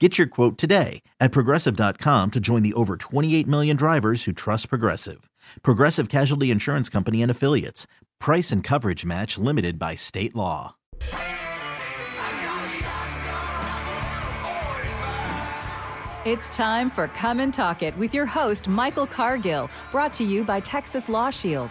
Get 0.00 0.18
your 0.18 0.26
quote 0.26 0.58
today 0.58 1.02
at 1.20 1.30
progressive.com 1.30 2.32
to 2.32 2.40
join 2.40 2.62
the 2.64 2.74
over 2.74 2.96
28 2.96 3.46
million 3.46 3.76
drivers 3.76 4.24
who 4.24 4.32
trust 4.32 4.68
Progressive. 4.68 5.30
Progressive 5.62 6.08
Casualty 6.08 6.50
Insurance 6.50 6.88
Company 6.88 7.22
and 7.22 7.30
Affiliates. 7.30 7.86
Price 8.18 8.50
and 8.50 8.64
coverage 8.64 9.04
match 9.04 9.38
limited 9.38 9.78
by 9.78 9.94
state 9.94 10.34
law. 10.34 10.74
It's 16.24 16.48
time 16.48 16.88
for 16.90 17.06
Come 17.08 17.38
and 17.38 17.52
Talk 17.52 17.82
It 17.82 17.96
with 17.96 18.14
your 18.14 18.26
host, 18.26 18.66
Michael 18.66 19.06
Cargill, 19.06 19.70
brought 19.92 20.12
to 20.14 20.24
you 20.24 20.42
by 20.42 20.58
Texas 20.58 21.08
Law 21.08 21.30
Shield. 21.30 21.70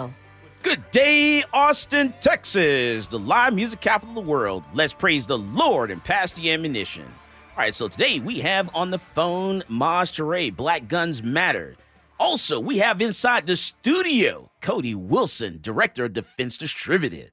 Good 0.63 0.91
day, 0.91 1.43
Austin, 1.53 2.13
Texas, 2.21 3.07
the 3.07 3.17
live 3.17 3.55
music 3.55 3.81
capital 3.81 4.09
of 4.09 4.23
the 4.23 4.31
world. 4.31 4.63
Let's 4.75 4.93
praise 4.93 5.25
the 5.25 5.39
Lord 5.39 5.89
and 5.89 6.03
pass 6.03 6.33
the 6.33 6.51
ammunition. 6.51 7.03
All 7.03 7.57
right, 7.57 7.73
so 7.73 7.87
today 7.87 8.19
we 8.19 8.41
have 8.41 8.69
on 8.75 8.91
the 8.91 8.99
phone 8.99 9.63
Maj 9.67 10.11
Toure, 10.11 10.55
Black 10.55 10.87
Guns 10.87 11.23
Matter. 11.23 11.75
Also, 12.19 12.59
we 12.59 12.77
have 12.77 13.01
inside 13.01 13.47
the 13.47 13.55
studio 13.55 14.51
Cody 14.61 14.93
Wilson, 14.93 15.57
Director 15.61 16.05
of 16.05 16.13
Defense 16.13 16.59
Distributed. 16.59 17.31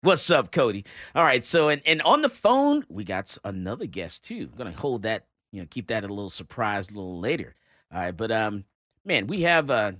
What's 0.00 0.30
up, 0.30 0.50
Cody? 0.50 0.86
All 1.14 1.24
right, 1.24 1.44
so 1.44 1.68
and, 1.68 1.82
and 1.84 2.00
on 2.02 2.22
the 2.22 2.30
phone, 2.30 2.86
we 2.88 3.04
got 3.04 3.36
another 3.44 3.84
guest 3.84 4.24
too. 4.24 4.48
I'm 4.50 4.56
gonna 4.56 4.72
hold 4.72 5.02
that, 5.02 5.26
you 5.52 5.60
know, 5.60 5.68
keep 5.70 5.88
that 5.88 6.04
a 6.04 6.08
little 6.08 6.30
surprise 6.30 6.88
a 6.88 6.94
little 6.94 7.20
later. 7.20 7.54
All 7.92 7.98
right, 7.98 8.16
but 8.16 8.30
um, 8.30 8.64
man, 9.04 9.26
we 9.26 9.42
have 9.42 9.70
uh 9.70 9.92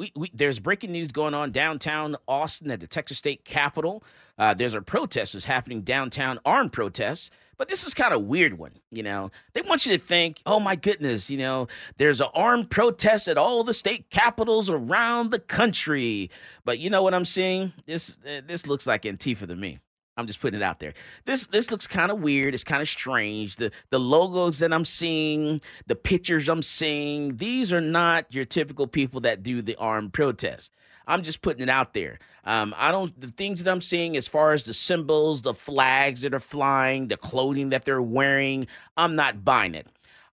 we, 0.00 0.12
we, 0.16 0.30
there's 0.32 0.58
breaking 0.58 0.92
news 0.92 1.12
going 1.12 1.34
on 1.34 1.52
downtown 1.52 2.16
Austin 2.26 2.70
at 2.70 2.80
the 2.80 2.86
Texas 2.86 3.18
State 3.18 3.44
Capitol. 3.44 4.02
Uh, 4.38 4.54
there's 4.54 4.72
a 4.72 4.80
protest 4.80 5.34
that's 5.34 5.44
happening 5.44 5.82
downtown, 5.82 6.40
armed 6.46 6.72
protests. 6.72 7.30
But 7.58 7.68
this 7.68 7.84
is 7.84 7.92
kind 7.92 8.14
of 8.14 8.22
weird 8.22 8.56
one, 8.56 8.72
you 8.90 9.02
know. 9.02 9.30
They 9.52 9.60
want 9.60 9.84
you 9.84 9.92
to 9.92 10.02
think, 10.02 10.40
oh 10.46 10.58
my 10.58 10.74
goodness, 10.74 11.28
you 11.28 11.36
know, 11.36 11.68
there's 11.98 12.22
an 12.22 12.28
armed 12.32 12.70
protest 12.70 13.28
at 13.28 13.36
all 13.36 13.62
the 13.62 13.74
state 13.74 14.08
capitals 14.08 14.70
around 14.70 15.30
the 15.30 15.38
country. 15.38 16.30
But 16.64 16.78
you 16.78 16.88
know 16.88 17.02
what 17.02 17.12
I'm 17.12 17.26
seeing? 17.26 17.74
This 17.84 18.18
uh, 18.26 18.40
this 18.46 18.66
looks 18.66 18.86
like 18.86 19.02
Antifa 19.02 19.46
to 19.46 19.54
me. 19.54 19.80
I'm 20.16 20.26
just 20.26 20.40
putting 20.40 20.60
it 20.60 20.62
out 20.62 20.80
there. 20.80 20.92
This 21.24 21.46
this 21.46 21.70
looks 21.70 21.86
kind 21.86 22.10
of 22.10 22.20
weird. 22.20 22.54
It's 22.54 22.64
kind 22.64 22.82
of 22.82 22.88
strange. 22.88 23.56
The 23.56 23.70
the 23.90 23.98
logos 24.00 24.58
that 24.58 24.72
I'm 24.72 24.84
seeing, 24.84 25.60
the 25.86 25.96
pictures 25.96 26.48
I'm 26.48 26.62
seeing, 26.62 27.36
these 27.36 27.72
are 27.72 27.80
not 27.80 28.26
your 28.34 28.44
typical 28.44 28.86
people 28.86 29.20
that 29.22 29.42
do 29.42 29.62
the 29.62 29.76
armed 29.76 30.12
protest. 30.12 30.72
I'm 31.06 31.22
just 31.22 31.42
putting 31.42 31.62
it 31.62 31.68
out 31.68 31.94
there. 31.94 32.18
Um, 32.44 32.74
I 32.76 32.92
don't 32.92 33.18
the 33.20 33.28
things 33.28 33.62
that 33.62 33.70
I'm 33.70 33.80
seeing 33.80 34.16
as 34.16 34.28
far 34.28 34.52
as 34.52 34.64
the 34.64 34.74
symbols, 34.74 35.42
the 35.42 35.54
flags 35.54 36.20
that 36.22 36.34
are 36.34 36.40
flying, 36.40 37.08
the 37.08 37.16
clothing 37.16 37.70
that 37.70 37.84
they're 37.84 38.02
wearing. 38.02 38.66
I'm 38.96 39.16
not 39.16 39.44
buying 39.44 39.74
it. 39.74 39.86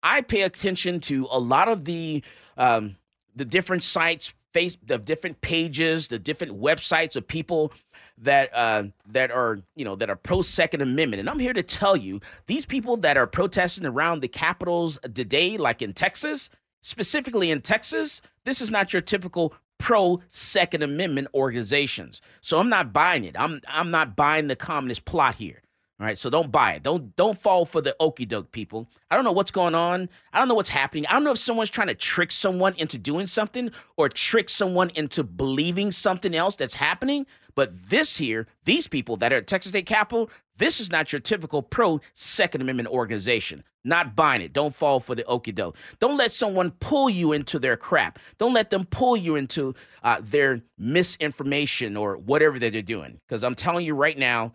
I 0.01 0.21
pay 0.21 0.41
attention 0.41 0.99
to 1.01 1.27
a 1.31 1.39
lot 1.39 1.67
of 1.67 1.85
the 1.85 2.23
um, 2.57 2.97
the 3.35 3.45
different 3.45 3.83
sites, 3.83 4.33
face 4.53 4.77
the 4.85 4.97
different 4.97 5.41
pages, 5.41 6.07
the 6.07 6.19
different 6.19 6.59
websites 6.59 7.15
of 7.15 7.27
people 7.27 7.73
that 8.21 8.53
uh, 8.53 8.83
that 9.07 9.31
are 9.31 9.59
you 9.75 9.85
know 9.85 9.95
that 9.95 10.09
are 10.09 10.15
pro 10.15 10.41
Second 10.41 10.81
Amendment, 10.81 11.19
and 11.19 11.29
I'm 11.29 11.39
here 11.39 11.53
to 11.53 11.63
tell 11.63 11.97
you 11.97 12.21
these 12.47 12.65
people 12.65 12.97
that 12.97 13.17
are 13.17 13.27
protesting 13.27 13.85
around 13.85 14.21
the 14.21 14.27
capitals 14.27 14.99
today, 15.13 15.57
like 15.57 15.81
in 15.81 15.93
Texas, 15.93 16.49
specifically 16.81 17.49
in 17.51 17.61
Texas, 17.61 18.21
this 18.45 18.61
is 18.61 18.69
not 18.69 18.93
your 18.93 19.01
typical 19.01 19.53
pro 19.79 20.21
Second 20.27 20.83
Amendment 20.83 21.27
organizations. 21.33 22.21
So 22.41 22.59
I'm 22.59 22.69
not 22.69 22.93
buying 22.93 23.25
it. 23.25 23.35
I'm 23.37 23.61
I'm 23.67 23.91
not 23.91 24.15
buying 24.15 24.47
the 24.47 24.55
communist 24.55 25.05
plot 25.05 25.35
here. 25.35 25.62
All 26.03 26.07
right, 26.07 26.17
so 26.17 26.29
don't 26.29 26.51
buy 26.51 26.73
it. 26.73 26.83
Don't 26.83 27.15
don't 27.15 27.39
fall 27.39 27.65
for 27.65 27.79
the 27.79 27.95
okey 27.97 28.25
doke, 28.25 28.51
people. 28.51 28.89
I 29.09 29.15
don't 29.15 29.23
know 29.23 29.31
what's 29.31 29.51
going 29.51 29.73
on. 29.73 30.09
I 30.33 30.39
don't 30.39 30.49
know 30.49 30.53
what's 30.53 30.69
happening. 30.69 31.07
I 31.07 31.13
don't 31.13 31.23
know 31.23 31.31
if 31.31 31.37
someone's 31.37 31.69
trying 31.69 31.87
to 31.87 31.95
trick 31.95 32.33
someone 32.33 32.75
into 32.75 32.97
doing 32.97 33.25
something 33.25 33.71
or 33.95 34.09
trick 34.09 34.49
someone 34.49 34.89
into 34.95 35.23
believing 35.23 35.93
something 35.93 36.35
else 36.35 36.57
that's 36.57 36.73
happening. 36.73 37.25
But 37.55 37.89
this 37.89 38.17
here, 38.17 38.47
these 38.65 38.85
people 38.85 39.15
that 39.15 39.31
are 39.31 39.37
at 39.37 39.47
Texas 39.47 39.69
State 39.69 39.85
Capitol, 39.85 40.29
this 40.57 40.81
is 40.81 40.91
not 40.91 41.13
your 41.13 41.21
typical 41.21 41.61
pro 41.61 42.01
Second 42.13 42.59
Amendment 42.59 42.89
organization. 42.89 43.63
Not 43.85 44.13
buying 44.13 44.41
it. 44.41 44.51
Don't 44.51 44.75
fall 44.75 44.99
for 44.99 45.15
the 45.15 45.23
okey 45.23 45.53
doke. 45.53 45.77
Don't 45.99 46.17
let 46.17 46.33
someone 46.33 46.71
pull 46.81 47.09
you 47.09 47.31
into 47.31 47.59
their 47.59 47.77
crap. 47.77 48.19
Don't 48.39 48.53
let 48.53 48.71
them 48.71 48.83
pull 48.87 49.15
you 49.15 49.37
into 49.37 49.73
uh, 50.03 50.19
their 50.21 50.63
misinformation 50.77 51.95
or 51.95 52.17
whatever 52.17 52.59
that 52.59 52.73
they're 52.73 52.81
doing. 52.81 53.21
Because 53.25 53.41
I'm 53.41 53.55
telling 53.55 53.85
you 53.85 53.95
right 53.95 54.17
now, 54.17 54.51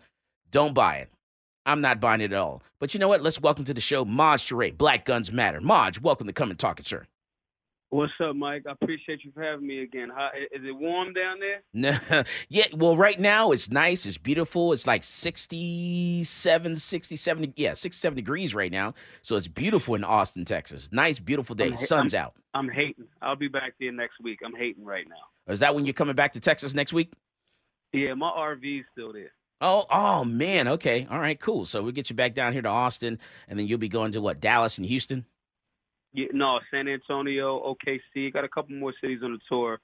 don't 0.51 0.75
buy 0.75 0.97
it. 0.97 1.09
I'm 1.69 1.81
not 1.81 1.99
buying 1.99 2.19
it 2.19 2.33
at 2.33 2.37
all. 2.39 2.63
But 2.79 2.95
you 2.95 2.99
know 2.99 3.07
what? 3.07 3.21
Let's 3.21 3.39
welcome 3.39 3.63
to 3.65 3.75
the 3.75 3.81
show 3.81 4.03
Maj 4.03 4.49
Toure, 4.49 4.75
Black 4.75 5.05
Guns 5.05 5.31
Matter. 5.31 5.61
Maj, 5.61 6.01
welcome 6.01 6.25
to 6.25 6.33
Come 6.33 6.49
and 6.49 6.57
Talk 6.57 6.79
It, 6.79 6.87
sir. 6.87 7.05
What's 7.91 8.11
up, 8.23 8.35
Mike? 8.35 8.63
I 8.67 8.71
appreciate 8.71 9.23
you 9.23 9.31
for 9.31 9.43
having 9.43 9.67
me 9.67 9.83
again. 9.83 10.09
How, 10.15 10.29
is 10.35 10.63
it 10.63 10.75
warm 10.75 11.13
down 11.13 11.37
there? 11.39 11.61
No, 11.73 12.23
yeah. 12.49 12.65
Well, 12.75 12.97
right 12.97 13.19
now 13.19 13.51
it's 13.51 13.69
nice. 13.69 14.07
It's 14.07 14.17
beautiful. 14.17 14.73
It's 14.73 14.87
like 14.87 15.03
67, 15.03 16.77
67, 16.77 17.53
yeah, 17.55 17.73
67 17.73 18.15
degrees 18.15 18.55
right 18.55 18.71
now. 18.71 18.95
So 19.21 19.35
it's 19.35 19.47
beautiful 19.47 19.93
in 19.93 20.03
Austin, 20.03 20.45
Texas. 20.45 20.89
Nice, 20.91 21.19
beautiful 21.19 21.55
day. 21.55 21.67
I'm, 21.67 21.77
Sun's 21.77 22.15
I'm, 22.15 22.21
out. 22.21 22.33
I'm 22.55 22.69
hating. 22.69 23.05
I'll 23.21 23.35
be 23.35 23.47
back 23.47 23.73
there 23.79 23.91
next 23.91 24.15
week. 24.23 24.39
I'm 24.43 24.55
hating 24.55 24.85
right 24.85 25.05
now. 25.07 25.53
Is 25.53 25.59
that 25.59 25.75
when 25.75 25.85
you're 25.85 25.93
coming 25.93 26.15
back 26.15 26.33
to 26.33 26.39
Texas 26.39 26.73
next 26.73 26.93
week? 26.93 27.11
Yeah, 27.93 28.15
my 28.15 28.29
RV's 28.29 28.85
still 28.91 29.13
there. 29.13 29.31
Oh, 29.61 29.85
oh 29.89 30.23
man. 30.23 30.67
Okay. 30.67 31.07
All 31.09 31.19
right. 31.19 31.39
Cool. 31.39 31.65
So 31.65 31.81
we'll 31.81 31.91
get 31.91 32.09
you 32.09 32.15
back 32.15 32.33
down 32.33 32.53
here 32.53 32.61
to 32.61 32.69
Austin, 32.69 33.19
and 33.47 33.59
then 33.59 33.67
you'll 33.67 33.77
be 33.77 33.89
going 33.89 34.11
to 34.13 34.21
what? 34.21 34.39
Dallas 34.39 34.77
and 34.77 34.87
Houston. 34.87 35.25
Yeah, 36.13 36.27
no, 36.33 36.59
San 36.71 36.87
Antonio, 36.87 37.75
OKC. 37.75 38.33
Got 38.33 38.43
a 38.43 38.49
couple 38.49 38.75
more 38.75 38.93
cities 38.99 39.19
on 39.23 39.33
the 39.33 39.39
tour 39.47 39.79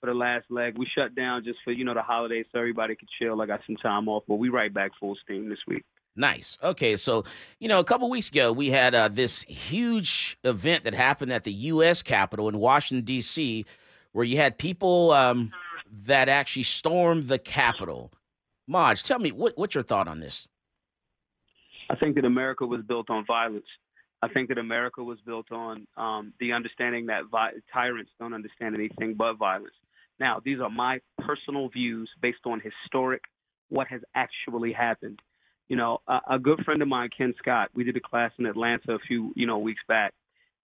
for 0.00 0.06
the 0.06 0.14
last 0.14 0.46
leg. 0.50 0.76
We 0.76 0.86
shut 0.92 1.14
down 1.14 1.44
just 1.44 1.58
for 1.64 1.72
you 1.72 1.84
know 1.84 1.94
the 1.94 2.02
holidays, 2.02 2.46
so 2.52 2.58
everybody 2.58 2.96
could 2.96 3.08
chill. 3.18 3.40
I 3.40 3.46
got 3.46 3.60
some 3.66 3.76
time 3.76 4.08
off, 4.08 4.24
but 4.26 4.36
we 4.36 4.48
right 4.48 4.72
back 4.72 4.92
full 4.98 5.16
steam 5.22 5.48
this 5.48 5.58
week. 5.66 5.84
Nice. 6.16 6.58
Okay, 6.62 6.96
so 6.96 7.24
you 7.60 7.68
know, 7.68 7.78
a 7.78 7.84
couple 7.84 8.10
weeks 8.10 8.28
ago 8.28 8.52
we 8.52 8.70
had 8.70 8.94
uh, 8.94 9.08
this 9.08 9.42
huge 9.42 10.36
event 10.42 10.84
that 10.84 10.94
happened 10.94 11.32
at 11.32 11.44
the 11.44 11.52
U.S. 11.52 12.02
Capitol 12.02 12.48
in 12.48 12.58
Washington 12.58 13.04
D.C., 13.04 13.64
where 14.12 14.24
you 14.24 14.36
had 14.36 14.58
people 14.58 15.12
um, 15.12 15.52
that 16.06 16.28
actually 16.28 16.64
stormed 16.64 17.28
the 17.28 17.38
Capitol. 17.38 18.10
Maj, 18.68 19.02
tell 19.02 19.18
me 19.18 19.32
what 19.32 19.56
what's 19.56 19.74
your 19.74 19.82
thought 19.82 20.06
on 20.06 20.20
this? 20.20 20.46
I 21.90 21.96
think 21.96 22.16
that 22.16 22.26
America 22.26 22.66
was 22.66 22.82
built 22.86 23.08
on 23.08 23.24
violence. 23.26 23.66
I 24.20 24.28
think 24.28 24.48
that 24.48 24.58
America 24.58 25.02
was 25.02 25.18
built 25.24 25.50
on 25.50 25.86
um, 25.96 26.34
the 26.38 26.52
understanding 26.52 27.06
that 27.06 27.22
vi- 27.30 27.52
tyrants 27.72 28.10
don't 28.20 28.34
understand 28.34 28.74
anything 28.74 29.14
but 29.14 29.34
violence. 29.34 29.74
Now, 30.20 30.42
these 30.44 30.60
are 30.60 30.68
my 30.68 31.00
personal 31.20 31.68
views 31.68 32.10
based 32.20 32.44
on 32.44 32.60
historic, 32.60 33.22
what 33.68 33.86
has 33.86 34.00
actually 34.14 34.72
happened. 34.72 35.20
You 35.68 35.76
know, 35.76 36.00
a, 36.08 36.20
a 36.32 36.38
good 36.38 36.62
friend 36.64 36.82
of 36.82 36.88
mine, 36.88 37.10
Ken 37.16 37.32
Scott, 37.38 37.70
we 37.74 37.84
did 37.84 37.96
a 37.96 38.00
class 38.00 38.32
in 38.38 38.46
Atlanta 38.46 38.94
a 38.94 38.98
few, 38.98 39.32
you 39.36 39.46
know, 39.46 39.58
weeks 39.58 39.82
back, 39.86 40.12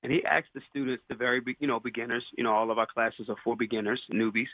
and 0.03 0.13
he 0.13 0.25
asked 0.25 0.49
the 0.55 0.61
students, 0.69 1.05
the 1.09 1.15
very, 1.15 1.41
you 1.61 1.69
know, 1.69 1.81
beginners, 1.81 2.25
you 2.37 2.45
know, 2.45 2.53
all 2.53 2.71
of 2.71 2.79
our 2.79 2.87
classes 2.87 3.27
are 3.29 3.37
for 3.45 3.57
beginners, 3.57 4.03
newbies, 4.13 4.49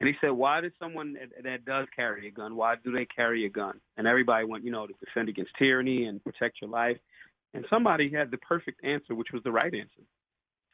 and 0.00 0.08
he 0.08 0.14
said, 0.20 0.30
why 0.30 0.62
does 0.62 0.72
someone 0.78 1.12
that, 1.12 1.44
that 1.44 1.64
does 1.66 1.86
carry 1.94 2.26
a 2.26 2.30
gun, 2.30 2.56
why 2.56 2.76
do 2.82 2.90
they 2.90 3.04
carry 3.04 3.44
a 3.44 3.50
gun? 3.50 3.80
And 3.98 4.06
everybody 4.06 4.46
went, 4.46 4.64
you 4.64 4.72
know, 4.72 4.86
to 4.86 4.94
defend 5.04 5.28
against 5.28 5.52
tyranny 5.58 6.06
and 6.06 6.24
protect 6.24 6.60
your 6.62 6.70
life. 6.70 6.96
And 7.52 7.66
somebody 7.68 8.10
had 8.10 8.30
the 8.30 8.38
perfect 8.38 8.82
answer, 8.84 9.14
which 9.14 9.28
was 9.32 9.42
the 9.42 9.52
right 9.52 9.72
answer. 9.74 10.02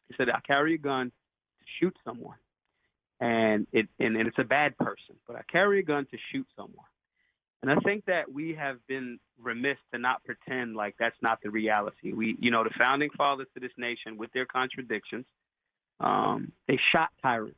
He 0.07 0.15
said, 0.15 0.29
I 0.29 0.39
carry 0.47 0.75
a 0.75 0.77
gun 0.77 1.07
to 1.07 1.65
shoot 1.79 1.95
someone. 2.05 2.37
And 3.19 3.67
it 3.73 3.87
and, 3.99 4.15
and 4.15 4.27
it's 4.27 4.37
a 4.39 4.43
bad 4.43 4.77
person, 4.77 5.15
but 5.25 5.35
I 5.35 5.41
carry 5.51 5.79
a 5.79 5.83
gun 5.83 6.05
to 6.11 6.17
shoot 6.31 6.45
someone. 6.55 6.85
And 7.63 7.71
I 7.71 7.75
think 7.77 8.05
that 8.05 8.31
we 8.31 8.53
have 8.53 8.77
been 8.87 9.19
remiss 9.41 9.77
to 9.91 9.99
not 9.99 10.23
pretend 10.23 10.75
like 10.75 10.95
that's 10.99 11.15
not 11.23 11.39
the 11.43 11.49
reality. 11.49 12.13
We, 12.13 12.37
you 12.39 12.51
know, 12.51 12.63
the 12.63 12.69
founding 12.77 13.09
fathers 13.17 13.47
to 13.55 13.59
this 13.59 13.71
nation, 13.75 14.17
with 14.17 14.31
their 14.33 14.45
contradictions, 14.45 15.25
um, 15.99 16.51
they 16.67 16.79
shot 16.91 17.09
tyrants. 17.23 17.57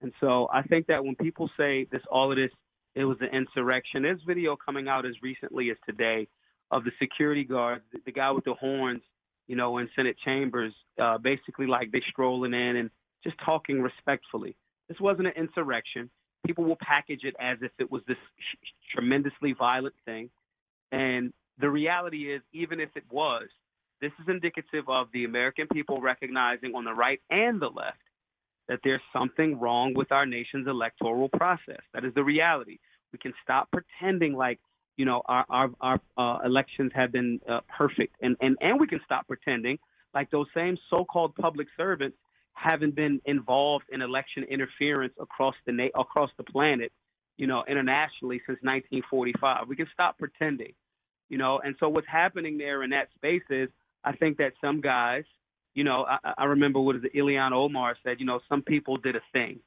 And 0.00 0.12
so 0.20 0.48
I 0.52 0.62
think 0.62 0.86
that 0.86 1.04
when 1.04 1.16
people 1.16 1.50
say 1.56 1.86
this, 1.90 2.02
all 2.10 2.30
of 2.30 2.36
this, 2.36 2.50
it 2.94 3.04
was 3.04 3.16
an 3.20 3.28
insurrection. 3.32 4.02
There's 4.02 4.20
video 4.26 4.56
coming 4.56 4.88
out 4.88 5.06
as 5.06 5.14
recently 5.22 5.70
as 5.70 5.76
today 5.86 6.28
of 6.70 6.84
the 6.84 6.90
security 7.00 7.44
guard, 7.44 7.82
the, 8.04 8.12
guy 8.12 8.30
with 8.30 8.44
the 8.44 8.54
horns, 8.54 9.02
you 9.46 9.56
know, 9.56 9.78
in 9.78 9.88
Senate 9.96 10.16
chambers, 10.24 10.72
uh, 11.00 11.18
basically 11.18 11.66
like 11.66 11.90
they 11.90 12.02
strolling 12.10 12.52
in 12.54 12.76
and 12.76 12.90
just 13.24 13.36
talking 13.44 13.80
respectfully. 13.80 14.56
This 14.88 15.00
wasn't 15.00 15.28
an 15.28 15.34
insurrection. 15.36 16.10
People 16.46 16.64
will 16.64 16.78
package 16.80 17.24
it 17.24 17.34
as 17.40 17.58
if 17.62 17.72
it 17.78 17.90
was 17.90 18.02
this 18.06 18.16
tremendously 18.94 19.52
violent 19.52 19.94
thing. 20.04 20.30
And 20.92 21.32
the 21.58 21.70
reality 21.70 22.32
is, 22.32 22.42
even 22.52 22.80
if 22.80 22.90
it 22.94 23.04
was, 23.10 23.48
this 24.00 24.12
is 24.20 24.28
indicative 24.28 24.84
of 24.88 25.08
the 25.12 25.24
American 25.24 25.66
people 25.72 26.00
recognizing 26.00 26.74
on 26.74 26.84
the 26.84 26.92
right 26.92 27.20
and 27.30 27.60
the 27.60 27.68
left 27.68 27.98
that 28.68 28.80
there's 28.84 29.00
something 29.12 29.58
wrong 29.58 29.94
with 29.94 30.12
our 30.12 30.26
nation's 30.26 30.66
electoral 30.68 31.28
process. 31.30 31.80
That 31.94 32.04
is 32.04 32.12
the 32.14 32.24
reality. 32.24 32.78
We 33.12 33.18
can 33.18 33.32
stop 33.42 33.70
pretending 33.70 34.34
like 34.34 34.60
you 34.96 35.04
know 35.04 35.22
our 35.26 35.44
our, 35.48 35.70
our 35.80 36.00
uh, 36.16 36.38
elections 36.44 36.92
have 36.94 37.12
been 37.12 37.40
uh, 37.48 37.60
perfect, 37.76 38.16
and 38.20 38.36
and 38.40 38.56
and 38.60 38.78
we 38.78 38.86
can 38.86 39.00
stop 39.04 39.26
pretending 39.26 39.78
like 40.14 40.30
those 40.30 40.46
same 40.54 40.76
so-called 40.90 41.34
public 41.36 41.68
servants 41.76 42.16
haven't 42.54 42.94
been 42.94 43.20
involved 43.24 43.84
in 43.90 44.02
election 44.02 44.42
interference 44.44 45.14
across 45.20 45.54
the 45.66 45.72
na- 45.72 46.00
across 46.00 46.30
the 46.36 46.44
planet, 46.44 46.92
you 47.36 47.46
know, 47.46 47.62
internationally 47.68 48.38
since 48.46 48.58
1945. 48.62 49.68
We 49.68 49.76
can 49.76 49.86
stop 49.92 50.18
pretending, 50.18 50.72
you 51.28 51.38
know. 51.38 51.60
And 51.64 51.76
so 51.78 51.88
what's 51.88 52.08
happening 52.08 52.58
there 52.58 52.82
in 52.82 52.90
that 52.90 53.08
space 53.14 53.42
is, 53.50 53.68
I 54.04 54.12
think 54.12 54.38
that 54.38 54.52
some 54.60 54.80
guys, 54.80 55.24
you 55.74 55.84
know, 55.84 56.06
I, 56.08 56.34
I 56.38 56.44
remember 56.44 56.80
what 56.80 56.96
is 56.96 57.04
it, 57.04 57.14
Ilhan 57.14 57.52
Omar 57.52 57.96
said, 58.02 58.20
you 58.20 58.26
know, 58.26 58.40
some 58.48 58.62
people 58.62 58.96
did 58.96 59.16
a 59.16 59.20
thing, 59.32 59.60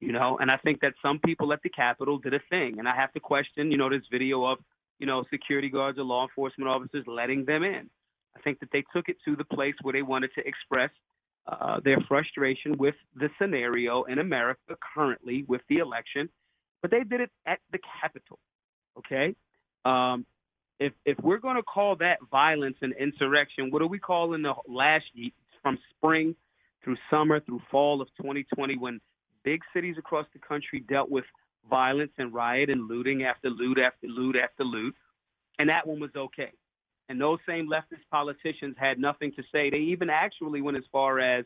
you 0.00 0.12
know, 0.12 0.38
and 0.38 0.50
I 0.50 0.56
think 0.58 0.80
that 0.80 0.94
some 1.02 1.18
people 1.24 1.52
at 1.52 1.62
the 1.62 1.70
Capitol 1.70 2.18
did 2.18 2.34
a 2.34 2.40
thing, 2.50 2.78
and 2.78 2.88
I 2.88 2.94
have 2.94 3.12
to 3.12 3.20
question, 3.20 3.70
you 3.70 3.78
know, 3.78 3.88
this 3.88 4.02
video 4.10 4.44
of, 4.44 4.58
you 4.98 5.06
know, 5.06 5.24
security 5.30 5.68
guards 5.68 5.98
or 5.98 6.04
law 6.04 6.22
enforcement 6.24 6.68
officers 6.68 7.04
letting 7.06 7.44
them 7.44 7.62
in. 7.62 7.88
I 8.36 8.40
think 8.40 8.60
that 8.60 8.68
they 8.72 8.84
took 8.94 9.08
it 9.08 9.16
to 9.24 9.36
the 9.36 9.44
place 9.44 9.74
where 9.82 9.92
they 9.92 10.02
wanted 10.02 10.30
to 10.34 10.46
express 10.46 10.90
uh, 11.46 11.80
their 11.84 11.98
frustration 12.08 12.76
with 12.76 12.94
the 13.14 13.28
scenario 13.40 14.02
in 14.04 14.18
America 14.18 14.76
currently 14.94 15.44
with 15.48 15.60
the 15.68 15.78
election, 15.78 16.28
but 16.82 16.90
they 16.90 17.04
did 17.04 17.20
it 17.20 17.30
at 17.46 17.60
the 17.72 17.78
Capitol. 18.00 18.38
Okay, 18.98 19.34
um, 19.84 20.26
if 20.78 20.92
if 21.04 21.18
we're 21.22 21.38
going 21.38 21.56
to 21.56 21.62
call 21.62 21.96
that 21.96 22.18
violence 22.30 22.76
and 22.82 22.94
insurrection, 22.94 23.70
what 23.70 23.82
are 23.82 23.86
we 23.86 23.98
calling 23.98 24.42
the 24.42 24.54
last 24.68 25.04
from 25.62 25.78
spring 25.96 26.34
through 26.84 26.96
summer 27.10 27.40
through 27.40 27.60
fall 27.70 28.00
of 28.00 28.08
2020 28.16 28.76
when 28.78 29.00
big 29.44 29.60
cities 29.74 29.96
across 29.98 30.26
the 30.32 30.38
country 30.38 30.84
dealt 30.88 31.10
with 31.10 31.24
violence 31.68 32.12
and 32.18 32.32
riot 32.32 32.70
and 32.70 32.88
looting 32.88 33.24
after 33.24 33.48
loot 33.50 33.78
after 33.78 34.06
loot 34.06 34.36
after 34.36 34.64
loot, 34.64 34.94
and 35.58 35.68
that 35.68 35.86
one 35.86 36.00
was 36.00 36.10
okay. 36.16 36.52
And 37.08 37.20
those 37.20 37.38
same 37.48 37.68
leftist 37.68 38.02
politicians 38.10 38.76
had 38.78 38.98
nothing 38.98 39.32
to 39.36 39.42
say. 39.52 39.70
They 39.70 39.78
even 39.78 40.10
actually 40.10 40.60
went 40.60 40.76
as 40.76 40.82
far 40.90 41.20
as 41.20 41.44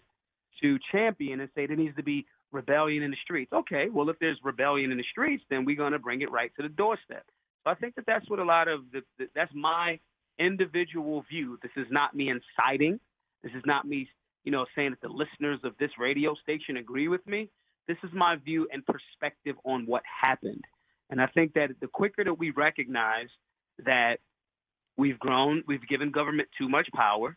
to 0.63 0.79
champion 0.91 1.41
and 1.41 1.51
say 1.55 1.67
there 1.67 1.77
needs 1.77 1.97
to 1.97 2.03
be 2.03 2.27
rebellion 2.53 3.03
in 3.03 3.11
the 3.11 3.17
streets. 3.23 3.53
Okay, 3.53 3.89
well, 3.93 4.09
if 4.09 4.19
there's 4.19 4.39
rebellion 4.43 4.91
in 4.91 4.99
the 4.99 5.05
streets, 5.11 5.45
then 5.51 5.65
we're 5.65 5.77
going 5.77 5.93
to 5.93 5.99
bring 5.99 6.23
it 6.23 6.31
right 6.31 6.51
to 6.57 6.63
the 6.63 6.69
doorstep. 6.69 7.25
So 7.65 7.71
I 7.71 7.75
think 7.75 7.95
that 7.97 8.07
that's 8.07 8.29
what 8.29 8.39
a 8.39 8.45
lot 8.45 8.69
of 8.69 8.81
the, 8.93 9.03
the 9.19 9.27
that's 9.35 9.53
my 9.55 9.99
individual 10.39 11.25
view. 11.31 11.59
This 11.63 11.73
is 11.77 11.87
not 11.91 12.15
me 12.15 12.31
inciting. 12.31 12.99
This 13.43 13.53
is 13.55 13.63
not 13.67 13.87
me, 13.87 14.09
you 14.45 14.53
know, 14.53 14.65
saying 14.75 14.91
that 14.91 15.01
the 15.01 15.13
listeners 15.13 15.61
of 15.65 15.75
this 15.79 15.91
radio 15.99 16.35
station 16.43 16.77
agree 16.77 17.09
with 17.09 17.27
me. 17.27 17.49
This 17.87 17.99
is 18.03 18.11
my 18.15 18.37
view 18.37 18.69
and 18.73 18.85
perspective 18.87 19.57
on 19.65 19.87
what 19.87 20.03
happened. 20.21 20.65
And 21.11 21.21
I 21.21 21.27
think 21.27 21.55
that 21.55 21.71
the 21.81 21.89
quicker 21.89 22.25
that 22.25 22.39
we 22.39 22.51
recognize 22.51 23.29
that 23.85 24.19
we've 24.97 25.19
grown, 25.19 25.63
we've 25.67 25.87
given 25.89 26.11
government 26.11 26.49
too 26.57 26.69
much 26.69 26.89
power, 26.95 27.37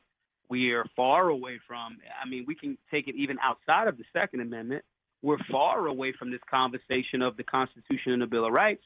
we 0.49 0.71
are 0.71 0.85
far 0.95 1.29
away 1.29 1.59
from, 1.67 1.97
I 2.21 2.29
mean, 2.29 2.45
we 2.47 2.55
can 2.55 2.77
take 2.91 3.07
it 3.07 3.15
even 3.15 3.37
outside 3.41 3.87
of 3.87 3.97
the 3.97 4.03
Second 4.13 4.41
Amendment. 4.41 4.83
We're 5.21 5.43
far 5.49 5.87
away 5.87 6.13
from 6.17 6.31
this 6.31 6.41
conversation 6.49 7.21
of 7.21 7.37
the 7.37 7.43
Constitution 7.43 8.11
and 8.11 8.21
the 8.21 8.27
Bill 8.27 8.45
of 8.45 8.53
Rights. 8.53 8.83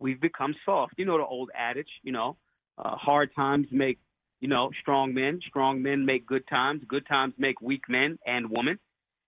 We've 0.00 0.20
become 0.20 0.54
soft. 0.64 0.94
You 0.96 1.04
know 1.04 1.18
the 1.18 1.24
old 1.24 1.50
adage, 1.54 1.88
you 2.02 2.12
know, 2.12 2.36
uh, 2.78 2.96
hard 2.96 3.30
times 3.34 3.66
make, 3.70 3.98
you 4.40 4.48
know, 4.48 4.70
strong 4.80 5.14
men. 5.14 5.40
Strong 5.48 5.82
men 5.82 6.04
make 6.04 6.26
good 6.26 6.46
times. 6.48 6.82
Good 6.86 7.06
times 7.06 7.34
make 7.38 7.60
weak 7.60 7.82
men 7.88 8.18
and 8.26 8.50
women. 8.50 8.78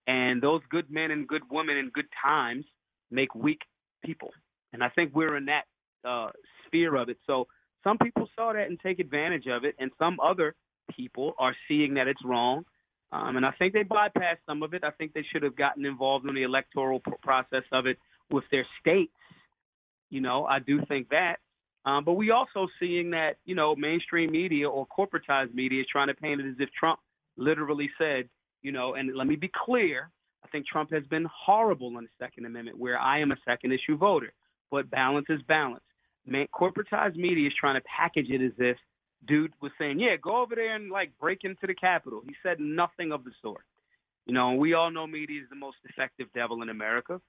And 0.07 0.41
those 0.41 0.61
good 0.69 0.89
men 0.89 1.11
and 1.11 1.27
good 1.27 1.43
women 1.49 1.77
and 1.77 1.91
good 1.91 2.07
times 2.23 2.65
make 3.11 3.35
weak 3.35 3.61
people. 4.03 4.31
And 4.73 4.83
I 4.83 4.89
think 4.89 5.13
we're 5.13 5.37
in 5.37 5.45
that 5.45 5.63
uh, 6.05 6.29
sphere 6.65 6.95
of 6.95 7.09
it. 7.09 7.17
So 7.27 7.47
some 7.83 7.97
people 7.97 8.27
saw 8.35 8.53
that 8.53 8.67
and 8.67 8.79
take 8.79 8.99
advantage 8.99 9.47
of 9.47 9.65
it, 9.65 9.75
and 9.79 9.91
some 9.99 10.19
other 10.19 10.55
people 10.95 11.33
are 11.37 11.55
seeing 11.67 11.95
that 11.95 12.07
it's 12.07 12.23
wrong. 12.23 12.63
Um, 13.11 13.35
and 13.37 13.45
I 13.45 13.51
think 13.51 13.73
they 13.73 13.83
bypassed 13.83 14.45
some 14.45 14.63
of 14.63 14.73
it. 14.73 14.83
I 14.83 14.91
think 14.91 15.13
they 15.13 15.25
should 15.31 15.43
have 15.43 15.55
gotten 15.55 15.85
involved 15.85 16.25
in 16.27 16.33
the 16.33 16.43
electoral 16.43 17.01
process 17.21 17.63
of 17.71 17.85
it 17.85 17.97
with 18.29 18.45
their 18.51 18.65
states. 18.79 19.11
You 20.11 20.21
know, 20.21 20.45
I 20.45 20.59
do 20.59 20.81
think 20.87 21.09
that. 21.09 21.37
Um, 21.85 22.05
but 22.05 22.13
we 22.13 22.29
also 22.29 22.67
seeing 22.79 23.09
that, 23.11 23.37
you 23.43 23.55
know, 23.55 23.75
mainstream 23.75 24.31
media 24.31 24.69
or 24.69 24.85
corporatized 24.85 25.55
media 25.55 25.81
is 25.81 25.87
trying 25.91 26.07
to 26.07 26.13
paint 26.13 26.39
it 26.39 26.47
as 26.47 26.55
if 26.59 26.69
Trump 26.79 26.99
literally 27.37 27.89
said, 27.97 28.29
you 28.61 28.71
know, 28.71 28.93
and 28.93 29.15
let 29.15 29.25
me 29.25 29.35
be 29.35 29.49
clear, 29.65 30.11
I 30.43 30.47
think 30.49 30.67
Trump 30.67 30.91
has 30.91 31.03
been 31.07 31.25
horrible 31.33 31.97
on 31.97 32.03
the 32.03 32.09
Second 32.19 32.45
Amendment, 32.45 32.77
where 32.77 32.99
I 32.99 33.19
am 33.19 33.31
a 33.31 33.37
second 33.45 33.71
issue 33.71 33.97
voter. 33.97 34.31
But 34.69 34.91
balance 34.91 35.25
is 35.29 35.41
balance. 35.47 35.83
Man, 36.27 36.45
corporatized 36.53 37.15
media 37.15 37.47
is 37.47 37.53
trying 37.59 37.75
to 37.75 37.87
package 37.97 38.29
it 38.29 38.45
as 38.45 38.53
if 38.59 38.77
dude 39.27 39.53
was 39.59 39.71
saying, 39.79 39.99
"Yeah, 39.99 40.17
go 40.17 40.37
over 40.37 40.55
there 40.55 40.75
and 40.75 40.91
like 40.91 41.17
break 41.19 41.43
into 41.43 41.65
the 41.65 41.73
Capitol." 41.73 42.21
He 42.23 42.35
said 42.43 42.59
nothing 42.59 43.11
of 43.11 43.23
the 43.23 43.31
sort. 43.41 43.65
You 44.27 44.33
know, 44.33 44.53
we 44.53 44.73
all 44.73 44.91
know 44.91 45.07
media 45.07 45.41
is 45.41 45.49
the 45.49 45.55
most 45.55 45.77
effective 45.89 46.27
devil 46.33 46.61
in 46.61 46.69
America. 46.69 47.19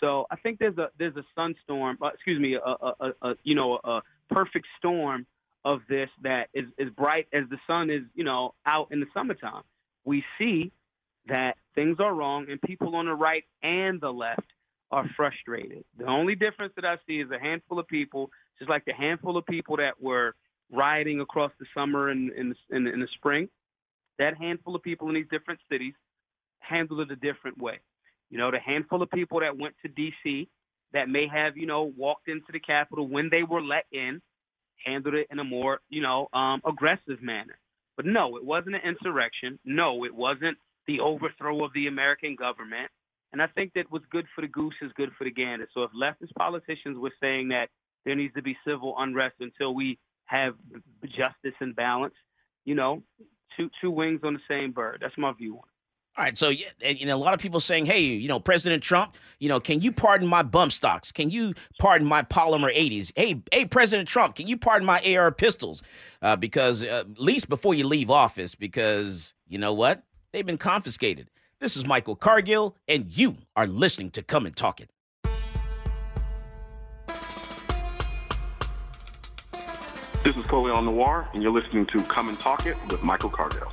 So 0.00 0.26
I 0.30 0.36
think 0.36 0.58
there's 0.58 0.78
a 0.78 0.88
there's 0.98 1.16
a 1.16 1.24
sunstorm, 1.38 1.96
uh, 2.02 2.08
excuse 2.08 2.40
me, 2.40 2.54
a, 2.54 2.60
a, 2.60 2.94
a, 3.00 3.30
a 3.30 3.34
you 3.44 3.54
know 3.54 3.78
a 3.84 4.00
perfect 4.30 4.66
storm 4.78 5.26
of 5.64 5.80
this 5.88 6.08
that 6.22 6.48
is 6.54 6.64
as 6.80 6.88
bright 6.90 7.28
as 7.32 7.44
the 7.50 7.58
sun 7.66 7.90
is, 7.90 8.02
you 8.14 8.24
know, 8.24 8.54
out 8.66 8.88
in 8.90 9.00
the 9.00 9.06
summertime. 9.14 9.62
We 10.04 10.24
see 10.38 10.72
that 11.28 11.56
things 11.74 11.98
are 12.00 12.12
wrong, 12.12 12.46
and 12.50 12.60
people 12.62 12.96
on 12.96 13.06
the 13.06 13.14
right 13.14 13.44
and 13.62 14.00
the 14.00 14.10
left 14.10 14.46
are 14.90 15.08
frustrated. 15.16 15.84
The 15.98 16.06
only 16.06 16.34
difference 16.34 16.72
that 16.76 16.84
I 16.84 16.96
see 17.06 17.20
is 17.20 17.30
a 17.30 17.38
handful 17.38 17.78
of 17.78 17.86
people, 17.86 18.30
just 18.58 18.68
like 18.68 18.84
the 18.84 18.92
handful 18.92 19.36
of 19.36 19.46
people 19.46 19.76
that 19.76 20.00
were 20.00 20.34
rioting 20.70 21.20
across 21.20 21.52
the 21.60 21.66
summer 21.74 22.08
and 22.08 22.30
in, 22.32 22.54
in 22.70 22.84
the 22.84 23.08
spring. 23.14 23.48
That 24.18 24.36
handful 24.36 24.74
of 24.74 24.82
people 24.82 25.08
in 25.08 25.14
these 25.14 25.26
different 25.30 25.60
cities 25.70 25.94
handled 26.58 27.00
it 27.00 27.10
a 27.10 27.16
different 27.16 27.58
way. 27.58 27.80
You 28.32 28.38
know, 28.38 28.50
the 28.50 28.58
handful 28.58 29.02
of 29.02 29.10
people 29.10 29.40
that 29.40 29.58
went 29.58 29.74
to 29.82 29.88
D.C. 29.88 30.48
that 30.94 31.08
may 31.10 31.26
have, 31.28 31.54
you 31.58 31.66
know, 31.66 31.92
walked 31.96 32.28
into 32.28 32.50
the 32.50 32.60
Capitol 32.60 33.06
when 33.06 33.28
they 33.30 33.42
were 33.42 33.60
let 33.60 33.84
in, 33.92 34.22
handled 34.84 35.14
it 35.14 35.26
in 35.30 35.38
a 35.38 35.44
more, 35.44 35.80
you 35.90 36.00
know, 36.00 36.28
um, 36.32 36.62
aggressive 36.66 37.22
manner. 37.22 37.58
But 37.94 38.06
no, 38.06 38.38
it 38.38 38.44
wasn't 38.44 38.76
an 38.76 38.80
insurrection. 38.86 39.58
No, 39.66 40.04
it 40.04 40.14
wasn't 40.14 40.56
the 40.86 41.00
overthrow 41.00 41.62
of 41.62 41.74
the 41.74 41.88
American 41.88 42.34
government. 42.34 42.90
And 43.34 43.42
I 43.42 43.48
think 43.48 43.72
that 43.74 43.84
what's 43.90 44.06
good 44.10 44.24
for 44.34 44.40
the 44.40 44.48
goose 44.48 44.74
is 44.80 44.90
good 44.96 45.10
for 45.18 45.24
the 45.24 45.30
gander. 45.30 45.68
So 45.74 45.82
if 45.82 45.90
leftist 45.92 46.34
politicians 46.34 46.96
were 46.98 47.12
saying 47.20 47.48
that 47.48 47.68
there 48.06 48.14
needs 48.14 48.32
to 48.34 48.42
be 48.42 48.56
civil 48.66 48.94
unrest 48.98 49.36
until 49.40 49.74
we 49.74 49.98
have 50.24 50.54
justice 51.04 51.54
and 51.60 51.76
balance, 51.76 52.14
you 52.64 52.74
know, 52.74 53.02
two 53.58 53.68
two 53.82 53.90
wings 53.90 54.20
on 54.24 54.32
the 54.32 54.40
same 54.48 54.72
bird. 54.72 55.00
That's 55.02 55.16
my 55.18 55.32
view 55.32 55.56
on 55.56 55.64
it. 55.64 55.71
All 56.14 56.24
right, 56.24 56.36
so 56.36 56.52
and, 56.84 57.00
you 57.00 57.12
a 57.12 57.16
lot 57.16 57.32
of 57.32 57.40
people 57.40 57.58
saying, 57.58 57.86
"Hey, 57.86 58.02
you 58.02 58.28
know, 58.28 58.38
President 58.38 58.82
Trump, 58.82 59.14
you 59.38 59.48
know, 59.48 59.60
can 59.60 59.80
you 59.80 59.90
pardon 59.90 60.28
my 60.28 60.42
bump 60.42 60.72
stocks? 60.72 61.10
Can 61.10 61.30
you 61.30 61.54
pardon 61.78 62.06
my 62.06 62.22
polymer 62.22 62.70
80s? 62.70 63.12
Hey, 63.16 63.42
hey, 63.50 63.64
President 63.64 64.06
Trump, 64.06 64.34
can 64.34 64.46
you 64.46 64.58
pardon 64.58 64.84
my 64.84 65.00
AR 65.16 65.32
pistols? 65.32 65.82
Uh, 66.20 66.36
because 66.36 66.82
uh, 66.82 67.04
at 67.10 67.18
least 67.18 67.48
before 67.48 67.72
you 67.72 67.86
leave 67.86 68.10
office, 68.10 68.54
because 68.54 69.32
you 69.48 69.56
know 69.56 69.72
what, 69.72 70.02
they've 70.32 70.44
been 70.44 70.58
confiscated. 70.58 71.30
This 71.60 71.78
is 71.78 71.86
Michael 71.86 72.16
Cargill, 72.16 72.76
and 72.86 73.06
you 73.16 73.38
are 73.56 73.66
listening 73.66 74.10
to 74.10 74.22
Come 74.22 74.44
and 74.44 74.54
Talk 74.54 74.82
It. 74.82 74.90
This 80.24 80.36
is 80.36 80.44
Colion 80.44 80.84
Noir, 80.84 81.26
and 81.32 81.42
you're 81.42 81.52
listening 81.52 81.86
to 81.86 82.02
Come 82.04 82.28
and 82.28 82.38
Talk 82.38 82.66
It 82.66 82.76
with 82.90 83.02
Michael 83.02 83.30
Cargill. 83.30 83.72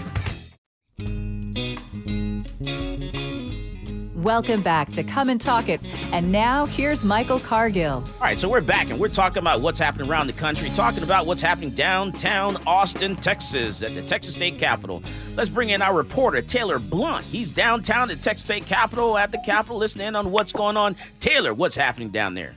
Welcome 4.21 4.61
back 4.61 4.89
to 4.89 5.03
Come 5.03 5.29
and 5.29 5.41
Talk 5.41 5.67
It. 5.67 5.81
And 6.11 6.31
now 6.31 6.65
here's 6.67 7.03
Michael 7.03 7.39
Cargill. 7.39 8.03
All 8.05 8.21
right, 8.21 8.39
so 8.39 8.47
we're 8.47 8.61
back 8.61 8.91
and 8.91 8.99
we're 8.99 9.07
talking 9.07 9.39
about 9.39 9.61
what's 9.61 9.79
happening 9.79 10.07
around 10.11 10.27
the 10.27 10.33
country, 10.33 10.69
talking 10.75 11.01
about 11.01 11.25
what's 11.25 11.41
happening 11.41 11.71
downtown 11.71 12.57
Austin, 12.67 13.15
Texas, 13.15 13.81
at 13.81 13.95
the 13.95 14.03
Texas 14.03 14.35
State 14.35 14.59
Capitol. 14.59 15.01
Let's 15.35 15.49
bring 15.49 15.71
in 15.71 15.81
our 15.81 15.95
reporter, 15.95 16.43
Taylor 16.43 16.77
Blunt. 16.77 17.25
He's 17.25 17.51
downtown 17.51 18.11
at 18.11 18.21
Texas 18.21 18.43
State 18.43 18.67
Capitol, 18.67 19.17
at 19.17 19.31
the 19.31 19.39
Capitol, 19.39 19.77
listening 19.77 20.09
in 20.09 20.15
on 20.15 20.29
what's 20.31 20.51
going 20.51 20.77
on. 20.77 20.95
Taylor, 21.19 21.53
what's 21.55 21.75
happening 21.75 22.09
down 22.09 22.35
there? 22.35 22.55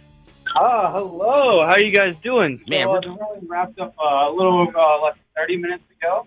Ah, 0.57 0.93
hello. 0.93 1.65
How 1.67 1.79
you 1.79 1.93
guys 1.97 2.15
doing? 2.23 2.61
Man, 2.69 2.87
so, 2.87 2.91
we're- 2.93 3.17
uh, 3.21 3.41
the 3.41 3.47
wrapped 3.47 3.79
up 3.81 3.95
uh, 3.99 4.29
a 4.29 4.33
little 4.37 4.69
uh, 4.77 5.03
less 5.03 5.15
than 5.15 5.43
30 5.45 5.57
minutes 5.57 5.85
ago, 5.99 6.27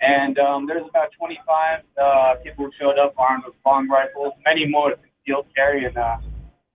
and 0.00 0.38
um, 0.38 0.66
there's 0.66 0.86
about 0.88 1.08
25 1.18 1.82
uh, 2.00 2.34
people 2.42 2.66
who 2.66 2.70
showed 2.78 2.98
up 2.98 3.14
armed 3.16 3.44
with 3.46 3.54
long 3.64 3.88
rifles, 3.88 4.32
many 4.44 4.66
more 4.66 4.94
concealed 4.96 5.46
carry 5.54 5.84
and 5.84 5.96
uh, 5.96 6.16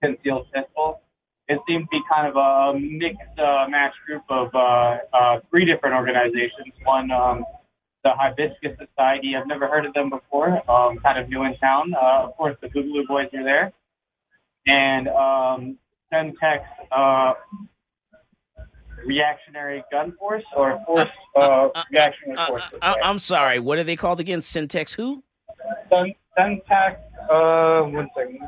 concealed 0.02 0.46
pistol. 0.52 1.00
It 1.48 1.58
seemed 1.68 1.84
to 1.84 1.88
be 1.90 2.00
kind 2.10 2.26
of 2.26 2.36
a 2.36 2.78
mixed 2.78 3.38
uh, 3.38 3.66
match 3.68 3.92
group 4.06 4.22
of 4.28 4.48
uh, 4.54 4.98
uh, 5.12 5.40
three 5.50 5.64
different 5.64 5.94
organizations. 5.94 6.72
One, 6.84 7.10
um, 7.10 7.44
the 8.04 8.10
Hibiscus 8.10 8.76
Society. 8.78 9.34
I've 9.36 9.46
never 9.46 9.68
heard 9.68 9.86
of 9.86 9.94
them 9.94 10.10
before. 10.10 10.48
Um, 10.70 10.98
kind 10.98 11.18
of 11.18 11.28
new 11.28 11.44
in 11.44 11.56
town. 11.58 11.92
Uh, 11.94 12.24
of 12.24 12.36
course, 12.36 12.56
the 12.60 12.68
Boogaloo 12.68 13.06
Boys 13.06 13.28
are 13.34 13.44
there, 13.44 13.72
and 14.66 15.08
um, 15.08 15.78
Centex 16.12 16.64
uh, 16.90 17.34
Reactionary 19.04 19.82
Gun 19.90 20.12
Force 20.18 20.44
or 20.56 20.80
Force 20.86 21.08
uh, 21.36 21.68
Reactionary 21.90 22.38
Uh, 22.38 22.46
Force. 22.46 22.62
I, 22.80 22.96
I'm 23.02 23.18
sorry, 23.18 23.58
what 23.58 23.78
are 23.78 23.84
they 23.84 23.96
called 23.96 24.20
again? 24.20 24.40
Centex 24.40 24.94
who? 24.94 25.22
Centex. 26.38 26.96
Uh, 27.30 27.82
one 27.84 28.08
second. 28.16 28.38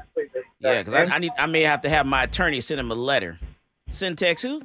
Yeah, 0.60 0.82
because 0.82 0.94
I, 0.94 1.14
I 1.14 1.18
need 1.18 1.32
I 1.38 1.46
may 1.46 1.62
have 1.62 1.82
to 1.82 1.88
have 1.88 2.06
my 2.06 2.24
attorney 2.24 2.60
send 2.60 2.80
him 2.80 2.90
a 2.90 2.94
letter. 2.94 3.38
Centex 3.90 4.40
who? 4.40 4.62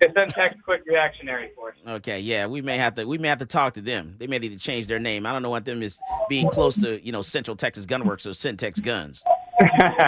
It's 0.00 0.12
Centex 0.14 0.60
Quick 0.62 0.82
Reactionary 0.86 1.50
Force. 1.54 1.76
Okay, 1.86 2.20
yeah, 2.20 2.46
we 2.46 2.60
may 2.62 2.76
have 2.78 2.94
to 2.96 3.04
we 3.04 3.18
may 3.18 3.28
have 3.28 3.38
to 3.38 3.46
talk 3.46 3.74
to 3.74 3.80
them. 3.80 4.14
They 4.18 4.26
may 4.26 4.38
need 4.38 4.50
to 4.50 4.58
change 4.58 4.86
their 4.86 4.98
name. 4.98 5.24
I 5.26 5.32
don't 5.32 5.42
know 5.42 5.50
what 5.50 5.64
them 5.64 5.82
is 5.82 5.98
being 6.28 6.48
close 6.50 6.76
to 6.82 7.04
you 7.04 7.12
know 7.12 7.22
Central 7.22 7.56
Texas 7.56 7.86
Gun 7.86 8.06
Works 8.06 8.26
or 8.26 8.30
Centex 8.30 8.82
Guns. 8.82 9.22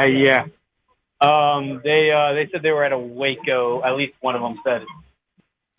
yeah. 0.07 0.45
Um, 1.21 1.81
they 1.85 2.11
uh, 2.11 2.33
they 2.35 2.49
said 2.53 2.63
they 2.63 2.71
were 2.71 2.85
at 2.85 2.93
a 2.93 2.99
Waco. 2.99 3.83
At 3.83 3.97
least 3.97 4.15
one 4.21 4.35
of 4.35 4.43
them 4.43 4.59
said. 4.65 4.83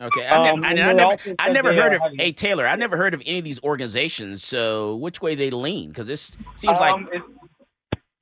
Okay, 0.02 0.26
I, 0.26 0.50
Um, 0.50 0.60
ne- 0.60 0.66
I, 0.66 0.70
and 0.70 0.80
I 0.80 0.92
never 0.92 1.16
I 1.38 1.48
never 1.52 1.72
heard 1.72 1.94
of 1.94 2.02
have- 2.02 2.12
hey 2.18 2.32
Taylor. 2.32 2.66
I 2.66 2.74
never 2.76 2.96
heard 2.96 3.14
of 3.14 3.22
any 3.24 3.38
of 3.38 3.44
these 3.44 3.62
organizations. 3.62 4.44
So 4.44 4.96
which 4.96 5.22
way 5.22 5.34
they 5.36 5.50
lean? 5.50 5.88
Because 5.90 6.06
this 6.06 6.36
seems 6.56 6.78
like 6.78 6.92
um, 6.92 7.08
it, 7.12 7.22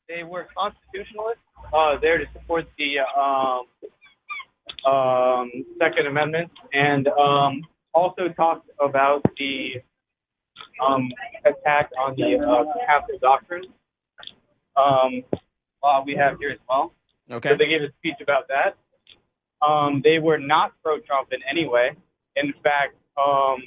they 0.08 0.22
were 0.22 0.46
constitutionalists. 0.56 1.40
Uh, 1.72 1.96
there 2.00 2.18
to 2.18 2.24
support 2.32 2.66
the 2.78 2.98
um, 3.18 3.64
um, 4.92 5.50
Second 5.78 6.06
Amendment, 6.06 6.50
and 6.72 7.06
um, 7.08 7.62
also 7.94 8.28
talked 8.28 8.68
about 8.80 9.22
the 9.38 9.74
um, 10.84 11.08
attack 11.44 11.90
on 11.98 12.16
the 12.16 12.36
uh, 12.38 12.64
Catholic 12.86 13.20
doctrine. 13.20 13.64
Um, 14.76 15.22
uh, 15.82 16.02
we 16.04 16.14
have 16.16 16.38
here 16.40 16.50
as 16.50 16.58
well. 16.68 16.92
okay. 17.30 17.50
So 17.50 17.56
they 17.56 17.66
gave 17.68 17.82
a 17.82 17.92
speech 17.98 18.16
about 18.20 18.48
that. 18.48 18.76
Um, 19.62 20.00
they 20.02 20.18
were 20.18 20.38
not 20.38 20.72
pro-Trump 20.82 21.28
in 21.32 21.40
any 21.48 21.68
way. 21.68 21.90
In 22.36 22.52
fact, 22.62 22.96
um, 23.20 23.58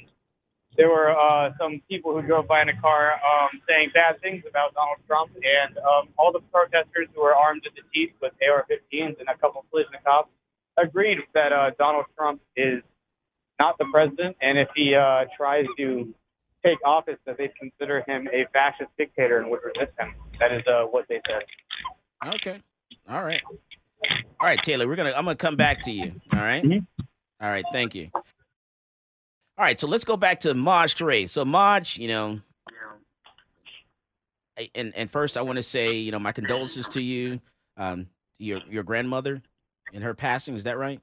there 0.76 0.88
were 0.88 1.14
uh, 1.14 1.50
some 1.58 1.80
people 1.88 2.12
who 2.12 2.26
drove 2.26 2.48
by 2.48 2.62
in 2.62 2.68
a 2.68 2.80
car 2.80 3.12
um, 3.12 3.60
saying 3.68 3.90
bad 3.94 4.20
things 4.20 4.42
about 4.48 4.74
Donald 4.74 4.98
Trump, 5.06 5.30
and 5.34 5.78
um, 5.78 6.08
all 6.18 6.32
the 6.32 6.40
protesters 6.50 7.08
who 7.14 7.22
were 7.22 7.34
armed 7.34 7.62
to 7.62 7.70
the 7.76 7.82
teeth 7.94 8.12
with 8.20 8.32
AR-15s 8.42 9.18
and 9.20 9.28
a 9.28 9.38
couple 9.38 9.60
of 9.60 9.70
police 9.70 9.86
cops 10.04 10.30
agreed 10.76 11.18
that 11.34 11.52
uh, 11.52 11.70
Donald 11.78 12.06
Trump 12.16 12.40
is 12.56 12.82
not 13.60 13.78
the 13.78 13.86
president, 13.92 14.36
and 14.40 14.58
if 14.58 14.68
he 14.74 14.94
uh, 14.94 15.26
tries 15.36 15.64
to 15.78 16.12
take 16.64 16.78
office, 16.84 17.18
that 17.26 17.38
they'd 17.38 17.54
consider 17.54 18.02
him 18.06 18.26
a 18.32 18.46
fascist 18.52 18.90
dictator 18.98 19.38
and 19.38 19.50
would 19.50 19.60
resist 19.62 19.92
him. 19.98 20.14
That 20.40 20.52
is 20.52 20.62
uh, 20.66 20.86
what 20.86 21.06
they 21.08 21.20
said. 21.28 21.44
Okay. 22.34 22.60
All 23.08 23.22
right. 23.22 23.42
All 24.44 24.50
right, 24.50 24.62
Taylor. 24.62 24.86
We're 24.86 24.96
gonna. 24.96 25.14
I'm 25.16 25.24
gonna 25.24 25.36
come 25.36 25.56
back 25.56 25.80
to 25.84 25.90
you. 25.90 26.20
All 26.34 26.38
right? 26.38 26.62
Mhm. 26.62 26.86
All 27.40 27.48
right. 27.48 27.64
Thank 27.72 27.94
you. 27.94 28.10
All 28.14 28.22
right. 29.56 29.80
So 29.80 29.86
let's 29.86 30.04
go 30.04 30.18
back 30.18 30.40
to 30.40 30.52
Maj 30.52 30.94
Toure. 30.96 31.26
So 31.30 31.46
Maj, 31.46 31.96
you 31.96 32.08
know, 32.08 32.40
I- 34.58 34.68
and 34.74 34.94
and 34.94 35.10
first 35.10 35.38
I 35.38 35.40
want 35.40 35.56
to 35.56 35.62
say, 35.62 35.94
you 35.94 36.12
know, 36.12 36.18
my 36.18 36.32
condolences 36.32 36.86
to 36.88 37.00
you, 37.00 37.40
um, 37.78 38.10
your 38.38 38.60
your 38.68 38.82
grandmother, 38.82 39.40
in 39.94 40.02
her 40.02 40.12
passing. 40.12 40.56
Is 40.56 40.64
that 40.64 40.76
right? 40.76 41.00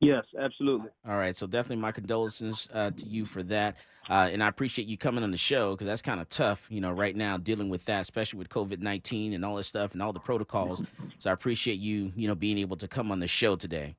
Yes, 0.00 0.24
absolutely. 0.38 0.90
All 1.08 1.16
right, 1.16 1.34
so 1.34 1.46
definitely 1.46 1.80
my 1.80 1.92
condolences 1.92 2.68
uh, 2.72 2.90
to 2.90 3.06
you 3.06 3.24
for 3.24 3.42
that, 3.44 3.76
uh, 4.10 4.28
and 4.30 4.42
I 4.42 4.48
appreciate 4.48 4.86
you 4.86 4.98
coming 4.98 5.24
on 5.24 5.30
the 5.30 5.38
show 5.38 5.72
because 5.72 5.86
that's 5.86 6.02
kind 6.02 6.20
of 6.20 6.28
tough, 6.28 6.66
you 6.68 6.82
know, 6.82 6.90
right 6.90 7.16
now 7.16 7.38
dealing 7.38 7.70
with 7.70 7.84
that, 7.86 8.02
especially 8.02 8.38
with 8.38 8.50
COVID 8.50 8.80
nineteen 8.80 9.32
and 9.32 9.42
all 9.44 9.56
this 9.56 9.68
stuff 9.68 9.94
and 9.94 10.02
all 10.02 10.12
the 10.12 10.20
protocols. 10.20 10.82
So 11.18 11.30
I 11.30 11.32
appreciate 11.32 11.78
you, 11.78 12.12
you 12.14 12.28
know, 12.28 12.34
being 12.34 12.58
able 12.58 12.76
to 12.76 12.88
come 12.88 13.10
on 13.10 13.20
the 13.20 13.26
show 13.26 13.56
today. 13.56 13.96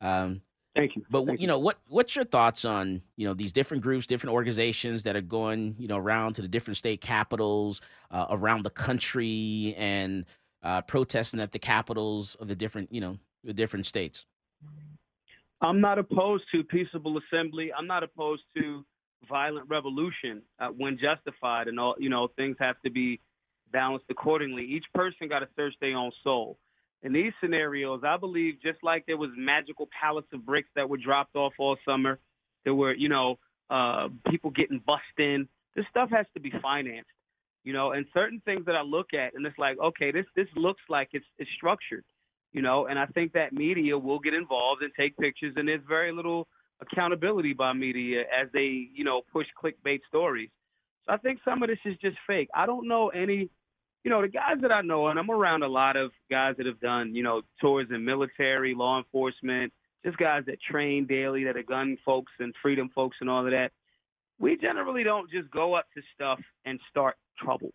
Um, 0.00 0.42
Thank 0.76 0.94
you. 0.94 1.04
But 1.10 1.26
Thank 1.26 1.40
you 1.40 1.48
know 1.48 1.58
what? 1.58 1.80
What's 1.88 2.14
your 2.14 2.24
thoughts 2.24 2.64
on 2.64 3.02
you 3.16 3.26
know 3.26 3.34
these 3.34 3.52
different 3.52 3.82
groups, 3.82 4.06
different 4.06 4.32
organizations 4.34 5.02
that 5.02 5.16
are 5.16 5.20
going 5.20 5.74
you 5.78 5.88
know 5.88 5.96
around 5.96 6.34
to 6.34 6.42
the 6.42 6.48
different 6.48 6.78
state 6.78 7.00
capitals 7.00 7.80
uh, 8.12 8.26
around 8.30 8.64
the 8.64 8.70
country 8.70 9.74
and 9.76 10.26
uh, 10.62 10.80
protesting 10.82 11.40
at 11.40 11.50
the 11.50 11.58
capitals 11.58 12.36
of 12.36 12.46
the 12.46 12.54
different 12.54 12.92
you 12.92 13.00
know 13.00 13.18
the 13.42 13.52
different 13.52 13.84
states? 13.86 14.26
I'm 15.62 15.80
not 15.80 15.98
opposed 15.98 16.44
to 16.52 16.64
peaceable 16.64 17.18
assembly. 17.18 17.70
I'm 17.76 17.86
not 17.86 18.02
opposed 18.02 18.42
to 18.56 18.84
violent 19.28 19.68
revolution 19.68 20.42
uh, 20.58 20.68
when 20.68 20.98
justified, 20.98 21.68
and 21.68 21.78
all 21.78 21.94
you 21.98 22.08
know 22.08 22.28
things 22.36 22.56
have 22.60 22.80
to 22.84 22.90
be 22.90 23.20
balanced 23.72 24.06
accordingly. 24.10 24.64
Each 24.64 24.86
person 24.94 25.28
got 25.28 25.40
to 25.40 25.48
search 25.56 25.74
their 25.80 25.96
own 25.96 26.12
soul. 26.24 26.58
In 27.02 27.12
these 27.12 27.32
scenarios, 27.40 28.02
I 28.04 28.16
believe 28.16 28.54
just 28.62 28.78
like 28.82 29.04
there 29.06 29.16
was 29.16 29.30
magical 29.36 29.88
pallets 29.98 30.28
of 30.32 30.44
bricks 30.44 30.68
that 30.76 30.88
were 30.88 30.98
dropped 30.98 31.36
off 31.36 31.52
all 31.58 31.76
summer, 31.84 32.18
there 32.64 32.74
were 32.74 32.94
you 32.94 33.08
know 33.08 33.38
uh, 33.68 34.08
people 34.30 34.50
getting 34.50 34.80
bussed 34.86 35.18
in. 35.18 35.46
This 35.76 35.84
stuff 35.90 36.10
has 36.10 36.26
to 36.34 36.40
be 36.40 36.52
financed, 36.62 37.10
you 37.64 37.72
know, 37.72 37.92
and 37.92 38.06
certain 38.14 38.40
things 38.44 38.64
that 38.66 38.74
I 38.74 38.82
look 38.82 39.12
at, 39.14 39.34
and 39.34 39.46
it's 39.46 39.58
like, 39.58 39.78
okay, 39.78 40.10
this 40.10 40.26
this 40.34 40.48
looks 40.56 40.80
like 40.88 41.10
it's 41.12 41.26
it's 41.38 41.50
structured 41.56 42.04
you 42.52 42.62
know, 42.62 42.86
and 42.86 42.98
I 42.98 43.06
think 43.06 43.32
that 43.32 43.52
media 43.52 43.96
will 43.98 44.18
get 44.18 44.34
involved 44.34 44.82
and 44.82 44.92
take 44.98 45.16
pictures, 45.16 45.54
and 45.56 45.68
there's 45.68 45.82
very 45.88 46.12
little 46.12 46.48
accountability 46.80 47.52
by 47.52 47.72
media 47.72 48.22
as 48.22 48.48
they, 48.52 48.88
you 48.94 49.04
know, 49.04 49.22
push 49.32 49.46
clickbait 49.62 50.00
stories. 50.08 50.50
So 51.06 51.12
I 51.12 51.16
think 51.18 51.40
some 51.44 51.62
of 51.62 51.68
this 51.68 51.78
is 51.84 51.96
just 52.00 52.16
fake. 52.26 52.48
I 52.54 52.66
don't 52.66 52.88
know 52.88 53.08
any, 53.08 53.50
you 54.04 54.10
know, 54.10 54.22
the 54.22 54.28
guys 54.28 54.56
that 54.62 54.72
I 54.72 54.80
know, 54.80 55.08
and 55.08 55.18
I'm 55.18 55.30
around 55.30 55.62
a 55.62 55.68
lot 55.68 55.96
of 55.96 56.10
guys 56.30 56.54
that 56.56 56.66
have 56.66 56.80
done, 56.80 57.14
you 57.14 57.22
know, 57.22 57.42
tours 57.60 57.88
in 57.90 58.04
military, 58.04 58.74
law 58.74 58.98
enforcement, 58.98 59.72
just 60.04 60.16
guys 60.16 60.42
that 60.46 60.60
train 60.60 61.06
daily, 61.06 61.44
that 61.44 61.56
are 61.56 61.62
gun 61.62 61.98
folks 62.04 62.32
and 62.38 62.54
freedom 62.62 62.90
folks 62.94 63.18
and 63.20 63.28
all 63.28 63.44
of 63.44 63.52
that. 63.52 63.70
We 64.38 64.56
generally 64.56 65.04
don't 65.04 65.30
just 65.30 65.50
go 65.50 65.74
up 65.74 65.84
to 65.94 66.02
stuff 66.14 66.40
and 66.64 66.80
start 66.88 67.16
trouble. 67.38 67.72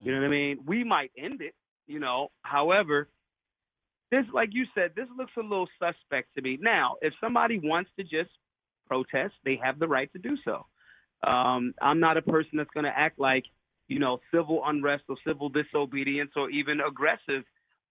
You 0.00 0.12
know 0.12 0.20
what 0.20 0.26
I 0.26 0.30
mean? 0.30 0.58
We 0.66 0.84
might 0.84 1.10
end 1.16 1.40
it, 1.40 1.54
you 1.86 2.00
know. 2.00 2.28
However, 2.42 3.08
this, 4.12 4.26
like 4.32 4.50
you 4.52 4.66
said, 4.74 4.90
this 4.94 5.08
looks 5.16 5.32
a 5.38 5.42
little 5.42 5.68
suspect 5.78 6.34
to 6.34 6.42
me. 6.42 6.58
Now, 6.60 6.96
if 7.00 7.14
somebody 7.18 7.58
wants 7.58 7.90
to 7.98 8.04
just 8.04 8.30
protest, 8.86 9.32
they 9.42 9.58
have 9.64 9.78
the 9.78 9.88
right 9.88 10.12
to 10.12 10.18
do 10.18 10.36
so. 10.44 10.66
Um, 11.26 11.72
I'm 11.80 11.98
not 11.98 12.18
a 12.18 12.22
person 12.22 12.58
that's 12.58 12.70
going 12.74 12.84
to 12.84 12.96
act 12.96 13.18
like, 13.18 13.44
you 13.88 13.98
know, 13.98 14.20
civil 14.32 14.62
unrest 14.66 15.04
or 15.08 15.16
civil 15.26 15.48
disobedience 15.48 16.32
or 16.36 16.50
even 16.50 16.80
aggressive 16.86 17.42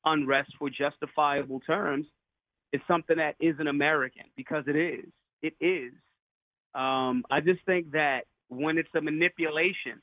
unrest 0.06 0.52
for 0.60 0.70
justifiable 0.70 1.60
terms 1.62 2.06
is 2.72 2.82
something 2.88 3.18
that 3.18 3.36
isn't 3.40 3.68
American 3.68 4.26
because 4.38 4.64
it 4.68 4.76
is. 4.76 5.06
It 5.42 5.56
is. 5.60 5.92
Um, 6.76 7.24
I 7.32 7.40
just 7.44 7.66
think 7.66 7.92
that 7.94 8.22
when 8.50 8.78
it's 8.78 8.94
a 8.96 9.02
manipulation 9.02 10.02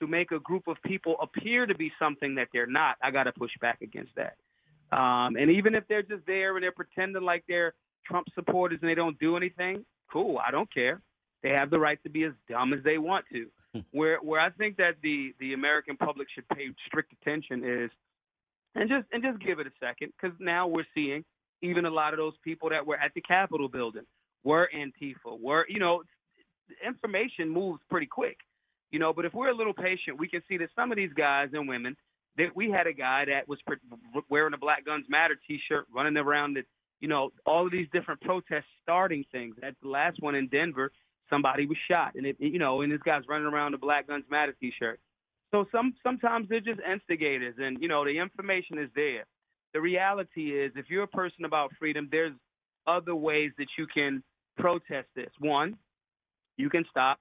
to 0.00 0.06
make 0.06 0.30
a 0.30 0.38
group 0.38 0.68
of 0.68 0.76
people 0.86 1.16
appear 1.20 1.66
to 1.66 1.74
be 1.74 1.90
something 1.98 2.36
that 2.36 2.46
they're 2.52 2.66
not, 2.66 2.96
I 3.02 3.10
got 3.10 3.24
to 3.24 3.32
push 3.32 3.50
back 3.60 3.82
against 3.82 4.14
that. 4.14 4.34
Um, 4.92 5.36
and 5.36 5.50
even 5.50 5.74
if 5.74 5.84
they're 5.88 6.02
just 6.02 6.26
there 6.26 6.56
and 6.56 6.62
they're 6.62 6.72
pretending 6.72 7.22
like 7.22 7.44
they're 7.46 7.74
Trump 8.06 8.26
supporters 8.34 8.78
and 8.80 8.90
they 8.90 8.94
don't 8.94 9.18
do 9.18 9.36
anything, 9.36 9.84
cool. 10.10 10.38
I 10.38 10.50
don't 10.50 10.72
care. 10.72 11.00
They 11.42 11.50
have 11.50 11.70
the 11.70 11.78
right 11.78 12.02
to 12.02 12.08
be 12.08 12.24
as 12.24 12.32
dumb 12.48 12.72
as 12.72 12.82
they 12.84 12.98
want 12.98 13.26
to. 13.32 13.46
Hmm. 13.74 13.80
where 13.90 14.18
where 14.22 14.40
I 14.40 14.50
think 14.50 14.78
that 14.78 14.94
the 15.02 15.34
the 15.40 15.52
American 15.52 15.96
public 15.96 16.28
should 16.34 16.48
pay 16.48 16.68
strict 16.86 17.12
attention 17.20 17.62
is, 17.64 17.90
and 18.74 18.88
just 18.88 19.06
and 19.12 19.22
just 19.22 19.38
give 19.40 19.58
it 19.58 19.66
a 19.66 19.72
second 19.78 20.12
because 20.18 20.34
now 20.40 20.66
we're 20.66 20.86
seeing 20.94 21.24
even 21.60 21.84
a 21.84 21.90
lot 21.90 22.14
of 22.14 22.18
those 22.18 22.34
people 22.42 22.70
that 22.70 22.86
were 22.86 22.96
at 22.96 23.12
the 23.14 23.20
Capitol 23.20 23.68
building 23.68 24.04
were 24.42 24.70
Antifa, 24.74 25.38
were 25.38 25.66
you 25.68 25.78
know, 25.78 26.02
information 26.86 27.50
moves 27.50 27.80
pretty 27.90 28.06
quick, 28.06 28.38
you 28.90 28.98
know. 28.98 29.12
But 29.12 29.26
if 29.26 29.34
we're 29.34 29.50
a 29.50 29.56
little 29.56 29.74
patient, 29.74 30.18
we 30.18 30.28
can 30.28 30.42
see 30.48 30.56
that 30.58 30.70
some 30.74 30.90
of 30.90 30.96
these 30.96 31.12
guys 31.12 31.50
and 31.52 31.68
women 31.68 31.94
that 32.38 32.54
we 32.54 32.70
had 32.70 32.86
a 32.86 32.92
guy 32.92 33.24
that 33.26 33.48
was 33.48 33.58
wearing 34.30 34.54
a 34.54 34.58
Black 34.58 34.84
Guns 34.84 35.04
Matter 35.08 35.38
T-shirt, 35.46 35.86
running 35.94 36.16
around 36.16 36.54
the, 36.54 36.62
you 37.00 37.08
know, 37.08 37.30
all 37.44 37.66
of 37.66 37.72
these 37.72 37.88
different 37.92 38.20
protests, 38.20 38.64
starting 38.82 39.24
things. 39.30 39.56
At 39.62 39.74
the 39.82 39.88
last 39.88 40.18
one 40.20 40.34
in 40.34 40.48
Denver, 40.48 40.92
somebody 41.28 41.66
was 41.66 41.76
shot, 41.88 42.14
and 42.14 42.24
it, 42.26 42.36
you 42.38 42.58
know, 42.58 42.80
and 42.80 42.90
this 42.90 43.02
guy's 43.04 43.22
running 43.28 43.46
around 43.46 43.72
the 43.72 43.78
Black 43.78 44.06
Guns 44.06 44.24
Matter 44.30 44.54
T-shirt. 44.60 45.00
So 45.50 45.66
some 45.72 45.94
sometimes 46.02 46.48
they're 46.48 46.60
just 46.60 46.80
instigators, 46.80 47.54
and 47.58 47.78
you 47.80 47.88
know, 47.88 48.04
the 48.04 48.18
information 48.18 48.78
is 48.78 48.90
there. 48.94 49.24
The 49.74 49.80
reality 49.80 50.52
is, 50.52 50.72
if 50.76 50.86
you're 50.88 51.04
a 51.04 51.08
person 51.08 51.44
about 51.44 51.72
freedom, 51.78 52.08
there's 52.10 52.32
other 52.86 53.14
ways 53.14 53.52
that 53.58 53.66
you 53.76 53.86
can 53.92 54.22
protest 54.56 55.08
this. 55.14 55.30
One, 55.38 55.76
you 56.56 56.70
can 56.70 56.84
stop 56.90 57.18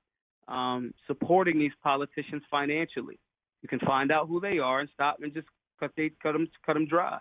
um, 0.48 0.94
supporting 1.08 1.60
these 1.60 1.72
politicians 1.84 2.44
financially. 2.50 3.20
You 3.70 3.78
can 3.78 3.86
find 3.86 4.12
out 4.12 4.28
who 4.28 4.40
they 4.40 4.60
are 4.60 4.80
and 4.80 4.90
stop 4.94 5.18
and 5.22 5.34
just 5.34 5.48
cut 5.80 5.92
they 5.98 6.12
cut 6.24 6.32
them 6.34 6.48
cut 6.66 6.74
them 6.74 6.88
dry. 6.88 7.20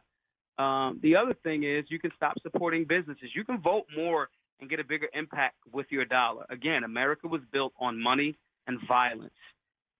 Um, 0.59 1.01
the 1.03 1.17
other 1.17 1.35
thing 1.43 1.65
is 1.65 1.85
you 1.89 1.99
can 1.99 2.13
stop 2.17 2.35
supporting 2.43 2.85
businesses. 2.85 3.31
You 3.35 3.45
can 3.45 3.61
vote 3.61 3.85
more 3.97 4.29
and 4.61 4.71
get 4.71 4.79
a 4.79 4.85
bigger 4.85 5.09
impact 5.13 5.57
with 5.73 5.87
your 5.91 6.05
dollar. 6.05 6.47
Again, 6.49 6.85
America 6.85 7.27
was 7.27 7.41
built 7.53 7.73
on 7.81 8.01
money 8.01 8.39
and 8.69 8.79
violence 8.87 9.35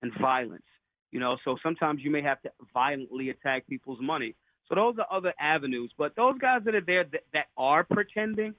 and 0.03 0.13
violence. 0.21 0.63
You 1.11 1.19
know, 1.19 1.37
so 1.45 1.57
sometimes 1.63 2.01
you 2.03 2.11
may 2.11 2.23
have 2.23 2.41
to 2.43 2.51
violently 2.73 3.31
attack 3.31 3.67
people's 3.67 3.99
money. 4.01 4.37
So 4.69 4.77
those 4.77 4.95
are 4.99 5.07
other 5.11 5.35
avenues. 5.41 5.91
But 5.99 6.15
those 6.15 6.39
guys 6.39 6.61
that 6.65 6.77
are 6.77 6.81
there 6.81 7.05
that, 7.05 7.25
that 7.33 7.47
are 7.57 7.83
pretending, 7.83 8.55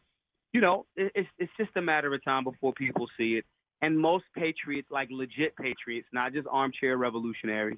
you 0.52 0.60
know, 0.60 0.86
it, 0.98 1.12
it's 1.16 1.30
it's 1.40 1.52
just 1.58 1.72
a 1.78 1.82
matter 1.82 2.14
of 2.14 2.22
time 2.26 2.44
before 2.44 2.74
people 2.74 3.08
see 3.18 3.36
it. 3.36 3.46
And 3.82 3.98
most 3.98 4.26
patriots, 4.36 4.88
like 4.90 5.10
legit 5.12 5.56
patriots, 5.56 6.08
not 6.12 6.34
just 6.34 6.48
armchair 6.50 6.98
revolutionaries, 6.98 7.78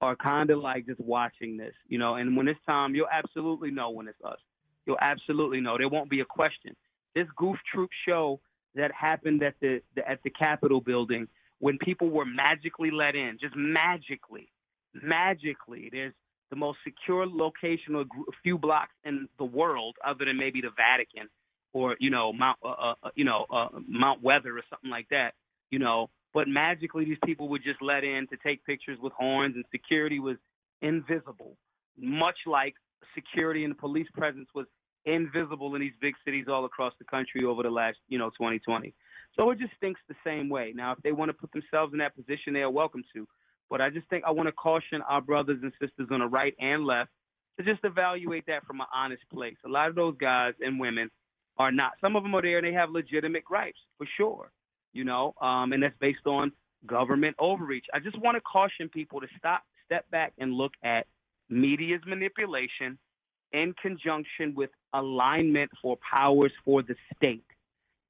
are 0.00 0.16
kind 0.16 0.50
of 0.50 0.58
like 0.58 0.86
just 0.86 1.00
watching 1.00 1.56
this, 1.56 1.74
you 1.88 1.98
know. 1.98 2.14
And 2.16 2.36
when 2.36 2.48
it's 2.48 2.60
time, 2.66 2.94
you'll 2.94 3.08
absolutely 3.12 3.70
know 3.70 3.90
when 3.90 4.08
it's 4.08 4.22
us. 4.24 4.38
You'll 4.86 4.98
absolutely 5.00 5.60
know. 5.60 5.76
There 5.78 5.88
won't 5.88 6.10
be 6.10 6.20
a 6.20 6.24
question. 6.24 6.74
This 7.14 7.26
goof 7.36 7.56
troop 7.72 7.90
show 8.06 8.40
that 8.74 8.90
happened 8.92 9.42
at 9.42 9.54
the, 9.60 9.80
the 9.94 10.08
at 10.08 10.22
the 10.24 10.30
Capitol 10.30 10.80
building 10.80 11.28
when 11.58 11.78
people 11.78 12.10
were 12.10 12.26
magically 12.26 12.90
let 12.90 13.14
in, 13.14 13.38
just 13.40 13.54
magically, 13.56 14.48
magically. 14.94 15.88
There's 15.92 16.12
the 16.50 16.56
most 16.56 16.78
secure 16.84 17.26
location, 17.26 17.94
a 17.96 18.04
few 18.42 18.58
blocks 18.58 18.92
in 19.04 19.28
the 19.38 19.44
world, 19.44 19.96
other 20.06 20.24
than 20.24 20.36
maybe 20.36 20.60
the 20.60 20.70
Vatican 20.76 21.28
or 21.74 21.96
you 22.00 22.08
know 22.08 22.32
Mount 22.32 22.56
uh, 22.64 22.68
uh, 22.68 22.94
uh, 23.02 23.10
you 23.14 23.24
know 23.24 23.44
uh, 23.52 23.68
Mount 23.86 24.22
Weather 24.22 24.56
or 24.56 24.62
something 24.70 24.90
like 24.90 25.08
that. 25.10 25.32
You 25.70 25.78
know, 25.78 26.08
but 26.32 26.48
magically 26.48 27.04
these 27.04 27.18
people 27.26 27.48
were 27.48 27.58
just 27.58 27.82
let 27.82 28.04
in 28.04 28.26
to 28.28 28.36
take 28.42 28.64
pictures 28.64 28.98
with 29.02 29.12
horns, 29.12 29.56
and 29.56 29.64
security 29.70 30.20
was 30.20 30.36
invisible, 30.80 31.56
much 31.98 32.36
like 32.46 32.74
security 33.14 33.64
and 33.64 33.76
police 33.76 34.06
presence 34.14 34.48
was 34.54 34.66
invisible 35.04 35.74
in 35.74 35.82
these 35.82 35.92
big 36.00 36.14
cities 36.24 36.46
all 36.48 36.64
across 36.64 36.94
the 36.98 37.04
country 37.04 37.44
over 37.44 37.62
the 37.62 37.70
last 37.70 37.98
you 38.08 38.18
know 38.18 38.30
2020. 38.30 38.94
So 39.36 39.50
it 39.50 39.58
just 39.58 39.72
stinks 39.76 40.00
the 40.08 40.14
same 40.24 40.48
way. 40.48 40.72
Now, 40.74 40.92
if 40.92 40.98
they 41.02 41.10
want 41.10 41.28
to 41.28 41.34
put 41.34 41.50
themselves 41.52 41.92
in 41.92 41.98
that 41.98 42.14
position, 42.14 42.54
they 42.54 42.60
are 42.60 42.70
welcome 42.70 43.02
to. 43.14 43.26
But 43.68 43.80
I 43.80 43.90
just 43.90 44.08
think 44.08 44.22
I 44.24 44.30
want 44.30 44.46
to 44.46 44.52
caution 44.52 45.02
our 45.08 45.20
brothers 45.20 45.58
and 45.62 45.72
sisters 45.80 46.06
on 46.12 46.20
the 46.20 46.26
right 46.26 46.54
and 46.60 46.86
left 46.86 47.10
to 47.58 47.64
just 47.64 47.80
evaluate 47.84 48.46
that 48.46 48.64
from 48.64 48.80
an 48.80 48.86
honest 48.94 49.22
place. 49.32 49.56
A 49.64 49.68
lot 49.68 49.88
of 49.88 49.96
those 49.96 50.16
guys 50.16 50.54
and 50.60 50.78
women 50.78 51.10
are 51.58 51.72
not. 51.72 51.92
Some 52.00 52.16
of 52.16 52.22
them 52.22 52.34
are 52.34 52.42
there 52.42 52.58
and 52.58 52.66
they 52.66 52.72
have 52.72 52.90
legitimate 52.90 53.44
gripes 53.44 53.78
for 53.98 54.06
sure, 54.16 54.50
you 54.92 55.04
know, 55.04 55.34
um, 55.40 55.72
and 55.72 55.82
that's 55.82 55.94
based 56.00 56.26
on 56.26 56.52
government 56.86 57.36
overreach. 57.38 57.86
I 57.94 58.00
just 58.00 58.18
want 58.20 58.36
to 58.36 58.40
caution 58.40 58.88
people 58.88 59.20
to 59.20 59.26
stop, 59.38 59.62
step 59.86 60.10
back, 60.10 60.32
and 60.38 60.52
look 60.52 60.72
at 60.82 61.06
media's 61.48 62.02
manipulation 62.06 62.98
in 63.52 63.74
conjunction 63.80 64.54
with 64.54 64.70
alignment 64.92 65.70
for 65.80 65.96
powers 66.10 66.52
for 66.64 66.82
the 66.82 66.94
state. 67.16 67.44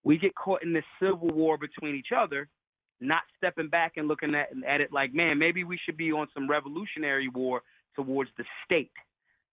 We 0.02 0.18
get 0.18 0.34
caught 0.34 0.62
in 0.62 0.72
this 0.72 0.84
civil 1.00 1.28
war 1.28 1.58
between 1.58 1.94
each 1.94 2.12
other, 2.16 2.48
not 3.00 3.22
stepping 3.36 3.68
back 3.68 3.92
and 3.96 4.08
looking 4.08 4.34
at, 4.34 4.48
at 4.66 4.80
it 4.80 4.92
like, 4.92 5.14
man, 5.14 5.38
maybe 5.38 5.64
we 5.64 5.78
should 5.84 5.96
be 5.96 6.12
on 6.12 6.28
some 6.32 6.48
revolutionary 6.48 7.28
war 7.28 7.62
towards 7.94 8.30
the 8.38 8.44
state, 8.64 8.92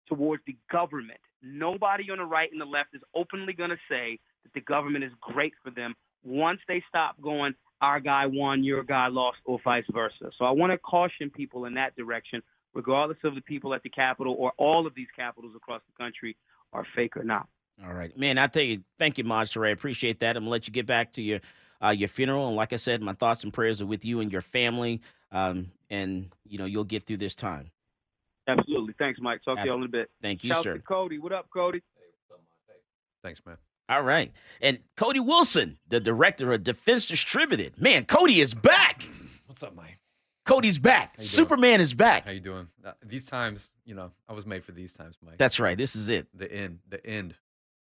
towards 0.08 0.42
the 0.46 0.56
government 0.70 1.20
Nobody 1.42 2.10
on 2.10 2.18
the 2.18 2.24
right 2.24 2.50
and 2.50 2.60
the 2.60 2.66
left 2.66 2.94
is 2.94 3.02
openly 3.14 3.52
going 3.52 3.70
to 3.70 3.78
say 3.88 4.18
that 4.44 4.52
the 4.54 4.60
government 4.60 5.04
is 5.04 5.12
great 5.20 5.52
for 5.62 5.70
them 5.70 5.94
once 6.24 6.60
they 6.68 6.82
stop 6.88 7.20
going, 7.20 7.54
our 7.80 8.00
guy 8.00 8.26
won, 8.26 8.64
your 8.64 8.82
guy 8.82 9.08
lost, 9.08 9.38
or 9.44 9.58
vice 9.62 9.84
versa. 9.92 10.30
So 10.38 10.44
I 10.44 10.50
want 10.50 10.72
to 10.72 10.78
caution 10.78 11.30
people 11.30 11.64
in 11.66 11.74
that 11.74 11.96
direction, 11.96 12.42
regardless 12.74 13.18
of 13.24 13.34
the 13.34 13.40
people 13.40 13.74
at 13.74 13.82
the 13.82 13.88
Capitol 13.88 14.34
or 14.38 14.52
all 14.58 14.86
of 14.86 14.94
these 14.94 15.06
capitals 15.14 15.52
across 15.56 15.80
the 15.86 16.02
country 16.02 16.36
are 16.72 16.86
fake 16.96 17.16
or 17.16 17.24
not. 17.24 17.48
All 17.84 17.92
right, 17.92 18.16
man. 18.18 18.38
I 18.38 18.48
tell 18.48 18.62
you, 18.62 18.82
thank 18.98 19.18
you, 19.18 19.24
I 19.30 19.44
appreciate 19.68 20.20
that. 20.20 20.36
I'm 20.36 20.42
gonna 20.42 20.50
let 20.50 20.66
you 20.66 20.72
get 20.72 20.86
back 20.86 21.12
to 21.12 21.22
your 21.22 21.40
uh, 21.80 21.90
your 21.90 22.08
funeral, 22.08 22.48
and 22.48 22.56
like 22.56 22.72
I 22.72 22.76
said, 22.76 23.00
my 23.00 23.12
thoughts 23.12 23.44
and 23.44 23.52
prayers 23.52 23.80
are 23.80 23.86
with 23.86 24.04
you 24.04 24.18
and 24.18 24.32
your 24.32 24.42
family. 24.42 25.00
Um, 25.30 25.70
and 25.88 26.30
you 26.44 26.58
know, 26.58 26.64
you'll 26.64 26.82
get 26.82 27.04
through 27.04 27.18
this 27.18 27.36
time. 27.36 27.70
Absolutely. 28.48 28.94
Thanks, 28.98 29.20
Mike. 29.20 29.42
Talk 29.44 29.58
to 29.58 29.64
y'all 29.66 29.76
in 29.76 29.84
a 29.84 29.88
bit. 29.88 30.10
Thank 30.22 30.42
you, 30.42 30.52
Shout 30.52 30.64
sir. 30.64 30.74
To 30.74 30.80
Cody. 30.80 31.18
What 31.18 31.32
up, 31.32 31.48
Cody? 31.54 31.82
Thanks, 33.22 33.40
man. 33.44 33.58
All 33.88 34.02
right. 34.02 34.32
And 34.60 34.78
Cody 34.96 35.20
Wilson, 35.20 35.78
the 35.88 36.00
director 36.00 36.52
of 36.52 36.62
Defense 36.62 37.06
Distributed. 37.06 37.80
Man, 37.80 38.04
Cody 38.04 38.40
is 38.40 38.54
back. 38.54 39.08
What's 39.46 39.62
up, 39.62 39.74
Mike? 39.74 39.98
Cody's 40.44 40.78
back. 40.78 41.10
How 41.10 41.16
doing? 41.16 41.26
Superman 41.26 41.80
is 41.80 41.92
back. 41.94 42.24
How 42.24 42.32
you 42.32 42.40
doing? 42.40 42.68
Uh, 42.84 42.92
these 43.04 43.26
times, 43.26 43.70
you 43.84 43.94
know, 43.94 44.12
I 44.28 44.32
was 44.32 44.46
made 44.46 44.64
for 44.64 44.72
these 44.72 44.92
times, 44.92 45.16
Mike. 45.22 45.36
That's 45.36 45.60
right. 45.60 45.76
This 45.76 45.94
is 45.94 46.08
it. 46.08 46.26
the 46.34 46.50
end, 46.50 46.78
the 46.88 47.04
end 47.06 47.34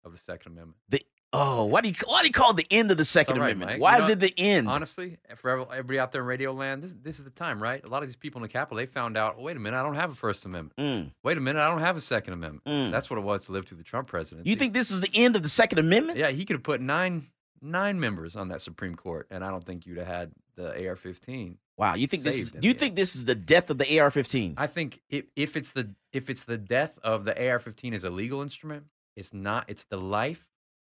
of 0.04 0.12
the 0.12 0.18
Second 0.20 0.54
Amendment. 0.54 0.78
The 0.90 1.04
oh, 1.34 1.66
why 1.66 1.82
do 1.82 1.90
you 1.90 1.96
why 2.06 2.22
do 2.22 2.28
you 2.28 2.34
call 2.34 2.52
it 2.52 2.58
the 2.58 2.68
end 2.72 2.92
of 2.92 2.98
the 2.98 3.06
Second 3.06 3.38
right, 3.40 3.54
Amendment? 3.54 3.72
Mike. 3.74 3.82
Why 3.82 3.98
You 3.98 4.04
is 4.04 4.08
know, 4.10 4.14
it 4.14 4.20
the 4.20 4.34
end? 4.40 4.68
Honestly, 4.68 5.18
for 5.38 5.50
every- 5.50 5.66
everybody 5.72 6.00
out 6.00 6.12
there 6.12 6.22
in 6.22 6.28
radio 6.28 6.52
land, 6.54 6.84
this 6.84 6.94
this 7.02 7.20
is 7.20 7.26
the 7.26 7.32
time, 7.32 7.62
right? 7.62 7.84
A 7.84 7.90
lot 7.90 8.04
of 8.04 8.10
these 8.10 8.16
people 8.16 8.40
in 8.40 8.44
the 8.44 8.50
Capitol, 8.50 8.78
they 8.78 8.86
found 8.86 9.18
out. 9.18 9.42
Wait 9.42 9.56
a 9.58 9.60
minute, 9.60 9.78
I 9.80 9.84
don't 9.84 9.96
have 9.96 10.12
a 10.12 10.16
First 10.16 10.46
Amendment. 10.46 10.76
Mm. 10.78 11.12
Wait 11.24 11.38
a 11.38 11.42
minute, 11.42 11.62
I 11.62 11.68
don't 11.68 11.80
have 11.82 11.98
a 11.98 12.02
Second 12.02 12.34
Amendment. 12.34 12.64
Mm. 12.66 12.92
That's 12.92 13.10
what 13.10 13.18
it 13.18 13.24
was 13.24 13.46
to 13.46 13.52
live 13.52 13.68
through 13.68 13.78
the 13.78 13.84
Trump 13.84 14.08
presidency. 14.08 14.50
You 14.50 14.56
think 14.56 14.74
this 14.74 14.92
is 14.92 15.02
the 15.02 15.12
end 15.14 15.36
of 15.36 15.44
the 15.44 15.50
Second 15.50 15.80
Amendment? 15.80 16.18
Yeah, 16.18 16.32
he 16.32 16.46
could 16.46 16.56
have 16.56 16.64
put 16.64 16.82
nine 16.82 17.28
nine 17.62 18.00
members 18.00 18.36
on 18.36 18.50
that 18.50 18.62
Supreme 18.62 18.96
Court, 18.96 19.28
and 19.30 19.44
I 19.44 19.52
don't 19.52 19.64
think 19.66 19.86
you'd 19.86 20.00
have 20.00 20.08
had 20.08 20.32
the 20.56 20.70
AR-15. 20.88 21.58
Wow. 21.78 21.96
You 21.96 22.08
think 22.08 22.24
this 22.24 22.36
is 22.36 22.52
do 22.52 22.68
you 22.68 22.74
the 22.74 22.80
think 22.80 22.96
this 22.96 23.16
is 23.16 23.26
the 23.26 23.36
death 23.36 23.70
of 23.70 23.78
the 23.78 24.00
AR-15? 24.00 24.56
I 24.58 24.68
think 24.68 25.00
if, 25.10 25.26
if 25.36 25.56
it's 25.56 25.72
the 25.72 25.90
if 26.12 26.30
it's 26.30 26.44
the 26.44 26.58
death 26.58 27.00
of 27.04 27.24
the 27.26 27.32
AR-15 27.50 27.94
as 27.94 28.04
a 28.04 28.10
legal 28.10 28.42
instrument, 28.42 28.86
it's 29.16 29.34
not. 29.34 29.66
It's 29.68 29.84
the 29.86 29.98
life 29.98 30.48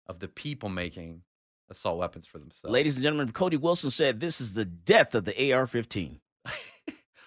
of 0.07 0.19
the 0.19 0.29
people 0.29 0.69
making 0.69 1.23
assault 1.71 1.99
weapons 1.99 2.27
for 2.27 2.39
themselves. 2.39 2.73
Ladies 2.73 2.97
and 2.97 3.03
gentlemen, 3.03 3.33
Cody 3.33 3.57
Wilson 3.57 3.91
said 3.91 4.21
this 4.21 4.41
is 4.41 4.55
the 4.55 4.65
death 4.65 5.15
of 5.15 5.25
the 5.25 5.53
AR-15. 5.53 6.19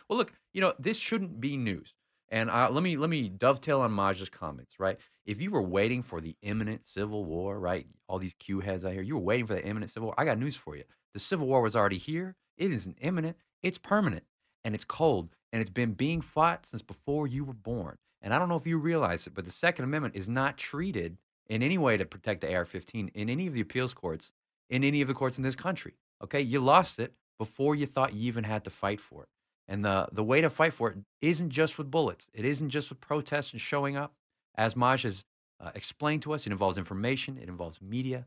Well, 0.09 0.17
look, 0.17 0.31
you 0.53 0.61
know 0.61 0.73
this 0.79 0.97
shouldn't 0.97 1.41
be 1.41 1.57
news. 1.57 1.93
And 2.29 2.49
uh, 2.49 2.69
let 2.71 2.83
me 2.83 2.97
let 2.97 3.09
me 3.09 3.29
dovetail 3.29 3.81
on 3.81 3.91
Maj's 3.91 4.29
comments. 4.29 4.79
Right, 4.79 4.97
if 5.25 5.41
you 5.41 5.51
were 5.51 5.61
waiting 5.61 6.03
for 6.03 6.21
the 6.21 6.35
imminent 6.41 6.87
civil 6.87 7.25
war, 7.25 7.59
right, 7.59 7.87
all 8.07 8.19
these 8.19 8.33
Q 8.33 8.59
heads 8.59 8.85
out 8.85 8.93
here, 8.93 9.01
you 9.01 9.15
were 9.15 9.23
waiting 9.23 9.45
for 9.45 9.53
the 9.53 9.65
imminent 9.65 9.91
civil 9.91 10.07
war. 10.07 10.15
I 10.17 10.25
got 10.25 10.37
news 10.37 10.55
for 10.55 10.75
you. 10.75 10.83
The 11.13 11.19
civil 11.19 11.47
war 11.47 11.61
was 11.61 11.75
already 11.75 11.97
here. 11.97 12.35
It 12.57 12.71
isn't 12.71 12.97
imminent. 13.01 13.37
It's 13.63 13.77
permanent, 13.77 14.23
and 14.63 14.75
it's 14.75 14.83
cold, 14.83 15.29
and 15.51 15.61
it's 15.61 15.69
been 15.69 15.93
being 15.93 16.21
fought 16.21 16.65
since 16.65 16.81
before 16.81 17.27
you 17.27 17.43
were 17.43 17.53
born. 17.53 17.97
And 18.21 18.33
I 18.33 18.39
don't 18.39 18.49
know 18.49 18.55
if 18.55 18.67
you 18.67 18.77
realize 18.77 19.27
it, 19.27 19.33
but 19.33 19.45
the 19.45 19.51
Second 19.51 19.85
Amendment 19.85 20.15
is 20.15 20.27
not 20.27 20.57
treated 20.57 21.17
in 21.49 21.63
any 21.63 21.77
way 21.77 21.97
to 21.97 22.05
protect 22.05 22.41
the 22.41 22.53
AR-15 22.53 23.09
in 23.13 23.29
any 23.29 23.47
of 23.47 23.53
the 23.53 23.61
appeals 23.61 23.93
courts, 23.93 24.31
in 24.69 24.83
any 24.83 25.01
of 25.01 25.07
the 25.07 25.13
courts 25.13 25.37
in 25.37 25.43
this 25.43 25.55
country. 25.55 25.93
Okay, 26.23 26.41
you 26.41 26.59
lost 26.59 26.99
it 26.99 27.13
before 27.37 27.75
you 27.75 27.85
thought 27.85 28.13
you 28.13 28.27
even 28.27 28.43
had 28.43 28.63
to 28.63 28.69
fight 28.69 28.99
for 28.99 29.23
it. 29.23 29.29
And 29.67 29.83
the, 29.83 30.07
the 30.11 30.23
way 30.23 30.41
to 30.41 30.49
fight 30.49 30.73
for 30.73 30.89
it 30.89 30.97
isn't 31.21 31.49
just 31.49 31.77
with 31.77 31.91
bullets. 31.91 32.27
It 32.33 32.45
isn't 32.45 32.69
just 32.69 32.89
with 32.89 33.01
protests 33.01 33.51
and 33.51 33.61
showing 33.61 33.97
up. 33.97 34.13
As 34.55 34.75
Maj 34.75 35.03
has 35.03 35.23
uh, 35.59 35.71
explained 35.75 36.23
to 36.23 36.33
us, 36.33 36.47
it 36.47 36.51
involves 36.51 36.77
information, 36.77 37.37
it 37.37 37.49
involves 37.49 37.81
media, 37.81 38.25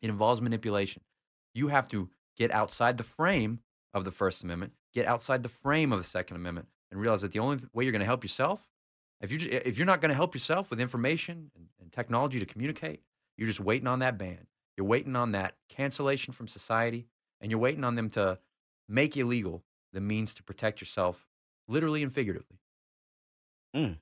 it 0.00 0.08
involves 0.08 0.40
manipulation. 0.40 1.02
You 1.54 1.68
have 1.68 1.88
to 1.90 2.08
get 2.36 2.50
outside 2.50 2.96
the 2.96 3.04
frame 3.04 3.60
of 3.94 4.04
the 4.04 4.10
First 4.10 4.42
Amendment, 4.42 4.72
get 4.92 5.06
outside 5.06 5.42
the 5.42 5.48
frame 5.48 5.92
of 5.92 5.98
the 5.98 6.04
Second 6.04 6.36
Amendment, 6.36 6.68
and 6.90 7.00
realize 7.00 7.22
that 7.22 7.32
the 7.32 7.38
only 7.38 7.62
way 7.72 7.84
you're 7.84 7.92
going 7.92 8.00
to 8.00 8.06
help 8.06 8.24
yourself, 8.24 8.66
if, 9.22 9.32
you, 9.32 9.38
ju- 9.38 9.60
if 9.64 9.78
you're 9.78 9.86
not 9.86 10.00
going 10.00 10.10
to 10.10 10.14
help 10.14 10.34
yourself 10.34 10.68
with 10.70 10.80
information 10.80 11.50
and, 11.56 11.66
and 11.80 11.92
technology 11.92 12.38
to 12.40 12.46
communicate, 12.46 13.00
you're 13.36 13.48
just 13.48 13.60
waiting 13.60 13.86
on 13.86 14.00
that 14.00 14.18
ban. 14.18 14.46
You're 14.76 14.86
waiting 14.86 15.16
on 15.16 15.32
that 15.32 15.54
cancellation 15.68 16.32
from 16.32 16.48
society, 16.48 17.06
and 17.40 17.50
you're 17.50 17.60
waiting 17.60 17.84
on 17.84 17.94
them 17.94 18.10
to 18.10 18.38
make 18.88 19.16
illegal 19.16 19.62
the 19.92 20.00
means 20.00 20.34
to 20.34 20.42
protect 20.42 20.80
yourself, 20.80 21.26
literally 21.68 22.02
and 22.02 22.12
figuratively. 22.12 22.58
Mm. 23.74 23.98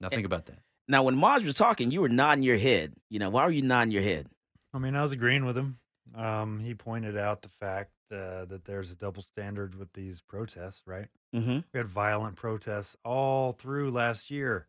Now 0.00 0.08
think 0.08 0.26
about 0.26 0.46
that. 0.46 0.58
Now, 0.86 1.02
when 1.04 1.16
Maj 1.16 1.44
was 1.44 1.54
talking, 1.54 1.90
you 1.90 2.00
were 2.02 2.08
nodding 2.08 2.44
your 2.44 2.58
head. 2.58 2.92
You 3.08 3.18
know, 3.18 3.30
why 3.30 3.44
were 3.46 3.50
you 3.50 3.62
nodding 3.62 3.92
your 3.92 4.02
head? 4.02 4.28
I 4.74 4.78
mean, 4.78 4.94
I 4.94 5.02
was 5.02 5.12
agreeing 5.12 5.44
with 5.44 5.56
him. 5.56 5.78
Um, 6.14 6.60
he 6.60 6.74
pointed 6.74 7.16
out 7.16 7.42
the 7.42 7.48
fact 7.48 7.90
uh, 8.12 8.44
that 8.46 8.64
there's 8.64 8.90
a 8.90 8.94
double 8.96 9.22
standard 9.22 9.74
with 9.74 9.92
these 9.92 10.20
protests, 10.20 10.82
right? 10.86 11.08
Mm-hmm. 11.34 11.60
We 11.72 11.78
had 11.78 11.88
violent 11.88 12.36
protests 12.36 12.96
all 13.04 13.52
through 13.52 13.90
last 13.90 14.30
year. 14.30 14.68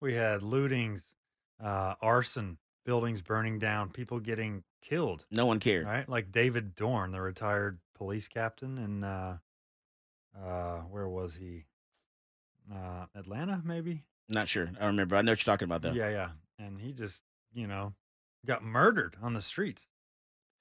We 0.00 0.14
had 0.14 0.42
lootings, 0.42 1.14
uh, 1.62 1.94
arson, 2.00 2.58
buildings 2.84 3.22
burning 3.22 3.58
down, 3.58 3.88
people 3.90 4.20
getting 4.20 4.62
killed, 4.82 5.24
No 5.30 5.46
one 5.46 5.58
cared. 5.58 5.86
right? 5.86 6.08
Like 6.08 6.30
David 6.30 6.74
Dorn, 6.74 7.10
the 7.10 7.20
retired 7.20 7.78
police 7.96 8.28
captain 8.28 8.78
in, 8.78 9.02
uh, 9.02 9.38
uh, 10.38 10.76
where 10.90 11.08
was 11.08 11.34
he? 11.34 11.64
Uh, 12.72 13.06
Atlanta, 13.14 13.62
maybe? 13.64 14.02
Not 14.28 14.48
sure. 14.48 14.68
I 14.80 14.86
remember. 14.86 15.16
I 15.16 15.22
know 15.22 15.32
what 15.32 15.44
you're 15.46 15.52
talking 15.52 15.66
about, 15.66 15.82
though. 15.82 15.92
Yeah, 15.92 16.10
yeah. 16.10 16.28
And 16.58 16.80
he 16.80 16.92
just, 16.92 17.22
you 17.54 17.66
know, 17.66 17.94
got 18.44 18.62
murdered 18.64 19.16
on 19.22 19.34
the 19.34 19.42
streets. 19.42 19.86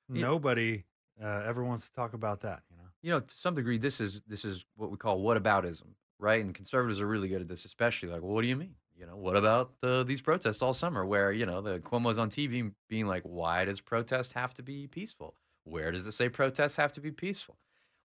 Nobody 0.09 0.83
uh, 1.21 1.43
ever 1.45 1.63
wants 1.63 1.87
to 1.87 1.93
talk 1.93 2.13
about 2.13 2.41
that, 2.41 2.61
you 2.69 2.77
know. 2.77 2.83
You 3.01 3.11
know, 3.11 3.19
to 3.19 3.35
some 3.35 3.55
degree, 3.55 3.77
this 3.77 4.01
is 4.01 4.21
this 4.27 4.43
is 4.43 4.65
what 4.75 4.89
we 4.89 4.97
call 4.97 5.21
whataboutism, 5.21 5.87
right? 6.19 6.43
And 6.43 6.53
conservatives 6.53 6.99
are 6.99 7.07
really 7.07 7.27
good 7.27 7.41
at 7.41 7.47
this, 7.47 7.65
especially 7.65 8.09
like, 8.09 8.21
well, 8.21 8.31
what 8.31 8.41
do 8.41 8.47
you 8.47 8.55
mean? 8.55 8.75
You 8.97 9.05
know, 9.05 9.15
what 9.17 9.35
about 9.35 9.73
the, 9.81 10.03
these 10.03 10.21
protests 10.21 10.61
all 10.61 10.73
summer, 10.73 11.05
where 11.05 11.31
you 11.31 11.45
know 11.45 11.61
the 11.61 11.79
Cuomo's 11.79 12.17
on 12.17 12.29
TV 12.29 12.71
being 12.89 13.07
like, 13.07 13.23
why 13.23 13.65
does 13.65 13.81
protest 13.81 14.33
have 14.33 14.53
to 14.55 14.63
be 14.63 14.87
peaceful? 14.87 15.35
Where 15.65 15.91
does 15.91 16.07
it 16.07 16.13
say 16.13 16.29
protests 16.29 16.77
have 16.77 16.93
to 16.93 17.01
be 17.01 17.11
peaceful? 17.11 17.57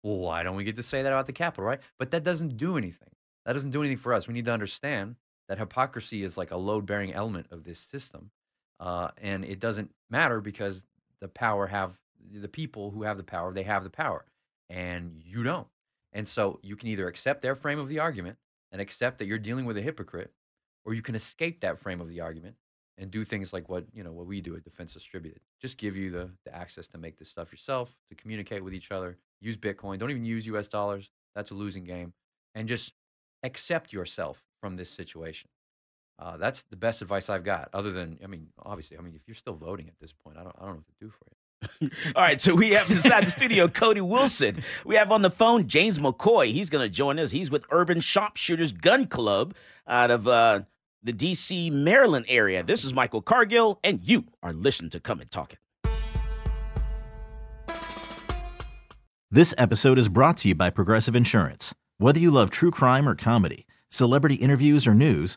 Well, 0.03 0.19
why 0.19 0.43
don't 0.43 0.57
we 0.57 0.65
get 0.65 0.77
to 0.77 0.83
say 0.83 1.03
that 1.03 1.13
about 1.13 1.27
the 1.27 1.33
Capitol, 1.33 1.65
right? 1.65 1.81
But 1.99 2.11
that 2.11 2.25
doesn't 2.25 2.57
do 2.57 2.77
anything. 2.77 3.11
That 3.45 3.53
doesn't 3.53 3.71
do 3.71 3.83
anything 3.83 3.99
for 3.99 4.13
us. 4.13 4.27
We 4.27 4.35
need 4.35 4.47
to 4.47 4.53
understand 4.53 5.17
that 5.49 5.59
hypocrisy 5.59 6.23
is 6.23 6.37
like 6.37 6.51
a 6.51 6.57
load-bearing 6.57 7.13
element 7.13 7.47
of 7.51 7.65
this 7.65 7.79
system, 7.79 8.31
uh, 8.79 9.09
and 9.19 9.45
it 9.45 9.61
doesn't 9.61 9.91
matter 10.09 10.41
because 10.41 10.85
the 11.21 11.29
power 11.29 11.69
have 11.69 11.99
the 12.33 12.49
people 12.49 12.91
who 12.91 13.03
have 13.03 13.17
the 13.17 13.23
power. 13.23 13.53
They 13.53 13.63
have 13.63 13.85
the 13.85 13.91
power, 13.91 14.25
and 14.69 15.23
you 15.25 15.43
don't. 15.43 15.69
And 16.13 16.27
so 16.27 16.59
you 16.63 16.77
can 16.77 16.89
either 16.89 17.07
accept 17.07 17.43
their 17.43 17.55
frame 17.55 17.79
of 17.79 17.89
the 17.89 17.99
argument 17.99 18.39
and 18.73 18.81
accept 18.81 19.19
that 19.19 19.27
you're 19.27 19.39
dealing 19.39 19.65
with 19.65 19.77
a 19.77 19.83
hypocrite, 19.83 20.33
or 20.85 20.95
you 20.95 21.03
can 21.03 21.15
escape 21.15 21.61
that 21.61 21.79
frame 21.79 22.01
of 22.01 22.09
the 22.09 22.21
argument 22.21 22.57
and 22.99 23.11
do 23.11 23.25
things 23.25 23.53
like 23.53 23.69
what 23.69 23.85
you 23.93 24.05
know 24.05 24.13
what 24.13 24.27
we 24.27 24.41
do 24.41 24.57
at 24.57 24.65
Defense 24.65 24.93
Distributed. 24.93 25.41
Just 25.61 25.79
give 25.79 25.97
you 25.97 26.11
the, 26.11 26.31
the 26.45 26.55
access 26.55 26.87
to 26.89 26.99
make 26.99 27.19
this 27.19 27.29
stuff 27.29 27.51
yourself, 27.51 27.97
to 28.09 28.15
communicate 28.15 28.63
with 28.63 28.75
each 28.75 28.91
other, 28.91 29.17
use 29.41 29.57
Bitcoin. 29.57 29.99
Don't 29.99 30.11
even 30.11 30.25
use 30.25 30.47
US 30.47 30.69
dollars. 30.69 31.11
That's 31.35 31.51
a 31.51 31.55
losing 31.55 31.85
game. 31.85 32.13
And 32.55 32.69
just 32.69 32.93
accept 33.43 33.93
yourself 33.93 34.45
from 34.61 34.77
this 34.77 34.91
situation. 34.91 35.49
Uh, 36.21 36.37
that's 36.37 36.63
the 36.63 36.77
best 36.77 37.01
advice 37.01 37.31
I've 37.31 37.45
got. 37.45 37.71
Other 37.73 37.93
than, 37.93 38.19
I 38.23 38.27
mean, 38.27 38.49
obviously, 38.63 38.99
I 38.99 39.01
mean, 39.01 39.15
if 39.15 39.23
you're 39.27 39.35
still 39.35 39.55
voting 39.55 39.89
at 39.89 39.99
this 40.01 40.13
point, 40.13 40.37
I 40.37 40.43
don't, 40.43 40.55
I 40.61 40.67
don't 40.67 40.75
know 40.75 40.83
what 40.87 40.99
to 40.99 41.05
do 41.05 41.11
for 41.11 41.25
you. 41.31 41.91
All 42.17 42.23
right, 42.23 42.41
so 42.41 42.55
we 42.55 42.71
have 42.71 42.91
inside 42.91 43.27
the 43.27 43.31
studio 43.31 43.69
Cody 43.69 44.03
Wilson. 44.03 44.63
We 44.85 44.97
have 44.97 45.13
on 45.13 45.23
the 45.23 45.31
phone 45.31 45.67
James 45.67 45.99
McCoy. 45.99 46.53
He's 46.53 46.69
going 46.69 46.85
to 46.85 46.91
join 46.91 47.19
us. 47.19 47.31
He's 47.31 47.51
with 47.51 47.65
Urban 47.71 48.01
Sharpshooters 48.01 48.73
Gun 48.73 49.07
Club 49.07 49.55
out 49.87 50.11
of 50.11 50.29
uh, 50.29 50.61
the 51.03 51.13
D.C., 51.13 51.71
Maryland 51.71 52.27
area. 52.29 52.63
This 52.63 52.85
is 52.85 52.93
Michael 52.93 53.23
Cargill, 53.23 53.79
and 53.83 54.03
you 54.03 54.25
are 54.43 54.53
listening 54.53 54.91
to 54.91 55.01
Come 55.01 55.21
and 55.21 55.31
Talk 55.31 55.55
It. 55.55 55.59
This 59.31 59.55
episode 59.57 59.97
is 59.97 60.09
brought 60.09 60.39
to 60.39 60.49
you 60.49 60.55
by 60.55 60.71
Progressive 60.71 61.17
Insurance. 61.17 61.75
Whether 61.99 62.19
you 62.19 62.31
love 62.31 62.51
true 62.51 62.71
crime 62.71 63.09
or 63.09 63.15
comedy, 63.15 63.67
celebrity 63.89 64.35
interviews 64.37 64.87
or 64.87 64.95
news, 64.95 65.37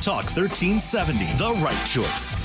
Talk 0.00 0.24
1370, 0.30 1.24
the 1.36 1.52
right 1.60 1.86
choice. 1.86 2.36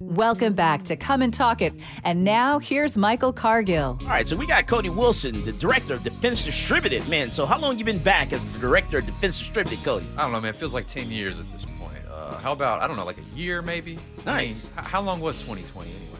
Welcome 0.00 0.54
back 0.54 0.84
to 0.84 0.96
Come 0.96 1.22
and 1.22 1.32
Talk 1.32 1.60
It. 1.62 1.72
And 2.04 2.24
now 2.24 2.58
here's 2.58 2.96
Michael 2.96 3.32
Cargill. 3.32 3.98
All 4.02 4.08
right, 4.08 4.26
so 4.28 4.36
we 4.36 4.46
got 4.46 4.66
Cody 4.66 4.88
Wilson, 4.90 5.44
the 5.44 5.52
director 5.52 5.94
of 5.94 6.02
Defense 6.02 6.44
Distributed. 6.44 7.08
Man, 7.08 7.30
so 7.30 7.46
how 7.46 7.58
long 7.58 7.78
you 7.78 7.84
been 7.84 7.98
back 8.02 8.32
as 8.32 8.44
the 8.52 8.58
director 8.58 8.98
of 8.98 9.06
Defense 9.06 9.38
Distributed, 9.38 9.84
Cody? 9.84 10.06
I 10.16 10.22
don't 10.22 10.32
know, 10.32 10.40
man. 10.40 10.50
It 10.54 10.56
feels 10.56 10.74
like 10.74 10.86
10 10.86 11.10
years 11.10 11.38
at 11.40 11.50
this 11.52 11.64
point. 11.64 11.98
Uh, 12.10 12.38
how 12.38 12.52
about, 12.52 12.80
I 12.82 12.86
don't 12.86 12.96
know, 12.96 13.04
like 13.04 13.18
a 13.18 13.36
year 13.36 13.62
maybe? 13.62 13.98
Nice. 14.24 14.26
I 14.26 14.40
mean, 14.42 14.50
h- 14.78 14.90
how 14.90 15.00
long 15.00 15.20
was 15.20 15.36
2020 15.38 15.90
anyway? 15.90 16.17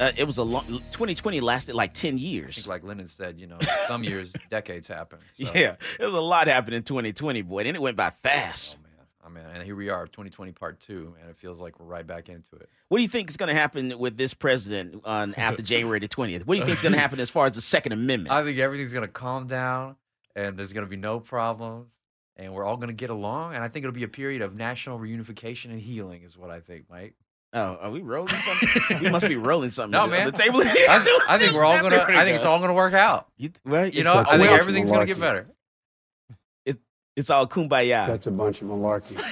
Uh, 0.00 0.10
it 0.16 0.24
was 0.24 0.38
a 0.38 0.42
long. 0.42 0.64
2020 0.66 1.40
lasted 1.40 1.74
like 1.74 1.92
10 1.92 2.18
years. 2.18 2.66
like 2.66 2.82
Lenin 2.82 3.06
said, 3.06 3.38
you 3.38 3.46
know, 3.46 3.58
some 3.86 4.02
years, 4.02 4.32
decades 4.50 4.88
happen. 4.88 5.18
So, 5.40 5.52
Yeah, 5.54 5.76
it 5.98 6.04
was 6.04 6.14
a 6.14 6.20
lot 6.20 6.48
happened 6.48 6.74
in 6.74 6.82
2020, 6.82 7.42
boy, 7.42 7.60
and 7.60 7.76
it 7.76 7.80
went 7.80 7.96
by 7.96 8.10
fast. 8.10 8.76
Oh, 8.78 8.82
man. 8.82 9.06
Oh, 9.24 9.30
man. 9.30 9.54
And 9.54 9.62
here 9.64 9.76
we 9.76 9.90
are, 9.90 10.06
2020 10.06 10.52
part 10.52 10.80
two, 10.80 11.14
and 11.20 11.30
it 11.30 11.36
feels 11.36 11.60
like 11.60 11.78
we're 11.78 11.86
right 11.86 12.06
back 12.06 12.28
into 12.28 12.56
it. 12.56 12.68
What 12.88 12.98
do 12.98 13.02
you 13.02 13.08
think 13.08 13.30
is 13.30 13.36
going 13.36 13.48
to 13.48 13.54
happen 13.54 13.98
with 13.98 14.16
this 14.16 14.34
president 14.34 15.02
on 15.04 15.34
after 15.34 15.62
January 15.62 16.00
the 16.00 16.08
20th? 16.08 16.46
What 16.46 16.54
do 16.54 16.60
you 16.60 16.64
think 16.66 16.76
is 16.78 16.82
going 16.82 16.92
to 16.94 16.98
happen 16.98 17.20
as 17.20 17.30
far 17.30 17.46
as 17.46 17.52
the 17.52 17.60
Second 17.60 17.92
Amendment? 17.92 18.32
I 18.34 18.42
think 18.44 18.58
everything's 18.58 18.92
going 18.92 19.06
to 19.06 19.12
calm 19.12 19.46
down, 19.46 19.96
and 20.34 20.56
there's 20.58 20.72
going 20.72 20.86
to 20.86 20.90
be 20.90 20.96
no 20.96 21.20
problems, 21.20 21.92
and 22.36 22.52
we're 22.52 22.64
all 22.64 22.76
going 22.76 22.88
to 22.88 22.94
get 22.94 23.10
along. 23.10 23.54
And 23.54 23.62
I 23.62 23.68
think 23.68 23.84
it'll 23.84 23.94
be 23.94 24.02
a 24.02 24.08
period 24.08 24.42
of 24.42 24.54
national 24.56 24.98
reunification 24.98 25.66
and 25.66 25.80
healing, 25.80 26.22
is 26.22 26.36
what 26.36 26.50
I 26.50 26.60
think, 26.60 26.86
Mike. 26.90 27.14
Oh, 27.54 27.76
are 27.82 27.90
we 27.90 28.00
rolling 28.00 28.34
something? 28.34 29.00
we 29.02 29.10
must 29.10 29.28
be 29.28 29.36
rolling 29.36 29.70
something 29.70 29.90
No, 29.92 30.04
on 30.04 30.10
man. 30.10 30.26
the 30.26 30.32
table. 30.32 30.62
I, 30.64 31.20
I 31.28 31.38
think 31.42 31.52
we're 31.52 31.64
all 31.64 31.80
gonna. 31.80 32.04
I 32.08 32.24
think 32.24 32.36
it's 32.36 32.46
all 32.46 32.58
gonna 32.60 32.72
work 32.72 32.94
out. 32.94 33.26
You, 33.36 33.50
well, 33.64 33.86
You 33.86 34.04
know, 34.04 34.24
I 34.26 34.38
think 34.38 34.50
everything's 34.50 34.90
gonna 34.90 35.06
get 35.06 35.20
better. 35.20 35.46
It, 36.64 36.78
it's 37.14 37.28
all 37.28 37.46
kumbaya. 37.46 38.06
That's 38.06 38.26
a 38.26 38.30
bunch 38.30 38.62
of 38.62 38.68
malarkey. 38.68 39.18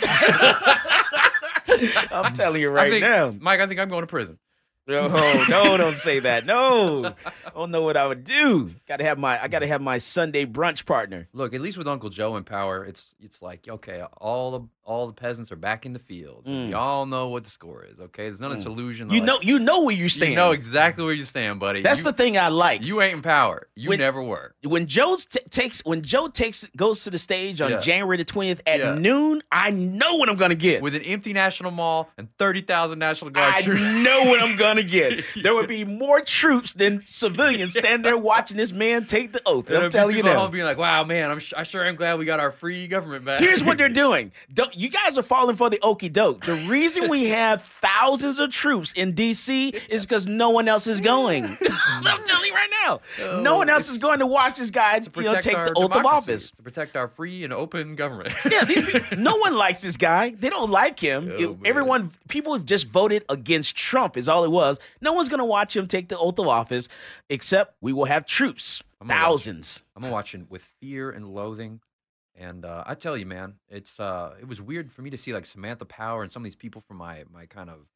I'm 2.12 2.32
telling 2.34 2.60
you 2.60 2.70
right 2.70 2.90
think, 2.90 3.02
now. 3.02 3.34
Mike. 3.40 3.60
I 3.60 3.66
think 3.66 3.80
I'm 3.80 3.88
going 3.88 4.02
to 4.02 4.06
prison. 4.06 4.38
No, 4.86 5.06
no, 5.48 5.76
don't 5.76 5.94
say 5.94 6.18
that. 6.20 6.46
No, 6.46 7.04
I 7.06 7.14
don't 7.54 7.70
know 7.70 7.82
what 7.82 7.96
I 7.96 8.08
would 8.08 8.24
do. 8.24 8.72
Got 8.88 8.96
to 8.96 9.04
have 9.04 9.18
my. 9.18 9.40
I 9.40 9.46
got 9.46 9.60
to 9.60 9.66
have 9.66 9.80
my 9.80 9.98
Sunday 9.98 10.46
brunch 10.46 10.84
partner. 10.84 11.28
Look, 11.32 11.54
at 11.54 11.60
least 11.60 11.78
with 11.78 11.86
Uncle 11.86 12.10
Joe 12.10 12.36
in 12.36 12.44
power, 12.44 12.84
it's 12.84 13.14
it's 13.20 13.40
like 13.40 13.68
okay, 13.68 14.02
all 14.18 14.50
the 14.50 14.60
all 14.90 15.06
the 15.06 15.12
peasants 15.12 15.52
are 15.52 15.56
back 15.56 15.86
in 15.86 15.92
the 15.92 15.98
fields. 16.00 16.48
and 16.48 16.66
We 16.68 16.72
Mm. 16.74 16.76
all 16.76 17.06
know 17.06 17.28
what 17.28 17.44
the 17.44 17.50
score 17.50 17.84
is. 17.84 18.00
Okay, 18.00 18.24
there's 18.24 18.40
not 18.40 18.50
a 18.50 18.56
Mm. 18.56 18.66
illusion. 18.66 19.08
You 19.10 19.20
like- 19.20 19.26
know, 19.26 19.38
you 19.40 19.58
know 19.60 19.82
where 19.82 19.94
you 19.94 20.08
stand. 20.08 20.30
You 20.32 20.36
know 20.36 20.50
exactly 20.50 21.04
where 21.04 21.14
you 21.14 21.24
stand, 21.24 21.60
buddy. 21.60 21.80
That's 21.80 22.00
You- 22.00 22.04
the 22.06 22.12
thing 22.12 22.36
I 22.36 22.48
like. 22.48 22.82
You 22.82 23.00
ain't 23.00 23.14
in 23.14 23.22
power. 23.22 23.68
You 23.76 23.90
When- 23.90 24.00
never 24.00 24.20
were. 24.20 24.52
when 24.64 24.86
Joe 24.86 25.16
t- 25.16 25.38
takes 25.48 25.80
when 25.84 26.02
Joe 26.02 26.26
takes 26.26 26.66
goes 26.76 27.04
to 27.04 27.10
the 27.10 27.18
stage 27.18 27.60
on 27.60 27.70
Yeah. 27.70 27.78
January 27.80 28.16
the 28.16 28.24
twentieth 28.24 28.60
at 28.66 28.80
Yeah. 28.80 28.94
noon, 28.94 29.42
I 29.52 29.70
know 29.70 30.16
what 30.16 30.28
I'm 30.28 30.34
gonna 30.36 30.56
get. 30.56 30.82
With 30.82 30.96
an 30.96 31.02
empty 31.02 31.32
national 31.32 31.70
mall 31.70 32.10
and 32.18 32.26
thirty 32.36 32.60
thousand 32.60 32.98
National 32.98 33.30
Guard 33.30 33.54
I 33.54 33.62
troops. 33.62 33.80
know 33.80 34.24
what 34.24 34.42
I'm 34.42 34.56
gonna 34.56 34.82
get. 34.82 35.24
There 35.44 35.54
would 35.54 35.68
be 35.68 35.84
more 35.84 36.20
troops 36.20 36.72
than 36.74 37.02
civilians 37.04 37.74
standing 37.74 38.02
there 38.02 38.18
watching 38.18 38.56
this 38.56 38.72
man 38.72 39.06
take 39.06 39.32
the 39.32 39.40
oath. 39.46 39.70
I'm 39.70 39.88
telling 39.90 40.16
you 40.16 40.22
now. 40.24 40.48
being 40.48 40.64
like, 40.64 40.78
"Wow, 40.78 41.04
man, 41.04 41.30
I'm 41.30 41.40
I 41.56 41.62
sure 41.62 41.84
am 41.84 41.94
glad 41.94 42.18
we 42.18 42.24
got 42.24 42.40
our 42.40 42.50
free 42.50 42.88
government 42.88 43.24
back." 43.24 43.38
Here's 43.40 43.62
what 43.62 43.78
they're 43.78 43.88
doing. 44.04 44.32
Don't, 44.52 44.74
you 44.80 44.88
guys 44.88 45.18
are 45.18 45.22
falling 45.22 45.56
for 45.56 45.68
the 45.68 45.78
okey 45.82 46.08
doke. 46.08 46.46
The 46.46 46.54
reason 46.54 47.10
we 47.10 47.26
have 47.28 47.60
thousands 47.62 48.38
of 48.38 48.50
troops 48.50 48.92
in 48.92 49.12
D.C. 49.12 49.74
is 49.90 50.06
because 50.06 50.26
no 50.26 50.48
one 50.48 50.68
else 50.68 50.86
is 50.86 51.00
going. 51.00 51.58
Oh, 51.72 52.02
I'm 52.06 52.24
telling 52.24 52.46
you 52.48 52.54
right 52.54 52.70
now, 52.84 53.00
oh. 53.22 53.40
no 53.40 53.56
one 53.56 53.68
else 53.68 53.88
is 53.88 53.98
going 53.98 54.18
to 54.20 54.26
watch 54.26 54.56
this 54.56 54.70
guy 54.70 54.96
you 54.96 55.22
know, 55.22 55.40
take 55.40 55.56
the 55.56 55.72
oath 55.76 55.92
of 55.92 56.04
office. 56.04 56.50
to 56.50 56.62
protect 56.62 56.96
our 56.96 57.08
free 57.08 57.44
and 57.44 57.52
open 57.52 57.94
government. 57.94 58.32
Yeah, 58.50 58.64
these 58.64 58.82
people, 58.82 59.16
no 59.18 59.36
one 59.36 59.56
likes 59.56 59.82
this 59.82 59.96
guy. 59.96 60.30
They 60.30 60.50
don't 60.50 60.70
like 60.70 60.98
him. 60.98 61.30
Oh, 61.32 61.42
It- 61.42 61.56
everyone, 61.66 62.10
people 62.28 62.52
have 62.54 62.64
just 62.64 62.88
voted 62.88 63.24
against 63.28 63.76
Trump. 63.76 64.16
Is 64.16 64.28
all 64.28 64.44
it 64.44 64.50
was. 64.50 64.78
No 65.00 65.12
one's 65.12 65.28
going 65.28 65.38
to 65.38 65.44
watch 65.44 65.76
him 65.76 65.86
take 65.86 66.08
the 66.08 66.18
oath 66.18 66.38
of 66.38 66.48
office, 66.48 66.88
except 67.28 67.76
we 67.80 67.92
will 67.92 68.06
have 68.06 68.26
troops, 68.26 68.82
I'm 69.00 69.08
gonna 69.08 69.20
watch- 69.20 69.28
thousands. 69.30 69.82
I'm 69.96 70.10
watching 70.10 70.46
with 70.48 70.62
fear 70.80 71.10
and 71.10 71.28
loathing. 71.28 71.80
And 72.40 72.64
uh, 72.64 72.84
I 72.86 72.96
tell 72.96 73.16
you, 73.18 73.26
man, 73.26 73.56
it's 73.68 74.00
uh, 74.00 74.34
it 74.40 74.48
was 74.48 74.62
weird 74.62 74.92
for 74.92 75.02
me 75.02 75.10
to 75.10 75.18
see 75.18 75.34
like 75.34 75.44
Samantha 75.44 75.84
Power 75.84 76.22
and 76.24 76.32
some 76.32 76.42
of 76.42 76.44
these 76.44 76.56
people 76.56 76.82
from 76.88 76.96
my 76.96 77.24
my 77.30 77.46
kind 77.46 77.70
of 77.70 77.86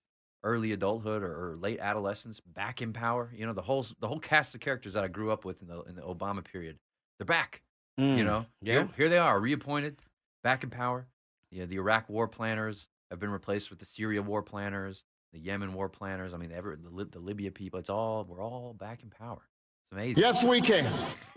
early 0.44 0.72
adulthood 0.72 1.22
or, 1.22 1.52
or 1.52 1.56
late 1.56 1.80
adolescence 1.80 2.40
back 2.40 2.82
in 2.82 2.92
power. 2.92 3.32
You 3.34 3.46
know, 3.46 3.54
the 3.54 3.62
whole 3.62 3.86
the 4.00 4.08
whole 4.08 4.20
cast 4.20 4.54
of 4.54 4.60
characters 4.60 4.92
that 4.92 5.04
I 5.04 5.08
grew 5.08 5.32
up 5.32 5.46
with 5.46 5.62
in 5.62 5.68
the 5.68 5.80
in 5.84 5.96
the 5.96 6.02
Obama 6.02 6.44
period, 6.44 6.78
they're 7.18 7.26
back. 7.26 7.62
You 7.98 8.04
Mm, 8.04 8.26
know, 8.26 8.46
yeah. 8.62 8.72
here, 8.74 8.88
here 8.96 9.08
they 9.08 9.18
are, 9.18 9.40
reappointed, 9.40 9.96
back 10.42 10.62
in 10.64 10.70
power. 10.70 11.06
Yeah, 11.50 11.66
the 11.66 11.76
Iraq 11.76 12.08
war 12.10 12.28
planners 12.28 12.86
have 13.10 13.20
been 13.20 13.30
replaced 13.30 13.70
with 13.70 13.78
the 13.78 13.86
Syria 13.86 14.22
war 14.22 14.42
planners, 14.42 15.04
the 15.32 15.38
Yemen 15.40 15.72
war 15.74 15.88
planners. 15.88 16.34
I 16.34 16.36
mean, 16.38 16.52
ever 16.52 16.76
the, 16.76 17.04
the 17.06 17.18
Libya 17.20 17.50
people. 17.50 17.80
It's 17.80 17.90
all 17.90 18.24
we're 18.28 18.42
all 18.42 18.74
back 18.74 19.02
in 19.02 19.10
power. 19.10 19.48
It's 19.96 20.18
amazing. 20.18 20.22
Yes, 20.22 20.44
we 20.44 20.60
can. 20.60 20.86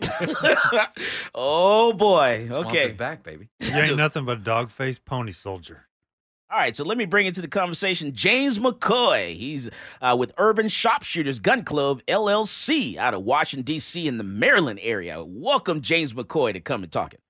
oh 1.34 1.92
boy. 1.92 2.46
Swamp 2.48 2.66
Okay. 2.66 2.84
is 2.84 2.92
back, 2.92 3.22
baby. 3.22 3.48
You 3.60 3.74
ain't 3.74 3.96
nothing 3.96 4.24
but 4.24 4.38
a 4.38 4.40
dog 4.40 4.70
faced 4.70 5.04
pony 5.04 5.32
soldier. 5.32 5.86
All 6.50 6.58
right, 6.58 6.74
so 6.74 6.82
let 6.82 6.96
me 6.96 7.04
bring 7.04 7.26
into 7.26 7.42
the 7.42 7.48
conversation 7.48 8.14
James 8.14 8.58
McCoy. 8.58 9.36
He's 9.36 9.68
uh, 10.00 10.16
with 10.18 10.32
Urban 10.38 10.68
Sharpshooters 10.68 11.40
Gun 11.40 11.62
Club 11.62 12.02
LLC 12.08 12.96
out 12.96 13.12
of 13.12 13.22
Washington 13.22 13.64
D.C. 13.64 14.08
in 14.08 14.16
the 14.16 14.24
Maryland 14.24 14.80
area. 14.82 15.22
Welcome, 15.22 15.82
James 15.82 16.14
McCoy, 16.14 16.54
to 16.54 16.60
come 16.60 16.82
and 16.82 16.90
talk 16.90 17.12
it. 17.12 17.20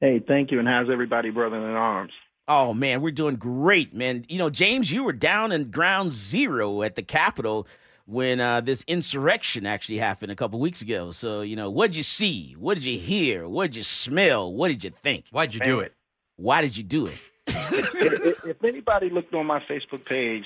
Hey, 0.00 0.20
thank 0.26 0.52
you. 0.52 0.60
And 0.60 0.68
how's 0.68 0.88
everybody, 0.88 1.30
brother 1.30 1.56
in 1.56 1.62
arms? 1.74 2.12
Oh 2.48 2.72
man, 2.74 3.02
we're 3.02 3.12
doing 3.12 3.36
great, 3.36 3.92
man. 3.94 4.24
You 4.28 4.38
know, 4.38 4.50
James, 4.50 4.90
you 4.90 5.04
were 5.04 5.12
down 5.12 5.52
in 5.52 5.70
ground 5.70 6.12
zero 6.12 6.82
at 6.82 6.96
the 6.96 7.02
Capitol 7.02 7.66
when 8.06 8.40
uh, 8.40 8.60
this 8.60 8.84
insurrection 8.86 9.66
actually 9.66 9.98
happened 9.98 10.32
a 10.32 10.36
couple 10.36 10.58
weeks 10.60 10.82
ago. 10.82 11.10
So, 11.10 11.42
you 11.42 11.56
know, 11.56 11.70
what'd 11.70 11.96
you 11.96 12.02
see? 12.02 12.54
What 12.58 12.74
did 12.74 12.84
you 12.84 12.98
hear? 12.98 13.48
What 13.48 13.68
did 13.68 13.76
you 13.76 13.82
smell? 13.82 14.52
What 14.52 14.68
did 14.68 14.84
you 14.84 14.90
think? 15.02 15.26
Why'd 15.30 15.54
you 15.54 15.60
do 15.60 15.80
it? 15.80 15.94
Why 16.36 16.62
did 16.62 16.76
you 16.76 16.82
do 16.82 17.06
it? 17.06 17.18
if, 17.46 18.46
if 18.46 18.64
anybody 18.64 19.10
looked 19.10 19.34
on 19.34 19.46
my 19.46 19.60
Facebook 19.60 20.04
page 20.04 20.44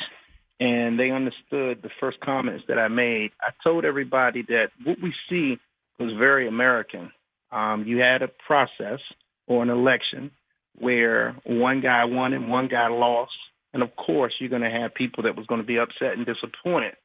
and 0.60 0.98
they 0.98 1.10
understood 1.10 1.82
the 1.82 1.90
first 2.00 2.20
comments 2.20 2.64
that 2.68 2.78
I 2.78 2.88
made, 2.88 3.30
I 3.40 3.50
told 3.62 3.84
everybody 3.84 4.42
that 4.48 4.68
what 4.84 5.00
we 5.02 5.14
see 5.28 5.58
was 5.98 6.12
very 6.18 6.48
American. 6.48 7.12
Um, 7.50 7.84
you 7.86 7.98
had 7.98 8.22
a 8.22 8.28
process 8.46 9.00
or 9.46 9.62
an 9.62 9.70
election 9.70 10.30
where 10.78 11.36
one 11.44 11.80
guy 11.80 12.04
won 12.04 12.32
and 12.32 12.50
one 12.50 12.68
guy 12.68 12.88
lost, 12.88 13.32
and 13.72 13.82
of 13.82 13.94
course 13.96 14.34
you're 14.38 14.50
going 14.50 14.62
to 14.62 14.70
have 14.70 14.94
people 14.94 15.22
that 15.22 15.36
was 15.36 15.46
going 15.46 15.60
to 15.60 15.66
be 15.66 15.78
upset 15.78 16.16
and 16.16 16.26
disappointed. 16.26 16.96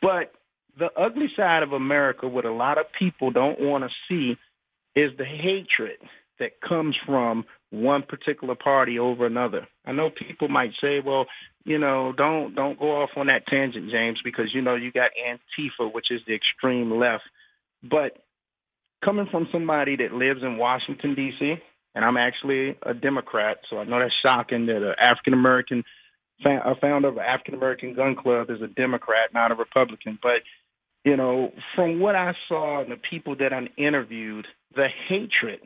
But 0.00 0.32
the 0.78 0.90
ugly 0.96 1.28
side 1.36 1.62
of 1.62 1.72
America, 1.72 2.28
what 2.28 2.44
a 2.44 2.52
lot 2.52 2.78
of 2.78 2.86
people 2.96 3.30
don't 3.30 3.60
want 3.60 3.84
to 3.84 3.90
see, 4.08 4.36
is 4.94 5.10
the 5.18 5.24
hatred 5.24 5.98
that 6.38 6.60
comes 6.60 6.96
from 7.06 7.44
one 7.70 8.02
particular 8.02 8.54
party 8.54 8.98
over 8.98 9.26
another. 9.26 9.68
I 9.84 9.92
know 9.92 10.10
people 10.10 10.48
might 10.48 10.72
say, 10.80 11.00
"Well, 11.00 11.26
you 11.64 11.78
know, 11.78 12.12
don't 12.12 12.54
don't 12.54 12.78
go 12.78 13.02
off 13.02 13.10
on 13.16 13.26
that 13.26 13.46
tangent, 13.46 13.90
James, 13.90 14.20
because 14.22 14.54
you 14.54 14.62
know 14.62 14.74
you 14.74 14.90
got 14.90 15.10
Antifa, 15.14 15.92
which 15.92 16.10
is 16.10 16.20
the 16.26 16.34
extreme 16.34 16.90
left." 16.98 17.24
But 17.82 18.16
coming 19.04 19.26
from 19.30 19.48
somebody 19.52 19.96
that 19.96 20.12
lives 20.12 20.42
in 20.42 20.56
Washington 20.56 21.14
D.C., 21.14 21.56
and 21.94 22.04
I'm 22.04 22.16
actually 22.16 22.76
a 22.82 22.94
Democrat, 22.94 23.58
so 23.68 23.78
I 23.78 23.84
know 23.84 23.98
that's 23.98 24.14
shocking 24.22 24.66
that 24.66 24.82
an 24.82 24.94
African 24.98 25.34
American 25.34 25.84
a 26.44 26.74
founder 26.80 27.08
of 27.08 27.18
African 27.18 27.54
American 27.54 27.94
gun 27.94 28.16
club 28.16 28.50
is 28.50 28.62
a 28.62 28.66
Democrat, 28.66 29.30
not 29.34 29.52
a 29.52 29.54
Republican. 29.54 30.18
But 30.22 30.42
you 31.04 31.16
know, 31.16 31.52
from 31.74 32.00
what 32.00 32.14
I 32.14 32.32
saw 32.48 32.82
and 32.82 32.92
the 32.92 32.96
people 32.96 33.36
that 33.36 33.52
I 33.52 33.68
interviewed, 33.80 34.46
the 34.74 34.88
hatred 35.08 35.60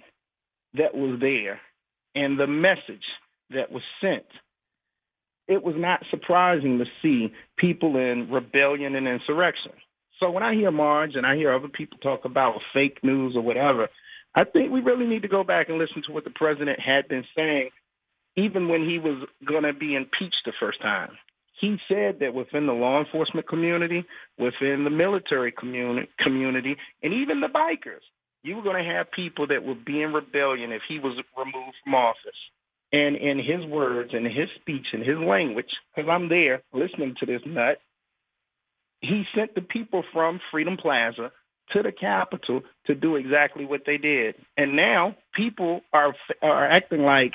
that 0.74 0.94
was 0.94 1.18
there 1.20 1.60
and 2.14 2.38
the 2.38 2.46
message 2.46 3.04
that 3.50 3.70
was 3.70 3.82
sent, 4.00 4.26
it 5.48 5.62
was 5.62 5.74
not 5.76 6.04
surprising 6.10 6.78
to 6.78 6.84
see 7.02 7.32
people 7.58 7.96
in 7.96 8.30
rebellion 8.30 8.94
and 8.94 9.06
insurrection. 9.06 9.72
So 10.20 10.30
when 10.30 10.42
I 10.42 10.54
hear 10.54 10.70
Maj 10.70 11.10
and 11.14 11.26
I 11.26 11.36
hear 11.36 11.52
other 11.52 11.68
people 11.68 11.98
talk 11.98 12.24
about 12.24 12.60
fake 12.72 12.98
news 13.02 13.34
or 13.36 13.42
whatever, 13.42 13.88
I 14.34 14.44
think 14.44 14.70
we 14.70 14.80
really 14.80 15.06
need 15.06 15.22
to 15.22 15.28
go 15.28 15.44
back 15.44 15.68
and 15.68 15.78
listen 15.78 16.02
to 16.06 16.12
what 16.12 16.24
the 16.24 16.30
president 16.30 16.78
had 16.80 17.08
been 17.08 17.24
saying, 17.36 17.70
even 18.36 18.68
when 18.68 18.88
he 18.88 18.98
was 18.98 19.26
going 19.46 19.62
to 19.62 19.72
be 19.72 19.94
impeached 19.94 20.42
the 20.44 20.52
first 20.58 20.80
time. 20.80 21.10
He 21.60 21.76
said 21.88 22.18
that 22.20 22.34
within 22.34 22.66
the 22.66 22.72
law 22.72 23.00
enforcement 23.00 23.48
community, 23.48 24.04
within 24.38 24.84
the 24.84 24.90
military 24.90 25.52
communi- 25.52 26.08
community, 26.18 26.76
and 27.02 27.14
even 27.14 27.40
the 27.40 27.46
bikers, 27.48 28.02
you 28.42 28.56
were 28.56 28.62
going 28.62 28.84
to 28.84 28.90
have 28.90 29.10
people 29.12 29.46
that 29.46 29.64
would 29.64 29.84
be 29.84 30.02
in 30.02 30.12
rebellion 30.12 30.72
if 30.72 30.82
he 30.88 30.98
was 30.98 31.16
removed 31.36 31.76
from 31.82 31.94
office. 31.94 32.38
And 32.92 33.16
in 33.16 33.38
his 33.38 33.64
words 33.68 34.10
in 34.12 34.24
his 34.24 34.48
speech 34.60 34.86
and 34.92 35.02
his 35.02 35.18
language, 35.18 35.70
because 35.94 36.08
I'm 36.08 36.28
there 36.28 36.62
listening 36.72 37.14
to 37.18 37.26
this 37.26 37.40
nut, 37.46 37.78
he 39.00 39.24
sent 39.34 39.54
the 39.54 39.62
people 39.62 40.04
from 40.12 40.40
Freedom 40.50 40.76
Plaza 40.76 41.32
to 41.72 41.82
the 41.82 41.92
Capitol 41.92 42.62
to 42.86 42.94
do 42.94 43.16
exactly 43.16 43.64
what 43.64 43.82
they 43.86 43.96
did. 43.96 44.34
And 44.56 44.76
now 44.76 45.16
people 45.34 45.80
are 45.92 46.14
are 46.42 46.68
acting 46.68 47.02
like 47.02 47.32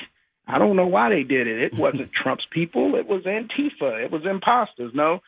I 0.49 0.57
don't 0.57 0.75
know 0.75 0.87
why 0.87 1.09
they 1.09 1.23
did 1.23 1.47
it. 1.47 1.61
It 1.61 1.73
wasn't 1.79 2.11
Trump's 2.11 2.45
people. 2.51 2.95
It 2.95 3.07
was 3.07 3.23
Antifa. 3.23 4.03
It 4.03 4.11
was 4.11 4.23
imposters. 4.25 4.91
No, 4.93 5.19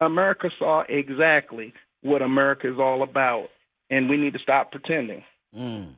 America 0.00 0.50
saw 0.58 0.82
exactly 0.88 1.72
what 2.02 2.20
America 2.22 2.70
is 2.70 2.78
all 2.78 3.02
about, 3.02 3.48
and 3.88 4.10
we 4.10 4.16
need 4.16 4.32
to 4.34 4.38
stop 4.40 4.72
pretending. 4.72 5.22
Mm. 5.56 5.94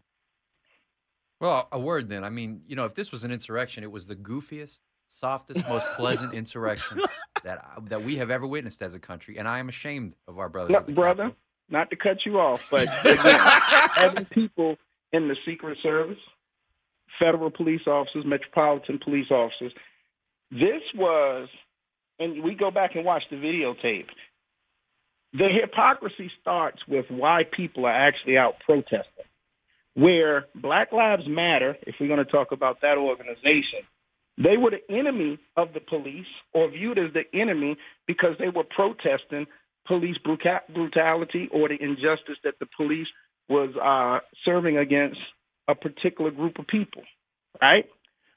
Well, 1.40 1.68
a 1.72 1.78
word 1.78 2.08
then. 2.08 2.22
I 2.24 2.30
mean, 2.30 2.62
you 2.66 2.76
know, 2.76 2.84
if 2.84 2.94
this 2.94 3.10
was 3.12 3.24
an 3.24 3.30
insurrection, 3.30 3.82
it 3.82 3.90
was 3.90 4.06
the 4.06 4.16
goofiest, 4.16 4.78
softest, 5.08 5.66
most 5.68 5.86
pleasant 5.96 6.34
insurrection 6.40 7.00
that 7.44 7.64
that 7.88 8.04
we 8.04 8.16
have 8.16 8.30
ever 8.30 8.46
witnessed 8.46 8.82
as 8.82 8.94
a 8.94 8.98
country, 8.98 9.38
and 9.38 9.48
I 9.48 9.58
am 9.58 9.68
ashamed 9.68 10.14
of 10.28 10.38
our 10.38 10.48
brothers. 10.48 10.72
No, 10.72 10.94
brother, 10.94 11.24
Capitol. 11.24 11.36
not 11.70 11.90
to 11.90 11.96
cut 11.96 12.18
you 12.24 12.38
off, 12.38 12.62
but 12.70 12.82
again, 13.04 13.40
having 13.94 14.24
people 14.26 14.76
in 15.12 15.28
the 15.28 15.36
Secret 15.44 15.78
Service, 15.82 16.18
federal 17.18 17.50
police 17.50 17.86
officers, 17.86 18.24
metropolitan 18.26 18.98
police 19.02 19.30
officers, 19.30 19.72
this 20.50 20.82
was, 20.94 21.48
and 22.18 22.42
we 22.42 22.54
go 22.54 22.70
back 22.70 22.94
and 22.94 23.04
watch 23.04 23.22
the 23.30 23.36
videotape. 23.36 24.06
The 25.32 25.48
hypocrisy 25.60 26.30
starts 26.40 26.78
with 26.88 27.06
why 27.10 27.42
people 27.54 27.84
are 27.86 28.08
actually 28.08 28.38
out 28.38 28.54
protesting. 28.64 29.24
Where 29.94 30.46
Black 30.54 30.92
Lives 30.92 31.24
Matter, 31.26 31.76
if 31.86 31.96
we're 31.98 32.08
going 32.08 32.24
to 32.24 32.30
talk 32.30 32.52
about 32.52 32.82
that 32.82 32.98
organization, 32.98 33.80
they 34.38 34.56
were 34.58 34.70
the 34.70 34.94
enemy 34.94 35.38
of 35.56 35.72
the 35.72 35.80
police 35.80 36.26
or 36.52 36.70
viewed 36.70 36.98
as 36.98 37.12
the 37.14 37.24
enemy 37.38 37.76
because 38.06 38.36
they 38.38 38.48
were 38.48 38.64
protesting 38.64 39.46
police 39.86 40.16
brutality 40.22 41.48
or 41.52 41.68
the 41.68 41.78
injustice 41.80 42.36
that 42.44 42.58
the 42.60 42.66
police 42.76 43.06
was 43.48 43.70
uh, 43.76 44.26
serving 44.44 44.76
against 44.76 45.18
a 45.68 45.74
particular 45.74 46.30
group 46.30 46.58
of 46.58 46.66
people, 46.66 47.02
right? 47.60 47.86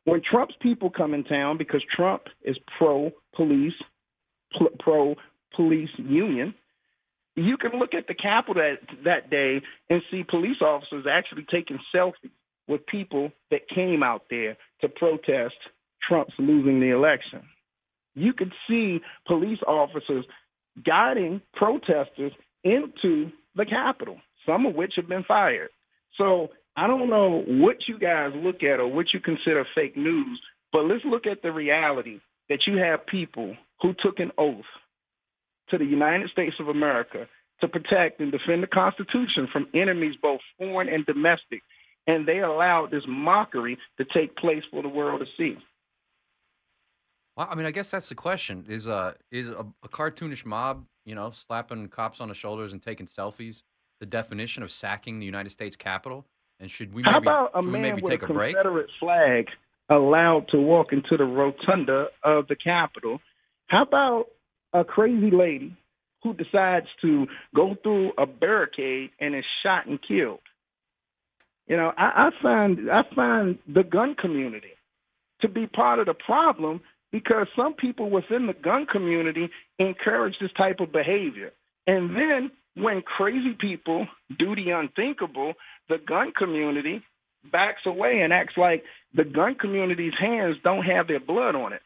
When 0.05 0.21
Trump's 0.21 0.55
people 0.61 0.89
come 0.89 1.13
in 1.13 1.23
town, 1.23 1.57
because 1.57 1.83
Trump 1.95 2.23
is 2.43 2.57
pro 2.77 3.11
police, 3.35 3.73
pro 4.79 5.15
police 5.55 5.89
union, 5.97 6.55
you 7.35 7.57
can 7.57 7.79
look 7.79 7.93
at 7.93 8.07
the 8.07 8.15
Capitol 8.15 8.55
that, 8.55 9.03
that 9.05 9.29
day 9.29 9.61
and 9.89 10.01
see 10.09 10.23
police 10.27 10.61
officers 10.61 11.05
actually 11.09 11.45
taking 11.51 11.79
selfies 11.93 12.31
with 12.67 12.85
people 12.85 13.31
that 13.51 13.67
came 13.73 14.03
out 14.03 14.23
there 14.29 14.57
to 14.81 14.89
protest 14.89 15.55
Trump's 16.07 16.33
losing 16.37 16.79
the 16.79 16.89
election. 16.89 17.41
You 18.15 18.33
could 18.33 18.53
see 18.67 18.99
police 19.27 19.59
officers 19.67 20.25
guiding 20.85 21.41
protesters 21.53 22.31
into 22.63 23.31
the 23.55 23.65
Capitol, 23.65 24.17
some 24.45 24.65
of 24.65 24.75
which 24.75 24.93
have 24.95 25.07
been 25.07 25.23
fired. 25.23 25.69
So 26.17 26.49
I 26.79 26.87
don't 26.87 27.09
know 27.09 27.43
what 27.45 27.75
you 27.89 27.99
guys 27.99 28.31
look 28.33 28.63
at 28.63 28.79
or 28.79 28.87
what 28.87 29.07
you 29.13 29.19
consider 29.19 29.65
fake 29.75 29.97
news, 29.97 30.39
but 30.71 30.85
let's 30.85 31.03
look 31.03 31.27
at 31.27 31.41
the 31.41 31.51
reality 31.51 32.21
that 32.47 32.59
you 32.67 32.77
have 32.77 33.05
people 33.05 33.57
who 33.81 33.93
took 34.01 34.19
an 34.19 34.31
oath 34.37 34.63
to 35.71 35.77
the 35.77 35.83
United 35.83 36.29
States 36.29 36.55
of 36.57 36.69
America 36.69 37.27
to 37.59 37.67
protect 37.67 38.21
and 38.21 38.31
defend 38.31 38.63
the 38.63 38.67
Constitution 38.67 39.49
from 39.51 39.67
enemies 39.73 40.15
both 40.21 40.39
foreign 40.57 40.87
and 40.87 41.05
domestic, 41.05 41.61
and 42.07 42.25
they 42.25 42.39
allowed 42.39 42.91
this 42.91 43.03
mockery 43.05 43.77
to 43.97 44.05
take 44.13 44.37
place 44.37 44.63
for 44.71 44.81
the 44.81 44.87
world 44.87 45.19
to 45.19 45.25
see. 45.37 45.57
Well, 47.35 47.49
I 47.51 47.55
mean, 47.55 47.65
I 47.65 47.71
guess 47.71 47.91
that's 47.91 48.07
the 48.07 48.15
question: 48.15 48.65
is 48.69 48.87
uh 48.87 49.15
is 49.31 49.49
a, 49.49 49.65
a 49.83 49.89
cartoonish 49.89 50.45
mob, 50.45 50.85
you 51.05 51.13
know, 51.13 51.31
slapping 51.31 51.89
cops 51.89 52.21
on 52.21 52.29
the 52.29 52.35
shoulders 52.35 52.71
and 52.71 52.81
taking 52.81 53.05
selfies, 53.05 53.63
the 53.99 54.05
definition 54.05 54.63
of 54.63 54.71
sacking 54.71 55.19
the 55.19 55.25
United 55.25 55.49
States 55.49 55.75
Capitol? 55.75 56.25
And 56.59 56.69
should 56.69 56.93
we 56.93 57.01
maybe, 57.01 57.11
How 57.11 57.17
about 57.19 57.51
a 57.53 57.61
man 57.61 57.81
maybe 57.81 58.01
with 58.01 58.11
take 58.11 58.21
a 58.23 58.25
a 58.25 58.33
break? 58.33 58.55
Confederate 58.55 58.89
flag 58.99 59.47
allowed 59.89 60.47
to 60.49 60.57
walk 60.57 60.93
into 60.93 61.17
the 61.17 61.23
rotunda 61.23 62.07
of 62.23 62.47
the 62.47 62.55
Capitol? 62.55 63.19
How 63.67 63.83
about 63.83 64.25
a 64.73 64.83
crazy 64.83 65.31
lady 65.31 65.75
who 66.23 66.33
decides 66.33 66.87
to 67.01 67.27
go 67.55 67.75
through 67.81 68.11
a 68.17 68.25
barricade 68.25 69.11
and 69.19 69.35
is 69.35 69.45
shot 69.63 69.87
and 69.87 69.99
killed? 70.05 70.41
You 71.67 71.77
know, 71.77 71.91
I, 71.97 72.29
I 72.29 72.29
find 72.41 72.91
I 72.91 73.01
find 73.15 73.59
the 73.67 73.83
gun 73.83 74.15
community 74.19 74.73
to 75.41 75.47
be 75.47 75.67
part 75.67 75.99
of 75.99 76.07
the 76.07 76.13
problem 76.13 76.81
because 77.11 77.47
some 77.55 77.73
people 77.73 78.09
within 78.09 78.47
the 78.47 78.53
gun 78.53 78.85
community 78.85 79.49
encourage 79.77 80.35
this 80.41 80.51
type 80.57 80.79
of 80.79 80.91
behavior. 80.91 81.51
And 81.87 82.15
then 82.15 82.51
when 82.81 83.01
crazy 83.01 83.55
people 83.59 84.07
do 84.37 84.55
the 84.55 84.71
unthinkable, 84.71 85.53
the 85.87 85.97
gun 85.97 86.31
community 86.37 87.01
backs 87.51 87.81
away 87.85 88.21
and 88.21 88.33
acts 88.33 88.53
like 88.57 88.83
the 89.13 89.23
gun 89.23 89.55
community's 89.55 90.13
hands 90.19 90.57
don't 90.63 90.83
have 90.83 91.07
their 91.07 91.19
blood 91.19 91.55
on 91.55 91.73
it. 91.73 91.81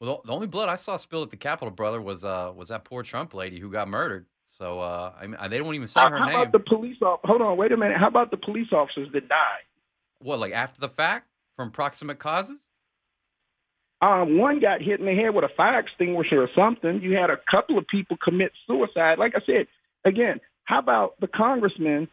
Well, 0.00 0.22
the, 0.24 0.32
only 0.32 0.46
blood 0.46 0.68
I 0.68 0.76
saw 0.76 0.96
spilled 0.96 1.24
at 1.24 1.30
the 1.30 1.36
Capitol, 1.36 1.70
brother, 1.70 2.00
was 2.00 2.24
uh 2.24 2.52
was 2.54 2.68
that 2.68 2.84
poor 2.84 3.02
Trump 3.02 3.34
lady 3.34 3.58
who 3.58 3.70
got 3.70 3.88
murdered. 3.88 4.26
So 4.44 4.80
uh, 4.80 5.12
I 5.20 5.26
mean, 5.26 5.36
they 5.50 5.58
don't 5.58 5.74
even 5.74 5.86
say 5.86 6.00
How, 6.00 6.10
her 6.10 6.18
how 6.18 6.26
name. 6.26 6.40
about 6.40 6.52
the 6.52 6.58
police? 6.60 6.96
Off- 7.02 7.20
Hold 7.24 7.42
on, 7.42 7.56
wait 7.56 7.72
a 7.72 7.76
minute. 7.76 7.96
How 7.98 8.08
about 8.08 8.30
the 8.30 8.36
police 8.36 8.68
officers 8.72 9.08
that 9.12 9.28
died? 9.28 9.64
What, 10.20 10.38
like 10.38 10.52
after 10.52 10.80
the 10.80 10.88
fact, 10.88 11.26
from 11.56 11.70
proximate 11.70 12.18
causes? 12.18 12.56
Um, 14.02 14.38
one 14.38 14.60
got 14.60 14.82
hit 14.82 15.00
in 15.00 15.06
the 15.06 15.14
head 15.14 15.34
with 15.34 15.44
a 15.44 15.54
fire 15.56 15.78
extinguisher 15.78 16.42
or 16.42 16.48
something. 16.54 17.00
You 17.00 17.12
had 17.16 17.30
a 17.30 17.38
couple 17.50 17.78
of 17.78 17.86
people 17.86 18.18
commit 18.22 18.52
suicide. 18.66 19.18
Like 19.18 19.32
I 19.34 19.40
said, 19.46 19.66
again, 20.04 20.40
how 20.64 20.78
about 20.78 21.14
the 21.20 21.28
congressman 21.28 22.08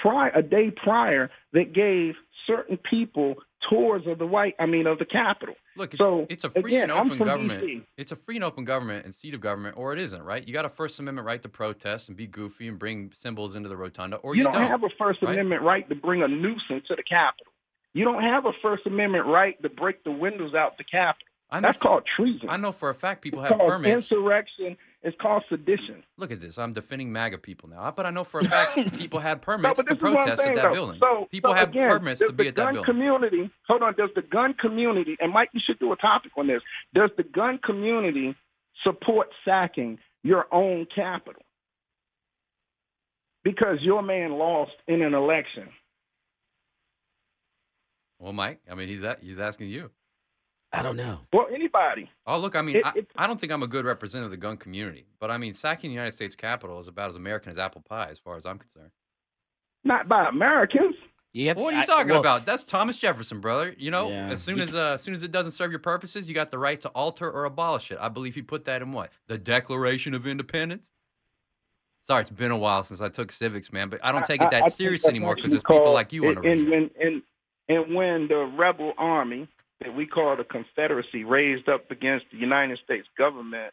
prior, 0.00 0.30
a 0.34 0.42
day 0.42 0.70
prior 0.70 1.30
that 1.52 1.72
gave 1.72 2.14
certain 2.46 2.78
people 2.88 3.34
tours 3.68 4.02
of 4.06 4.18
the 4.18 4.26
white, 4.26 4.54
I 4.60 4.66
mean, 4.66 4.86
of 4.86 4.98
the 4.98 5.04
Capitol? 5.04 5.54
Look, 5.76 5.92
it's, 5.94 5.98
so 6.02 6.26
it's 6.30 6.44
a 6.44 6.50
free 6.50 6.76
again, 6.76 6.90
and 6.90 7.12
open 7.12 7.18
government. 7.18 7.64
DC. 7.64 7.84
It's 7.98 8.12
a 8.12 8.16
free 8.16 8.36
and 8.36 8.44
open 8.44 8.64
government 8.64 9.04
and 9.04 9.14
seat 9.14 9.34
of 9.34 9.40
government, 9.40 9.76
or 9.76 9.92
it 9.92 9.98
isn't, 9.98 10.22
right? 10.22 10.46
You 10.46 10.52
got 10.54 10.64
a 10.64 10.70
First 10.70 10.98
Amendment 10.98 11.26
right 11.26 11.42
to 11.42 11.48
protest 11.48 12.08
and 12.08 12.16
be 12.16 12.26
goofy 12.26 12.68
and 12.68 12.78
bring 12.78 13.12
symbols 13.20 13.54
into 13.54 13.68
the 13.68 13.76
rotunda, 13.76 14.16
or 14.16 14.34
you 14.34 14.40
you, 14.44 14.44
don't, 14.52 14.66
have 14.68 14.84
a 14.84 14.88
First 14.98 15.22
right? 15.22 15.32
Amendment 15.32 15.62
right 15.62 15.88
to 15.88 15.94
bring 15.94 16.22
a 16.22 16.28
nuisance 16.28 16.86
to 16.88 16.94
the 16.96 17.02
Capitol. 17.02 17.52
You 17.92 18.04
don't 18.04 18.22
have 18.22 18.46
a 18.46 18.52
First 18.62 18.86
Amendment 18.86 19.26
right 19.26 19.60
to 19.62 19.68
break 19.68 20.04
the 20.04 20.10
windows 20.12 20.54
out 20.54 20.78
the 20.78 20.84
Capitol. 20.84 21.26
I 21.50 21.60
know 21.60 21.68
That's 21.68 21.76
for- 21.78 21.82
called 21.82 22.02
treason. 22.16 22.48
I 22.48 22.56
know 22.56 22.72
for 22.72 22.90
a 22.90 22.94
fact 22.94 23.22
people 23.22 23.40
It's 23.42 23.50
have 23.52 23.60
permits. 23.60 24.10
insurrection. 24.10 24.76
It's 25.02 25.16
called 25.20 25.44
sedition. 25.48 26.02
Look 26.16 26.32
at 26.32 26.40
this. 26.40 26.58
I'm 26.58 26.72
defending 26.72 27.12
MAGA 27.12 27.38
people 27.38 27.68
now, 27.68 27.92
but 27.94 28.06
I 28.06 28.10
know 28.10 28.24
for 28.24 28.40
a 28.40 28.44
fact 28.44 28.76
people 28.98 29.20
had 29.20 29.40
permits 29.42 29.76
but 29.76 29.86
to 29.86 29.94
this 29.94 29.98
is 29.98 30.02
what 30.02 30.16
I'm 30.16 30.22
protest 30.24 30.42
at 30.42 30.54
that 30.56 30.62
though. 30.62 30.72
building. 30.72 30.98
So, 31.00 31.28
people 31.30 31.52
so 31.52 31.56
have 31.56 31.68
again, 31.68 31.90
permits 31.90 32.20
to 32.20 32.32
be 32.32 32.48
at 32.48 32.56
that 32.56 32.72
building. 32.72 32.84
community. 32.84 33.50
Hold 33.68 33.82
on. 33.82 33.94
Does 33.96 34.10
the 34.16 34.22
gun 34.22 34.54
community 34.54 35.16
and 35.20 35.32
Mike, 35.32 35.50
you 35.52 35.60
should 35.64 35.78
do 35.78 35.92
a 35.92 35.96
topic 35.96 36.32
on 36.36 36.46
this. 36.48 36.60
Does 36.94 37.10
the 37.16 37.22
gun 37.22 37.58
community 37.64 38.34
support 38.82 39.28
sacking 39.44 39.98
your 40.24 40.46
own 40.52 40.86
capital 40.94 41.42
because 43.44 43.78
your 43.82 44.02
man 44.02 44.32
lost 44.32 44.72
in 44.88 45.02
an 45.02 45.14
election? 45.14 45.68
Well, 48.18 48.32
Mike, 48.32 48.60
I 48.70 48.74
mean, 48.74 48.88
he's 48.88 49.02
a, 49.02 49.18
he's 49.20 49.38
asking 49.38 49.68
you. 49.68 49.90
I 50.72 50.82
don't 50.82 50.96
know. 50.96 51.20
Well, 51.32 51.46
anybody. 51.52 52.10
Oh, 52.26 52.38
look, 52.38 52.56
I 52.56 52.62
mean, 52.62 52.76
It- 52.76 52.84
I, 52.84 52.92
I 53.16 53.26
don't 53.26 53.40
think 53.40 53.52
I'm 53.52 53.62
a 53.62 53.66
good 53.68 53.84
representative 53.84 54.26
of 54.26 54.30
the 54.32 54.36
gun 54.36 54.56
community, 54.56 55.06
but 55.20 55.30
I 55.30 55.38
mean, 55.38 55.54
sacking 55.54 55.90
the 55.90 55.94
United 55.94 56.12
States 56.12 56.34
Capitol 56.34 56.78
is 56.78 56.88
about 56.88 57.08
as 57.10 57.16
American 57.16 57.50
as 57.52 57.58
apple 57.58 57.82
pie, 57.88 58.08
as 58.10 58.18
far 58.18 58.36
as 58.36 58.44
I'm 58.44 58.58
concerned. 58.58 58.90
Not 59.84 60.08
by 60.08 60.28
Americans. 60.28 60.96
Yeah, 61.32 61.52
What 61.52 61.74
are 61.74 61.76
you 61.76 61.82
I- 61.82 61.86
talking 61.86 62.08
well, 62.08 62.20
about? 62.20 62.46
That's 62.46 62.64
Thomas 62.64 62.98
Jefferson, 62.98 63.40
brother. 63.40 63.74
You 63.78 63.90
know, 63.90 64.08
Yeah. 64.08 64.28
as 64.30 64.42
soon 64.42 64.58
as 64.58 64.74
uh, 64.74 64.92
as 64.94 65.02
soon 65.02 65.14
as 65.14 65.22
it 65.22 65.30
doesn't 65.32 65.52
serve 65.52 65.70
your 65.70 65.78
purposes, 65.80 66.28
you 66.28 66.34
got 66.34 66.50
the 66.50 66.58
right 66.58 66.80
to 66.80 66.88
alter 66.90 67.30
or 67.30 67.44
abolish 67.44 67.90
it. 67.92 67.98
I 68.00 68.08
believe 68.08 68.34
he 68.34 68.42
put 68.42 68.64
that 68.64 68.82
in 68.82 68.92
what 68.92 69.10
the 69.28 69.36
Declaration 69.38 70.14
of 70.14 70.26
Independence. 70.26 70.90
Sorry, 72.02 72.20
it's 72.22 72.30
been 72.30 72.52
a 72.52 72.56
while 72.56 72.84
since 72.84 73.00
I 73.00 73.08
took 73.08 73.32
civics, 73.32 73.72
man, 73.72 73.88
but 73.90 74.00
I 74.02 74.12
don't 74.12 74.24
take 74.24 74.40
I- 74.40 74.46
it 74.46 74.50
that 74.52 74.62
I 74.64 74.68
serious 74.68 75.02
that's 75.02 75.10
anymore 75.10 75.34
because 75.34 75.50
you 75.52 75.58
there's 75.58 75.62
people 75.62 75.92
like 75.92 76.12
you 76.12 76.26
on 76.26 76.34
the 76.36 76.40
and, 76.40 76.68
radio. 76.68 76.76
and, 76.78 76.90
and, 77.00 77.22
and 77.68 77.94
when 77.94 78.28
the 78.28 78.50
rebel 78.56 78.94
army 78.96 79.46
that 79.80 79.94
we 79.94 80.06
call 80.06 80.36
the 80.36 80.44
Confederacy 80.44 81.24
raised 81.24 81.68
up 81.68 81.90
against 81.90 82.26
the 82.32 82.38
United 82.38 82.78
States 82.84 83.06
government, 83.18 83.72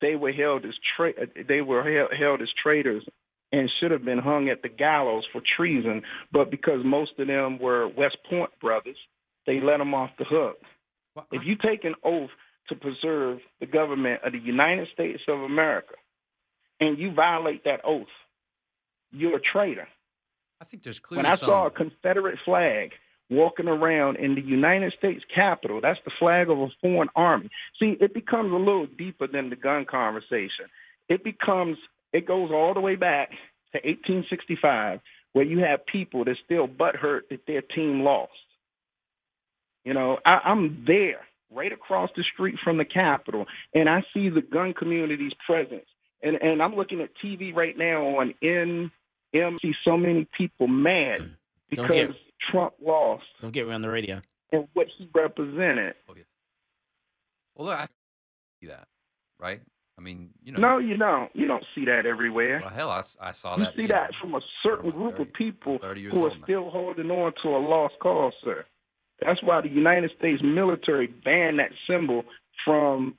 they 0.00 0.16
were 0.16 0.32
held 0.32 0.64
as 0.64 0.74
tra- 0.96 1.12
they 1.48 1.60
were 1.60 1.82
held, 1.82 2.10
held 2.18 2.42
as 2.42 2.48
traitors 2.62 3.04
and 3.52 3.70
should 3.80 3.90
have 3.90 4.04
been 4.04 4.18
hung 4.18 4.48
at 4.48 4.62
the 4.62 4.68
gallows 4.68 5.24
for 5.32 5.42
treason. 5.56 6.02
But 6.32 6.50
because 6.50 6.80
most 6.84 7.12
of 7.18 7.26
them 7.26 7.58
were 7.58 7.88
West 7.88 8.16
Point 8.28 8.50
brothers, 8.60 8.96
they 9.46 9.60
let 9.60 9.78
them 9.78 9.94
off 9.94 10.10
the 10.18 10.24
hook. 10.24 10.56
If 11.32 11.44
you 11.44 11.56
take 11.56 11.84
an 11.84 11.94
oath 12.04 12.30
to 12.68 12.74
preserve 12.76 13.38
the 13.58 13.66
government 13.66 14.22
of 14.24 14.32
the 14.32 14.38
United 14.38 14.88
States 14.94 15.20
of 15.28 15.40
America 15.40 15.94
and 16.78 16.98
you 16.98 17.12
violate 17.12 17.64
that 17.64 17.80
oath, 17.84 18.06
you're 19.10 19.36
a 19.36 19.40
traitor. 19.40 19.88
I 20.60 20.64
think 20.64 20.82
there's 20.84 21.00
clearly 21.00 21.24
When 21.24 21.32
I 21.32 21.36
some. 21.36 21.48
saw 21.48 21.66
a 21.66 21.70
Confederate 21.70 22.38
flag 22.44 22.92
walking 23.30 23.68
around 23.68 24.16
in 24.16 24.34
the 24.34 24.42
United 24.42 24.92
States 24.98 25.24
Capitol, 25.32 25.80
that's 25.80 26.00
the 26.04 26.10
flag 26.18 26.50
of 26.50 26.58
a 26.58 26.68
foreign 26.80 27.08
army. 27.14 27.48
See, 27.78 27.96
it 28.00 28.12
becomes 28.12 28.52
a 28.52 28.56
little 28.56 28.86
deeper 28.86 29.26
than 29.26 29.50
the 29.50 29.56
gun 29.56 29.84
conversation. 29.84 30.66
It 31.08 31.22
becomes, 31.22 31.78
it 32.12 32.26
goes 32.26 32.50
all 32.50 32.74
the 32.74 32.80
way 32.80 32.96
back 32.96 33.30
to 33.72 33.78
1865, 33.78 35.00
where 35.32 35.44
you 35.44 35.60
have 35.60 35.86
people 35.86 36.24
that 36.24 36.36
still 36.44 36.66
butthurt 36.66 37.28
that 37.30 37.46
their 37.46 37.62
team 37.62 38.02
lost. 38.02 38.32
You 39.84 39.94
know, 39.94 40.18
I, 40.24 40.40
I'm 40.44 40.84
there, 40.86 41.20
right 41.52 41.72
across 41.72 42.10
the 42.16 42.24
street 42.34 42.56
from 42.62 42.78
the 42.78 42.84
Capitol, 42.84 43.46
and 43.74 43.88
I 43.88 44.02
see 44.12 44.28
the 44.28 44.42
gun 44.42 44.74
community's 44.74 45.32
presence. 45.46 45.86
And 46.22 46.36
and 46.42 46.62
I'm 46.62 46.74
looking 46.74 47.00
at 47.00 47.10
TV 47.24 47.54
right 47.54 47.76
now 47.76 48.18
on 48.18 48.34
NM. 48.42 48.90
See 49.62 49.74
so 49.84 49.96
many 49.96 50.28
people 50.36 50.68
mad 50.68 51.30
because 51.70 52.14
Trump 52.50 52.74
lost 52.84 53.24
Don't 53.42 53.52
get 53.52 53.66
me 53.68 53.74
on 53.74 53.82
the 53.82 53.90
radio. 53.90 54.20
and 54.52 54.66
what 54.74 54.86
he 54.98 55.08
represented. 55.14 55.94
Oh, 56.08 56.12
okay. 56.12 56.24
Well, 57.54 57.68
look, 57.68 57.78
I 57.78 57.88
see 58.60 58.68
that, 58.68 58.86
right? 59.38 59.60
I 59.98 60.02
mean, 60.02 60.30
you 60.42 60.52
know. 60.52 60.60
No, 60.60 60.78
you 60.78 60.96
don't. 60.96 61.30
You 61.34 61.46
don't 61.46 61.64
see 61.74 61.84
that 61.84 62.06
everywhere. 62.06 62.60
Well, 62.64 62.70
hell, 62.72 62.90
I 63.20 63.32
saw 63.32 63.56
You 63.58 63.64
that. 63.64 63.74
see 63.76 63.82
you 63.82 63.88
know, 63.88 63.94
that 63.96 64.10
from 64.20 64.34
a 64.34 64.40
certain 64.62 64.90
group 64.90 65.18
of 65.18 65.30
people 65.34 65.78
who 65.78 65.86
are 65.86 66.22
old 66.22 66.38
now. 66.38 66.44
still 66.44 66.70
holding 66.70 67.10
on 67.10 67.32
to 67.42 67.48
a 67.50 67.58
lost 67.60 67.94
cause, 68.00 68.32
sir. 68.42 68.64
That's 69.20 69.42
why 69.42 69.60
the 69.60 69.68
United 69.68 70.10
States 70.18 70.40
military 70.42 71.06
banned 71.08 71.58
that 71.58 71.72
symbol 71.86 72.22
from 72.64 73.18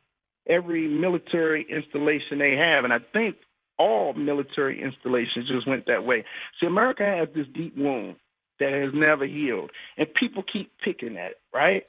every 0.50 0.88
military 0.88 1.68
installation 1.70 2.40
they 2.40 2.56
have. 2.56 2.84
And 2.84 2.92
I 2.92 2.98
think 3.14 3.36
all 3.78 4.14
military 4.14 4.82
installations 4.82 5.48
just 5.48 5.68
went 5.68 5.86
that 5.86 6.04
way. 6.04 6.26
See, 6.60 6.66
America 6.66 7.04
has 7.06 7.28
this 7.36 7.46
deep 7.54 7.78
wound 7.78 8.16
that 8.62 8.74
has 8.74 8.92
never 8.94 9.26
healed. 9.26 9.72
And 9.98 10.08
people 10.14 10.44
keep 10.52 10.72
picking 10.84 11.18
at 11.18 11.32
it, 11.32 11.42
right? 11.54 11.84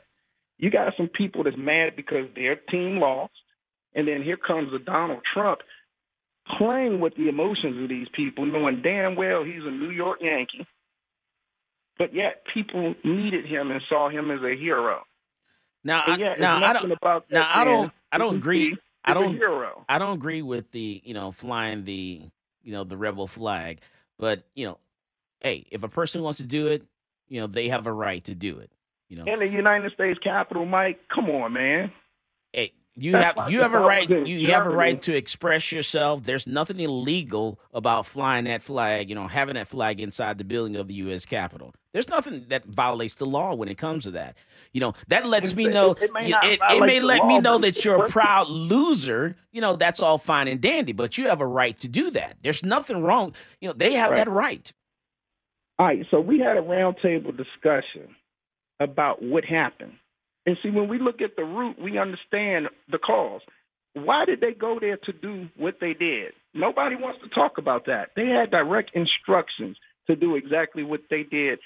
You 0.58 0.70
got 0.70 0.94
some 0.96 1.08
people 1.08 1.44
that's 1.44 1.56
mad 1.56 1.96
because 1.96 2.26
their 2.34 2.56
team 2.56 2.98
lost. 2.98 3.32
And 3.94 4.08
then 4.08 4.22
here 4.22 4.36
comes 4.36 4.72
a 4.72 4.78
Donald 4.78 5.20
Trump 5.32 5.60
playing 6.58 7.00
with 7.00 7.14
the 7.16 7.28
emotions 7.28 7.82
of 7.82 7.88
these 7.88 8.08
people, 8.14 8.46
knowing 8.46 8.82
damn 8.82 9.16
well 9.16 9.44
he's 9.44 9.62
a 9.64 9.70
New 9.70 9.90
York 9.90 10.18
Yankee. 10.20 10.66
But 11.98 12.14
yet 12.14 12.42
people 12.52 12.94
needed 13.04 13.46
him 13.46 13.70
and 13.70 13.80
saw 13.88 14.08
him 14.08 14.30
as 14.30 14.40
a 14.42 14.56
hero. 14.56 15.02
Now, 15.84 16.02
I, 16.06 16.16
now 16.38 16.64
I 16.64 16.72
don't. 16.72 16.92
about 16.92 17.26
now 17.30 17.48
I 17.52 17.64
don't. 17.64 17.80
man. 17.82 17.92
I 18.12 18.18
don't 18.18 18.36
agree. 18.36 18.76
I 19.04 19.14
don't. 19.14 19.34
hero. 19.34 19.84
I 19.88 19.98
don't 19.98 20.14
agree 20.14 20.42
with 20.42 20.70
the 20.70 21.02
you 21.04 21.12
know 21.12 21.32
flying 21.32 21.84
the 21.84 22.22
you 22.62 22.72
know 22.72 22.84
the 22.84 22.96
rebel 22.96 23.26
flag, 23.26 23.80
but 24.18 24.44
you 24.54 24.66
know, 24.66 24.78
hey, 25.42 25.66
if 25.70 25.82
a 25.82 25.88
person 25.88 26.22
wants 26.22 26.38
to 26.38 26.46
do 26.46 26.68
it, 26.68 26.82
you 27.28 27.40
know 27.40 27.46
they 27.46 27.68
have 27.68 27.86
a 27.86 27.92
right 27.92 28.22
to 28.24 28.34
do 28.34 28.58
it. 28.58 28.70
You 29.08 29.18
know, 29.18 29.24
In 29.30 29.40
the 29.40 29.46
United 29.48 29.92
States 29.92 30.18
Capitol, 30.22 30.64
Mike, 30.64 30.98
come 31.14 31.28
on, 31.30 31.52
man. 31.52 31.92
hey, 32.52 32.72
you 32.94 33.12
That's 33.12 33.38
have 33.38 33.50
you 33.50 33.60
have 33.62 33.74
a 33.74 33.78
right. 33.80 34.08
You 34.08 34.48
have 34.52 34.66
a 34.66 34.70
right 34.70 35.00
to 35.02 35.14
express 35.14 35.70
yourself. 35.72 36.24
There's 36.24 36.46
nothing 36.46 36.78
illegal 36.80 37.58
about 37.74 38.06
flying 38.06 38.44
that 38.44 38.62
flag. 38.62 39.08
You 39.08 39.14
know, 39.14 39.26
having 39.28 39.54
that 39.54 39.68
flag 39.68 40.00
inside 40.00 40.38
the 40.38 40.44
building 40.44 40.76
of 40.76 40.88
the 40.88 40.94
U.S. 40.94 41.24
Capitol. 41.24 41.74
There's 41.92 42.08
nothing 42.08 42.46
that 42.48 42.64
violates 42.64 43.14
the 43.16 43.26
law 43.26 43.54
when 43.54 43.68
it 43.68 43.76
comes 43.76 44.04
to 44.04 44.10
that. 44.12 44.36
You 44.72 44.80
know, 44.80 44.94
that 45.08 45.26
lets 45.26 45.54
me 45.54 45.68
know. 45.68 45.92
it 46.00 46.10
may 46.12 46.30
it, 46.30 46.60
it 46.70 46.80
may 46.80 47.00
let 47.00 47.26
me 47.26 47.38
know 47.38 47.58
that 47.58 47.84
you're 47.84 48.06
a 48.06 48.08
proud 48.08 48.48
loser. 48.48 49.36
You 49.52 49.60
know, 49.60 49.76
that's 49.76 50.00
all 50.00 50.16
fine 50.18 50.48
and 50.48 50.60
dandy, 50.60 50.92
but 50.92 51.18
you 51.18 51.28
have 51.28 51.40
a 51.42 51.46
right 51.46 51.76
to 51.80 51.88
do 51.88 52.10
that. 52.12 52.38
There's 52.42 52.62
nothing 52.62 53.02
wrong. 53.02 53.34
You 53.60 53.68
know, 53.68 53.74
they 53.74 53.92
have 53.92 54.10
Right. 54.10 54.16
that 54.24 54.30
right. 54.30 54.72
All 55.78 55.86
right, 55.86 56.06
so 56.10 56.20
we 56.20 56.38
had 56.38 56.56
a 56.56 56.62
roundtable 56.62 57.36
discussion 57.36 58.14
about 58.80 59.22
what 59.22 59.44
happened. 59.44 59.94
And 60.46 60.56
see, 60.62 60.70
when 60.70 60.88
we 60.88 60.98
look 60.98 61.20
at 61.22 61.36
the 61.36 61.44
root, 61.44 61.76
we 61.80 61.98
understand 61.98 62.68
the 62.90 62.98
cause. 62.98 63.40
Why 63.94 64.24
did 64.24 64.40
they 64.40 64.52
go 64.52 64.78
there 64.80 64.96
to 64.96 65.12
do 65.12 65.48
what 65.56 65.76
they 65.80 65.94
did? 65.94 66.32
Nobody 66.54 66.96
wants 66.96 67.20
to 67.22 67.28
talk 67.28 67.58
about 67.58 67.86
that. 67.86 68.10
They 68.16 68.26
had 68.26 68.50
direct 68.50 68.90
instructions 68.94 69.76
to 70.08 70.16
do 70.16 70.34
exactly 70.36 70.82
what 70.82 71.02
they 71.10 71.22
did. 71.22 71.58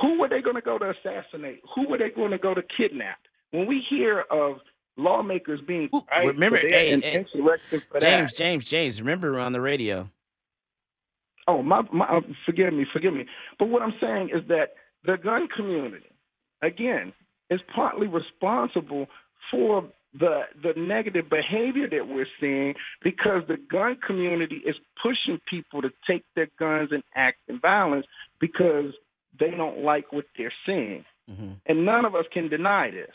Who 0.00 0.18
were 0.18 0.28
they 0.28 0.40
going 0.40 0.56
to 0.56 0.62
go 0.62 0.78
to 0.78 0.90
assassinate? 0.90 1.60
Who 1.74 1.88
were 1.88 1.98
they 1.98 2.10
going 2.10 2.30
to 2.30 2.38
go 2.38 2.54
to 2.54 2.62
kidnap? 2.76 3.18
When 3.50 3.66
we 3.66 3.84
hear 3.90 4.24
of 4.30 4.58
lawmakers 4.96 5.60
being 5.66 5.90
right, 6.10 6.26
remember, 6.26 6.56
hey, 6.56 6.90
in 6.90 7.02
hey, 7.02 7.26
for 7.70 8.00
James. 8.00 8.32
James, 8.32 8.64
James. 8.64 9.00
Remember, 9.00 9.38
on 9.38 9.52
the 9.52 9.60
radio. 9.60 10.08
Oh, 11.48 11.62
my, 11.62 11.82
my, 11.92 12.06
uh, 12.06 12.20
forgive 12.46 12.72
me, 12.72 12.86
forgive 12.92 13.14
me. 13.14 13.26
But 13.58 13.68
what 13.68 13.82
I'm 13.82 13.94
saying 14.00 14.30
is 14.34 14.46
that 14.48 14.74
the 15.04 15.16
gun 15.16 15.48
community, 15.54 16.10
again, 16.62 17.12
is 17.50 17.60
partly 17.74 18.06
responsible 18.06 19.06
for 19.50 19.84
the 20.18 20.42
the 20.62 20.78
negative 20.78 21.30
behavior 21.30 21.88
that 21.88 22.06
we're 22.06 22.26
seeing 22.38 22.74
because 23.02 23.42
the 23.48 23.56
gun 23.56 23.96
community 24.06 24.56
is 24.66 24.76
pushing 25.02 25.40
people 25.48 25.80
to 25.80 25.90
take 26.06 26.22
their 26.36 26.48
guns 26.58 26.90
and 26.92 27.02
act 27.14 27.38
in 27.48 27.58
violence 27.58 28.04
because 28.38 28.92
they 29.40 29.50
don't 29.50 29.78
like 29.78 30.12
what 30.12 30.26
they're 30.36 30.52
seeing. 30.66 31.04
And 31.66 31.86
none 31.86 32.04
of 32.04 32.14
us 32.14 32.26
can 32.32 32.48
deny 32.48 32.90
this. 32.90 33.14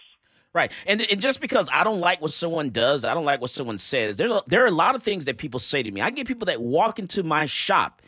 Right. 0.53 0.71
And, 0.87 1.05
and 1.11 1.21
just 1.21 1.39
because 1.39 1.69
I 1.71 1.83
don't 1.83 1.99
like 1.99 2.19
what 2.19 2.33
someone 2.33 2.71
does, 2.71 3.03
I 3.03 3.13
don't 3.13 3.25
like 3.25 3.41
what 3.41 3.51
someone 3.51 3.77
says. 3.77 4.17
There's 4.17 4.31
a, 4.31 4.41
there 4.47 4.63
are 4.63 4.67
a 4.67 4.71
lot 4.71 4.95
of 4.95 5.03
things 5.03 5.25
that 5.25 5.37
people 5.37 5.59
say 5.59 5.83
to 5.83 5.91
me. 5.91 6.01
I 6.01 6.09
get 6.09 6.25
people 6.25 6.47
that 6.47 6.61
walk 6.61 6.97
into 6.97 7.21
my 7.21 7.45
shop 7.45 8.01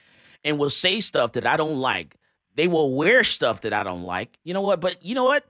and 0.43 0.57
will 0.57 0.69
say 0.69 0.99
stuff 0.99 1.33
that 1.33 1.45
I 1.45 1.57
don't 1.57 1.77
like. 1.79 2.15
They 2.55 2.67
will 2.67 2.95
wear 2.95 3.23
stuff 3.23 3.61
that 3.61 3.73
I 3.73 3.83
don't 3.83 4.03
like. 4.03 4.37
You 4.43 4.53
know 4.53 4.61
what? 4.61 4.81
But 4.81 5.03
you 5.03 5.15
know 5.15 5.23
what? 5.23 5.45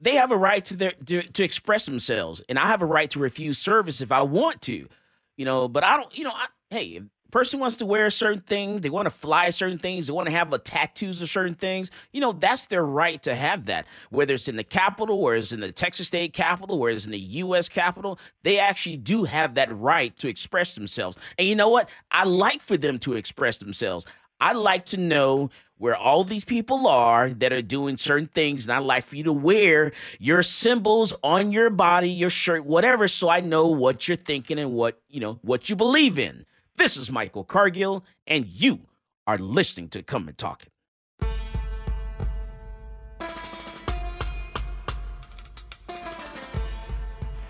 They 0.00 0.16
have 0.16 0.30
a 0.30 0.36
right 0.36 0.64
to 0.66 0.76
their 0.76 0.92
to, 1.06 1.22
to 1.22 1.44
express 1.44 1.86
themselves, 1.86 2.42
and 2.48 2.58
I 2.58 2.66
have 2.66 2.82
a 2.82 2.86
right 2.86 3.10
to 3.10 3.18
refuse 3.18 3.58
service 3.58 4.00
if 4.00 4.12
I 4.12 4.22
want 4.22 4.62
to. 4.62 4.88
You 5.36 5.44
know, 5.44 5.68
but 5.68 5.84
I 5.84 5.96
don't. 5.96 6.16
You 6.16 6.24
know, 6.24 6.32
I, 6.32 6.46
hey, 6.70 7.02
person 7.32 7.58
wants 7.58 7.76
to 7.78 7.86
wear 7.86 8.06
a 8.06 8.10
certain 8.10 8.42
thing, 8.42 8.80
they 8.80 8.90
want 8.90 9.06
to 9.06 9.10
fly 9.10 9.50
certain 9.50 9.78
things, 9.78 10.06
they 10.06 10.12
want 10.12 10.26
to 10.26 10.32
have 10.32 10.52
a 10.52 10.58
tattoos 10.58 11.20
of 11.20 11.28
certain 11.28 11.54
things. 11.54 11.90
You 12.12 12.20
know, 12.20 12.32
that's 12.32 12.66
their 12.66 12.84
right 12.84 13.20
to 13.24 13.34
have 13.34 13.66
that. 13.66 13.86
Whether 14.10 14.34
it's 14.34 14.46
in 14.46 14.56
the 14.56 14.62
Capitol, 14.62 15.18
or 15.18 15.34
it's 15.34 15.50
in 15.50 15.58
the 15.58 15.72
Texas 15.72 16.06
State 16.06 16.32
Capitol, 16.32 16.80
or 16.80 16.90
it's 16.90 17.06
in 17.06 17.10
the 17.10 17.18
U.S. 17.18 17.68
Capitol, 17.68 18.20
they 18.44 18.60
actually 18.60 18.98
do 18.98 19.24
have 19.24 19.54
that 19.54 19.76
right 19.76 20.16
to 20.18 20.28
express 20.28 20.76
themselves. 20.76 21.16
And 21.38 21.48
you 21.48 21.56
know 21.56 21.70
what? 21.70 21.88
I 22.10 22.24
like 22.24 22.62
for 22.62 22.76
them 22.76 22.98
to 23.00 23.14
express 23.14 23.58
themselves. 23.58 24.06
I 24.38 24.52
like 24.52 24.86
to 24.86 24.96
know 24.96 25.50
where 25.78 25.96
all 25.96 26.22
these 26.22 26.44
people 26.44 26.86
are 26.86 27.30
that 27.30 27.52
are 27.52 27.62
doing 27.62 27.96
certain 27.96 28.28
things, 28.28 28.66
and 28.66 28.72
I 28.72 28.78
like 28.78 29.04
for 29.04 29.16
you 29.16 29.24
to 29.24 29.32
wear 29.32 29.92
your 30.20 30.42
symbols 30.42 31.12
on 31.24 31.50
your 31.50 31.70
body, 31.70 32.08
your 32.08 32.30
shirt, 32.30 32.64
whatever, 32.64 33.08
so 33.08 33.28
I 33.28 33.40
know 33.40 33.66
what 33.66 34.06
you're 34.06 34.16
thinking 34.16 34.58
and 34.58 34.72
what 34.72 35.00
you 35.08 35.20
know 35.20 35.38
what 35.42 35.70
you 35.70 35.76
believe 35.76 36.18
in. 36.18 36.44
This 36.76 36.96
is 36.96 37.10
Michael 37.10 37.44
Cargill, 37.44 38.02
and 38.26 38.46
you 38.46 38.86
are 39.26 39.36
listening 39.36 39.88
to 39.90 40.02
Come 40.02 40.26
and 40.26 40.38
Talk 40.38 40.62
It. 40.62 40.70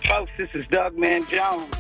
Folks, 0.09 0.33
this 0.37 0.51
is 0.55 0.67
Doug 0.73 0.99
Man 0.99 1.25
Jones. 1.27 1.73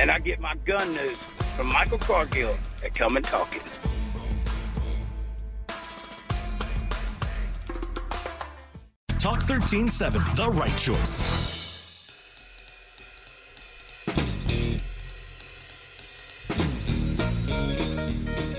And 0.00 0.10
I 0.10 0.18
get 0.18 0.40
my 0.40 0.54
gun 0.64 0.94
news 0.94 1.18
from 1.54 1.66
Michael 1.66 1.98
Cargill 1.98 2.56
at 2.82 2.94
Come 2.94 3.16
and 3.16 3.24
Talk 3.24 3.54
It. 3.54 3.62
Talk 9.18 9.40
1370, 9.46 10.36
the 10.36 10.50
right 10.52 10.76
choice. 10.78 11.57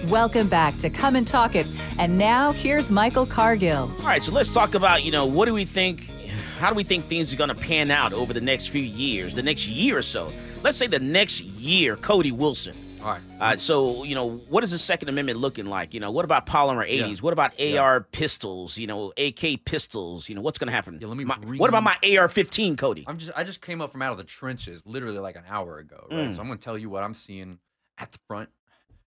Welcome 0.09 0.47
back 0.47 0.77
to 0.77 0.89
Come 0.89 1.15
and 1.15 1.27
Talk 1.27 1.55
It. 1.55 1.67
And 1.99 2.17
now 2.17 2.51
here's 2.51 2.89
Michael 2.89 3.25
Cargill. 3.25 3.91
All 3.99 4.05
right, 4.05 4.23
so 4.23 4.31
let's 4.31 4.51
talk 4.51 4.73
about, 4.73 5.03
you 5.03 5.11
know, 5.11 5.25
what 5.25 5.45
do 5.45 5.53
we 5.53 5.65
think, 5.65 6.09
how 6.57 6.69
do 6.69 6.75
we 6.75 6.83
think 6.83 7.05
things 7.05 7.31
are 7.31 7.35
going 7.37 7.49
to 7.49 7.55
pan 7.55 7.91
out 7.91 8.11
over 8.13 8.33
the 8.33 8.41
next 8.41 8.67
few 8.67 8.81
years, 8.81 9.35
the 9.35 9.43
next 9.43 9.67
year 9.67 9.97
or 9.97 10.01
so? 10.01 10.31
Let's 10.63 10.77
say 10.77 10.87
the 10.87 10.99
next 10.99 11.41
year, 11.41 11.95
Cody 11.95 12.31
Wilson. 12.31 12.75
All 13.01 13.07
right. 13.07 13.21
Uh, 13.39 13.57
so, 13.57 14.03
you 14.03 14.15
know, 14.15 14.37
what 14.49 14.63
is 14.63 14.71
the 14.71 14.77
Second 14.79 15.09
Amendment 15.09 15.39
looking 15.39 15.67
like? 15.67 15.93
You 15.93 15.99
know, 15.99 16.11
what 16.11 16.25
about 16.25 16.45
polymer 16.47 16.85
80s? 16.89 17.15
Yeah. 17.17 17.21
What 17.21 17.33
about 17.33 17.57
Yeah. 17.59 17.79
AR 17.79 18.01
pistols? 18.01 18.77
You 18.77 18.87
know, 18.87 19.13
AK 19.15 19.63
pistols? 19.63 20.27
You 20.27 20.35
know, 20.35 20.41
what's 20.41 20.57
going 20.57 20.67
to 20.67 20.73
happen? 20.73 20.97
Yeah, 20.99 21.07
let 21.07 21.17
me 21.17 21.23
My- 21.23 21.35
what 21.37 21.69
about 21.69 21.83
my 21.83 21.95
AR-15, 22.03 22.77
Cody? 22.77 23.05
I'm 23.07 23.17
just 23.19 23.31
I 23.37 23.43
just 23.43 23.61
came 23.61 23.79
up 23.79 23.91
from 23.91 24.01
out 24.01 24.11
of 24.13 24.17
the 24.17 24.23
trenches 24.25 24.81
literally 24.85 25.19
like 25.19 25.35
an 25.37 25.43
hour 25.47 25.77
ago, 25.77 26.07
right? 26.09 26.29
Mm. 26.29 26.33
So 26.35 26.41
I'm 26.41 26.47
going 26.47 26.57
to 26.59 26.63
tell 26.63 26.77
you 26.77 26.89
what 26.89 27.03
I'm 27.03 27.13
seeing 27.13 27.59
at 27.97 28.11
the 28.11 28.17
front. 28.27 28.49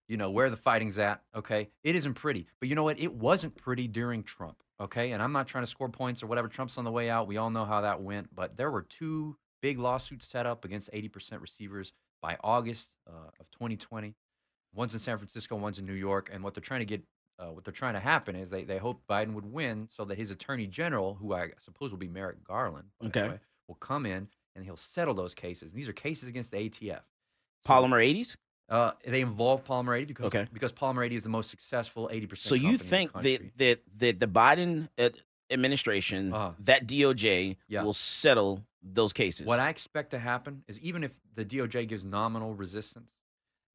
You 0.07 0.17
know, 0.17 0.29
where 0.31 0.49
the 0.49 0.57
fighting's 0.57 0.97
at, 0.99 1.21
okay? 1.35 1.69
It 1.83 1.95
isn't 1.95 2.15
pretty. 2.15 2.45
But 2.59 2.69
you 2.69 2.75
know 2.75 2.83
what? 2.83 2.99
It 2.99 3.13
wasn't 3.13 3.55
pretty 3.55 3.87
during 3.87 4.23
Trump, 4.23 4.57
okay? 4.79 5.11
And 5.13 5.23
I'm 5.23 5.31
not 5.31 5.47
trying 5.47 5.63
to 5.63 5.69
score 5.69 5.87
points 5.89 6.21
or 6.21 6.27
whatever. 6.27 6.47
Trump's 6.49 6.77
on 6.77 6.83
the 6.83 6.91
way 6.91 7.09
out. 7.09 7.25
We 7.27 7.37
all 7.37 7.49
know 7.49 7.63
how 7.65 7.81
that 7.81 8.01
went, 8.01 8.33
but 8.35 8.57
there 8.57 8.69
were 8.69 8.81
two 8.81 9.37
big 9.61 9.79
lawsuits 9.79 10.27
set 10.27 10.45
up 10.45 10.65
against 10.65 10.91
80% 10.91 11.39
receivers 11.41 11.93
by 12.21 12.37
August 12.43 12.89
uh, 13.07 13.29
of 13.39 13.49
2020. 13.51 14.13
One's 14.75 14.93
in 14.93 14.99
San 14.99 15.17
Francisco, 15.17 15.55
one's 15.55 15.79
in 15.79 15.85
New 15.85 15.93
York, 15.93 16.29
and 16.33 16.43
what 16.43 16.53
they're 16.53 16.61
trying 16.61 16.81
to 16.81 16.85
get 16.85 17.01
uh, 17.39 17.45
what 17.47 17.63
they're 17.63 17.73
trying 17.73 17.95
to 17.95 17.99
happen 17.99 18.35
is 18.35 18.49
they, 18.51 18.63
they 18.63 18.77
hope 18.77 19.01
Biden 19.09 19.33
would 19.33 19.51
win 19.51 19.87
so 19.91 20.05
that 20.05 20.17
his 20.19 20.29
attorney 20.29 20.67
general, 20.67 21.15
who 21.15 21.33
I 21.33 21.49
suppose 21.65 21.89
will 21.89 21.97
be 21.97 22.07
Merrick 22.07 22.43
Garland, 22.43 22.89
Okay. 23.03 23.27
way, 23.27 23.39
will 23.67 23.75
come 23.75 24.05
in 24.05 24.27
and 24.55 24.63
he'll 24.63 24.77
settle 24.77 25.15
those 25.15 25.33
cases. 25.33 25.71
These 25.73 25.87
are 25.89 25.93
cases 25.93 26.29
against 26.29 26.51
the 26.51 26.57
ATF. 26.57 27.01
Polymer 27.67 28.03
80s? 28.05 28.35
Uh, 28.69 28.91
they 29.05 29.21
involve 29.21 29.63
Polymer 29.65 29.95
80 29.97 30.05
because 30.05 30.25
Okay. 30.27 30.47
because 30.53 30.71
Polymer 30.71 31.05
80 31.05 31.15
is 31.17 31.23
the 31.23 31.29
most 31.29 31.49
successful 31.49 32.09
80%. 32.11 32.37
So 32.37 32.55
you 32.55 32.61
company 32.61 32.71
in 32.71 32.77
the 32.77 32.83
think 32.83 33.13
that, 33.13 33.57
that 33.57 33.79
that 33.99 34.19
the 34.19 34.27
Biden 34.27 34.89
uh, 34.97 35.09
administration, 35.51 36.33
Uh-huh. 36.33 36.53
that 36.59 36.87
DOJ, 36.87 37.57
Yeah. 37.67 37.83
will 37.83 37.93
settle 37.93 38.63
those 38.81 39.13
cases? 39.13 39.45
What 39.45 39.59
I 39.59 39.69
expect 39.69 40.11
to 40.11 40.19
happen 40.19 40.63
is 40.67 40.79
even 40.79 41.03
if 41.03 41.13
the 41.35 41.45
DOJ 41.45 41.87
gives 41.87 42.03
nominal 42.03 42.53
resistance, 42.53 43.11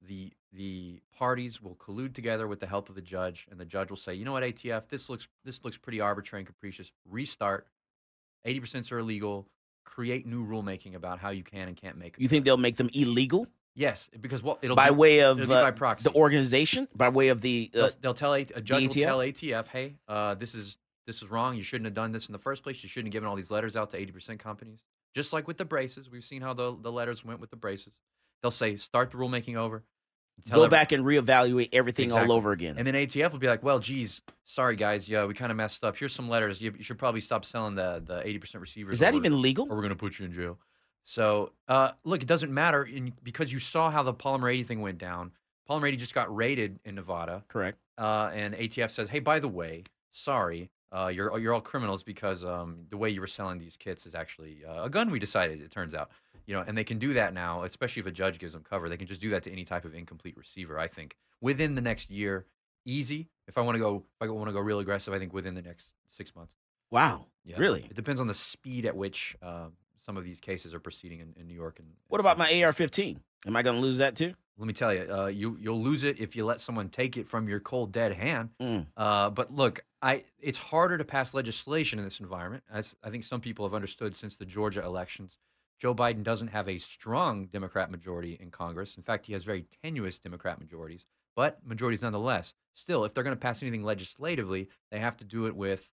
the 0.03 0.33
the 0.53 1.01
parties 1.13 1.61
will 1.61 1.75
collude 1.75 2.15
together 2.15 2.49
with 2.49 2.59
the 2.61 2.67
help 2.67 2.89
of 2.89 2.95
the 2.95 3.03
judge, 3.03 3.47
and 3.51 3.61
the 3.61 3.67
judge 3.67 3.91
will 3.91 3.97
say, 3.99 4.15
you 4.15 4.25
know 4.25 4.33
what, 4.33 4.43
ATF, 4.43 4.89
this 4.89 5.11
looks 5.11 5.29
this 5.45 5.63
looks 5.65 5.77
pretty 5.77 6.01
arbitrary 6.01 6.41
and 6.41 6.47
capricious. 6.47 6.91
Restart. 7.05 7.67
Eighty 8.45 8.59
percent 8.61 8.91
are 8.91 8.99
illegal. 8.99 9.47
Create 9.85 10.27
new 10.27 10.45
rulemaking 10.47 10.95
about 10.95 11.19
how 11.19 11.29
you 11.31 11.43
can 11.43 11.69
and 11.69 11.77
can't 11.77 11.97
make. 11.99 12.15
Them. 12.15 12.23
You 12.23 12.29
think 12.29 12.45
they'll 12.45 12.57
make 12.57 12.77
them 12.77 12.89
illegal 12.95 13.47
Yes, 13.79 14.11
because 14.21 14.43
what 14.43 14.59
it'll 14.61 14.75
by 14.75 14.91
be- 14.91 14.97
way 14.97 15.21
of 15.21 15.37
be 15.37 15.45
uh, 15.45 15.47
by 15.47 15.71
proxy. 15.71 16.03
the 16.03 16.13
organization, 16.17 16.89
by 16.97 17.11
way 17.11 17.29
of 17.29 17.41
the 17.41 17.71
uh, 17.73 17.79
they'll, 17.79 17.91
they'll 18.03 18.15
tell 18.15 18.35
a, 18.35 18.41
a 18.57 18.61
judge 18.61 18.83
will 18.83 18.95
tell 18.95 19.19
ATF, 19.19 19.69
hey, 19.69 19.95
uh, 20.09 20.35
this 20.35 20.57
is 20.57 20.79
this 21.07 21.23
is 21.23 21.31
wrong. 21.31 21.57
You 21.57 21.63
shouldn't 21.63 21.87
have 21.87 21.95
done 21.95 22.11
this 22.11 22.27
in 22.27 22.33
the 22.33 22.41
first 22.41 22.65
place. 22.65 22.83
You 22.83 22.89
shouldn't 22.89 23.07
have 23.07 23.13
given 23.13 23.29
all 23.29 23.37
these 23.37 23.53
letters 23.53 23.77
out 23.77 23.91
to 23.91 23.97
eighty 23.97 24.11
percent 24.11 24.41
companies. 24.41 24.83
Just 25.15 25.33
like 25.33 25.47
with 25.47 25.59
the 25.59 25.65
braces, 25.65 26.11
we've 26.11 26.25
seen 26.25 26.43
how 26.43 26.55
the 26.55 26.77
the 26.81 26.91
letters 26.91 27.25
went 27.25 27.39
with 27.39 27.51
the 27.51 27.57
braces. 27.57 27.95
They'll 28.43 28.51
say 28.51 28.77
start 28.77 29.13
the 29.13 29.17
rulemaking 29.17 29.55
over. 29.55 29.85
Go 30.51 30.65
every- 30.65 30.69
back 30.71 30.91
and 30.91 31.05
reevaluate 31.05 31.69
everything 31.73 32.11
all 32.11 32.33
over 32.33 32.51
again. 32.51 32.77
And 32.79 32.87
then 32.87 32.95
ATF 32.95 33.31
will 33.33 33.39
be 33.39 33.49
like, 33.49 33.63
well, 33.63 33.79
geez, 33.79 34.23
sorry 34.45 34.75
guys, 34.75 35.09
yeah, 35.09 35.25
we 35.25 35.35
kind 35.35 35.51
of 35.53 35.57
messed 35.57 35.85
up. 35.85 35.97
Here's 35.97 36.13
some 36.15 36.29
letters. 36.29 36.61
You, 36.61 36.75
you 36.77 36.85
should 36.85 36.99
probably 36.99 37.21
stop 37.21 37.45
selling 37.45 37.77
the 37.77 38.03
the 38.05 38.27
eighty 38.27 38.39
percent 38.39 38.61
receivers. 38.61 38.95
Is 38.95 39.01
that 39.01 39.15
even 39.15 39.41
legal? 39.41 39.67
Or 39.71 39.77
we're 39.77 39.83
gonna 39.83 39.95
put 39.95 40.19
you 40.19 40.27
in 40.27 40.33
jail. 40.33 40.59
So 41.03 41.53
uh, 41.69 41.93
look, 42.05 42.23
it 42.23 42.29
doesn't 42.29 42.53
matter 42.53 42.85
in, 42.85 43.13
because 43.23 43.53
you 43.53 43.59
saw 43.59 43.91
how 43.91 44.03
the 44.03 44.15
Polymer 44.15 44.53
80 44.53 44.65
thing 44.65 44.81
went 44.81 44.99
down. 44.99 45.33
Polymer 45.69 45.89
80 45.89 45.97
just 45.97 46.15
got 46.15 46.35
raided 46.35 46.79
in 46.85 46.95
Nevada. 46.95 47.45
Correct. 47.49 47.79
Uh, 47.97 48.31
and 48.35 48.55
ATF 48.55 48.91
says, 48.91 49.09
hey, 49.09 49.19
by 49.19 49.39
the 49.39 49.49
way, 49.49 49.85
sorry, 50.11 50.71
uh, 50.91 51.09
you're 51.09 51.39
you're 51.39 51.53
all 51.53 51.61
criminals 51.61 52.03
because 52.03 52.45
um, 52.45 52.87
the 52.91 52.97
way 52.97 53.11
you 53.11 53.21
were 53.21 53.27
selling 53.27 53.59
these 53.59 53.77
kits 53.77 54.07
is 54.07 54.15
actually 54.15 54.63
uh, 54.67 54.85
a 54.85 54.91
gun. 54.91 55.11
We 55.11 55.19
decided 55.19 55.61
it 55.61 55.71
turns 55.71 55.95
out, 55.95 56.11
you 56.47 56.55
know, 56.55 56.65
and 56.67 56.77
they 56.79 56.85
can 56.85 56.99
do 56.99 57.13
that 57.15 57.35
now, 57.35 57.63
especially 57.65 58.01
if 58.01 58.07
a 58.07 58.11
judge 58.11 58.39
gives 58.39 58.55
them 58.55 58.63
cover. 58.63 58.89
They 58.89 58.97
can 58.97 59.07
just 59.07 59.21
do 59.21 59.31
that 59.31 59.43
to 59.43 59.53
any 59.53 59.65
type 59.65 59.85
of 59.85 59.95
incomplete 59.95 60.37
receiver. 60.37 60.79
I 60.79 60.89
think 60.89 61.17
within 61.41 61.75
the 61.75 61.83
next 61.83 62.11
year, 62.11 62.47
easy. 62.87 63.29
If 63.47 63.59
I 63.59 63.61
want 63.61 63.75
to 63.77 63.81
go, 63.81 64.05
if 64.21 64.29
I 64.29 64.31
want 64.31 64.49
to 64.49 64.53
go 64.53 64.61
real 64.61 64.79
aggressive, 64.79 65.13
I 65.13 65.19
think 65.19 65.35
within 65.35 65.55
the 65.55 65.63
next 65.63 65.89
six 66.07 66.35
months. 66.35 66.55
Wow. 66.91 67.27
Yeah. 67.45 67.57
Really? 67.59 67.81
It 67.81 67.95
depends 67.95 68.21
on 68.21 68.27
the 68.27 68.35
speed 68.35 68.87
at 68.87 68.97
which 68.97 69.37
um, 69.43 69.73
some 70.09 70.17
of 70.17 70.25
these 70.25 70.41
cases 70.41 70.73
are 70.73 70.81
proceeding 70.81 71.21
in, 71.21 71.35
in 71.39 71.47
New 71.47 71.55
York. 71.55 71.79
And 71.79 71.89
What 72.07 72.19
about 72.19 72.39
my 72.39 72.47
AR-15? 72.47 73.19
Am 73.47 73.55
I 73.55 73.61
going 73.61 73.77
to 73.77 73.83
lose 73.83 73.99
that 73.99 74.17
too? 74.17 74.33
let 74.57 74.67
me 74.67 74.73
tell 74.73 74.93
you, 74.93 75.07
uh, 75.09 75.27
you 75.27 75.57
you'll 75.61 75.81
lose 75.81 76.03
it 76.03 76.19
if 76.19 76.35
you 76.35 76.45
let 76.45 76.61
someone 76.61 76.89
take 76.89 77.17
it 77.17 77.29
from 77.29 77.49
your 77.49 77.61
cold 77.61 77.93
dead 77.93 78.13
hand. 78.13 78.51
Mm. 78.61 78.87
Uh, 78.97 79.31
but 79.31 79.55
look, 79.55 79.85
I 80.03 80.25
it's 80.41 80.59
harder 80.59 80.99
to 80.99 81.05
pass 81.05 81.33
legislation 81.33 82.01
in 82.01 82.05
this 82.05 82.19
environment, 82.19 82.65
as 82.73 82.97
I 83.05 83.11
think 83.11 83.23
some 83.23 83.41
people 83.41 83.65
have 83.65 83.75
understood 83.75 84.17
since 84.17 84.35
the 84.35 84.45
Georgia 84.45 84.85
elections. 84.85 85.39
Joe 85.79 85.95
Biden 85.95 86.25
doesn't 86.25 86.49
have 86.49 86.69
a 86.69 86.79
strong 86.79 87.47
Democrat 87.47 87.89
majority 87.89 88.37
in 88.41 88.51
Congress. 88.51 88.97
In 88.97 89.05
fact, 89.05 89.27
he 89.27 89.33
has 89.35 89.45
very 89.45 89.65
tenuous 89.85 90.19
Democrat 90.19 90.59
majorities, 90.59 91.07
but 91.37 91.65
majorities 91.65 92.03
nonetheless. 92.03 92.53
Still, 92.73 93.05
if 93.05 93.15
they're 93.15 93.23
going 93.23 93.37
to 93.37 93.41
pass 93.41 93.63
anything 93.63 93.85
legislatively, 93.85 94.71
they 94.91 94.99
have 94.99 95.17
to 95.19 95.25
do 95.25 95.47
it 95.47 95.55
with 95.55 95.89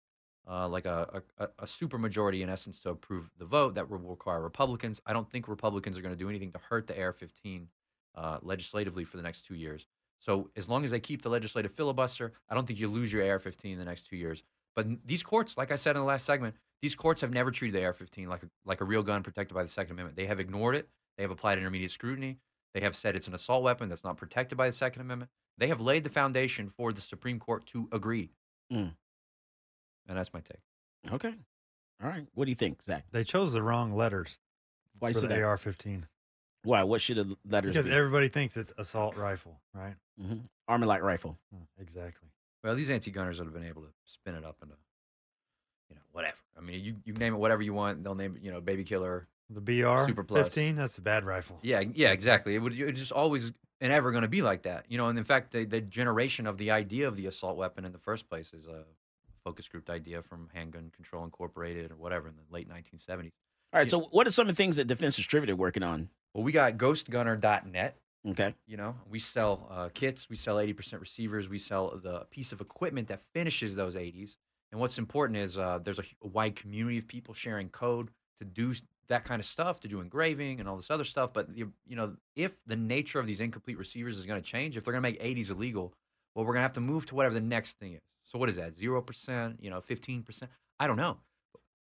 uh, 0.49 0.67
like 0.67 0.85
a, 0.85 1.21
a, 1.37 1.47
a 1.59 1.67
super 1.67 1.97
majority 1.97 2.43
in 2.43 2.49
essence 2.49 2.79
to 2.79 2.89
approve 2.89 3.29
the 3.37 3.45
vote 3.45 3.75
that 3.75 3.89
will 3.89 3.97
require 3.99 4.41
Republicans. 4.41 5.01
I 5.05 5.13
don't 5.13 5.29
think 5.29 5.47
Republicans 5.47 5.97
are 5.97 6.01
going 6.01 6.13
to 6.13 6.19
do 6.19 6.29
anything 6.29 6.51
to 6.51 6.59
hurt 6.59 6.87
the 6.87 7.01
AR-15 7.01 7.67
uh, 8.15 8.37
legislatively 8.41 9.03
for 9.03 9.17
the 9.17 9.23
next 9.23 9.45
two 9.45 9.55
years. 9.55 9.87
So 10.19 10.49
as 10.55 10.69
long 10.69 10.85
as 10.85 10.91
they 10.91 10.99
keep 10.99 11.21
the 11.21 11.29
legislative 11.29 11.71
filibuster, 11.71 12.33
I 12.49 12.55
don't 12.55 12.65
think 12.65 12.79
you 12.79 12.89
lose 12.89 13.11
your 13.11 13.29
AR-15 13.29 13.73
in 13.73 13.79
the 13.79 13.85
next 13.85 14.07
two 14.07 14.15
years. 14.15 14.43
But 14.75 14.87
these 15.05 15.23
courts, 15.23 15.57
like 15.57 15.71
I 15.71 15.75
said 15.75 15.95
in 15.95 16.01
the 16.01 16.07
last 16.07 16.25
segment, 16.25 16.55
these 16.81 16.95
courts 16.95 17.21
have 17.21 17.31
never 17.31 17.51
treated 17.51 17.79
the 17.79 17.85
AR-15 17.85 18.27
like 18.27 18.43
a, 18.43 18.49
like 18.65 18.81
a 18.81 18.85
real 18.85 19.03
gun 19.03 19.23
protected 19.23 19.55
by 19.55 19.63
the 19.63 19.69
Second 19.69 19.93
Amendment. 19.93 20.17
They 20.17 20.25
have 20.25 20.39
ignored 20.39 20.75
it. 20.75 20.89
They 21.17 21.23
have 21.23 21.31
applied 21.31 21.57
intermediate 21.57 21.91
scrutiny. 21.91 22.37
They 22.73 22.81
have 22.81 22.95
said 22.95 23.15
it's 23.15 23.27
an 23.27 23.33
assault 23.33 23.63
weapon 23.63 23.87
that's 23.87 24.03
not 24.03 24.17
protected 24.17 24.57
by 24.57 24.67
the 24.67 24.73
Second 24.73 25.01
Amendment. 25.01 25.31
They 25.57 25.67
have 25.67 25.79
laid 25.79 26.03
the 26.03 26.09
foundation 26.09 26.69
for 26.69 26.91
the 26.91 27.01
Supreme 27.01 27.39
Court 27.39 27.65
to 27.67 27.87
agree. 27.91 28.31
Mm. 28.71 28.91
And 30.07 30.17
that's 30.17 30.33
my 30.33 30.39
take. 30.41 30.61
Okay. 31.13 31.33
All 32.03 32.09
right. 32.09 32.25
What 32.33 32.45
do 32.45 32.51
you 32.51 32.55
think, 32.55 32.81
Zach? 32.83 33.05
They 33.11 33.23
chose 33.23 33.53
the 33.53 33.61
wrong 33.61 33.93
letters 33.95 34.39
Why 34.99 35.09
you 35.09 35.13
for 35.15 35.21
say 35.21 35.27
the? 35.27 35.41
AR-15 35.43 36.03
Why? 36.63 36.83
What 36.83 37.01
should 37.01 37.17
the 37.17 37.37
letters 37.49 37.73
because 37.73 37.85
be? 37.87 37.91
everybody 37.93 38.27
thinks 38.27 38.57
it's 38.57 38.73
assault 38.77 39.15
rifle, 39.15 39.59
right? 39.73 39.95
hmm 40.19 40.37
Army 40.67 40.87
light 40.87 41.03
rifle. 41.03 41.37
Mm, 41.55 41.61
Exactly. 41.79 42.27
Well, 42.63 42.75
these 42.75 42.89
anti-gunners 42.89 43.37
would 43.37 43.45
have 43.45 43.53
been 43.53 43.67
able 43.67 43.83
to 43.83 43.89
spin 44.05 44.33
it 44.33 44.43
up 44.43 44.57
into, 44.63 44.73
you 45.89 45.95
know, 45.95 46.01
whatever. 46.11 46.35
I 46.57 46.61
mean, 46.61 46.83
you, 46.83 46.95
you 47.05 47.13
name 47.13 47.33
it 47.35 47.37
whatever 47.37 47.61
you 47.61 47.73
want. 47.75 48.03
They'll 48.03 48.15
name 48.15 48.35
it, 48.37 48.43
you 48.43 48.51
know, 48.51 48.59
baby 48.59 48.83
killer. 48.83 49.27
The 49.51 49.61
BR 49.61 50.07
Super 50.07 50.23
plus. 50.23 50.45
15, 50.45 50.75
that's 50.75 50.97
a 50.97 51.01
bad 51.03 51.23
rifle. 51.23 51.59
Yeah, 51.61 51.83
yeah, 51.93 52.09
exactly. 52.09 52.55
It 52.55 52.59
would 52.59 52.73
it's 52.79 52.99
just 52.99 53.11
always 53.11 53.53
and 53.79 53.93
ever 53.93 54.09
going 54.11 54.23
to 54.23 54.27
be 54.27 54.41
like 54.41 54.63
that, 54.63 54.85
you 54.89 54.97
know. 54.97 55.07
And 55.09 55.19
in 55.19 55.23
fact, 55.25 55.51
the, 55.51 55.65
the 55.65 55.81
generation 55.81 56.47
of 56.47 56.57
the 56.57 56.71
idea 56.71 57.07
of 57.07 57.15
the 57.15 57.27
assault 57.27 57.55
weapon 57.57 57.85
in 57.85 57.91
the 57.91 57.99
first 57.99 58.27
place 58.27 58.51
is 58.53 58.65
a 58.65 58.85
focus 59.45 59.67
grouped 59.69 59.89
idea 59.89 60.21
from 60.21 60.49
Handgun 60.53 60.91
Control 60.93 61.23
Incorporated 61.23 61.91
or 61.91 61.95
whatever 61.95 62.27
in 62.27 62.33
the 62.35 62.53
late 62.53 62.67
1970s. 62.67 63.31
All 63.71 63.79
right. 63.79 63.89
So, 63.89 64.01
what 64.11 64.27
are 64.27 64.31
some 64.31 64.49
of 64.49 64.55
the 64.55 64.61
things 64.61 64.75
that 64.75 64.87
Defense 64.87 65.15
Distributed 65.15 65.57
working 65.57 65.83
on? 65.83 66.09
Well, 66.33 66.43
we 66.43 66.51
got 66.51 66.77
GhostGunner.net. 66.77 67.97
Okay. 68.27 68.55
You 68.65 68.77
know, 68.77 68.95
we 69.09 69.19
sell 69.19 69.69
uh, 69.71 69.89
kits, 69.93 70.29
we 70.29 70.35
sell 70.35 70.55
80% 70.55 70.99
receivers, 70.99 71.47
we 71.47 71.59
sell 71.59 71.99
the 72.01 72.25
piece 72.31 72.51
of 72.51 72.59
equipment 72.59 73.07
that 73.09 73.21
finishes 73.33 73.75
those 73.75 73.95
80s. 73.95 74.35
And 74.71 74.81
what's 74.81 74.97
important 74.97 75.37
is 75.37 75.57
uh, 75.57 75.79
there's 75.83 75.99
a, 75.99 76.03
a 76.23 76.27
wide 76.27 76.55
community 76.55 76.97
of 76.97 77.07
people 77.07 77.33
sharing 77.35 77.69
code 77.69 78.09
to 78.39 78.45
do 78.45 78.73
that 79.07 79.23
kind 79.23 79.39
of 79.39 79.45
stuff, 79.45 79.79
to 79.81 79.87
do 79.87 80.01
engraving 80.01 80.59
and 80.59 80.67
all 80.67 80.75
this 80.75 80.89
other 80.89 81.03
stuff. 81.03 81.31
But 81.33 81.55
you, 81.55 81.71
you 81.85 81.95
know, 81.95 82.15
if 82.35 82.53
the 82.65 82.75
nature 82.75 83.19
of 83.19 83.27
these 83.27 83.39
incomplete 83.39 83.77
receivers 83.77 84.17
is 84.17 84.25
going 84.25 84.41
to 84.41 84.45
change, 84.45 84.75
if 84.75 84.83
they're 84.83 84.93
going 84.93 85.03
to 85.03 85.09
make 85.09 85.21
80s 85.21 85.51
illegal, 85.51 85.93
well, 86.33 86.45
we're 86.45 86.53
going 86.53 86.61
to 86.61 86.67
have 86.67 86.73
to 86.73 86.81
move 86.81 87.05
to 87.07 87.15
whatever 87.15 87.35
the 87.35 87.41
next 87.41 87.79
thing 87.79 87.93
is. 87.93 88.01
So 88.25 88.39
what 88.39 88.49
is 88.49 88.55
that? 88.57 88.73
Zero 88.73 89.01
percent? 89.01 89.57
You 89.61 89.69
know, 89.69 89.81
15 89.81 90.23
percent? 90.23 90.51
I 90.79 90.87
don't 90.87 90.97
know. 90.97 91.17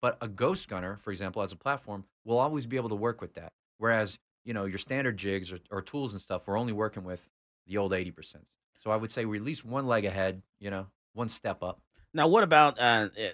But 0.02 0.18
a 0.22 0.28
ghost 0.28 0.68
gunner, 0.68 0.98
for 1.02 1.12
example, 1.12 1.42
as 1.42 1.52
a 1.52 1.56
platform, 1.56 2.04
will 2.26 2.38
always 2.40 2.66
be 2.66 2.76
able 2.76 2.90
to 2.90 2.96
work 2.96 3.22
with 3.22 3.36
that. 3.36 3.54
Whereas, 3.78 4.20
you 4.44 4.54
know, 4.54 4.66
your 4.66 4.78
standard 4.78 5.18
jigs 5.18 5.52
or, 5.52 5.60
or 5.72 5.82
tools 5.82 6.12
and 6.12 6.22
stuff, 6.22 6.46
we're 6.48 6.60
only 6.60 6.74
working 6.74 7.04
with 7.06 7.22
the 7.68 7.78
old 7.78 7.94
80%. 7.94 8.36
So 8.84 8.92
I 8.92 8.98
would 8.98 9.12
say 9.12 9.24
we're 9.24 9.38
at 9.38 9.44
least 9.46 9.64
one 9.64 9.88
leg 9.88 10.04
ahead, 10.04 10.42
you 10.60 10.70
know, 10.70 10.88
one 11.14 11.30
step 11.30 11.64
up. 11.64 11.80
Now, 12.14 12.28
what 12.28 12.44
about 12.44 12.78
uh, 12.80 13.10
eh, 13.18 13.30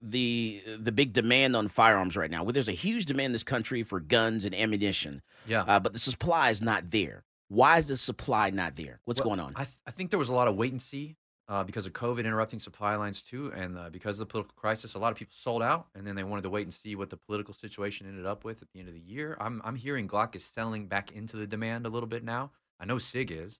the 0.00 0.62
the 0.78 0.92
big 0.92 1.12
demand 1.12 1.56
on 1.56 1.68
firearms 1.68 2.16
right 2.16 2.30
now? 2.30 2.44
Well, 2.44 2.52
there's 2.52 2.68
a 2.68 2.72
huge 2.72 3.06
demand 3.06 3.26
in 3.26 3.32
this 3.32 3.42
country 3.42 3.82
for 3.82 3.98
guns 3.98 4.44
and 4.44 4.54
ammunition. 4.54 5.22
Yeah. 5.46 5.62
Uh, 5.62 5.80
but 5.80 5.92
the 5.92 5.98
supply 5.98 6.50
is 6.50 6.62
not 6.62 6.90
there. 6.90 7.24
Why 7.48 7.78
is 7.78 7.88
the 7.88 7.96
supply 7.96 8.50
not 8.50 8.76
there? 8.76 9.00
What's 9.04 9.20
Well, 9.20 9.30
going 9.30 9.40
on? 9.40 9.52
I, 9.56 9.64
th- 9.64 9.76
I 9.86 9.90
think 9.90 10.10
there 10.10 10.18
was 10.18 10.28
a 10.28 10.34
lot 10.34 10.48
of 10.48 10.54
wait 10.56 10.72
and 10.72 10.80
see 10.80 11.16
uh, 11.48 11.64
because 11.64 11.86
of 11.86 11.92
COVID 11.92 12.20
interrupting 12.20 12.60
supply 12.60 12.94
lines 12.96 13.22
too, 13.22 13.52
and 13.54 13.76
uh, 13.76 13.90
because 13.90 14.16
of 14.16 14.20
the 14.20 14.26
political 14.26 14.54
crisis, 14.56 14.94
a 14.94 14.98
lot 14.98 15.12
of 15.12 15.18
people 15.18 15.34
sold 15.36 15.62
out, 15.62 15.86
and 15.94 16.06
then 16.06 16.14
they 16.14 16.22
wanted 16.24 16.42
to 16.42 16.50
wait 16.50 16.64
and 16.66 16.72
see 16.72 16.94
what 16.94 17.10
the 17.10 17.16
political 17.16 17.52
situation 17.52 18.06
ended 18.06 18.26
up 18.26 18.44
with 18.44 18.62
at 18.62 18.68
the 18.72 18.78
end 18.80 18.88
of 18.88 18.94
the 18.94 19.00
year. 19.00 19.36
I'm 19.40 19.60
I'm 19.64 19.76
hearing 19.76 20.08
Glock 20.08 20.36
is 20.36 20.44
selling 20.44 20.86
back 20.86 21.10
into 21.12 21.36
the 21.36 21.46
demand 21.46 21.84
a 21.86 21.88
little 21.88 22.08
bit 22.08 22.24
now. 22.24 22.52
I 22.78 22.84
know 22.84 22.98
Sig 22.98 23.30
is, 23.30 23.58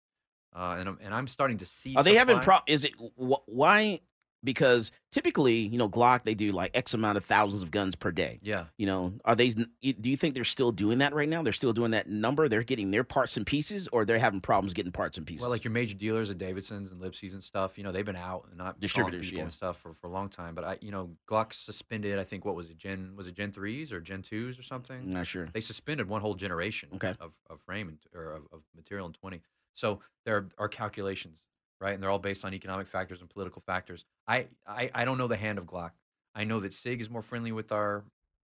uh, 0.55 0.76
and 0.78 0.89
I'm 0.89 0.99
and 1.03 1.14
I'm 1.14 1.26
starting 1.26 1.59
to 1.59 1.66
see. 1.66 1.97
Are 1.97 2.03
they 2.03 2.14
having 2.14 2.39
pro? 2.41 2.59
Is 2.66 2.85
it 2.85 2.93
wh- 3.18 3.47
why? 3.47 4.01
Because 4.45 4.90
typically, 5.12 5.55
you 5.59 5.78
know, 5.78 5.88
Glock 5.88 6.24
they 6.24 6.34
do 6.34 6.51
like 6.51 6.72
X 6.74 6.95
amount 6.95 7.16
of 7.16 7.24
thousands 7.24 7.62
of 7.62 7.70
guns 7.70 7.95
per 7.95 8.11
day. 8.11 8.40
Yeah. 8.43 8.64
You 8.76 8.86
know, 8.86 9.12
are 9.24 9.36
they? 9.36 9.51
Do 9.51 9.66
you 9.82 10.16
think 10.16 10.34
they're 10.34 10.43
still 10.43 10.72
doing 10.72 10.99
that 10.99 11.14
right 11.14 11.28
now? 11.28 11.43
They're 11.43 11.53
still 11.53 11.72
doing 11.72 11.93
that 11.93 12.09
number. 12.09 12.49
They're 12.49 12.64
getting 12.64 12.90
their 12.90 13.05
parts 13.05 13.36
and 13.36 13.47
pieces, 13.47 13.88
or 13.93 14.05
they're 14.05 14.18
having 14.18 14.40
problems 14.40 14.72
getting 14.72 14.90
parts 14.90 15.16
and 15.16 15.24
pieces. 15.26 15.43
Well, 15.43 15.51
like 15.51 15.62
your 15.62 15.72
major 15.72 15.95
dealers 15.95 16.28
at 16.28 16.38
Davidson's 16.38 16.90
and 16.90 17.01
Lipsey's 17.01 17.34
and 17.34 17.43
stuff, 17.43 17.78
you 17.78 17.84
know, 17.84 17.93
they've 17.93 18.05
been 18.05 18.16
out 18.16 18.47
and 18.49 18.59
not 18.59 18.80
Distributors, 18.80 19.30
yeah. 19.30 19.43
and 19.43 19.53
stuff 19.53 19.78
for, 19.80 19.95
for 20.01 20.09
a 20.09 20.11
long 20.11 20.28
time. 20.28 20.55
But 20.55 20.64
I, 20.64 20.78
you 20.80 20.90
know, 20.90 21.11
Glock 21.30 21.53
suspended. 21.53 22.18
I 22.18 22.24
think 22.24 22.45
what 22.45 22.57
was 22.57 22.68
it, 22.68 22.78
Gen 22.78 23.12
was 23.14 23.28
it 23.28 23.34
Gen 23.34 23.53
threes 23.53 23.93
or 23.93 24.01
Gen 24.01 24.22
twos 24.22 24.59
or 24.59 24.62
something? 24.64 24.97
I'm 24.97 25.12
not 25.12 25.26
sure. 25.26 25.49
They 25.53 25.61
suspended 25.61 26.09
one 26.09 26.20
whole 26.20 26.34
generation 26.34 26.88
Okay. 26.97 27.14
of, 27.20 27.30
of 27.49 27.61
frame 27.61 27.88
and, 27.88 27.99
or 28.14 28.32
of, 28.32 28.43
of 28.53 28.62
material 28.74 29.07
in 29.07 29.12
twenty. 29.12 29.43
So 29.74 30.01
there 30.26 30.49
are 30.59 30.68
calculations, 30.68 31.43
right? 31.83 31.93
And 31.95 32.03
they're 32.03 32.11
all 32.11 32.18
based 32.18 32.45
on 32.45 32.55
economic 32.55 32.87
factors 32.89 33.20
and 33.20 33.28
political 33.28 33.61
factors. 33.66 34.05
I, 34.26 34.47
I, 34.66 34.91
I 34.95 35.05
don't 35.05 35.18
know 35.18 35.28
the 35.28 35.37
hand 35.37 35.59
of 35.59 35.64
Glock. 35.66 35.91
I 36.35 36.45
know 36.45 36.61
that 36.61 36.72
Sig 36.72 37.01
is 37.03 37.11
more 37.11 37.22
friendly 37.22 37.53
with 37.53 37.72
our 37.72 38.05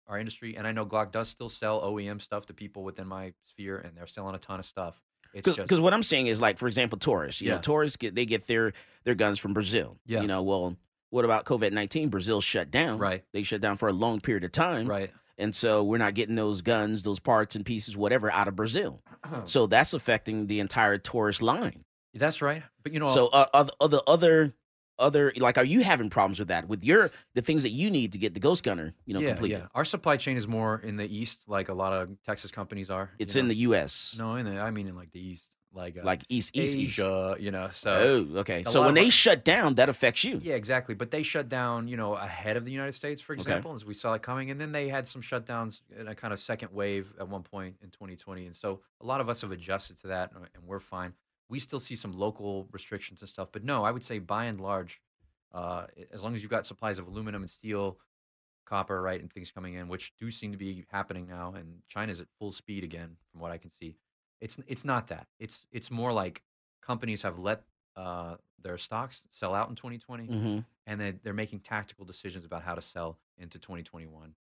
our 0.07 0.17
industry, 0.17 0.55
and 0.55 0.65
I 0.65 0.71
know 0.71 0.86
Glock 0.86 1.11
does 1.11 1.28
still 1.28 1.49
sell 1.49 1.82
OEM 1.82 2.21
stuff 2.21 2.45
to 2.45 2.53
people 2.53 2.84
within 2.86 3.07
my 3.07 3.34
sphere, 3.43 3.78
and 3.78 3.95
they're 3.97 4.07
selling 4.07 4.36
a 4.36 4.39
ton 4.39 4.57
of 4.57 4.65
stuff. 4.65 4.95
It's 5.34 5.45
just 5.45 5.57
Because 5.57 5.82
what 5.82 5.93
I'm 5.93 6.01
saying 6.01 6.28
is 6.28 6.39
like, 6.39 6.57
for 6.57 6.65
example, 6.69 6.97
Taurus. 6.97 7.41
You 7.41 7.49
Yeah. 7.49 7.55
know, 7.55 7.61
Taurus 7.61 7.97
get 7.97 8.15
they 8.15 8.25
get 8.25 8.47
their 8.47 8.71
their 9.03 9.15
guns 9.15 9.38
from 9.38 9.53
Brazil. 9.53 9.97
Yeah. 10.05 10.21
You 10.21 10.28
know, 10.28 10.43
well, 10.43 10.78
what 11.09 11.25
about 11.25 11.43
COVID 11.43 11.73
nineteen? 11.73 12.07
Brazil 12.07 12.39
shut 12.39 12.71
down. 12.71 12.97
Right. 12.99 13.25
They 13.34 13.43
shut 13.43 13.59
down 13.59 13.75
for 13.75 13.89
a 13.89 13.93
long 13.93 14.21
period 14.21 14.45
of 14.45 14.53
time. 14.53 14.88
Right. 14.88 15.11
And 15.38 15.53
so 15.53 15.84
we're 15.84 15.97
not 15.99 16.13
getting 16.15 16.36
those 16.36 16.61
guns, 16.61 17.03
those 17.03 17.19
parts 17.19 17.55
and 17.55 17.63
pieces, 17.65 17.95
whatever, 17.97 18.32
out 18.32 18.47
of 18.47 18.55
Brazil. 18.55 19.03
So 19.43 19.67
that's 19.67 19.91
affecting 19.93 20.47
the 20.47 20.61
entire 20.61 20.97
Taurus 20.97 21.41
line. 21.41 21.84
That's 22.13 22.41
right. 22.41 22.63
But 22.83 22.93
you 22.93 22.99
know, 22.99 23.13
So 23.13 23.27
uh, 23.27 23.45
other 23.53 23.71
other 23.79 23.99
other 24.07 24.53
other 24.99 25.31
like, 25.37 25.57
are 25.57 25.63
you 25.63 25.81
having 25.83 26.09
problems 26.09 26.39
with 26.39 26.47
that 26.47 26.67
with 26.67 26.83
your 26.83 27.11
the 27.35 27.41
things 27.41 27.63
that 27.63 27.69
you 27.71 27.91
need 27.91 28.13
to 28.13 28.17
get 28.17 28.33
the 28.33 28.39
Ghost 28.39 28.63
Gunner, 28.63 28.93
you 29.05 29.13
know, 29.13 29.19
yeah, 29.19 29.29
completed? 29.29 29.59
yeah. 29.59 29.67
Our 29.75 29.85
supply 29.85 30.17
chain 30.17 30.37
is 30.37 30.47
more 30.47 30.79
in 30.83 30.97
the 30.97 31.05
east, 31.05 31.43
like 31.47 31.69
a 31.69 31.73
lot 31.73 31.93
of 31.93 32.09
Texas 32.25 32.49
companies 32.51 32.89
are. 32.89 33.11
It's 33.19 33.35
know. 33.35 33.41
in 33.41 33.47
the 33.49 33.55
U.S. 33.55 34.15
No, 34.17 34.35
in 34.35 34.45
the 34.45 34.59
I 34.59 34.71
mean 34.71 34.87
in 34.87 34.95
like 34.95 35.11
the 35.11 35.19
east, 35.19 35.47
like 35.71 35.97
uh, 35.99 36.01
Like 36.03 36.23
east, 36.29 36.49
east, 36.55 36.75
east. 36.75 36.99
Asia, 36.99 37.35
you 37.39 37.51
know. 37.51 37.67
So 37.71 37.91
oh, 38.33 38.39
okay. 38.39 38.63
So 38.67 38.83
when 38.85 38.95
they 38.95 39.05
our- 39.05 39.11
shut 39.11 39.45
down, 39.45 39.75
that 39.75 39.87
affects 39.89 40.23
you. 40.23 40.39
Yeah, 40.41 40.55
exactly. 40.55 40.95
But 40.95 41.11
they 41.11 41.21
shut 41.21 41.47
down, 41.47 41.87
you 41.87 41.97
know, 41.97 42.15
ahead 42.15 42.57
of 42.57 42.65
the 42.65 42.71
United 42.71 42.93
States, 42.93 43.21
for 43.21 43.33
Okay. 43.33 43.41
example, 43.41 43.75
as 43.75 43.85
we 43.85 43.93
saw 43.93 44.13
it 44.13 44.23
coming. 44.23 44.49
And 44.49 44.59
then 44.59 44.71
they 44.71 44.87
had 44.89 45.05
some 45.07 45.21
shutdowns 45.21 45.81
in 45.99 46.07
a 46.07 46.15
kind 46.15 46.33
of 46.33 46.39
second 46.39 46.71
wave 46.73 47.13
at 47.19 47.27
one 47.29 47.43
point 47.43 47.75
in 47.83 47.91
2020. 47.91 48.47
And 48.47 48.55
so 48.55 48.79
a 48.99 49.05
lot 49.05 49.21
of 49.21 49.29
us 49.29 49.41
have 49.41 49.51
adjusted 49.51 49.99
to 49.99 50.07
that, 50.07 50.31
and 50.33 50.63
we're 50.65 50.79
fine. 50.79 51.13
We 51.49 51.59
still 51.59 51.79
see 51.79 51.95
some 51.95 52.11
local 52.13 52.67
restrictions 52.71 53.21
and 53.21 53.29
stuff, 53.29 53.49
but 53.51 53.63
no, 53.63 53.83
I 53.83 53.91
would 53.91 54.03
say 54.03 54.19
by 54.19 54.45
and 54.45 54.59
large, 54.59 54.99
uh, 55.53 55.87
as 56.11 56.21
long 56.21 56.35
as 56.35 56.41
you've 56.41 56.51
got 56.51 56.65
supplies 56.65 56.99
of 56.99 57.07
aluminum 57.07 57.41
and 57.41 57.49
steel, 57.49 57.97
copper, 58.65 59.01
right, 59.01 59.21
and 59.21 59.31
things 59.31 59.49
coming 59.51 59.75
in, 59.75 59.87
which 59.87 60.13
do 60.17 60.29
seem 60.29 60.51
to 60.51 60.57
be 60.57 60.85
happening 60.91 61.27
now, 61.27 61.53
and 61.55 61.81
China's 61.87 62.19
at 62.19 62.27
full 62.37 62.51
speed 62.51 62.83
again, 62.83 63.15
from 63.31 63.39
what 63.41 63.51
I 63.51 63.57
can 63.57 63.71
see. 63.79 63.95
It's 64.41 64.57
it's 64.67 64.83
not 64.85 65.07
that. 65.07 65.27
It's 65.39 65.65
it's 65.71 65.89
more 65.89 66.11
like 66.11 66.43
companies 66.81 67.21
have 67.21 67.39
let 67.39 67.63
uh, 67.95 68.35
their 68.61 68.77
stocks 68.77 69.23
sell 69.31 69.55
out 69.55 69.69
in 69.69 69.75
2020, 69.75 70.27
Mhm. 70.27 70.65
and 70.85 71.01
then 71.01 71.19
they're 71.23 71.33
making 71.33 71.61
tactical 71.61 72.05
decisions 72.05 72.45
about 72.45 72.61
how 72.61 72.75
to 72.75 72.81
sell 72.81 73.17
into 73.39 73.57
2021. 73.57 74.35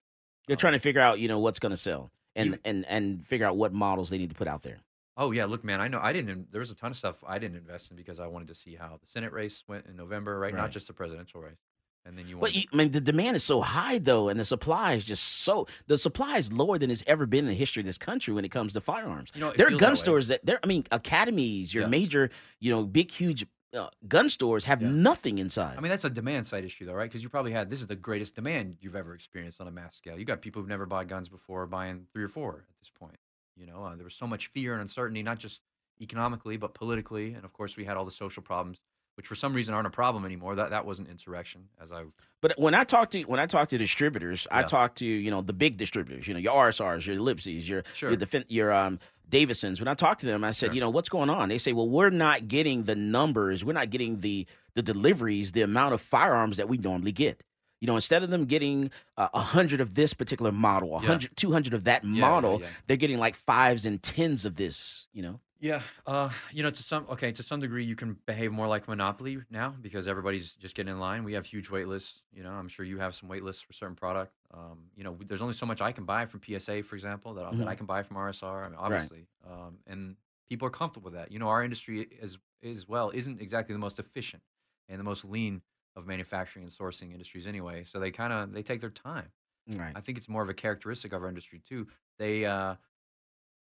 They're 0.45 0.55
trying 0.55 0.73
to 0.73 0.79
figure 0.79 1.01
out, 1.01 1.19
you 1.19 1.27
know, 1.27 1.39
what's 1.39 1.57
going 1.59 1.71
to 1.71 1.77
sell 1.77 2.11
and 2.35 2.49
You- 2.51 2.59
and 2.65 2.85
and 2.85 3.25
figure 3.25 3.47
out 3.47 3.57
what 3.57 3.73
models 3.73 4.09
they 4.11 4.17
need 4.19 4.29
to 4.29 4.35
put 4.35 4.47
out 4.47 4.61
there. 4.61 4.79
Oh 5.19 5.31
yeah, 5.31 5.45
look, 5.45 5.63
man, 5.63 5.81
I 5.81 5.87
know 5.87 5.99
I 6.01 6.13
didn't. 6.13 6.51
There 6.51 6.59
was 6.59 6.69
a 6.71 6.75
ton 6.75 6.91
of 6.91 6.97
stuff 6.97 7.15
I 7.27 7.39
didn't 7.39 7.57
invest 7.57 7.89
in 7.89 7.97
because 7.97 8.19
I 8.19 8.27
wanted 8.27 8.49
to 8.49 8.55
see 8.55 8.75
how 8.75 8.97
the 9.01 9.07
Senate 9.07 9.33
race 9.33 9.63
went 9.67 9.87
in 9.87 9.95
November, 9.97 10.37
right? 10.39 10.53
Right. 10.53 10.59
Not 10.61 10.71
just 10.71 10.87
the 10.87 10.93
presidential 10.93 11.41
race. 11.41 11.57
And 12.05 12.17
then 12.17 12.27
you 12.27 12.35
But 12.35 12.41
want 12.43 12.55
you, 12.55 12.63
I 12.71 12.75
mean, 12.77 12.91
the 12.91 13.01
demand 13.01 13.35
is 13.35 13.43
so 13.43 13.59
high 13.59 13.97
though, 13.97 14.29
and 14.29 14.39
the 14.39 14.45
supply 14.45 14.93
is 14.93 15.03
just 15.03 15.23
so 15.23 15.67
the 15.87 15.97
supply 15.97 16.37
is 16.37 16.53
lower 16.53 16.77
than 16.79 16.89
it's 16.91 17.03
ever 17.07 17.25
been 17.25 17.39
in 17.39 17.47
the 17.47 17.53
history 17.53 17.81
of 17.81 17.85
this 17.85 17.97
country 17.97 18.33
when 18.33 18.45
it 18.45 18.49
comes 18.49 18.71
to 18.73 18.81
firearms. 18.81 19.31
You 19.33 19.41
know, 19.41 19.49
it 19.49 19.57
there 19.57 19.67
are 19.67 19.71
feels 19.71 19.81
gun 19.81 19.89
that 19.89 19.97
way. 19.97 20.03
stores 20.03 20.27
that 20.29 20.45
there. 20.45 20.59
I 20.63 20.67
mean, 20.67 20.85
academies, 20.91 21.73
your 21.73 21.83
Yeah. 21.83 21.89
major, 21.89 22.29
you 22.59 22.69
know, 22.69 22.83
big, 22.85 23.11
huge 23.11 23.45
uh, 23.73 23.89
gun 24.07 24.29
stores 24.29 24.63
have 24.63 24.81
nothing 24.81 25.39
inside. 25.39 25.77
I 25.77 25.81
mean, 25.81 25.89
that's 25.89 26.05
a 26.05 26.09
demand 26.09 26.47
side 26.47 26.63
issue, 26.63 26.85
though, 26.85 26.93
right? 26.93 27.09
Because 27.09 27.23
you 27.23 27.27
probably 27.29 27.51
had 27.51 27.69
this 27.69 27.81
is 27.81 27.87
the 27.87 27.95
greatest 27.97 28.35
demand 28.35 28.77
you've 28.79 28.95
ever 28.95 29.13
experienced 29.13 29.59
on 29.59 29.67
a 29.67 29.71
mass 29.71 29.93
scale. 29.95 30.17
You 30.17 30.23
got 30.23 30.41
people 30.41 30.61
who've 30.61 30.69
never 30.69 30.85
bought 30.85 31.07
guns 31.07 31.27
before 31.27 31.65
buying 31.67 32.05
three 32.13 32.23
or 32.23 32.29
four 32.29 32.65
at 32.69 32.79
this 32.79 32.89
point. 32.97 33.17
You 33.57 33.65
know, 33.67 33.83
uh, 33.83 33.95
there 33.95 34.03
was 34.03 34.13
so 34.13 34.27
much 34.27 34.47
fear 34.47 34.73
and 34.73 34.81
uncertainty, 34.81 35.23
not 35.23 35.39
just 35.39 35.61
economically, 36.01 36.57
but 36.57 36.73
politically, 36.73 37.33
and 37.33 37.43
of 37.43 37.53
course, 37.53 37.75
we 37.77 37.85
had 37.85 37.97
all 37.97 38.05
the 38.05 38.11
social 38.11 38.43
problems, 38.43 38.79
which 39.15 39.25
for 39.27 39.35
some 39.35 39.53
reason 39.53 39.73
aren't 39.73 39.87
a 39.87 39.91
problem 39.91 40.25
anymore. 40.25 40.55
That 40.55 40.69
that 40.69 40.85
wasn't 40.85 41.09
insurrection, 41.09 41.69
as 41.81 41.91
I've 41.91 42.11
But 42.41 42.53
when 42.57 42.73
I 42.75 42.83
talk 42.83 43.09
to 43.11 43.23
when 43.23 43.39
I 43.39 43.45
talk 43.47 43.69
to 43.69 43.77
distributors, 43.77 44.45
I 44.51 44.59
Yeah. 44.61 44.67
talk 44.67 44.95
to 44.95 45.05
you 45.05 45.31
know 45.31 45.41
the 45.41 45.53
big 45.53 45.77
distributors, 45.77 46.27
you 46.27 46.33
know 46.33 46.39
your 46.39 46.53
RSRs, 46.53 47.05
your 47.07 47.15
Lipseys, 47.17 47.67
your 47.67 47.83
Sure. 47.93 48.11
your, 48.11 48.19
defen- 48.19 48.45
your 48.47 48.71
um 48.71 48.99
Davidsons. 49.29 49.79
When 49.81 49.89
I 49.89 49.93
talk 49.93 50.19
to 50.19 50.25
them, 50.25 50.45
I 50.45 50.51
said, 50.51 50.73
you 50.73 50.79
know 50.79 50.89
what's 50.89 51.09
going 51.09 51.29
on. 51.29 51.49
They 51.49 51.57
say, 51.57 51.73
well, 51.73 51.89
we're 51.89 52.09
not 52.11 52.47
getting 52.47 52.83
the 52.83 52.95
numbers, 52.95 53.65
we're 53.65 53.73
not 53.73 53.89
getting 53.89 54.21
the 54.21 54.45
the 54.75 54.83
deliveries, 54.83 55.51
the 55.53 55.63
amount 55.63 55.95
of 55.95 56.01
firearms 56.01 56.55
that 56.57 56.69
we 56.69 56.77
normally 56.77 57.11
get. 57.11 57.43
You 57.79 57.87
know, 57.87 57.95
instead 57.95 58.23
of 58.23 58.29
them 58.29 58.45
getting 58.45 58.91
uh, 59.17 59.29
a 59.33 59.39
hundred 59.39 59.81
of 59.81 59.93
this 59.93 60.13
particular 60.13 60.51
model, 60.51 60.95
a 60.97 61.01
Yeah. 61.01 61.07
hundred, 61.07 61.35
two 61.37 61.51
hundred 61.51 61.73
of 61.73 61.83
that 61.85 62.03
Yeah, 62.03 62.21
model, 62.21 62.59
yeah. 62.61 62.67
they're 62.87 62.97
getting 62.97 63.19
like 63.19 63.35
fives 63.35 63.85
and 63.85 64.01
tens 64.01 64.45
of 64.45 64.55
this. 64.55 65.07
You 65.13 65.21
know, 65.23 65.39
Yeah, 65.59 65.81
uh, 66.05 66.29
you 66.51 66.63
know, 66.63 66.69
to 66.71 66.83
some 66.83 67.05
okay, 67.09 67.31
to 67.31 67.43
some 67.43 67.59
degree, 67.59 67.83
you 67.83 67.95
can 67.95 68.17
behave 68.25 68.51
more 68.51 68.67
like 68.67 68.87
Monopoly 68.87 69.39
now 69.49 69.75
because 69.81 70.07
everybody's 70.07 70.53
just 70.53 70.75
getting 70.75 70.91
in 70.93 70.99
line. 70.99 71.23
We 71.23 71.33
have 71.33 71.45
huge 71.45 71.69
wait 71.69 71.87
lists. 71.87 72.21
You 72.31 72.43
know, 72.43 72.51
I'm 72.51 72.67
sure 72.67 72.85
you 72.85 72.97
have 72.99 73.13
some 73.15 73.29
wait 73.29 73.43
lists 73.43 73.61
for 73.61 73.73
certain 73.73 73.95
product. 73.95 74.33
Um, 74.53 74.89
you 74.95 75.03
know, 75.03 75.17
there's 75.27 75.41
only 75.41 75.53
so 75.55 75.65
much 75.65 75.81
I 75.81 75.91
can 75.91 76.05
buy 76.05 76.25
from 76.25 76.41
PSA, 76.43 76.83
for 76.83 76.95
example, 76.95 77.33
that, 77.35 77.45
I- 77.45 77.55
that 77.55 77.67
I 77.67 77.75
can 77.75 77.85
buy 77.85 78.01
from 78.03 78.17
RSR. 78.17 78.63
I 78.65 78.69
mean, 78.69 78.75
Right. 78.77 78.83
obviously, 78.85 79.27
um, 79.47 79.77
and 79.87 80.15
people 80.49 80.67
are 80.67 80.71
comfortable 80.71 81.05
with 81.11 81.13
that. 81.15 81.31
You 81.31 81.39
know, 81.39 81.47
our 81.47 81.63
industry 81.63 82.07
as 82.21 82.37
as 82.63 82.87
well 82.87 83.11
isn't 83.11 83.39
exactly 83.39 83.73
the 83.73 83.79
most 83.79 83.99
efficient 83.99 84.41
and 84.89 84.99
the 84.99 85.03
most 85.03 85.23
lean 85.25 85.61
of 85.97 86.05
manufacturing 86.07 86.63
and 86.63 86.71
sourcing 86.73 87.11
industries 87.11 87.45
anyway. 87.47 87.83
So 87.83 87.99
they 87.99 88.11
kind 88.11 88.31
of 88.31 88.53
they 88.53 88.63
take 88.63 88.79
their 88.79 88.89
time. 88.91 89.27
right? 89.75 89.91
I 89.95 89.99
think 89.99 90.17
it's 90.17 90.29
more 90.29 90.43
of 90.43 90.49
a 90.49 90.53
characteristic 90.53 91.11
of 91.11 91.21
our 91.23 91.27
industry 91.27 91.61
too. 91.67 91.87
They 92.19 92.45
uh, 92.45 92.75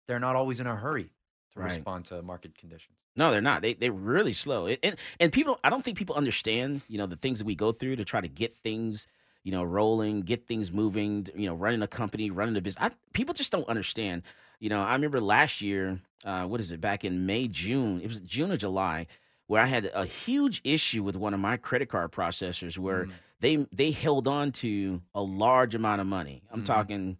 they're 0.07 0.19
not 0.19 0.35
always 0.35 0.59
in 0.59 0.67
a 0.67 0.75
hurry 0.75 1.09
to 1.53 1.59
Right. 1.59 1.71
respond 1.73 2.05
to 2.05 2.21
market 2.21 2.55
conditions. 2.57 2.95
No, 3.15 3.31
they're 3.31 3.41
not. 3.41 3.61
They 3.63 3.73
they're 3.73 3.91
really 3.91 4.33
slow. 4.33 4.67
It- 4.67 4.79
and 4.83 4.95
and 5.19 5.31
people, 5.33 5.59
I 5.63 5.69
don't 5.69 5.83
think 5.83 5.97
people 5.97 6.15
understand. 6.15 6.83
You 6.87 6.99
know, 6.99 7.07
the 7.07 7.15
things 7.15 7.39
that 7.39 7.45
we 7.45 7.55
go 7.55 7.71
through 7.71 7.95
to 7.97 8.05
try 8.05 8.21
to 8.21 8.27
get 8.27 8.55
things, 8.63 9.07
you 9.43 9.51
know, 9.51 9.63
rolling, 9.63 10.21
get 10.21 10.47
things 10.47 10.71
moving. 10.71 11.27
You 11.35 11.47
know, 11.47 11.55
running 11.55 11.81
a 11.81 11.87
company, 11.87 12.29
running 12.29 12.55
a 12.55 12.61
business. 12.61 12.83
I, 12.83 12.91
people 13.13 13.33
just 13.33 13.51
don't 13.51 13.67
understand. 13.67 14.21
You 14.59 14.69
know, 14.69 14.81
I 14.81 14.93
remember 14.93 15.19
last 15.19 15.61
year. 15.61 15.99
Uh, 16.23 16.45
what 16.45 16.59
is 16.59 16.71
it? 16.71 16.79
Back 16.81 17.03
in 17.05 17.25
May, 17.25 17.47
June. 17.47 18.01
It 18.01 18.07
was 18.07 18.19
June 18.21 18.51
or 18.51 18.57
July, 18.57 19.07
where 19.49 19.61
I 19.61 19.65
had 19.65 19.89
a 19.95 20.05
huge 20.05 20.61
issue 20.63 21.01
with 21.01 21.15
one 21.15 21.33
of 21.33 21.39
my 21.39 21.57
credit 21.57 21.89
card 21.89 22.11
processors, 22.11 22.77
where 22.77 23.05
Mm. 23.05 23.11
they 23.39 23.55
they 23.73 23.89
held 23.91 24.27
on 24.27 24.51
to 24.63 25.01
a 25.15 25.21
large 25.23 25.73
amount 25.73 26.01
of 26.01 26.07
money. 26.07 26.43
I'm 26.51 26.61
Mhm. 26.61 26.65
talking 26.65 27.17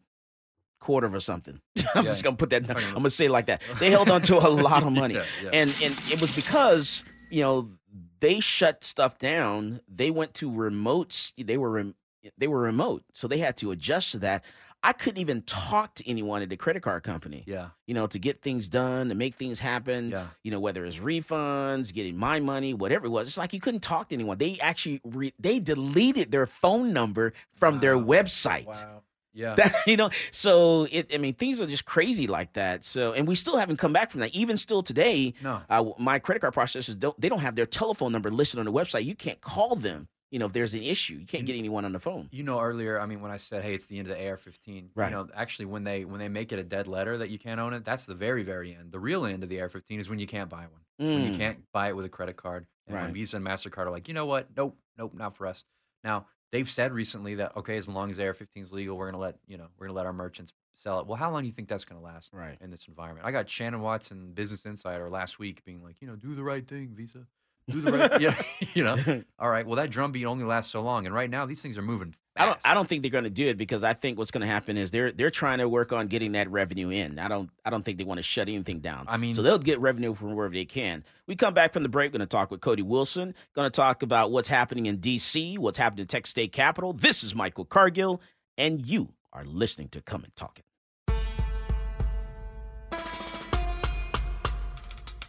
quarter 0.79 1.07
of 1.07 1.13
or 1.15 1.19
something. 1.19 1.59
I'm 1.95 2.05
Yeah. 2.05 2.11
just 2.11 2.23
gonna 2.23 2.35
put 2.37 2.51
that. 2.51 2.69
I'm 2.69 2.93
gonna 2.93 3.09
say 3.09 3.25
it 3.25 3.31
like 3.31 3.47
that. 3.47 3.61
They 3.79 3.89
held 3.89 4.09
on 4.09 4.21
to 4.23 4.37
a 4.37 4.47
lot 4.49 4.83
of 4.83 4.93
money, 4.93 5.15
Yeah, 5.15 5.25
yeah. 5.43 5.49
and 5.53 5.69
and 5.81 5.93
it 6.13 6.21
was 6.21 6.33
because 6.35 7.01
you 7.31 7.41
know 7.41 7.71
they 8.19 8.39
shut 8.39 8.83
stuff 8.83 9.17
down. 9.17 9.81
They 9.87 10.11
went 10.11 10.33
to 10.35 10.51
remotes. 10.51 11.33
They 11.35 11.57
were 11.57 11.71
rem, 11.71 11.95
they 12.37 12.47
were 12.47 12.59
remote, 12.61 13.03
so 13.13 13.27
they 13.27 13.39
had 13.39 13.57
to 13.57 13.71
adjust 13.71 14.11
to 14.11 14.19
that. 14.19 14.43
I 14.81 14.93
couldn't 14.93 15.19
even 15.19 15.41
talk 15.41 15.95
to 15.95 16.09
anyone 16.09 16.41
at 16.41 16.47
the 16.49 16.55
credit 16.55 16.83
card 16.83 17.03
company. 17.03 17.43
Yeah. 17.45 17.69
You 17.85 17.93
know, 17.93 18.07
to 18.07 18.17
get 18.17 18.41
things 18.41 18.69
done, 18.69 19.09
to 19.09 19.15
make 19.15 19.35
things 19.35 19.59
happen. 19.59 20.09
Yeah. 20.11 20.27
You 20.43 20.51
know, 20.51 20.59
whether 20.61 20.85
it's 20.85 20.97
refunds, 20.97 21.93
getting 21.93 22.15
my 22.17 22.39
money, 22.39 22.73
whatever 22.73 23.05
it 23.05 23.09
was. 23.09 23.27
It's 23.27 23.37
like 23.37 23.51
you 23.53 23.59
couldn't 23.59 23.81
talk 23.81 24.09
to 24.09 24.15
anyone. 24.15 24.37
They 24.37 24.57
actually 24.61 25.01
re- 25.03 25.33
they 25.37 25.59
deleted 25.59 26.31
their 26.31 26.47
phone 26.47 26.93
number 26.93 27.33
from 27.57 27.79
their 27.81 27.95
website. 27.97 28.67
Wow. 28.67 29.01
Yeah. 29.33 29.55
That, 29.55 29.75
you 29.87 29.97
know, 29.97 30.09
so 30.31 30.87
it. 30.91 31.13
I 31.13 31.17
mean, 31.17 31.33
things 31.33 31.59
are 31.61 31.67
just 31.67 31.85
crazy 31.85 32.25
like 32.27 32.53
that. 32.53 32.83
So, 32.85 33.11
and 33.13 33.27
we 33.27 33.35
still 33.35 33.57
haven't 33.57 33.77
come 33.77 33.93
back 33.93 34.11
from 34.11 34.21
that. 34.21 34.33
Even 34.33 34.55
still 34.57 34.81
today, 34.81 35.33
No. 35.43 35.61
uh, 35.69 35.85
my 35.97 36.19
credit 36.19 36.39
card 36.39 36.53
processors 36.53 36.97
don't. 36.97 37.19
They 37.19 37.29
don't 37.29 37.39
have 37.39 37.55
their 37.55 37.65
telephone 37.65 38.11
number 38.11 38.31
listed 38.31 38.59
on 38.59 38.65
the 38.65 38.71
website. 38.71 39.05
You 39.05 39.15
can't 39.15 39.41
call 39.41 39.75
them. 39.75 40.07
You 40.31 40.37
know, 40.39 40.45
if 40.45 40.53
there's 40.53 40.75
an 40.75 40.83
issue, 40.83 41.15
you 41.15 41.25
can't 41.25 41.45
get 41.45 41.55
anyone 41.55 41.85
on 41.85 41.91
the 41.91 41.99
phone. 41.99 42.29
You 42.31 42.43
know, 42.43 42.59
earlier, 42.59 42.99
I 42.99 43.07
mean, 43.07 43.19
when 43.21 43.31
I 43.31 43.37
said, 43.37 43.63
"Hey, 43.63 43.73
it's 43.73 43.87
the 43.87 43.97
end 43.97 44.09
of 44.09 44.15
the 44.15 44.23
AR-15," 44.29 44.89
Right. 44.93 45.05
you 45.09 45.11
know, 45.15 45.27
actually, 45.33 45.65
when 45.65 45.83
they 45.83 46.05
when 46.05 46.19
they 46.19 46.27
make 46.29 46.51
it 46.51 46.59
a 46.59 46.63
dead 46.63 46.87
letter 46.87 47.17
that 47.17 47.29
you 47.31 47.39
can't 47.39 47.59
own 47.59 47.73
it, 47.73 47.83
that's 47.83 48.05
the 48.05 48.13
very 48.13 48.43
very 48.43 48.75
end. 48.75 48.91
The 48.91 48.99
real 48.99 49.25
end 49.25 49.41
of 49.43 49.49
the 49.49 49.59
AR-15 49.61 49.99
is 49.99 50.07
when 50.09 50.19
you 50.19 50.27
can't 50.27 50.49
buy 50.49 50.67
one, 50.67 50.81
when 50.97 51.23
you 51.23 51.31
Mm. 51.31 51.37
can't 51.37 51.71
buy 51.71 51.89
it 51.89 51.95
with 51.95 52.05
a 52.05 52.09
credit 52.09 52.37
card, 52.37 52.67
and 52.87 52.95
when 52.95 53.13
Visa 53.13 53.37
and 53.37 53.45
Mastercard 53.45 53.87
are 53.87 53.91
like, 53.91 54.07
you 54.07 54.13
know 54.13 54.27
what? 54.27 54.47
Nope, 54.55 54.77
nope, 54.97 55.13
not 55.15 55.35
for 55.35 55.47
us. 55.47 55.65
Now 56.03 56.27
they've 56.51 56.69
said 56.69 56.91
recently 56.93 57.35
that 57.35 57.55
okay, 57.57 57.77
as 57.77 57.87
long 57.87 58.09
as 58.11 58.19
AR-15 58.19 58.61
is 58.61 58.71
legal, 58.71 58.97
we're 58.97 59.07
gonna 59.09 59.17
let 59.23 59.39
you 59.47 59.57
know 59.57 59.67
we're 59.77 59.87
gonna 59.87 59.97
let 59.97 60.05
our 60.05 60.13
merchants 60.13 60.53
sell 60.75 60.99
it. 60.99 61.07
Well, 61.07 61.17
how 61.17 61.31
long 61.31 61.41
do 61.41 61.47
you 61.47 61.53
think 61.53 61.67
that's 61.69 61.85
gonna 61.85 62.01
last? 62.01 62.29
Right. 62.31 62.57
In 62.61 62.69
this 62.69 62.87
environment, 62.87 63.25
I 63.25 63.31
got 63.31 63.49
Shannon 63.49 63.81
Watson, 63.81 64.33
Business 64.33 64.65
Insider, 64.65 65.09
last 65.09 65.39
week 65.39 65.63
being 65.65 65.81
like, 65.83 65.95
you 66.01 66.07
know, 66.07 66.15
do 66.15 66.35
the 66.35 66.43
right 66.43 66.65
thing, 66.67 66.89
Visa. 66.93 67.25
Do 67.69 67.81
the 67.81 67.91
right, 67.91 68.21
yeah, 68.21 68.41
you 68.73 68.83
know. 68.83 68.97
All 69.39 69.49
right. 69.49 69.65
Well, 69.65 69.75
that 69.77 69.89
drumbeat 69.89 70.25
only 70.25 70.45
lasts 70.45 70.71
so 70.71 70.81
long, 70.81 71.05
and 71.05 71.13
right 71.13 71.29
now 71.29 71.45
these 71.45 71.61
things 71.61 71.77
are 71.77 71.81
moving 71.81 72.15
I 72.39 72.45
don't. 72.45 72.59
I 72.63 72.73
don't 72.73 72.87
think 72.87 73.01
they're 73.01 73.11
going 73.11 73.25
to 73.25 73.29
do 73.29 73.47
it 73.47 73.57
because 73.57 73.83
I 73.83 73.93
think 73.93 74.17
what's 74.17 74.31
going 74.31 74.41
to 74.41 74.47
happen 74.47 74.77
is 74.77 74.91
they're 74.91 75.11
they're 75.11 75.29
trying 75.29 75.57
to 75.57 75.67
work 75.67 75.91
on 75.91 76.07
getting 76.07 76.31
that 76.33 76.49
revenue 76.49 76.89
in. 76.89 77.19
I 77.19 77.27
don't. 77.27 77.49
I 77.65 77.69
don't 77.69 77.83
think 77.83 77.97
they 77.97 78.05
want 78.05 78.17
to 78.19 78.23
shut 78.23 78.47
anything 78.47 78.79
down. 78.79 79.05
I 79.09 79.17
mean- 79.17 79.35
so 79.35 79.41
they'll 79.41 79.59
get 79.59 79.79
revenue 79.79 80.15
from 80.15 80.33
wherever 80.33 80.53
they 80.53 80.65
can. 80.65 81.03
We 81.27 81.35
come 81.35 81.53
back 81.53 81.73
from 81.73 81.83
the 81.83 81.89
break. 81.89 82.13
Going 82.13 82.21
to 82.21 82.25
talk 82.25 82.49
with 82.49 82.61
Cody 82.61 82.81
Wilson. 82.81 83.35
Going 83.55 83.65
to 83.65 83.75
talk 83.75 84.03
about 84.03 84.31
what's 84.31 84.47
happening 84.47 84.85
in 84.85 84.97
D.C. 84.97 85.57
What's 85.57 85.77
happening 85.77 86.03
in 86.03 86.07
Texas 86.07 86.31
State 86.31 86.53
Capitol. 86.53 86.93
This 86.93 87.23
is 87.23 87.35
Michael 87.35 87.65
Cargill, 87.65 88.21
and 88.57 88.85
you 88.85 89.09
are 89.33 89.43
listening 89.43 89.89
to 89.89 90.01
Come 90.01 90.23
and 90.23 90.33
Talk 90.35 90.59
It. 90.59 90.65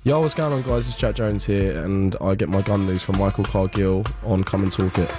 Yo, 0.03 0.19
what's 0.19 0.33
going 0.33 0.51
on, 0.51 0.63
guys? 0.63 0.89
It's 0.89 0.97
Jack 0.97 1.17
Jones 1.17 1.45
here, 1.45 1.85
and 1.85 2.17
I 2.23 2.35
get 2.35 2.49
my 2.49 2.63
gun 2.63 2.87
news 2.87 3.03
from 3.03 3.19
Michael 3.19 3.45
Cargill 3.45 4.03
on 4.25 4.43
Come 4.43 4.63
and 4.63 4.73
Talk 4.73 4.97
It. 4.97 5.11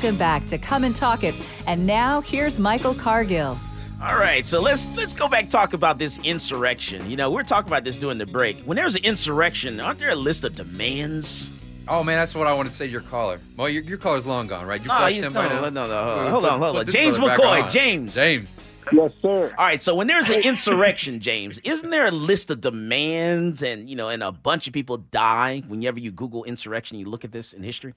Welcome 0.00 0.16
back 0.16 0.46
to 0.46 0.58
Come 0.58 0.84
and 0.84 0.94
Talk 0.94 1.24
It. 1.24 1.34
And 1.66 1.84
now 1.84 2.20
here's 2.20 2.60
Michael 2.60 2.94
Cargill. 2.94 3.58
All 4.00 4.14
right, 4.16 4.46
so 4.46 4.60
let's 4.60 4.86
let's 4.96 5.12
go 5.12 5.26
back 5.26 5.50
talk 5.50 5.72
about 5.72 5.98
this 5.98 6.18
insurrection. 6.18 7.10
You 7.10 7.16
know, 7.16 7.32
we're 7.32 7.42
talking 7.42 7.68
about 7.68 7.82
this 7.82 7.98
during 7.98 8.16
the 8.16 8.24
break. 8.24 8.60
When 8.62 8.76
there's 8.76 8.94
an 8.94 9.02
insurrection, 9.04 9.80
aren't 9.80 9.98
there 9.98 10.10
a 10.10 10.14
list 10.14 10.44
of 10.44 10.52
demands? 10.52 11.50
Oh 11.88 12.04
man, 12.04 12.16
that's 12.16 12.32
what 12.36 12.46
I 12.46 12.52
want 12.54 12.68
to 12.68 12.74
say 12.76 12.86
to 12.86 12.92
your 12.92 13.00
caller. 13.00 13.40
Well, 13.56 13.68
your, 13.68 13.82
your 13.82 13.98
caller's 13.98 14.24
long 14.24 14.46
gone, 14.46 14.66
right? 14.66 14.80
You 14.80 14.86
No, 14.86 14.98
flushed 14.98 15.14
he's- 15.14 15.24
him 15.26 15.32
by 15.32 15.48
no, 15.48 15.62
now? 15.62 15.68
no, 15.70 15.86
no, 15.88 16.04
hold 16.04 16.14
Put- 16.14 16.26
on, 16.26 16.30
hold 16.30 16.44
on, 16.44 16.60
hold 16.60 16.76
on. 16.76 16.86
James 16.86 17.18
McCoy. 17.18 17.68
James. 17.68 18.14
James. 18.14 18.56
Yes, 18.92 19.10
sir. 19.20 19.52
All 19.58 19.66
right, 19.66 19.82
so 19.82 19.96
when 19.96 20.06
there's 20.06 20.30
an 20.30 20.42
insurrection, 20.44 21.18
James, 21.18 21.58
isn't 21.64 21.90
there 21.90 22.06
a 22.06 22.12
list 22.12 22.50
of 22.52 22.60
demands 22.60 23.64
and 23.64 23.90
you 23.90 23.96
know, 23.96 24.10
and 24.10 24.22
a 24.22 24.30
bunch 24.30 24.68
of 24.68 24.72
people 24.72 24.98
die 24.98 25.64
whenever 25.66 25.98
you 25.98 26.12
Google 26.12 26.44
insurrection, 26.44 27.00
you 27.00 27.06
look 27.06 27.24
at 27.24 27.32
this 27.32 27.52
in 27.52 27.64
history? 27.64 27.94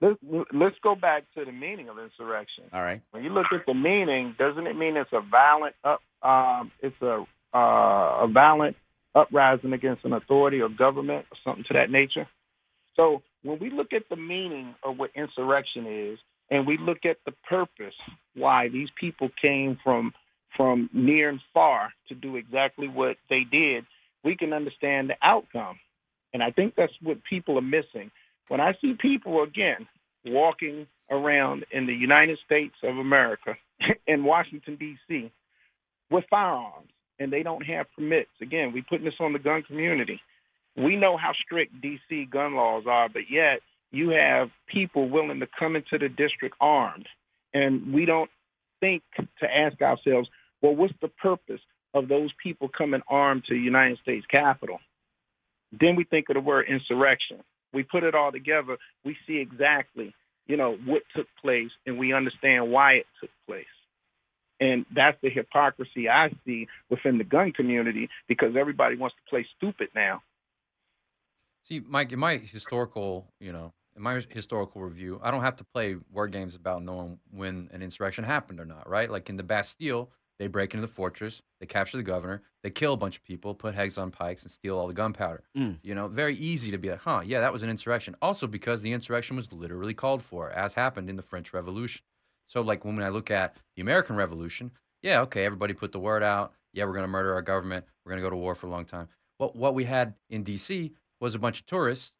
Let's, 0.00 0.18
let's 0.52 0.76
go 0.82 0.94
back 0.94 1.24
to 1.34 1.44
the 1.44 1.52
meaning 1.52 1.88
of 1.88 1.98
insurrection. 1.98 2.64
All 2.72 2.82
right. 2.82 3.00
When 3.12 3.24
you 3.24 3.30
look 3.30 3.46
at 3.52 3.64
the 3.66 3.74
meaning, 3.74 4.34
doesn't 4.38 4.66
it 4.66 4.76
mean 4.76 4.96
it's 4.96 5.10
a 5.12 5.20
violent 5.20 5.74
up? 5.84 6.00
Um, 6.22 6.72
it's 6.80 7.00
a 7.00 7.24
uh, 7.54 8.24
a 8.24 8.28
violent 8.32 8.76
uprising 9.14 9.72
against 9.72 10.04
an 10.04 10.12
authority 10.12 10.60
or 10.60 10.68
government 10.68 11.24
or 11.30 11.36
something 11.44 11.64
to 11.68 11.74
that 11.74 11.90
nature. 11.90 12.26
So 12.96 13.22
when 13.44 13.58
we 13.60 13.70
look 13.70 13.92
at 13.92 14.02
the 14.10 14.16
meaning 14.16 14.74
of 14.82 14.98
what 14.98 15.10
insurrection 15.14 15.86
is, 15.86 16.18
and 16.50 16.66
we 16.66 16.76
look 16.78 17.04
at 17.04 17.18
the 17.24 17.32
purpose 17.48 17.94
why 18.34 18.68
these 18.68 18.88
people 18.98 19.30
came 19.40 19.78
from 19.82 20.12
from 20.56 20.88
near 20.92 21.28
and 21.28 21.40
far 21.52 21.92
to 22.08 22.14
do 22.14 22.36
exactly 22.36 22.86
what 22.86 23.16
they 23.28 23.42
did, 23.50 23.84
we 24.22 24.36
can 24.36 24.52
understand 24.52 25.10
the 25.10 25.16
outcome. 25.20 25.78
And 26.32 26.42
I 26.42 26.50
think 26.52 26.74
that's 26.76 26.92
what 27.02 27.18
people 27.28 27.58
are 27.58 27.62
missing. 27.62 28.12
When 28.48 28.60
I 28.60 28.74
see 28.80 28.94
people 29.00 29.42
again 29.42 29.86
walking 30.24 30.86
around 31.10 31.64
in 31.70 31.86
the 31.86 31.94
United 31.94 32.38
States 32.44 32.74
of 32.82 32.96
America 32.98 33.56
in 34.06 34.24
Washington 34.24 34.76
D.C. 34.76 35.30
with 36.10 36.24
firearms 36.30 36.88
and 37.18 37.32
they 37.32 37.42
don't 37.42 37.64
have 37.64 37.86
permits, 37.96 38.30
again, 38.40 38.72
we 38.72 38.82
putting 38.82 39.04
this 39.04 39.14
on 39.20 39.32
the 39.32 39.38
gun 39.38 39.62
community. 39.62 40.20
We 40.76 40.96
know 40.96 41.16
how 41.16 41.32
strict 41.44 41.80
D.C. 41.80 42.26
gun 42.30 42.54
laws 42.54 42.84
are, 42.88 43.08
but 43.08 43.30
yet 43.30 43.60
you 43.92 44.10
have 44.10 44.50
people 44.66 45.08
willing 45.08 45.40
to 45.40 45.46
come 45.58 45.76
into 45.76 45.98
the 45.98 46.08
district 46.08 46.56
armed, 46.60 47.06
and 47.52 47.92
we 47.92 48.04
don't 48.06 48.30
think 48.80 49.02
to 49.16 49.46
ask 49.46 49.80
ourselves, 49.80 50.28
well, 50.60 50.74
what's 50.74 50.94
the 51.00 51.08
purpose 51.08 51.60
of 51.94 52.08
those 52.08 52.30
people 52.42 52.68
coming 52.68 53.02
armed 53.08 53.44
to 53.44 53.54
the 53.54 53.60
United 53.60 53.98
States 54.02 54.26
Capitol? 54.26 54.78
Then 55.72 55.94
we 55.96 56.04
think 56.04 56.28
of 56.28 56.34
the 56.34 56.40
word 56.40 56.66
insurrection. 56.68 57.38
We 57.74 57.82
put 57.82 58.04
it 58.04 58.14
all 58.14 58.32
together. 58.32 58.78
We 59.04 59.16
see 59.26 59.38
exactly, 59.38 60.14
you 60.46 60.56
know, 60.56 60.78
what 60.86 61.02
took 61.14 61.26
place, 61.42 61.70
and 61.86 61.98
we 61.98 62.12
understand 62.14 62.70
why 62.70 62.94
it 62.94 63.06
took 63.20 63.30
place. 63.46 63.66
And 64.60 64.86
that's 64.94 65.18
the 65.20 65.30
hypocrisy 65.30 66.08
I 66.08 66.30
see 66.46 66.68
within 66.88 67.18
the 67.18 67.24
gun 67.24 67.52
community 67.52 68.08
because 68.28 68.54
everybody 68.58 68.96
wants 68.96 69.16
to 69.16 69.28
play 69.28 69.46
stupid 69.56 69.88
now. 69.94 70.22
See, 71.64 71.80
Mike, 71.80 72.12
in 72.12 72.18
my 72.18 72.36
historical, 72.36 73.26
you 73.40 73.52
know, 73.52 73.72
in 73.96 74.02
my 74.02 74.22
historical 74.28 74.82
review, 74.82 75.20
I 75.22 75.30
don't 75.30 75.42
have 75.42 75.56
to 75.56 75.64
play 75.64 75.96
word 76.12 76.32
games 76.32 76.54
about 76.54 76.82
knowing 76.82 77.18
when 77.30 77.68
an 77.72 77.82
insurrection 77.82 78.24
happened 78.24 78.60
or 78.60 78.64
not, 78.64 78.88
right? 78.88 79.10
Like 79.10 79.28
in 79.28 79.36
the 79.36 79.42
Bastille, 79.42 80.10
they 80.38 80.46
break 80.46 80.74
into 80.74 80.86
the 80.86 80.92
fortress, 80.92 81.42
they 81.60 81.66
capture 81.66 81.96
the 81.96 82.02
governor, 82.02 82.42
they 82.62 82.70
kill 82.70 82.94
a 82.94 82.96
bunch 82.96 83.16
of 83.16 83.24
people, 83.24 83.54
put 83.54 83.74
heads 83.74 83.98
on 83.98 84.10
pikes, 84.10 84.42
and 84.42 84.50
steal 84.50 84.76
all 84.76 84.88
the 84.88 84.94
gunpowder. 84.94 85.44
Mm. 85.56 85.78
You 85.82 85.94
know, 85.94 86.08
very 86.08 86.36
easy 86.36 86.70
to 86.70 86.78
be 86.78 86.90
like, 86.90 87.00
huh, 87.00 87.22
yeah, 87.24 87.40
that 87.40 87.52
was 87.52 87.62
an 87.62 87.70
insurrection. 87.70 88.16
Also 88.20 88.46
because 88.46 88.82
the 88.82 88.92
insurrection 88.92 89.36
was 89.36 89.52
literally 89.52 89.94
called 89.94 90.22
for, 90.22 90.50
as 90.50 90.74
happened 90.74 91.08
in 91.08 91.16
the 91.16 91.22
French 91.22 91.52
Revolution. 91.52 92.02
So, 92.46 92.60
like 92.60 92.84
when 92.84 93.02
I 93.02 93.08
look 93.08 93.30
at 93.30 93.56
the 93.76 93.82
American 93.82 94.16
Revolution, 94.16 94.70
yeah, 95.02 95.20
okay, 95.22 95.44
everybody 95.44 95.74
put 95.74 95.92
the 95.92 95.98
word 95.98 96.22
out. 96.22 96.52
Yeah, 96.72 96.84
we're 96.84 96.92
going 96.92 97.04
to 97.04 97.08
murder 97.08 97.34
our 97.34 97.42
government. 97.42 97.84
We're 98.04 98.10
going 98.10 98.22
to 98.22 98.26
go 98.26 98.30
to 98.30 98.36
war 98.36 98.54
for 98.54 98.66
a 98.66 98.70
long 98.70 98.84
time. 98.84 99.08
What 99.38 99.56
what 99.56 99.74
we 99.74 99.84
had 99.84 100.14
in 100.30 100.42
D.C. 100.42 100.92
was 101.20 101.34
a 101.34 101.38
bunch 101.38 101.60
of 101.60 101.66
tourists 101.66 102.12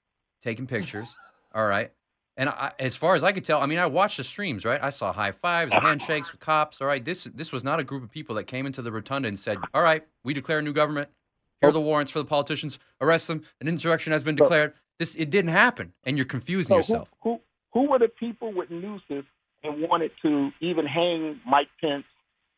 taking 0.42 0.66
pictures. 0.66 1.08
all 1.54 1.66
right, 1.66 1.92
and 2.36 2.48
I, 2.48 2.72
as 2.78 2.96
far 2.96 3.14
as 3.14 3.22
I 3.22 3.32
could 3.32 3.44
tell, 3.44 3.60
I 3.60 3.66
mean, 3.66 3.78
I 3.78 3.86
watched 3.86 4.16
the 4.16 4.24
streams. 4.24 4.64
Right, 4.64 4.82
I 4.82 4.90
saw 4.90 5.12
high 5.12 5.32
fives 5.32 5.72
and 5.72 5.82
handshakes 5.82 6.32
with 6.32 6.40
cops. 6.40 6.80
All 6.80 6.86
right, 6.86 7.04
this 7.04 7.24
this 7.34 7.52
was 7.52 7.62
not 7.62 7.80
a 7.80 7.84
group 7.84 8.02
of 8.02 8.10
people 8.10 8.34
that 8.36 8.44
came 8.44 8.66
into 8.66 8.82
the 8.82 8.90
rotunda 8.90 9.28
and 9.28 9.38
said, 9.38 9.58
"All 9.72 9.82
right, 9.82 10.04
we 10.24 10.34
declare 10.34 10.58
a 10.58 10.62
new 10.62 10.72
government. 10.72 11.08
Here 11.60 11.70
are 11.70 11.72
the 11.72 11.80
warrants 11.80 12.10
for 12.10 12.18
the 12.18 12.24
politicians. 12.24 12.78
Arrest 13.00 13.28
them. 13.28 13.44
An 13.60 13.68
insurrection 13.68 14.12
has 14.12 14.22
been 14.22 14.36
declared." 14.36 14.74
This 14.98 15.14
it 15.16 15.30
didn't 15.30 15.50
happen, 15.50 15.92
and 16.04 16.16
you're 16.16 16.26
confusing 16.26 16.72
So 16.72 16.76
yourself. 16.76 17.08
Who, 17.22 17.32
who 17.32 17.40
who 17.72 17.90
were 17.90 17.98
the 17.98 18.08
people 18.08 18.52
with 18.52 18.70
nooses 18.70 19.24
and 19.62 19.82
wanted 19.88 20.12
to 20.22 20.50
even 20.60 20.86
hang 20.86 21.40
Mike 21.46 21.68
Pence 21.80 22.04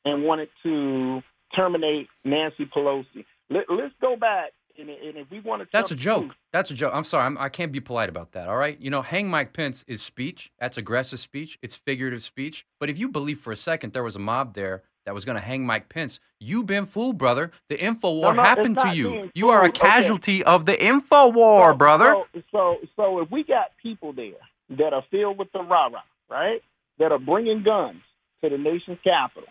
and 0.05 0.25
wanted 0.25 0.49
to 0.63 1.23
terminate 1.55 2.09
Nancy 2.25 2.67
Pelosi? 2.67 3.25
Let, 3.49 3.65
let's 3.71 3.95
go 4.01 4.17
back 4.17 4.53
and, 4.79 4.91
and 4.91 5.17
if 5.17 5.31
we 5.31 5.41
want 5.41 5.63
to. 5.63 5.69
That's 5.73 5.91
a 5.91 5.95
joke. 5.95 6.37
That's 6.53 6.71
a 6.71 6.75
joke. 6.75 6.93
I'm 6.95 7.05
sorry. 7.05 7.25
I'm, 7.25 7.39
I 7.39 7.49
can't 7.49 7.73
be 7.73 7.81
polite 7.81 8.09
about 8.09 8.33
that. 8.33 8.49
All 8.49 8.57
right. 8.57 8.81
You 8.81 8.91
know, 8.91 9.03
hang 9.03 9.29
Mike 9.29 9.53
Pence 9.53 9.85
is 9.87 10.03
speech. 10.03 10.51
That's 10.59 10.77
aggressive 10.77 11.21
speech. 11.21 11.59
It's 11.63 11.75
figurative 11.75 12.23
speech. 12.23 12.67
But 12.81 12.91
if 12.91 12.99
you 12.99 13.09
believe 13.09 13.41
for 13.41 13.53
a 13.53 13.57
second 13.57 13.93
there 13.93 14.03
was 14.03 14.17
a 14.17 14.21
mob 14.21 14.55
there 14.55 14.83
that 15.05 15.15
was 15.15 15.25
going 15.25 15.37
to 15.37 15.43
hang 15.43 15.65
Mike 15.65 15.89
Pence, 15.89 16.19
you've 16.41 16.67
been 16.67 16.85
fooled, 16.85 17.17
brother. 17.19 17.53
The 17.69 17.81
info 17.81 18.13
war 18.13 18.35
no, 18.35 18.41
it's 18.41 18.49
happened 18.49 18.79
to 18.79 18.95
you. 18.95 19.31
You 19.35 19.51
are 19.51 19.61
a 19.61 19.67
fooled. 19.67 19.77
Okay. 19.77 19.87
casualty 19.87 20.45
of 20.45 20.67
the 20.67 20.83
info 20.83 21.29
war, 21.29 21.75
brother. 21.75 22.15
So, 22.35 22.43
so, 22.53 22.77
so 22.97 23.21
if 23.21 23.31
we 23.31 23.45
got 23.45 23.73
people 23.83 24.13
there 24.13 24.33
that 24.71 24.93
are 24.93 25.05
filled 25.11 25.39
with 25.39 25.53
the 25.53 25.61
rah 25.61 25.87
rah, 25.87 26.01
right? 26.29 26.61
That 26.99 27.13
are 27.13 27.19
bringing 27.19 27.63
guns 27.63 28.03
to 28.43 28.49
the 28.49 28.59
nation's 28.59 28.99
capital, 29.05 29.49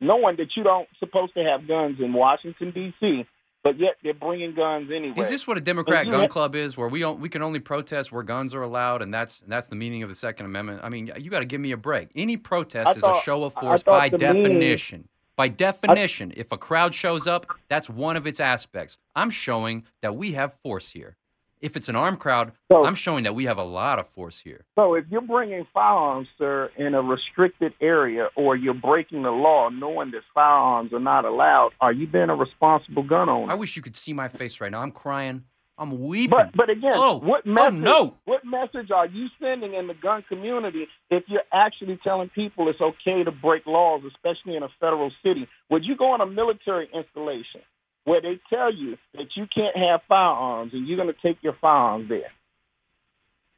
knowing 0.00 0.36
that 0.36 0.48
you 0.56 0.62
don't 0.62 0.88
supposed 0.98 1.34
to 1.34 1.44
have 1.44 1.68
guns 1.68 1.98
in 2.00 2.12
Washington 2.12 2.70
D.C., 2.70 3.26
but 3.62 3.78
yet 3.78 3.96
they're 4.02 4.14
bringing 4.14 4.54
guns 4.54 4.90
anyway. 4.90 5.20
Is 5.20 5.28
this 5.28 5.46
what 5.46 5.58
a 5.58 5.60
Democrat 5.60 6.06
gun 6.06 6.20
ha- 6.20 6.28
club 6.28 6.54
is, 6.54 6.76
where 6.76 6.88
we 6.88 7.00
don't, 7.00 7.20
we 7.20 7.28
can 7.28 7.42
only 7.42 7.60
protest 7.60 8.12
where 8.12 8.22
guns 8.22 8.54
are 8.54 8.62
allowed, 8.62 9.02
and 9.02 9.12
that's 9.12 9.42
and 9.42 9.50
that's 9.52 9.66
the 9.66 9.76
meaning 9.76 10.02
of 10.02 10.08
the 10.08 10.14
Second 10.14 10.46
Amendment? 10.46 10.80
I 10.82 10.88
mean, 10.88 11.10
you 11.18 11.30
got 11.30 11.40
to 11.40 11.44
give 11.44 11.60
me 11.60 11.72
a 11.72 11.76
break. 11.76 12.08
Any 12.14 12.36
protest 12.36 12.88
I 12.88 12.92
is 12.92 13.02
a 13.02 13.20
show 13.22 13.44
of 13.44 13.54
force 13.54 13.82
by 13.82 14.08
definition. 14.08 15.08
By 15.36 15.48
definition, 15.48 16.34
if 16.36 16.52
a 16.52 16.58
crowd 16.58 16.94
shows 16.94 17.26
up, 17.26 17.46
that's 17.68 17.88
one 17.88 18.16
of 18.16 18.26
its 18.26 18.40
aspects. 18.40 18.98
I'm 19.16 19.30
showing 19.30 19.84
that 20.02 20.14
we 20.14 20.32
have 20.32 20.52
force 20.52 20.90
here. 20.90 21.16
If 21.60 21.76
it's 21.76 21.88
an 21.88 21.96
armed 21.96 22.18
crowd, 22.18 22.52
I'm 22.72 22.94
showing 22.94 23.24
that 23.24 23.34
we 23.34 23.44
have 23.44 23.58
a 23.58 23.64
lot 23.64 23.98
of 23.98 24.08
force 24.08 24.40
here. 24.40 24.64
So 24.78 24.94
if 24.94 25.04
you're 25.10 25.20
bringing 25.20 25.66
firearms, 25.74 26.28
sir, 26.38 26.70
in 26.76 26.94
a 26.94 27.02
restricted 27.02 27.74
area, 27.80 28.28
or 28.34 28.56
you're 28.56 28.74
breaking 28.74 29.22
the 29.22 29.30
law, 29.30 29.68
knowing 29.68 30.10
that 30.12 30.22
firearms 30.34 30.92
are 30.92 31.00
not 31.00 31.24
allowed, 31.24 31.72
are 31.80 31.92
you 31.92 32.06
being 32.06 32.30
a 32.30 32.34
responsible 32.34 33.02
gun 33.02 33.28
owner? 33.28 33.52
I 33.52 33.56
wish 33.56 33.76
you 33.76 33.82
could 33.82 33.96
see 33.96 34.12
my 34.12 34.28
face 34.28 34.60
right 34.60 34.70
now. 34.70 34.80
I'm 34.80 34.92
crying. 34.92 35.44
I'm 35.76 36.06
weeping. 36.06 36.30
But 36.30 36.54
but 36.54 36.68
again, 36.68 36.92
oh, 36.94 37.16
what 37.16 37.42
oh, 37.46 37.50
message? 37.50 37.80
no. 37.80 38.16
What 38.26 38.44
message 38.44 38.90
are 38.90 39.06
you 39.06 39.28
sending 39.40 39.72
in 39.72 39.86
the 39.86 39.94
gun 39.94 40.22
community 40.28 40.86
if 41.10 41.24
you're 41.26 41.40
actually 41.52 41.98
telling 42.04 42.28
people 42.28 42.68
it's 42.68 42.80
okay 42.82 43.24
to 43.24 43.30
break 43.30 43.66
laws, 43.66 44.02
especially 44.06 44.56
in 44.56 44.62
a 44.62 44.68
federal 44.78 45.10
city? 45.24 45.48
Would 45.70 45.84
you 45.84 45.96
go 45.96 46.12
on 46.12 46.20
a 46.20 46.26
military 46.26 46.90
installation 46.94 47.62
where 48.04 48.20
they 48.20 48.40
tell 48.48 48.72
you 48.72 48.96
that 49.14 49.36
you 49.36 49.46
can't 49.54 49.76
have 49.76 50.00
firearms 50.08 50.72
and 50.72 50.86
you're 50.86 50.96
going 50.96 51.12
to 51.12 51.20
take 51.28 51.42
your 51.42 51.56
firearms 51.60 52.08
there? 52.08 52.32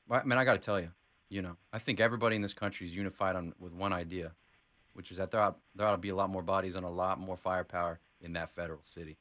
Well, 0.08 0.20
I 0.22 0.26
mean, 0.26 0.38
I 0.38 0.44
got 0.44 0.54
to 0.54 0.58
tell 0.58 0.80
you, 0.80 0.90
you 1.28 1.42
know, 1.42 1.56
I 1.72 1.78
think 1.78 2.00
everybody 2.00 2.36
in 2.36 2.42
this 2.42 2.52
country 2.52 2.86
is 2.86 2.92
unified 2.92 3.36
on 3.36 3.54
with 3.58 3.72
one 3.72 3.92
idea, 3.92 4.32
which 4.94 5.10
is 5.10 5.18
that 5.18 5.30
there 5.30 5.40
ought, 5.40 5.58
there 5.74 5.86
ought 5.86 5.92
to 5.92 5.98
be 5.98 6.10
a 6.10 6.16
lot 6.16 6.30
more 6.30 6.42
bodies 6.42 6.74
and 6.74 6.84
a 6.84 6.90
lot 6.90 7.18
more 7.18 7.36
firepower 7.36 8.00
in 8.20 8.34
that 8.34 8.50
federal 8.54 8.80
city. 8.94 9.16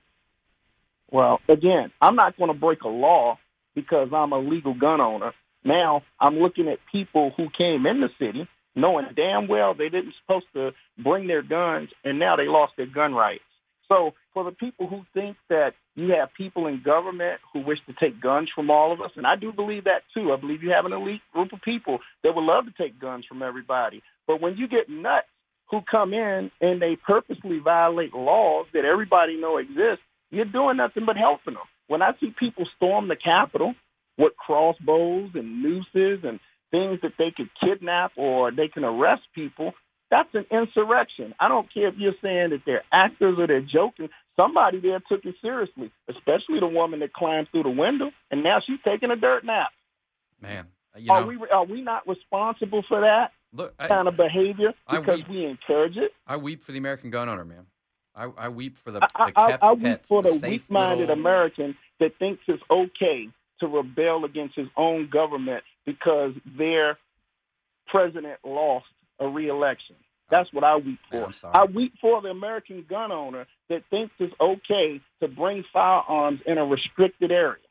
Well, 1.12 1.40
again, 1.50 1.92
I'm 2.02 2.16
not 2.16 2.38
going 2.38 2.52
to 2.52 2.58
break 2.58 2.84
a 2.84 2.90
law 2.90 3.38
because 3.76 4.10
I'm 4.14 4.32
a 4.32 4.40
legal 4.40 4.74
gun 4.74 5.02
owner. 5.02 5.34
Now 5.64 6.04
I'm 6.20 6.38
looking 6.38 6.68
at 6.68 6.80
people 6.92 7.32
who 7.38 7.48
came 7.56 7.86
in 7.86 8.02
the 8.02 8.10
city 8.20 8.48
knowing 8.76 9.06
damn 9.16 9.48
well 9.48 9.74
they 9.74 9.90
didn't 9.90 10.14
supposed 10.22 10.46
to 10.54 10.72
bring 10.98 11.28
their 11.28 11.42
guns 11.42 11.90
and 12.04 12.20
now 12.20 12.36
they 12.36 12.48
lost 12.48 12.74
their 12.78 12.88
gun 12.88 13.14
rights. 13.14 13.44
So 13.92 14.12
for 14.34 14.46
the 14.46 14.52
people 14.52 14.88
who 14.88 15.02
think 15.14 15.36
that 15.50 15.72
you 15.96 16.14
have 16.18 16.30
people 16.38 16.68
in 16.68 16.82
government 16.82 17.42
who 17.52 17.60
wish 17.66 17.80
to 17.88 17.94
take 18.00 18.22
guns 18.22 18.50
from 18.56 18.70
all 18.70 18.94
of 18.94 19.02
us, 19.02 19.12
and 19.18 19.28
I 19.28 19.36
do 19.36 19.52
believe 19.52 19.84
that 19.84 20.04
too. 20.14 20.32
I 20.32 20.40
believe 20.40 20.64
you 20.64 20.72
have 20.72 20.86
an 20.86 20.94
elite 20.94 21.22
group 21.34 21.52
of 21.52 21.62
people 21.62 22.00
that 22.24 22.34
would 22.34 22.46
love 22.46 22.64
to 22.66 22.84
take 22.84 23.02
guns 23.02 23.26
from 23.28 23.44
everybody. 23.44 24.02
But 24.28 24.40
when 24.40 24.56
you 24.56 24.70
get 24.70 24.90
nuts 24.90 25.28
who 25.70 25.82
come 25.90 26.14
in 26.14 26.52
and 26.62 26.82
they 26.82 26.96
purposely 27.06 27.60
violate 27.60 28.14
laws 28.14 28.68
that 28.74 28.86
everybody 28.86 29.36
know 29.36 29.58
exist, 29.58 30.00
you're 30.30 30.46
doing 30.46 30.78
nothing 30.78 31.04
but 31.06 31.18
helping 31.18 31.56
them. 31.56 31.64
When 31.88 32.02
I 32.02 32.12
see 32.22 32.34
people 32.40 32.66
storm 32.78 33.10
the 33.10 33.18
Capitol 33.18 33.74
with 34.18 34.38
crossbows 34.38 35.32
and 35.34 35.62
nooses 35.62 36.24
and 36.24 36.40
things 36.72 37.00
that 37.02 37.16
they 37.18 37.34
could 37.36 37.50
kidnap 37.62 38.14
or 38.16 38.52
they 38.52 38.70
can 38.70 38.86
arrest 38.86 39.24
people, 39.36 39.74
that's 40.12 40.30
an 40.36 40.46
insurrection. 40.52 41.34
I 41.40 41.48
don't 41.48 41.74
care 41.74 41.88
if 41.88 41.96
you're 41.98 42.14
saying 42.22 42.52
that 42.52 42.62
they're 42.66 42.84
actors 42.92 43.40
or 43.40 43.48
they're 43.48 43.62
joking. 43.62 44.10
Somebody 44.36 44.80
there 44.80 45.02
took 45.10 45.26
it 45.26 45.36
seriously, 45.42 45.92
especially 46.10 46.60
the 46.60 46.68
woman 46.68 47.00
that 47.00 47.14
climbed 47.14 47.48
through 47.52 47.64
the 47.64 47.70
window 47.70 48.12
and 48.30 48.44
now 48.44 48.60
she's 48.66 48.80
taking 48.86 49.10
a 49.10 49.16
dirt 49.16 49.44
nap. 49.46 49.70
Man, 50.42 50.68
You 50.98 51.12
are 51.12 51.26
we 51.26 51.38
are 51.52 51.66
we 51.66 51.82
not 51.82 52.08
responsible 52.08 52.84
for 52.88 53.02
that 53.02 53.32
look, 53.54 53.74
I, 53.80 53.88
kind 53.88 54.08
of 54.08 54.18
behavior 54.18 54.74
because 54.90 55.22
we 55.30 55.46
encourage 55.46 55.98
it? 55.98 56.12
I 56.28 56.38
weep 56.38 56.64
for 56.64 56.72
the 56.72 56.78
American 56.78 57.10
gun 57.10 57.30
owner, 57.30 57.46
man. 57.46 57.66
I, 58.14 58.26
I 58.38 58.50
weep 58.50 58.78
for 58.78 58.92
the, 58.92 59.00
the 59.00 59.08
I, 59.16 59.32
kept 59.52 59.64
I 59.64 59.72
weep 59.74 59.84
pets, 59.84 60.10
for 60.10 60.22
the, 60.22 60.32
safe 60.32 60.42
weak-minded 60.52 61.08
little- 61.08 61.18
American 61.20 61.78
that 62.00 62.18
thinks 62.20 62.44
it's 62.48 62.64
okay 62.70 63.30
to 63.62 63.68
rebel 63.68 64.26
against 64.26 64.56
his 64.56 64.68
own 64.76 65.10
government 65.10 65.64
because 65.86 66.34
their 66.58 66.98
president 67.88 68.40
lost 68.44 68.86
a 69.22 69.28
re-election. 69.28 69.96
That's 70.30 70.52
what 70.54 70.64
I 70.64 70.78
weep 70.78 71.00
for. 71.10 71.26
I'm. 71.26 71.34
I 71.54 71.66
weep 71.66 71.94
for 72.02 72.22
the 72.22 72.30
American 72.30 72.86
gun 72.90 73.12
owner 73.12 73.46
that 73.70 73.84
thinks 73.90 74.14
it's 74.20 74.34
okay 74.42 75.02
to 75.22 75.28
bring 75.28 75.64
firearms 75.74 76.40
in 76.46 76.58
a 76.58 76.66
restricted 76.66 77.32
area. 77.32 77.64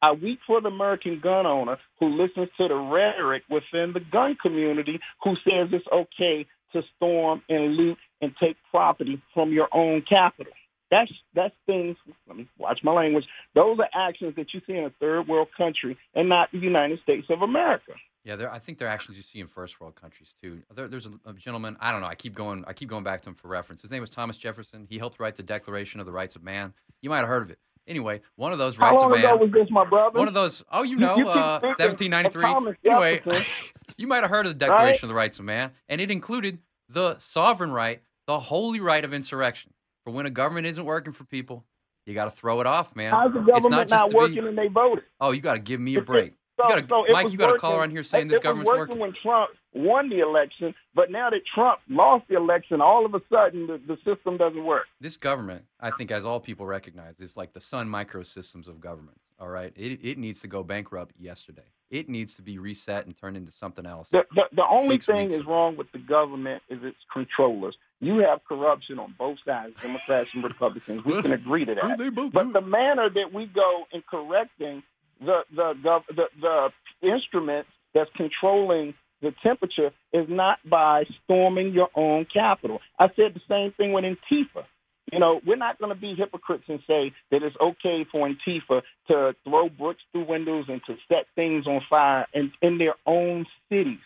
I 0.00 0.12
weep 0.12 0.38
for 0.46 0.60
the 0.60 0.68
American 0.68 1.20
gun 1.20 1.44
owner 1.44 1.76
who 1.98 2.08
listens 2.20 2.48
to 2.56 2.68
the 2.68 2.74
rhetoric 2.74 3.42
within 3.50 3.92
the 3.92 4.00
gun 4.12 4.36
community 4.40 5.00
who 5.24 5.34
says 5.44 5.68
it's 5.72 5.84
okay 5.92 6.46
to 6.72 6.82
storm 6.96 7.42
and 7.48 7.74
loot 7.74 7.98
and 8.20 8.32
take 8.40 8.56
property 8.70 9.20
from 9.34 9.52
your 9.52 9.68
own 9.72 10.02
capital. 10.08 10.52
That's 10.90 11.10
that's 11.34 11.54
things. 11.66 11.96
Let 12.26 12.36
me 12.36 12.48
watch 12.58 12.80
my 12.82 12.92
language. 12.92 13.24
Those 13.54 13.78
are 13.78 14.08
actions 14.08 14.34
that 14.36 14.54
you 14.54 14.60
see 14.66 14.74
in 14.74 14.84
a 14.84 14.92
third 15.00 15.28
world 15.28 15.48
country 15.56 15.98
and 16.14 16.28
not 16.28 16.50
the 16.52 16.58
United 16.58 17.00
States 17.02 17.26
of 17.28 17.42
America. 17.42 17.92
Yeah, 18.28 18.36
there. 18.36 18.52
I 18.52 18.58
think 18.58 18.76
there 18.76 18.88
are 18.88 18.90
actions 18.90 19.16
you 19.16 19.22
see 19.22 19.40
in 19.40 19.46
first 19.46 19.80
world 19.80 19.94
countries 19.94 20.34
too. 20.38 20.60
There, 20.74 20.86
there's 20.86 21.06
a, 21.06 21.12
a 21.24 21.32
gentleman. 21.32 21.78
I 21.80 21.90
don't 21.92 22.02
know. 22.02 22.06
I 22.08 22.14
keep 22.14 22.34
going. 22.34 22.62
I 22.66 22.74
keep 22.74 22.90
going 22.90 23.02
back 23.02 23.22
to 23.22 23.30
him 23.30 23.34
for 23.34 23.48
reference. 23.48 23.80
His 23.80 23.90
name 23.90 24.02
was 24.02 24.10
Thomas 24.10 24.36
Jefferson. 24.36 24.86
He 24.86 24.98
helped 24.98 25.18
write 25.18 25.34
the 25.34 25.42
Declaration 25.42 25.98
of 25.98 26.04
the 26.04 26.12
Rights 26.12 26.36
of 26.36 26.42
Man. 26.42 26.74
You 27.00 27.08
might 27.08 27.20
have 27.20 27.28
heard 27.28 27.42
of 27.44 27.50
it. 27.50 27.58
Anyway, 27.86 28.20
one 28.36 28.52
of 28.52 28.58
those 28.58 28.76
How 28.76 28.90
rights 28.90 29.00
long 29.00 29.14
ago 29.18 29.34
was 29.36 29.50
this, 29.50 29.68
my 29.70 29.82
brother? 29.86 30.18
One 30.18 30.28
of 30.28 30.34
those. 30.34 30.62
Oh, 30.70 30.82
you 30.82 30.90
You- 30.90 30.96
know, 30.98 31.16
you 31.16 31.24
keep 31.24 31.34
uh, 31.34 31.60
1793. 31.62 32.74
Anyway, 32.84 33.22
you 33.96 34.06
might 34.06 34.20
have 34.22 34.28
heard 34.30 34.44
of 34.44 34.52
the 34.52 34.58
Declaration 34.58 35.06
of 35.06 35.08
the 35.08 35.14
Rights 35.14 35.38
of 35.38 35.46
Man, 35.46 35.70
and 35.88 35.98
it 35.98 36.10
included 36.10 36.58
the 36.90 37.18
sovereign 37.18 37.72
right, 37.72 38.02
the 38.26 38.38
holy 38.38 38.80
right 38.80 39.06
of 39.06 39.14
insurrection. 39.14 39.72
For 40.04 40.10
when 40.10 40.26
a 40.26 40.30
government 40.30 40.66
isn't 40.66 40.84
working 40.84 41.14
for 41.14 41.24
people, 41.24 41.64
you 42.04 42.12
got 42.12 42.26
to 42.26 42.30
throw 42.30 42.60
it 42.60 42.66
off, 42.66 42.94
man. 42.94 43.10
How's 43.10 43.32
the 43.32 43.38
it's 43.40 43.48
not 43.48 43.62
government 43.62 43.90
not 43.90 44.02
to 44.04 44.08
be- 44.10 44.16
working 44.16 44.46
and 44.48 44.58
they 44.58 44.68
voted? 44.68 45.04
Oh, 45.18 45.30
you 45.30 45.40
got 45.40 45.54
to 45.54 45.58
give 45.60 45.80
me 45.80 45.94
a 45.96 46.02
break. 46.02 46.34
So, 46.58 46.68
you 46.68 46.82
got 46.82 46.88
so 46.88 47.12
Mike. 47.12 47.30
You 47.30 47.38
got 47.38 47.54
a 47.54 47.58
caller 47.58 47.82
on 47.82 47.90
here 47.90 48.02
saying 48.02 48.26
it, 48.26 48.30
this 48.30 48.38
it 48.38 48.42
government's 48.42 48.68
was 48.68 48.78
working. 48.78 48.98
working 48.98 49.14
when 49.14 49.22
Trump 49.22 49.50
won 49.74 50.08
the 50.08 50.20
election, 50.20 50.74
but 50.94 51.10
now 51.10 51.30
that 51.30 51.40
Trump 51.54 51.80
lost 51.88 52.26
the 52.28 52.36
election, 52.36 52.80
all 52.80 53.06
of 53.06 53.14
a 53.14 53.20
sudden 53.30 53.66
the, 53.66 53.80
the 53.86 53.96
system 54.04 54.36
doesn't 54.36 54.64
work. 54.64 54.86
This 55.00 55.16
government, 55.16 55.64
I 55.80 55.90
think, 55.92 56.10
as 56.10 56.24
all 56.24 56.40
people 56.40 56.66
recognize, 56.66 57.20
is 57.20 57.36
like 57.36 57.52
the 57.52 57.60
Sun 57.60 57.88
Microsystems 57.88 58.66
of 58.66 58.80
government. 58.80 59.18
All 59.40 59.48
right, 59.48 59.72
it 59.76 60.00
it 60.04 60.18
needs 60.18 60.40
to 60.40 60.48
go 60.48 60.64
bankrupt 60.64 61.14
yesterday. 61.18 61.62
It 61.90 62.08
needs 62.08 62.34
to 62.34 62.42
be 62.42 62.58
reset 62.58 63.06
and 63.06 63.16
turned 63.16 63.36
into 63.36 63.50
something 63.52 63.86
else. 63.86 64.10
The, 64.10 64.26
the, 64.34 64.42
the 64.52 64.66
only 64.68 64.96
Six 64.96 65.06
thing 65.06 65.32
is 65.32 65.46
wrong 65.46 65.76
with 65.76 65.90
the 65.92 65.98
government 65.98 66.62
is 66.68 66.80
its 66.82 66.98
controllers. 67.10 67.76
You 68.00 68.18
have 68.18 68.44
corruption 68.46 68.98
on 68.98 69.14
both 69.18 69.38
sides, 69.46 69.74
Democrats 69.80 70.28
and 70.34 70.44
Republicans. 70.44 71.02
We 71.04 71.22
can 71.22 71.32
agree 71.32 71.64
to 71.64 71.74
that. 71.74 72.30
But 72.32 72.52
the 72.52 72.60
manner 72.60 73.08
that 73.08 73.32
we 73.32 73.46
go 73.46 73.84
in 73.92 74.02
correcting 74.02 74.82
the 75.20 75.40
the 75.54 75.74
gov- 75.84 76.06
the, 76.08 76.26
the 76.40 76.68
instrument 77.08 77.66
that's 77.94 78.10
controlling 78.16 78.94
the 79.20 79.32
temperature 79.42 79.90
is 80.12 80.26
not 80.28 80.58
by 80.68 81.04
storming 81.24 81.72
your 81.72 81.88
own 81.94 82.26
capital. 82.32 82.78
I 82.98 83.08
said 83.16 83.34
the 83.34 83.40
same 83.48 83.72
thing 83.72 83.92
with 83.92 84.04
Antifa. 84.04 84.64
You 85.12 85.18
know, 85.18 85.40
we're 85.46 85.56
not 85.56 85.78
going 85.78 85.92
to 85.92 86.00
be 86.00 86.14
hypocrites 86.16 86.64
and 86.68 86.80
say 86.86 87.12
that 87.30 87.42
it's 87.42 87.56
okay 87.60 88.06
for 88.12 88.28
Antifa 88.28 88.82
to 89.08 89.34
throw 89.42 89.68
bricks 89.70 90.02
through 90.12 90.26
windows 90.26 90.66
and 90.68 90.82
to 90.86 90.96
set 91.08 91.26
things 91.34 91.66
on 91.66 91.80
fire 91.88 92.26
in, 92.34 92.52
in 92.60 92.78
their 92.78 92.94
own 93.06 93.46
cities. 93.70 93.98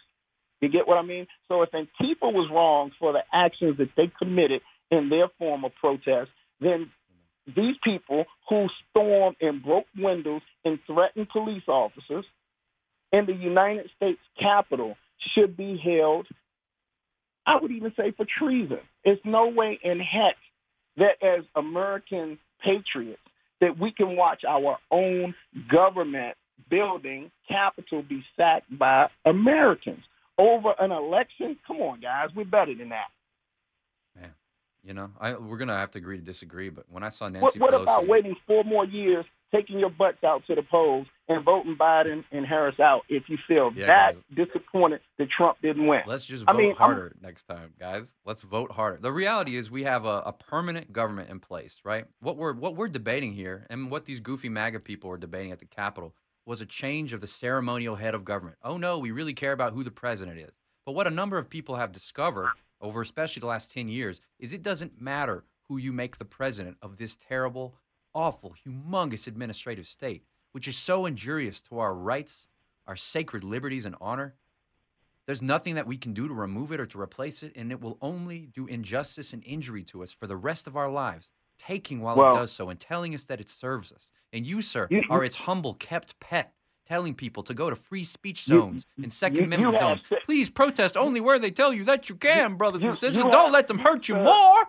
You 0.61 0.69
get 0.69 0.87
what 0.87 0.99
I 0.99 1.03
mean? 1.03 1.27
So 1.49 1.63
if 1.63 1.71
Antifa 1.73 2.33
was 2.33 2.49
wrong 2.53 2.93
for 3.01 3.13
the 3.13 3.23
actions 3.33 3.79
that 3.79 3.91
they 3.97 4.13
committed 4.17 4.63
in 4.93 5.09
their 5.09 5.27
form 5.39 5.65
of 5.65 5.73
protest, 5.75 6.31
then 6.61 6.91
these 7.47 7.75
people 7.83 8.25
who 8.49 8.67
stormed 8.91 9.37
and 9.41 9.63
broke 9.63 9.87
windows 9.97 10.43
and 10.65 10.79
threatened 10.87 11.29
police 11.31 11.65
officers 11.67 12.25
in 13.13 13.27
the 13.27 13.35
United 13.35 13.91
States 13.97 14.21
Capitol 14.41 14.97
should 15.35 15.57
be 15.57 15.81
held, 15.83 16.27
I 17.47 17.59
would 17.61 17.71
even 17.71 17.93
say 17.97 18.13
for 18.17 18.27
treason. 18.39 18.81
It's 19.05 19.21
no 19.25 19.49
way 19.49 19.79
in 19.83 19.99
heck 19.99 20.37
that 20.97 21.23
as 21.23 21.45
American 21.57 22.39
patriots 22.65 23.21
that 23.61 23.79
we 23.79 23.93
can 23.93 24.17
watch 24.17 24.43
our 24.49 24.79
own 24.91 25.35
government 25.71 26.37
building 26.71 27.31
capital 27.49 28.03
be 28.03 28.25
sacked 28.37 28.77
by 28.79 29.09
Americans 29.25 30.03
over 30.39 30.75
an 30.79 30.91
election. 30.91 31.57
Come 31.67 31.79
on, 31.79 32.01
guys, 32.01 32.29
we're 32.35 32.45
better 32.45 32.75
than 32.75 32.91
that. 32.91 33.09
You 34.85 34.95
know, 34.95 35.11
I, 35.21 35.35
we're 35.35 35.59
gonna 35.59 35.77
have 35.77 35.93
to 35.93 35.99
agree 35.99 36.17
to 36.19 36.23
disagree. 36.25 36.69
But 36.69 36.87
when 36.89 37.03
I 37.03 37.09
saw 37.09 37.27
What, 37.27 37.33
Nancy 37.35 37.59
what 37.61 37.73
Pelosi, 37.73 37.83
about 37.83 38.09
waiting 38.09 38.35
four 38.47 38.65
more 38.65 38.85
years, 38.85 39.25
taking 39.55 39.79
your 39.79 39.91
butts 39.91 40.25
out 40.25 40.45
to 40.47 40.55
the 40.57 40.63
polls, 40.63 41.07
and 41.29 41.45
voting 41.45 41.77
Biden 41.77 42.25
and 42.33 42.45
Harris 42.45 42.81
out 42.81 43.03
if 43.09 43.25
you 43.29 43.39
feel 43.47 43.71
Yeah, 43.75 43.87
that 43.87 44.17
disappointed 44.35 45.01
that 45.19 45.29
Trump 45.31 45.59
didn't 45.63 45.87
win? 45.87 46.01
Let's 46.07 46.25
just 46.25 46.45
I 46.49 46.53
vote 46.53 46.59
mean, 46.59 46.69
I'm- 46.71 46.77
harder 46.79 47.15
next 47.21 47.45
time, 47.45 47.73
guys. 47.79 48.13
Let's 48.25 48.43
vote 48.43 48.73
harder. 48.73 48.99
The 49.01 49.13
reality 49.13 49.57
is 49.57 49.71
we 49.71 49.85
have 49.85 50.05
a, 50.05 50.23
a 50.27 50.33
permanent 50.33 50.93
government 50.93 51.31
in 51.31 51.39
place, 51.39 51.77
right? 51.85 52.07
What 52.21 52.37
we're 52.37 52.53
what 52.55 52.75
we're 52.75 52.89
debating 52.89 53.33
here 53.35 53.67
and 53.71 53.91
what 53.91 54.05
these 54.07 54.21
goofy 54.21 54.49
MAGA 54.49 54.81
people 54.81 55.11
are 55.11 55.17
debating 55.17 55.53
at 55.53 55.59
the 55.61 55.67
Capitol 55.67 56.13
was 56.45 56.61
a 56.61 56.67
change 56.67 57.13
of 57.13 57.21
the 57.21 57.29
ceremonial 57.29 57.95
head 57.95 58.17
of 58.17 58.25
government. 58.25 58.57
Oh 58.65 58.77
no, 58.79 58.99
we 58.99 59.13
really 59.13 59.35
care 59.35 59.53
about 59.53 59.75
who 59.75 59.85
the 59.85 59.93
president 59.93 60.41
is. 60.41 60.59
But 60.85 60.97
what 60.97 61.07
a 61.07 61.11
number 61.11 61.39
of 61.39 61.49
people 61.49 61.77
have 61.77 61.93
discovered 61.93 62.49
over 62.83 63.01
especially 63.01 63.41
the 63.41 63.47
last 63.47 63.71
10 63.71 63.89
years 63.89 64.21
is 64.39 64.53
it 64.53 64.63
doesn't 64.63 65.01
matter 65.01 65.45
who 65.69 65.79
you 65.79 65.93
make 65.93 66.19
the 66.19 66.25
president 66.25 66.77
of 66.83 66.99
this 66.99 67.17
terrible, 67.17 67.77
awful, 68.13 68.55
humongous 68.67 69.27
administrative 69.27 69.87
state, 69.87 70.25
which 70.51 70.69
is 70.69 70.77
so 70.77 71.07
injurious 71.07 71.63
to 71.63 71.79
our 71.79 71.95
rights, 71.95 72.49
our 72.87 72.97
sacred 72.97 73.45
liberties 73.45 73.85
and 73.87 73.95
honor. 74.01 74.35
There's 75.25 75.41
nothing 75.41 75.77
that 75.77 75.87
we 75.87 75.97
can 75.97 76.13
do 76.13 76.27
to 76.27 76.35
remove 76.35 76.73
it 76.73 76.81
or 76.81 76.87
to 76.87 77.01
replace 77.01 77.45
it, 77.45 77.53
and 77.55 77.71
it 77.71 77.81
will 77.81 77.97
only 78.03 78.47
do 78.53 78.67
injustice 78.67 79.33
and 79.33 79.43
injury 79.45 79.85
to 79.85 80.03
us 80.03 80.11
for 80.11 80.27
the 80.27 80.37
rest 80.37 80.67
of 80.67 80.77
our 80.77 80.91
lives, 80.91 81.29
taking 81.59 82.01
while 82.01 82.17
Well- 82.17 82.35
it 82.35 82.39
does 82.41 82.53
so 82.53 82.69
and 82.69 82.79
telling 82.81 83.15
us 83.15 83.25
that 83.27 83.41
it 83.41 83.49
serves 83.49 83.93
us. 83.93 84.09
And 84.33 84.45
you, 84.45 84.61
sir, 84.61 84.89
You- 84.91 85.05
are 85.09 85.23
its 85.25 85.37
humble, 85.37 85.75
kept 85.75 86.19
pet, 86.19 86.55
telling 86.93 87.15
people 87.15 87.43
to 87.43 87.55
go 87.55 87.71
to 87.71 87.77
free 87.77 88.05
speech 88.05 88.47
You- 88.47 88.59
zones 88.61 88.87
and 89.03 89.11
Second 89.11 89.39
you- 89.39 89.45
Amendment 89.45 89.73
you 89.73 89.79
zones. 89.79 90.03
Please 90.27 90.51
protest 90.51 90.95
only 90.95 91.21
where 91.23 91.39
they 91.39 91.51
tell 91.51 91.73
you 91.73 91.85
that 91.85 92.11
you 92.11 92.15
can, 92.17 92.57
brothers 92.57 92.83
and 92.85 92.95
sisters. 92.95 93.23
Don't 93.25 93.33
have- 93.33 93.51
let 93.51 93.67
them 93.67 93.79
hurt 93.79 94.09
you 94.09 94.17
uh, 94.17 94.23
more. 94.25 94.69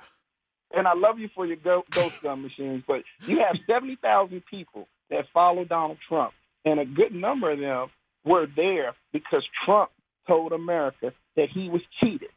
and 0.73 0.87
I 0.87 0.93
love 0.93 1.19
you 1.19 1.27
for 1.35 1.45
your 1.45 1.57
go- 1.57 1.83
ghost 1.91 2.21
gun 2.21 2.41
machines, 2.41 2.81
but 2.87 3.03
you 3.27 3.39
have 3.39 3.57
70,000 3.67 4.41
people 4.45 4.87
that 5.09 5.25
follow 5.33 5.65
Donald 5.65 5.97
Trump, 6.07 6.33
and 6.63 6.79
a 6.79 6.85
good 6.85 7.13
number 7.13 7.51
of 7.51 7.59
them 7.59 7.89
were 8.23 8.47
there 8.55 8.95
because 9.11 9.45
Trump 9.65 9.91
told 10.25 10.53
America 10.53 11.13
that 11.35 11.49
he 11.49 11.67
was 11.69 11.81
cheated. 11.99 12.29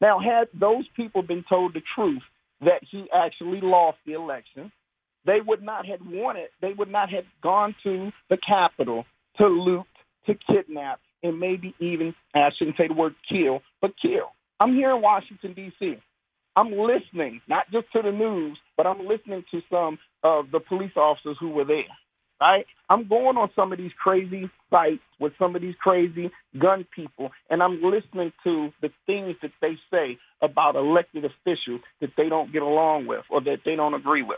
Now, 0.00 0.18
had 0.18 0.48
those 0.52 0.86
people 0.96 1.22
been 1.22 1.44
told 1.48 1.74
the 1.74 1.82
truth 1.94 2.22
that 2.60 2.82
he 2.82 3.08
actually 3.14 3.60
lost 3.60 3.98
the 4.04 4.14
election, 4.14 4.72
they 5.26 5.40
would 5.46 5.62
not 5.62 5.86
have 5.86 6.00
wanted, 6.06 6.48
they 6.62 6.72
would 6.72 6.90
not 6.90 7.10
have 7.10 7.24
gone 7.42 7.74
to 7.82 8.10
the 8.30 8.38
Capitol 8.46 9.04
to 9.38 9.46
loot, 9.46 9.86
to 10.26 10.34
kidnap, 10.34 11.00
and 11.22 11.38
maybe 11.38 11.74
even, 11.80 12.14
I 12.34 12.50
shouldn't 12.56 12.76
say 12.76 12.88
the 12.88 12.94
word 12.94 13.14
kill, 13.28 13.60
but 13.80 13.92
kill. 14.00 14.32
I'm 14.60 14.74
here 14.74 14.94
in 14.94 15.02
Washington, 15.02 15.52
D.C. 15.54 15.96
I'm 16.54 16.72
listening, 16.72 17.42
not 17.48 17.70
just 17.70 17.92
to 17.92 18.02
the 18.02 18.12
news, 18.12 18.58
but 18.76 18.86
I'm 18.86 19.06
listening 19.06 19.44
to 19.50 19.60
some 19.70 19.98
of 20.22 20.50
the 20.50 20.60
police 20.60 20.96
officers 20.96 21.36
who 21.38 21.50
were 21.50 21.64
there. 21.64 21.84
Right? 22.38 22.66
I'm 22.90 23.08
going 23.08 23.38
on 23.38 23.48
some 23.56 23.72
of 23.72 23.78
these 23.78 23.92
crazy 23.98 24.50
sites 24.68 25.00
with 25.18 25.32
some 25.38 25.56
of 25.56 25.62
these 25.62 25.74
crazy 25.82 26.30
gun 26.60 26.86
people, 26.94 27.30
and 27.48 27.62
I'm 27.62 27.82
listening 27.82 28.30
to 28.44 28.70
the 28.82 28.90
things 29.06 29.36
that 29.40 29.52
they 29.62 29.78
say 29.90 30.18
about 30.42 30.76
elected 30.76 31.24
officials 31.24 31.80
that 32.02 32.10
they 32.18 32.28
don't 32.28 32.52
get 32.52 32.60
along 32.60 33.06
with 33.06 33.24
or 33.30 33.40
that 33.40 33.60
they 33.64 33.74
don't 33.74 33.94
agree 33.94 34.22
with. 34.22 34.36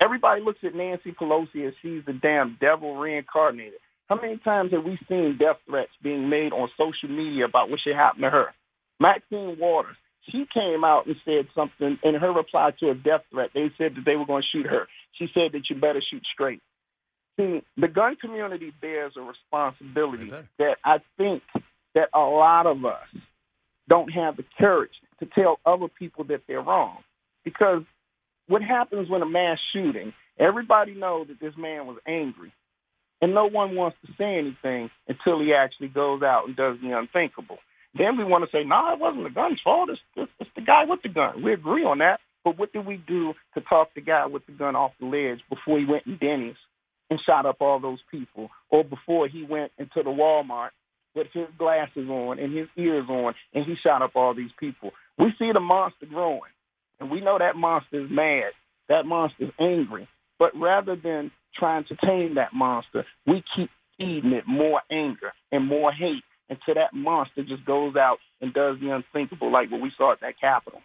Everybody 0.00 0.42
looks 0.42 0.60
at 0.64 0.74
Nancy 0.74 1.12
Pelosi 1.12 1.66
as 1.66 1.74
she's 1.82 2.04
the 2.06 2.12
damn 2.12 2.56
devil 2.60 2.96
reincarnated. 2.96 3.80
How 4.08 4.16
many 4.20 4.38
times 4.38 4.72
have 4.72 4.84
we 4.84 4.98
seen 5.08 5.36
death 5.38 5.56
threats 5.66 5.90
being 6.02 6.28
made 6.28 6.52
on 6.52 6.70
social 6.78 7.14
media 7.14 7.44
about 7.44 7.68
what 7.68 7.80
should 7.80 7.96
happen 7.96 8.22
to 8.22 8.30
her? 8.30 8.54
Maxine 9.00 9.56
Waters, 9.58 9.96
she 10.30 10.46
came 10.52 10.84
out 10.84 11.06
and 11.06 11.16
said 11.24 11.46
something 11.54 11.98
in 12.02 12.14
her 12.14 12.32
reply 12.32 12.70
to 12.80 12.90
a 12.90 12.94
death 12.94 13.22
threat. 13.30 13.50
They 13.54 13.70
said 13.76 13.96
that 13.96 14.04
they 14.04 14.16
were 14.16 14.26
going 14.26 14.42
to 14.42 14.58
shoot 14.58 14.66
her. 14.66 14.86
She 15.18 15.26
said 15.34 15.52
that 15.52 15.68
you 15.68 15.76
better 15.76 16.02
shoot 16.10 16.22
straight. 16.32 16.62
See, 17.38 17.62
the 17.76 17.88
gun 17.88 18.16
community 18.16 18.72
bears 18.80 19.12
a 19.16 19.20
responsibility 19.20 20.32
that 20.58 20.76
I 20.84 20.98
think 21.16 21.42
that 21.94 22.08
a 22.14 22.20
lot 22.20 22.66
of 22.66 22.84
us 22.84 23.06
don't 23.88 24.10
have 24.10 24.36
the 24.36 24.44
courage 24.58 24.92
to 25.20 25.26
tell 25.26 25.58
other 25.64 25.88
people 25.88 26.24
that 26.24 26.42
they're 26.46 26.62
wrong. 26.62 26.98
Because 27.44 27.82
what 28.48 28.62
happens 28.62 29.10
when 29.10 29.22
a 29.22 29.26
mass 29.26 29.58
shooting, 29.74 30.14
everybody 30.38 30.94
knows 30.94 31.28
that 31.28 31.40
this 31.40 31.54
man 31.58 31.86
was 31.86 31.98
angry. 32.06 32.52
and 33.22 33.34
no 33.34 33.46
one 33.46 33.74
wants 33.74 33.96
to 34.06 34.12
say 34.18 34.38
anything 34.38 34.90
until 35.08 35.40
he 35.40 35.54
actually 35.54 35.88
goes 35.88 36.22
out 36.22 36.44
and 36.46 36.56
does 36.56 36.76
the 36.82 36.96
unthinkable. 36.96 37.58
Then 37.96 38.18
we 38.18 38.24
want 38.24 38.44
to 38.44 38.50
say, 38.56 38.64
"No, 38.64 38.76
nah, 38.76 38.92
it 38.94 39.00
wasn't 39.00 39.24
the 39.24 39.30
gun's 39.30 39.60
fault. 39.64 39.90
It's, 39.90 40.00
it's, 40.16 40.32
it's 40.40 40.50
the 40.54 40.62
guy 40.62 40.84
with 40.86 41.02
the 41.02 41.08
gun." 41.08 41.42
We 41.42 41.52
agree 41.54 41.84
on 41.84 41.98
that, 41.98 42.20
but 42.44 42.58
what 42.58 42.72
did 42.72 42.86
we 42.86 42.98
do 43.08 43.34
to 43.54 43.60
talk 43.62 43.88
the 43.94 44.02
guy 44.02 44.26
with 44.26 44.46
the 44.46 44.52
gun 44.52 44.76
off 44.76 44.92
the 45.00 45.06
ledge 45.06 45.40
before 45.48 45.78
he 45.78 45.86
went 45.86 46.06
in 46.06 46.18
Denny's 46.18 46.56
and 47.10 47.20
shot 47.26 47.46
up 47.46 47.56
all 47.60 47.80
those 47.80 48.00
people, 48.10 48.50
or 48.70 48.84
before 48.84 49.28
he 49.28 49.44
went 49.44 49.72
into 49.78 50.02
the 50.04 50.10
Walmart 50.10 50.70
with 51.14 51.28
his 51.32 51.48
glasses 51.58 52.08
on 52.10 52.38
and 52.38 52.56
his 52.56 52.68
ears 52.76 53.06
on 53.08 53.34
and 53.54 53.64
he 53.64 53.74
shot 53.82 54.02
up 54.02 54.12
all 54.14 54.34
these 54.34 54.52
people? 54.60 54.92
We 55.18 55.32
see 55.38 55.50
the 55.52 55.60
monster 55.60 56.06
growing, 56.06 56.52
and 57.00 57.10
we 57.10 57.20
know 57.20 57.38
that 57.38 57.56
monster 57.56 58.04
is 58.04 58.10
mad. 58.10 58.52
That 58.88 59.06
monster 59.06 59.44
is 59.44 59.50
angry. 59.58 60.08
But 60.38 60.56
rather 60.56 60.96
than 60.96 61.30
trying 61.54 61.84
to 61.84 61.96
tame 61.96 62.36
that 62.36 62.52
monster, 62.54 63.04
we 63.26 63.42
keep 63.56 63.70
feeding 63.96 64.32
it 64.32 64.44
more 64.46 64.80
anger 64.90 65.32
and 65.50 65.66
more 65.66 65.92
hate 65.92 66.22
until 66.48 66.74
that 66.74 66.94
monster 66.94 67.42
just 67.42 67.64
goes 67.64 67.96
out 67.96 68.18
and 68.40 68.54
does 68.54 68.78
the 68.80 68.90
unthinkable, 68.90 69.52
like 69.52 69.70
what 69.70 69.80
we 69.80 69.92
saw 69.96 70.12
at 70.12 70.20
that 70.20 70.40
Capitol. 70.40 70.80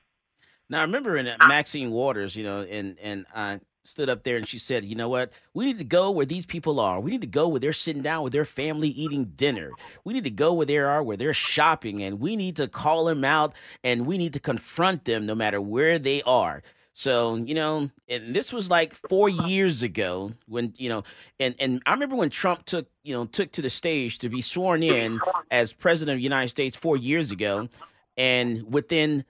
Now, 0.70 0.80
I 0.80 0.82
remember 0.82 1.18
in 1.18 1.28
ah. 1.28 1.48
Maxine 1.48 1.92
Waters, 1.92 2.36
you 2.36 2.44
know, 2.44 2.62
and 2.62 2.98
and 3.00 3.26
I 3.34 3.60
stood 3.84 4.10
up 4.10 4.24
there 4.24 4.38
and 4.38 4.48
she 4.48 4.58
said, 4.58 4.86
"You 4.86 4.96
know 4.96 5.10
what? 5.10 5.32
We 5.54 5.66
need 5.66 5.78
to 5.78 5.84
go 5.84 6.10
where 6.12 6.26
these 6.26 6.46
people 6.46 6.80
are. 6.80 7.00
We 7.00 7.12
need 7.12 7.22
to 7.22 7.28
go 7.28 7.48
where 7.48 7.60
they're 7.60 7.74
sitting 7.74 8.02
down 8.02 8.24
with 8.24 8.34
their 8.34 8.46
family 8.46 8.90
eating 8.90 9.26
dinner. 9.36 9.72
We 10.04 10.14
need 10.14 10.24
to 10.24 10.30
go 10.30 10.54
where 10.54 10.66
they 10.66 10.78
are, 10.78 11.04
where 11.04 11.18
they're 11.18 11.34
shopping, 11.34 12.02
and 12.04 12.20
we 12.20 12.36
need 12.36 12.56
to 12.58 12.68
call 12.68 13.06
them 13.06 13.24
out 13.26 13.54
and 13.84 14.06
we 14.06 14.18
need 14.18 14.34
to 14.34 14.40
confront 14.40 15.06
them 15.06 15.26
no 15.26 15.36
matter 15.36 15.62
where 15.62 16.00
they 16.00 16.22
are." 16.24 16.64
So, 16.96 17.36
you 17.36 17.56
know, 17.56 17.90
and 18.08 18.36
this 18.36 18.54
was 18.54 18.70
like 18.70 18.94
four 19.10 19.28
years 19.28 19.82
ago 19.82 20.34
when, 20.48 20.76
you 20.78 20.90
know, 20.90 21.04
and, 21.40 21.56
and 21.58 21.82
I 21.88 21.92
remember 21.94 22.16
when 22.16 22.30
Trump 22.30 22.66
took, 22.66 22.88
you 23.02 23.16
know, 23.16 23.26
took 23.26 23.52
to 23.54 23.64
the 23.64 23.70
stage 23.72 24.20
to 24.20 24.30
be 24.30 24.42
sworn 24.42 24.84
in 24.84 25.20
as 25.50 25.74
president 25.74 26.14
of 26.14 26.20
the 26.20 26.24
United 26.24 26.50
States 26.50 26.76
four 26.76 26.96
years 26.96 27.32
ago. 27.32 27.68
And 28.16 28.72
within 28.72 29.26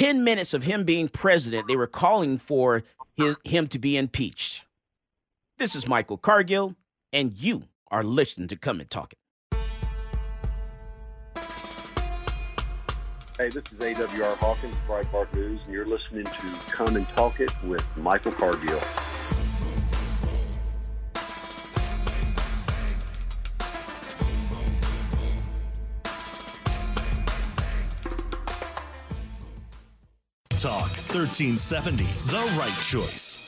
10 0.00 0.24
minutes 0.24 0.54
of 0.54 0.62
him 0.62 0.84
being 0.84 1.10
president, 1.10 1.68
they 1.68 1.76
were 1.76 1.86
calling 1.86 2.38
for 2.38 2.82
his, 3.18 3.36
him 3.44 3.66
to 3.66 3.78
be 3.78 3.98
impeached. 3.98 4.64
This 5.58 5.76
is 5.76 5.86
Michael 5.86 6.16
Cargill, 6.16 6.74
and 7.12 7.34
you 7.34 7.64
are 7.90 8.02
listening 8.02 8.48
to 8.48 8.56
Come 8.56 8.80
and 8.80 8.88
Talk 8.88 9.12
It. 9.12 9.18
Hey, 13.36 13.50
this 13.50 13.70
is 13.70 13.78
AWR 13.78 14.36
Hawkins, 14.38 14.74
Breitbart 14.88 15.34
News, 15.34 15.66
and 15.66 15.74
you're 15.74 15.84
listening 15.84 16.24
to 16.24 16.46
Come 16.70 16.96
and 16.96 17.06
Talk 17.08 17.38
It 17.38 17.52
with 17.62 17.84
Michael 17.98 18.32
Cargill. 18.32 18.80
Talk 30.60 30.90
1370, 31.14 32.04
the 32.26 32.58
right 32.58 32.78
choice. 32.82 33.40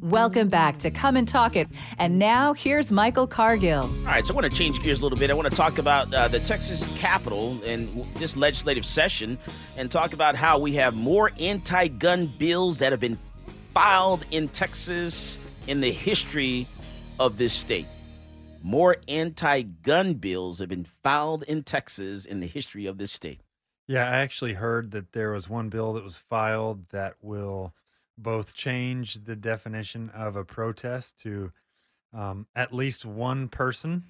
Welcome 0.00 0.48
back 0.48 0.78
to 0.78 0.90
Come 0.90 1.18
and 1.18 1.28
Talk 1.28 1.56
It. 1.56 1.68
And 1.98 2.18
now 2.18 2.54
here's 2.54 2.90
Michael 2.90 3.26
Cargill. 3.26 3.82
All 3.82 4.04
right, 4.06 4.24
so 4.24 4.32
I 4.32 4.34
want 4.34 4.50
to 4.50 4.56
change 4.56 4.82
gears 4.82 5.00
a 5.00 5.02
little 5.02 5.18
bit. 5.18 5.30
I 5.30 5.34
want 5.34 5.50
to 5.50 5.54
talk 5.54 5.76
about 5.76 6.14
uh, 6.14 6.28
the 6.28 6.40
Texas 6.40 6.86
Capitol 6.96 7.62
and 7.64 8.02
this 8.14 8.34
legislative 8.34 8.86
session 8.86 9.36
and 9.76 9.90
talk 9.90 10.14
about 10.14 10.34
how 10.34 10.58
we 10.58 10.72
have 10.76 10.94
more 10.94 11.32
anti 11.38 11.88
gun 11.88 12.32
bills 12.38 12.78
that 12.78 12.92
have 12.92 13.00
been 13.00 13.18
filed 13.74 14.24
in 14.30 14.48
Texas 14.48 15.36
in 15.66 15.82
the 15.82 15.92
history 15.92 16.66
of 17.20 17.36
this 17.36 17.52
state. 17.52 17.84
More 18.62 18.96
anti 19.08 19.62
gun 19.62 20.14
bills 20.14 20.58
have 20.60 20.68
been 20.68 20.84
filed 20.84 21.42
in 21.44 21.62
Texas 21.62 22.24
in 22.24 22.40
the 22.40 22.46
history 22.46 22.86
of 22.86 22.98
this 22.98 23.12
state. 23.12 23.40
Yeah, 23.88 24.08
I 24.08 24.18
actually 24.18 24.54
heard 24.54 24.92
that 24.92 25.12
there 25.12 25.32
was 25.32 25.48
one 25.48 25.68
bill 25.68 25.92
that 25.94 26.04
was 26.04 26.16
filed 26.16 26.88
that 26.90 27.16
will 27.20 27.74
both 28.16 28.54
change 28.54 29.24
the 29.24 29.36
definition 29.36 30.10
of 30.10 30.36
a 30.36 30.44
protest 30.44 31.18
to 31.20 31.52
um, 32.12 32.46
at 32.54 32.72
least 32.72 33.04
one 33.04 33.48
person 33.48 34.04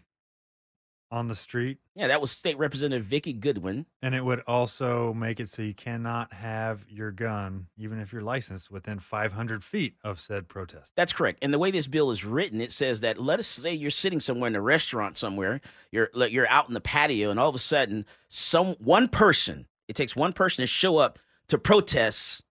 on 1.13 1.29
the 1.29 1.35
street. 1.35 1.79
Yeah, 1.95 2.09
that 2.09 2.23
was 2.23 2.31
State 2.31 2.57
Representative 2.57 3.05
Vikki 3.05 3.35
Goodwin. 3.35 3.85
And 4.01 4.15
it 4.15 4.25
would 4.25 4.41
also 4.47 5.13
make 5.13 5.39
it 5.39 5.49
so 5.51 5.61
you 5.61 5.75
cannot 5.75 6.33
have 6.33 6.85
your 6.89 7.13
gun, 7.13 7.67
even 7.77 8.01
if 8.01 8.13
you're 8.13 8.23
licensed, 8.23 8.71
within 8.71 8.99
500 8.99 9.63
feet 9.63 9.97
of 10.03 10.19
said 10.19 10.49
protest. 10.49 10.93
That's 10.97 11.13
correct. 11.13 11.41
And 11.43 11.53
the 11.53 11.59
way 11.59 11.71
this 11.71 11.87
bill 11.87 12.11
is 12.11 12.25
written, 12.25 12.63
it 12.63 12.73
says 12.73 13.03
that 13.03 13.19
let 13.19 13.39
us 13.39 13.47
say 13.47 13.75
you're 13.75 13.91
sitting 13.91 14.21
somewhere 14.21 14.49
in 14.49 14.57
a 14.57 14.61
restaurant 14.61 15.19
somewhere, 15.19 15.61
you're 15.91 16.09
you're 16.15 16.49
out 16.49 16.69
in 16.69 16.75
the 16.75 16.81
patio, 16.81 17.31
and 17.31 17.39
all 17.39 17.51
of 17.51 17.55
a 17.55 17.61
sudden, 17.61 18.07
some 18.29 18.75
one 18.79 19.07
person, 19.07 19.67
it 19.89 19.95
takes 19.95 20.17
one 20.17 20.33
person 20.33 20.63
to 20.63 20.67
show 20.67 20.97
up 20.97 21.19
to 21.49 21.59
protest. 21.59 22.43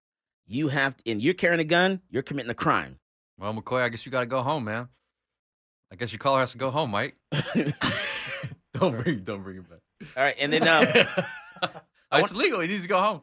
You 0.45 0.67
have, 0.67 0.95
and 1.05 1.21
you're 1.21 1.33
carrying 1.33 1.61
a 1.61 1.65
gun, 1.65 2.01
you're 2.11 2.23
committing 2.23 2.51
a 2.51 2.55
crime. 2.55 2.99
Well, 3.39 3.53
McCoy, 3.53 3.81
I 3.81 3.89
guess 3.89 4.05
you 4.05 4.11
got 4.11 4.19
to 4.19 4.25
go 4.27 4.43
home, 4.43 4.65
man. 4.65 4.89
I 5.91 5.95
guess 5.95 6.11
your 6.11 6.19
caller 6.19 6.39
has 6.39 6.51
to 6.53 6.57
go 6.57 6.71
home, 6.71 6.91
Mike. 6.91 7.15
don't 8.73 9.01
bring, 9.03 9.23
don't 9.23 9.43
bring 9.43 9.57
it 9.57 9.69
back. 9.69 9.79
All 10.15 10.23
right, 10.23 10.35
and 10.39 10.51
then 10.53 10.67
um, 10.67 10.87
it's 12.13 12.33
legal. 12.33 12.59
He 12.61 12.67
needs 12.67 12.83
to 12.83 12.89
go 12.89 12.99
home. 12.99 13.21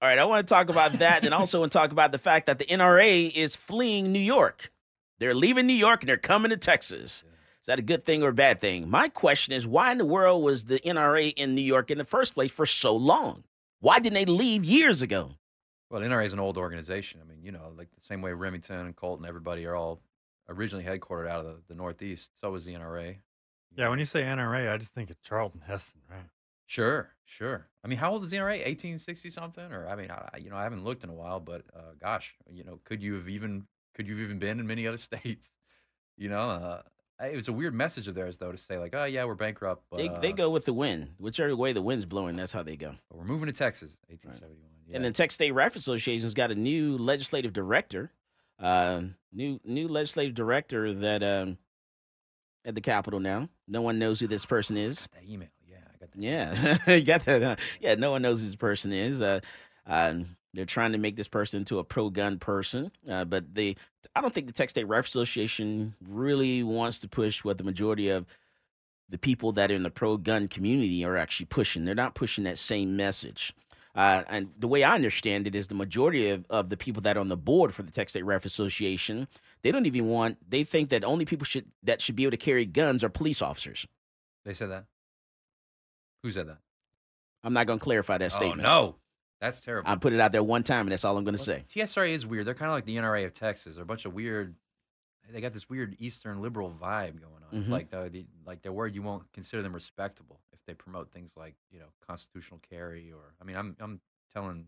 All 0.00 0.08
right, 0.08 0.18
I 0.18 0.24
want 0.24 0.46
to 0.46 0.52
talk 0.52 0.68
about 0.68 0.92
that, 0.94 1.24
and 1.24 1.32
also 1.32 1.60
want 1.60 1.72
to 1.72 1.78
talk 1.78 1.92
about 1.92 2.12
the 2.12 2.18
fact 2.18 2.46
that 2.46 2.58
the 2.58 2.66
NRA 2.66 3.32
is 3.34 3.56
fleeing 3.56 4.12
New 4.12 4.18
York. 4.18 4.70
They're 5.18 5.34
leaving 5.34 5.66
New 5.66 5.72
York 5.72 6.02
and 6.02 6.08
they're 6.08 6.16
coming 6.16 6.50
to 6.50 6.56
Texas. 6.56 7.22
Is 7.60 7.66
that 7.66 7.78
a 7.78 7.82
good 7.82 8.04
thing 8.04 8.24
or 8.24 8.30
a 8.30 8.34
bad 8.34 8.60
thing? 8.60 8.90
My 8.90 9.08
question 9.08 9.54
is, 9.54 9.64
why 9.64 9.92
in 9.92 9.98
the 9.98 10.04
world 10.04 10.42
was 10.42 10.64
the 10.64 10.80
NRA 10.80 11.32
in 11.36 11.54
New 11.54 11.62
York 11.62 11.92
in 11.92 11.98
the 11.98 12.04
first 12.04 12.34
place 12.34 12.50
for 12.50 12.66
so 12.66 12.96
long? 12.96 13.44
Why 13.78 14.00
didn't 14.00 14.14
they 14.14 14.24
leave 14.24 14.64
years 14.64 15.00
ago? 15.00 15.36
Well, 15.88 16.00
the 16.00 16.08
NRA 16.08 16.24
is 16.24 16.32
an 16.32 16.40
old 16.40 16.58
organization. 16.58 17.20
I 17.22 17.28
mean, 17.28 17.38
you 17.40 17.52
know, 17.52 17.72
like 17.76 17.88
the 17.94 18.04
same 18.04 18.20
way 18.20 18.32
Remington 18.32 18.86
and 18.86 18.96
Colt 18.96 19.20
and 19.20 19.28
everybody 19.28 19.64
are 19.66 19.76
all 19.76 20.00
originally 20.52 20.84
headquartered 20.84 21.28
out 21.28 21.44
of 21.44 21.46
the, 21.46 21.56
the 21.68 21.74
Northeast. 21.74 22.30
So 22.40 22.50
was 22.50 22.64
the 22.64 22.74
NRA. 22.74 23.16
Yeah, 23.76 23.88
when 23.88 23.98
you 23.98 24.04
say 24.04 24.22
NRA, 24.22 24.72
I 24.72 24.76
just 24.76 24.92
think 24.94 25.10
of 25.10 25.20
Charlton 25.22 25.62
Heston, 25.66 26.02
right? 26.10 26.26
Sure, 26.66 27.10
sure. 27.24 27.66
I 27.84 27.88
mean, 27.88 27.98
how 27.98 28.12
old 28.12 28.24
is 28.24 28.30
the 28.30 28.36
NRA? 28.36 28.58
1860 28.64 29.30
something? 29.30 29.72
Or 29.72 29.86
I 29.88 29.94
mean, 29.96 30.10
I, 30.10 30.38
you 30.38 30.50
know, 30.50 30.56
I 30.56 30.62
haven't 30.62 30.84
looked 30.84 31.04
in 31.04 31.10
a 31.10 31.14
while, 31.14 31.40
but 31.40 31.62
uh, 31.74 31.92
gosh, 32.00 32.34
you 32.50 32.64
know, 32.64 32.80
could 32.84 33.02
you 33.02 33.14
have 33.14 33.28
even 33.28 33.66
could 33.94 34.06
you 34.06 34.14
have 34.14 34.22
even 34.24 34.38
been 34.38 34.58
in 34.60 34.66
many 34.66 34.86
other 34.86 34.98
states? 34.98 35.50
You 36.16 36.28
know, 36.28 36.38
uh, 36.50 36.82
it 37.20 37.34
was 37.36 37.48
a 37.48 37.52
weird 37.52 37.74
message 37.74 38.08
of 38.08 38.14
theirs 38.14 38.36
though 38.36 38.52
to 38.52 38.58
say 38.58 38.78
like, 38.78 38.94
oh 38.94 39.04
yeah, 39.04 39.24
we're 39.24 39.34
bankrupt. 39.34 39.84
But, 39.90 39.98
They, 39.98 40.08
uh, 40.08 40.18
they 40.20 40.32
go 40.32 40.50
with 40.50 40.64
the 40.64 40.72
wind. 40.72 41.10
Whichever 41.18 41.54
way 41.56 41.72
the 41.72 41.82
wind's 41.82 42.04
blowing, 42.06 42.36
that's 42.36 42.52
how 42.52 42.62
they 42.62 42.76
go. 42.76 42.94
but 43.10 43.18
we're 43.18 43.24
moving 43.24 43.46
to 43.46 43.52
Texas, 43.52 43.96
1871. 44.08 44.68
Yeah. 44.86 44.96
And 44.96 45.04
the 45.04 45.12
Texas 45.12 45.34
State 45.34 45.52
Rifle 45.52 45.78
Association's 45.78 46.34
got 46.34 46.50
a 46.50 46.54
new 46.54 46.98
legislative 46.98 47.52
director, 47.52 48.12
uh, 48.62 49.02
new 49.32 49.60
new 49.64 49.88
legislative 49.88 50.34
director 50.34 50.92
that 50.92 51.22
um, 51.22 51.58
at 52.64 52.74
the 52.74 52.80
Capitol 52.80 53.20
now. 53.20 53.48
No 53.68 53.82
one 53.82 53.98
knows 53.98 54.20
who 54.20 54.26
this 54.26 54.46
person 54.46 54.76
is. 54.76 55.08
that 55.12 55.28
email, 55.28 55.48
yeah, 55.68 55.78
I 55.92 55.98
got 55.98 56.12
that. 56.12 56.20
Yeah, 56.20 56.78
you 56.94 57.04
got 57.04 57.24
that. 57.24 57.42
Huh? 57.42 57.56
Yeah, 57.80 57.94
no 57.96 58.10
one 58.10 58.22
knows 58.22 58.40
who 58.40 58.46
this 58.46 58.56
person 58.56 58.92
is. 58.92 59.20
Uh, 59.20 59.40
um, 59.86 60.36
they're 60.54 60.64
trying 60.66 60.92
to 60.92 60.98
make 60.98 61.16
this 61.16 61.28
person 61.28 61.58
into 61.58 61.78
a 61.78 61.84
pro-gun 61.84 62.38
person, 62.38 62.92
uh, 63.10 63.24
but 63.24 63.54
they, 63.54 63.76
I 64.14 64.20
don't 64.20 64.34
think 64.34 64.46
the 64.46 64.52
Texas 64.52 64.72
State 64.72 64.88
Rifle 64.88 65.08
Association 65.08 65.94
really 66.06 66.62
wants 66.62 66.98
to 67.00 67.08
push 67.08 67.42
what 67.42 67.56
the 67.56 67.64
majority 67.64 68.10
of 68.10 68.26
the 69.08 69.18
people 69.18 69.52
that 69.52 69.70
are 69.70 69.74
in 69.74 69.82
the 69.82 69.90
pro-gun 69.90 70.48
community 70.48 71.04
are 71.04 71.16
actually 71.16 71.46
pushing. 71.46 71.84
They're 71.84 71.94
not 71.94 72.14
pushing 72.14 72.44
that 72.44 72.58
same 72.58 72.96
message. 72.96 73.54
Uh, 73.94 74.22
and 74.28 74.48
the 74.58 74.68
way 74.68 74.82
I 74.82 74.94
understand 74.94 75.46
it 75.46 75.54
is 75.54 75.66
the 75.68 75.74
majority 75.74 76.30
of, 76.30 76.46
of 76.48 76.70
the 76.70 76.76
people 76.78 77.02
that 77.02 77.16
are 77.16 77.20
on 77.20 77.28
the 77.28 77.36
board 77.36 77.74
for 77.74 77.82
the 77.82 77.90
Texas 77.90 78.12
State 78.12 78.24
Rifle 78.24 78.46
Association, 78.46 79.28
they 79.62 79.70
don't 79.70 79.84
even 79.84 80.06
want. 80.08 80.38
They 80.48 80.64
think 80.64 80.88
that 80.90 81.04
only 81.04 81.24
people 81.26 81.44
should 81.44 81.66
that 81.82 82.00
should 82.00 82.16
be 82.16 82.22
able 82.22 82.30
to 82.30 82.36
carry 82.38 82.64
guns 82.64 83.04
are 83.04 83.10
police 83.10 83.42
officers. 83.42 83.86
They 84.46 84.54
said 84.54 84.70
that. 84.70 84.86
Who 86.22 86.30
said 86.30 86.48
that? 86.48 86.58
I'm 87.44 87.52
not 87.52 87.66
going 87.66 87.78
to 87.78 87.82
clarify 87.82 88.18
that 88.18 88.32
Oh 88.32 88.36
statement. 88.36 88.62
no, 88.62 88.94
that's 89.40 89.60
terrible. 89.60 89.90
I 89.90 89.96
put 89.96 90.12
it 90.12 90.20
out 90.20 90.32
there 90.32 90.42
one 90.42 90.62
time, 90.62 90.86
and 90.86 90.92
that's 90.92 91.04
all 91.04 91.16
I'm 91.18 91.24
going 91.24 91.36
to 91.36 91.50
Well, 91.50 91.58
say. 91.58 91.64
TSRA 91.80 92.12
is 92.14 92.24
weird. 92.24 92.46
They're 92.46 92.54
kind 92.54 92.70
of 92.70 92.76
like 92.76 92.86
the 92.86 92.96
NRA 92.96 93.26
of 93.26 93.34
Texas. 93.34 93.74
They're 93.74 93.82
a 93.82 93.86
bunch 93.86 94.04
of 94.04 94.14
weird. 94.14 94.54
They 95.30 95.40
got 95.40 95.52
this 95.52 95.68
weird 95.68 95.96
Eastern 95.98 96.42
liberal 96.42 96.70
vibe 96.70 97.20
going 97.20 97.42
on. 97.50 97.58
It's 97.58 97.68
Mhm. 97.68 97.72
like 97.72 97.90
the, 97.90 98.08
the 98.10 98.26
like 98.44 98.62
they're 98.62 98.72
worried 98.72 98.94
you 98.94 99.02
won't 99.02 99.30
consider 99.32 99.62
them 99.62 99.72
respectable 99.74 100.40
if 100.52 100.58
they 100.66 100.74
promote 100.74 101.10
things 101.12 101.36
like 101.36 101.54
you 101.70 101.78
know 101.78 101.86
constitutional 102.06 102.60
carry 102.68 103.12
or 103.12 103.34
I 103.40 103.44
mean 103.44 103.56
I'm 103.56 103.76
I'm 103.80 104.00
telling 104.32 104.66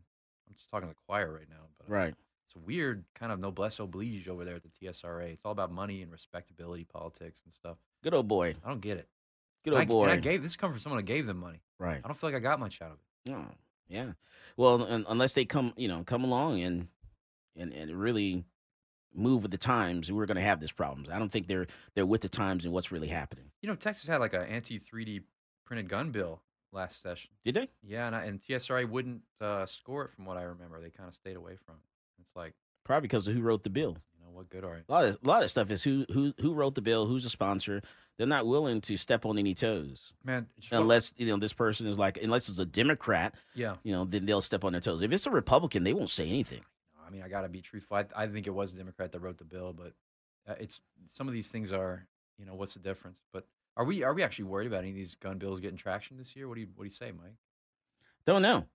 I'm 0.48 0.54
just 0.54 0.70
talking 0.70 0.88
to 0.88 0.94
the 0.94 1.00
choir 1.06 1.32
right 1.32 1.48
now, 1.48 1.66
but 1.78 1.90
uh, 1.90 1.94
Right. 1.94 2.14
it's 2.46 2.54
a 2.54 2.58
weird 2.60 3.04
kind 3.14 3.32
of 3.32 3.40
noblesse 3.40 3.78
oblige 3.78 4.28
over 4.28 4.44
there 4.44 4.56
at 4.56 4.62
the 4.62 4.68
TSRA. 4.68 5.32
It's 5.32 5.44
all 5.44 5.52
about 5.52 5.72
money 5.72 6.02
and 6.02 6.12
respectability 6.12 6.84
politics 6.84 7.40
and 7.44 7.52
stuff. 7.54 7.78
Good 8.02 8.14
old 8.14 8.28
boy. 8.28 8.54
I 8.64 8.68
don't 8.68 8.80
get 8.80 8.98
it. 8.98 9.08
Good 9.64 9.72
old 9.72 9.90
I, 9.90 10.12
and 10.12 10.12
I 10.12 10.16
gave 10.22 10.42
this 10.42 10.54
come 10.56 10.70
from 10.70 10.78
someone 10.78 11.00
who 11.00 11.06
gave 11.06 11.26
them 11.26 11.38
money. 11.38 11.62
Right. 11.78 12.00
I 12.04 12.06
don't 12.06 12.14
feel 12.18 12.28
like 12.28 12.36
I 12.36 12.40
got 12.40 12.60
much 12.60 12.82
out 12.82 12.92
of 12.92 12.98
it. 12.98 13.32
Oh, 13.32 13.46
yeah. 13.88 14.12
Well, 14.58 14.82
un- 14.84 15.06
unless 15.08 15.32
they 15.32 15.46
come, 15.46 15.72
you 15.76 15.88
know, 15.88 16.04
come 16.04 16.22
along 16.24 16.60
and 16.60 16.88
and, 17.56 17.72
and 17.72 17.90
really 17.98 18.44
move 19.14 19.42
with 19.42 19.50
the 19.50 19.58
times, 19.58 20.10
we're 20.10 20.26
going 20.26 20.36
to 20.36 20.42
have 20.42 20.60
this 20.60 20.72
problems. 20.72 21.08
I 21.08 21.18
don't 21.18 21.30
think 21.30 21.46
they're 21.46 21.66
they're 21.94 22.06
with 22.06 22.20
the 22.22 22.28
times 22.28 22.64
and 22.64 22.72
what's 22.72 22.90
really 22.92 23.08
happening. 23.08 23.46
You 23.62 23.68
know, 23.68 23.74
Texas 23.76 24.06
had 24.08 24.20
like 24.20 24.34
an 24.34 24.42
anti 24.42 24.78
3D 24.80 25.22
printed 25.66 25.88
gun 25.88 26.10
bill 26.10 26.42
last 26.72 27.02
session. 27.02 27.30
Did 27.44 27.54
they? 27.54 27.68
Yeah, 27.82 28.06
and, 28.06 28.16
I, 28.16 28.24
and 28.24 28.40
TSRA 28.42 28.88
wouldn't 28.88 29.22
uh, 29.40 29.66
score 29.66 30.04
it 30.06 30.10
from 30.14 30.24
what 30.26 30.36
I 30.36 30.42
remember. 30.42 30.80
They 30.80 30.90
kind 30.90 31.08
of 31.08 31.14
stayed 31.14 31.36
away 31.36 31.56
from 31.64 31.74
it. 31.76 32.20
It's 32.20 32.34
like, 32.36 32.54
Probably 32.84 33.02
because 33.02 33.26
of 33.28 33.34
who 33.34 33.40
wrote 33.40 33.62
the 33.64 33.70
bill. 33.70 33.96
you 34.18 34.24
know, 34.26 34.30
what 34.32 34.50
good 34.50 34.64
are 34.64 34.76
you? 34.76 34.82
A 34.88 34.92
lot 34.92 35.04
of 35.06 35.18
a 35.22 35.26
lot 35.26 35.42
of 35.42 35.50
stuff 35.50 35.70
is 35.70 35.82
who 35.82 36.04
who 36.12 36.34
who 36.40 36.52
wrote 36.52 36.74
the 36.74 36.82
bill, 36.82 37.06
who's 37.06 37.22
the 37.24 37.30
sponsor. 37.30 37.80
They're 38.18 38.26
not 38.26 38.46
willing 38.46 38.80
to 38.82 38.96
step 38.96 39.24
on 39.26 39.38
any 39.38 39.54
toes. 39.54 40.12
Man, 40.24 40.46
unless 40.70 41.12
you 41.16 41.26
know 41.26 41.36
this 41.38 41.52
person 41.54 41.86
is 41.86 41.96
like 41.98 42.18
unless 42.22 42.48
it's 42.48 42.58
a 42.58 42.66
Democrat, 42.66 43.34
Yeah. 43.54 43.76
you 43.84 43.92
know, 43.92 44.04
then 44.04 44.26
they'll 44.26 44.40
step 44.42 44.64
on 44.64 44.72
their 44.72 44.80
toes. 44.80 45.00
If 45.02 45.10
it's 45.12 45.26
a 45.26 45.30
Republican, 45.30 45.82
they 45.84 45.92
won't 45.94 46.10
say 46.10 46.28
anything. 46.28 46.60
I 47.06 47.10
mean, 47.10 47.22
I 47.22 47.28
got 47.28 47.42
to 47.42 47.48
be 47.48 47.60
truthful. 47.60 47.96
I, 47.96 48.04
I 48.16 48.26
think 48.26 48.46
it 48.46 48.54
was 48.54 48.72
a 48.72 48.76
Democrat 48.76 49.12
that 49.12 49.20
wrote 49.20 49.38
the 49.38 49.44
bill, 49.44 49.72
but 49.72 49.92
uh, 50.48 50.54
it's 50.58 50.80
some 51.08 51.28
of 51.28 51.34
these 51.34 51.48
things 51.48 51.72
are, 51.72 52.06
you 52.38 52.46
know, 52.46 52.54
what's 52.54 52.74
the 52.74 52.80
difference? 52.80 53.20
But 53.32 53.46
are 53.76 53.84
we 53.84 54.02
are 54.02 54.14
we 54.14 54.22
actually 54.22 54.46
worried 54.46 54.66
about 54.66 54.80
any 54.80 54.90
of 54.90 54.94
these 54.94 55.14
gun 55.16 55.38
bills 55.38 55.60
getting 55.60 55.76
traction 55.76 56.16
this 56.16 56.36
year? 56.36 56.48
What 56.48 56.54
do 56.54 56.60
you 56.60 56.68
what 56.74 56.84
do 56.84 56.86
you 56.86 56.90
say, 56.90 57.12
Mike? 57.12 57.34
Don't 58.26 58.42
know. 58.42 58.66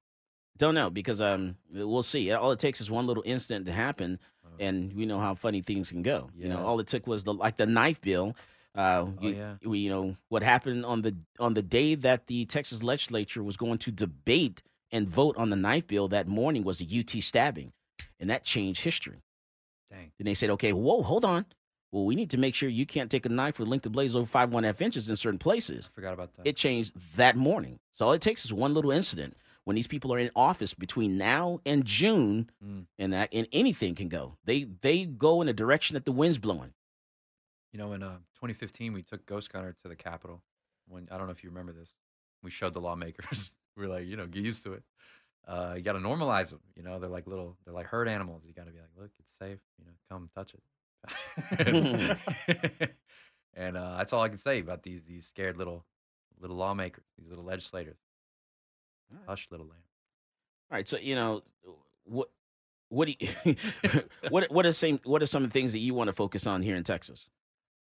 Don't 0.57 0.75
know 0.75 0.89
because 0.89 1.21
um 1.21 1.55
we'll 1.71 2.03
see. 2.03 2.31
All 2.31 2.51
it 2.51 2.59
takes 2.59 2.81
is 2.81 2.91
one 2.91 3.07
little 3.07 3.23
incident 3.25 3.65
to 3.67 3.71
happen, 3.71 4.19
and 4.59 4.93
we 4.93 5.05
know 5.05 5.19
how 5.19 5.35
funny 5.35 5.61
things 5.61 5.89
can 5.89 6.01
go. 6.01 6.29
You 6.37 6.49
know. 6.49 6.65
All 6.65 6.79
it 6.79 6.87
took 6.87 7.07
was 7.07 7.23
the 7.23 7.33
like 7.33 7.57
the 7.57 7.65
knife 7.65 8.01
bill. 8.01 8.35
Uh, 8.75 9.07
you, 9.19 9.29
yeah. 9.31 9.55
we, 9.63 9.79
you 9.79 9.89
know 9.89 10.15
what 10.27 10.43
happened 10.43 10.85
on 10.85 11.01
the 11.01 11.15
on 11.39 11.53
the 11.53 11.61
day 11.61 11.95
that 11.95 12.27
the 12.27 12.45
Texas 12.45 12.83
legislature 12.83 13.41
was 13.41 13.57
going 13.57 13.77
to 13.79 13.91
debate 13.91 14.61
and 14.91 15.07
vote 15.07 15.37
on 15.37 15.49
the 15.49 15.55
knife 15.55 15.87
bill. 15.87 16.07
That 16.09 16.27
morning 16.27 16.63
was 16.63 16.81
a 16.81 16.99
UT 16.99 17.09
stabbing, 17.23 17.71
and 18.19 18.29
that 18.29 18.43
changed 18.43 18.83
history. 18.83 19.21
Dang. 19.91 20.11
Then 20.17 20.25
they 20.25 20.33
said, 20.33 20.49
okay, 20.51 20.73
whoa, 20.73 21.01
hold 21.01 21.25
on. 21.25 21.45
Well, 21.91 22.05
we 22.05 22.15
need 22.15 22.29
to 22.31 22.37
make 22.37 22.53
sure 22.53 22.69
you 22.69 22.85
can't 22.85 23.09
take 23.09 23.25
a 23.25 23.29
knife 23.29 23.57
with 23.57 23.67
length 23.67 23.85
of 23.87 23.91
blades 23.93 24.15
over 24.15 24.25
five 24.27 24.51
one 24.53 24.63
half 24.63 24.79
inches 24.81 25.09
in 25.09 25.15
certain 25.17 25.39
places. 25.39 25.89
Forgot 25.95 26.13
about 26.13 26.35
that. 26.35 26.45
It 26.47 26.55
changed 26.55 26.93
that 27.15 27.35
morning. 27.35 27.79
So 27.93 28.05
all 28.05 28.13
it 28.13 28.21
takes 28.21 28.45
is 28.45 28.53
one 28.53 28.75
little 28.75 28.91
incident 28.91 29.35
when 29.63 29.75
these 29.75 29.87
people 29.87 30.13
are 30.13 30.19
in 30.19 30.29
office 30.35 30.73
between 30.75 31.17
now 31.17 31.59
and 31.65 31.83
June, 31.85 32.49
Mm. 32.63 32.85
and 32.99 33.13
that 33.13 33.29
and 33.33 33.47
anything 33.51 33.95
can 33.95 34.07
go. 34.07 34.37
They 34.45 34.65
they 34.65 35.05
go 35.05 35.41
in 35.41 35.47
the 35.47 35.53
direction 35.53 35.95
that 35.95 36.05
the 36.05 36.11
wind's 36.11 36.37
blowing. 36.37 36.73
You 37.73 37.79
know, 37.79 37.93
in 37.93 38.01
uh, 38.03 38.17
2015, 38.35 38.93
we 38.93 39.01
took 39.03 39.25
Ghost 39.25 39.51
Gunner 39.51 39.75
to 39.83 39.89
the 39.89 39.95
Capitol. 39.95 40.41
When 40.87 41.07
I 41.11 41.17
don't 41.17 41.25
know 41.27 41.31
if 41.33 41.43
you 41.43 41.49
remember 41.49 41.71
this, 41.71 41.95
we 42.43 42.51
showed 42.51 42.73
the 42.73 42.81
lawmakers. 42.81 43.51
we 43.77 43.85
are 43.85 43.89
like, 43.89 44.05
you 44.07 44.15
know, 44.17 44.27
get 44.27 44.43
used 44.43 44.63
to 44.63 44.73
it. 44.73 44.83
Uh, 45.47 45.73
you 45.75 45.81
got 45.81 45.93
to 45.93 45.99
normalize 45.99 46.49
them. 46.49 46.59
You 46.75 46.83
know, 46.83 46.99
they're 46.99 47.09
like 47.09 47.25
little, 47.27 47.57
they're 47.65 47.73
like 47.73 47.87
herd 47.87 48.07
animals. 48.07 48.43
You 48.45 48.53
got 48.53 48.67
to 48.67 48.71
be 48.71 48.79
like, 48.79 48.89
look, 48.97 49.11
it's 49.19 49.31
safe. 49.37 49.59
You 49.79 49.85
know, 49.85 49.91
come 50.09 50.29
touch 50.35 50.53
it. 50.53 50.61
and 53.55 53.77
uh, 53.77 53.97
that's 53.97 54.13
all 54.13 54.21
I 54.21 54.29
can 54.29 54.37
say 54.37 54.59
about 54.59 54.83
these 54.83 55.03
these 55.03 55.25
scared 55.25 55.57
little 55.57 55.85
little 56.39 56.57
lawmakers, 56.57 57.05
these 57.17 57.29
little 57.29 57.43
legislators. 57.43 57.97
Hush, 59.27 59.47
little 59.49 59.65
lamb. 59.65 59.81
All 60.71 60.77
right, 60.77 60.87
so 60.87 60.97
you 60.97 61.15
know 61.15 61.41
what 62.03 62.29
what 62.89 63.07
do 63.07 63.15
you, 63.19 63.55
what 64.29 64.51
what 64.51 64.65
are 64.65 64.73
some 64.73 64.99
what 65.03 65.21
are 65.21 65.25
some 65.25 65.43
of 65.43 65.49
the 65.49 65.53
things 65.53 65.71
that 65.73 65.79
you 65.79 65.93
want 65.93 66.07
to 66.07 66.13
focus 66.13 66.45
on 66.45 66.61
here 66.61 66.75
in 66.75 66.83
Texas? 66.83 67.25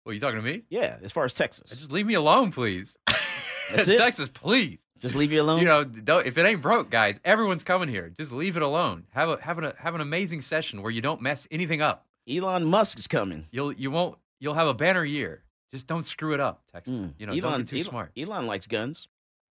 Well, 0.05 0.15
you 0.15 0.21
talking 0.21 0.37
to 0.37 0.43
me? 0.43 0.63
Yeah, 0.71 0.99
as 1.03 1.11
far 1.11 1.25
as 1.25 1.35
Texas, 1.35 1.71
Just 1.71 1.91
leave 1.91 2.07
me 2.07 2.15
alone, 2.15 2.53
please. 2.53 2.97
That's 3.75 3.89
it? 3.89 3.99
Texas, 3.99 4.29
please. 4.29 4.79
Just 5.01 5.15
leave 5.15 5.33
you 5.33 5.43
alone. 5.43 5.59
You 5.61 5.67
know, 5.67 5.85
don't, 5.85 6.27
if 6.27 6.39
it 6.39 6.47
ain't 6.47 6.63
broke, 6.63 6.91
guys, 6.91 7.21
everyone's 7.25 7.63
coming 7.63 7.89
here. 7.89 8.09
Just 8.09 8.33
leave 8.33 8.57
it 8.57 8.63
alone. 8.63 9.05
Have 9.11 9.29
a 9.29 9.39
have 9.43 9.59
an 9.59 9.73
have 9.79 9.95
an 9.95 10.01
amazing 10.01 10.41
session 10.41 10.83
where 10.83 10.91
you 10.91 11.01
don't 11.01 11.21
mess 11.21 11.47
anything 11.51 11.83
up. 11.83 12.07
Elon 12.29 12.65
Musk 12.65 12.99
is 12.99 13.07
coming. 13.07 13.47
You'll 13.51 13.73
you 13.73 13.91
won't 13.91 14.19
you'll 14.41 14.55
have 14.55 14.67
a 14.67 14.75
banner 14.75 15.05
year. 15.05 15.43
Just 15.71 15.87
don't 15.87 16.07
screw 16.07 16.33
it 16.33 16.41
up, 16.41 16.63
Texas. 16.73 16.95
Hmm. 16.95 17.09
You 17.19 17.27
know, 17.27 17.33
don't. 17.35 17.45
Elon, 17.45 17.61
be 17.63 17.67
too 17.67 17.77
Elon, 17.77 17.89
smart. 17.91 18.13
Elon 18.17 18.47
likes 18.47 18.67
guns. 18.67 19.09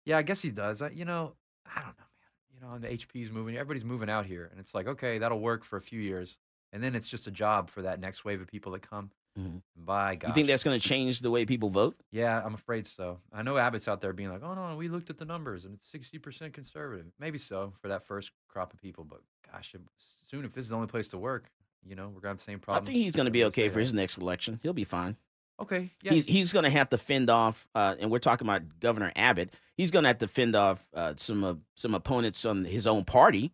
Yeah, 0.04 0.18
I 0.18 0.22
guess 0.22 0.42
he 0.42 0.50
does. 0.50 0.82
I, 0.82 0.90
you 0.90 1.04
know, 1.04 1.32
I 1.66 1.80
don't 1.80 1.96
know, 1.98 2.04
man. 2.20 2.52
You 2.54 2.60
know, 2.60 2.78
the 2.78 2.96
HP's 2.96 3.30
moving. 3.30 3.56
Everybody's 3.56 3.84
moving 3.84 4.10
out 4.10 4.26
here, 4.26 4.48
and 4.50 4.60
it's 4.60 4.74
like, 4.74 4.86
okay, 4.86 5.18
that'll 5.18 5.40
work 5.40 5.64
for 5.64 5.76
a 5.76 5.82
few 5.82 6.00
years, 6.00 6.38
and 6.72 6.82
then 6.82 6.94
it's 6.94 7.08
just 7.08 7.26
a 7.26 7.30
job 7.30 7.70
for 7.70 7.82
that 7.82 8.00
next 8.00 8.24
wave 8.24 8.40
of 8.40 8.46
people 8.46 8.72
that 8.72 8.88
come. 8.88 9.10
Mhm. 9.38 9.62
By 9.76 10.16
God, 10.16 10.28
You 10.28 10.34
think 10.34 10.46
that's 10.46 10.62
going 10.62 10.78
to 10.78 10.86
change 10.86 11.20
the 11.20 11.30
way 11.30 11.46
people 11.46 11.70
vote? 11.70 11.96
Yeah, 12.10 12.42
I'm 12.44 12.54
afraid 12.54 12.86
so. 12.86 13.18
I 13.32 13.42
know 13.42 13.56
Abbott's 13.56 13.88
out 13.88 14.00
there 14.00 14.12
being 14.12 14.28
like, 14.28 14.42
"Oh 14.42 14.54
no, 14.54 14.76
we 14.76 14.88
looked 14.88 15.08
at 15.08 15.16
the 15.18 15.24
numbers 15.24 15.64
and 15.64 15.74
it's 15.74 15.88
60% 15.90 16.52
conservative." 16.52 17.06
Maybe 17.18 17.38
so 17.38 17.72
for 17.80 17.88
that 17.88 18.04
first 18.06 18.30
crop 18.48 18.74
of 18.74 18.80
people, 18.80 19.04
but 19.04 19.20
gosh, 19.50 19.74
soon 20.22 20.44
if 20.44 20.52
this 20.52 20.66
is 20.66 20.70
the 20.70 20.76
only 20.76 20.88
place 20.88 21.08
to 21.08 21.18
work, 21.18 21.50
you 21.84 21.96
know, 21.96 22.08
we're 22.08 22.20
gonna 22.20 22.30
have 22.30 22.38
the 22.38 22.44
same 22.44 22.58
problem. 22.60 22.84
I 22.84 22.86
think 22.86 22.98
he's 22.98 23.14
going 23.16 23.24
to 23.24 23.30
be 23.32 23.44
okay 23.44 23.68
for 23.68 23.76
that. 23.76 23.80
his 23.80 23.94
next 23.94 24.18
election. 24.18 24.60
He'll 24.62 24.72
be 24.74 24.84
fine. 24.84 25.16
Okay, 25.60 25.92
yeah. 26.02 26.12
He's 26.12 26.24
he's 26.24 26.52
going 26.52 26.64
to 26.64 26.70
have 26.70 26.90
to 26.90 26.98
fend 26.98 27.30
off, 27.30 27.66
uh, 27.74 27.94
and 28.00 28.10
we're 28.10 28.18
talking 28.18 28.46
about 28.46 28.80
Governor 28.80 29.12
Abbott. 29.16 29.54
He's 29.76 29.90
going 29.90 30.02
to 30.02 30.08
have 30.08 30.18
to 30.18 30.28
fend 30.28 30.54
off 30.56 30.86
uh, 30.92 31.14
some 31.16 31.44
uh, 31.44 31.54
some 31.74 31.94
opponents 31.94 32.44
on 32.44 32.64
his 32.64 32.86
own 32.86 33.04
party, 33.04 33.52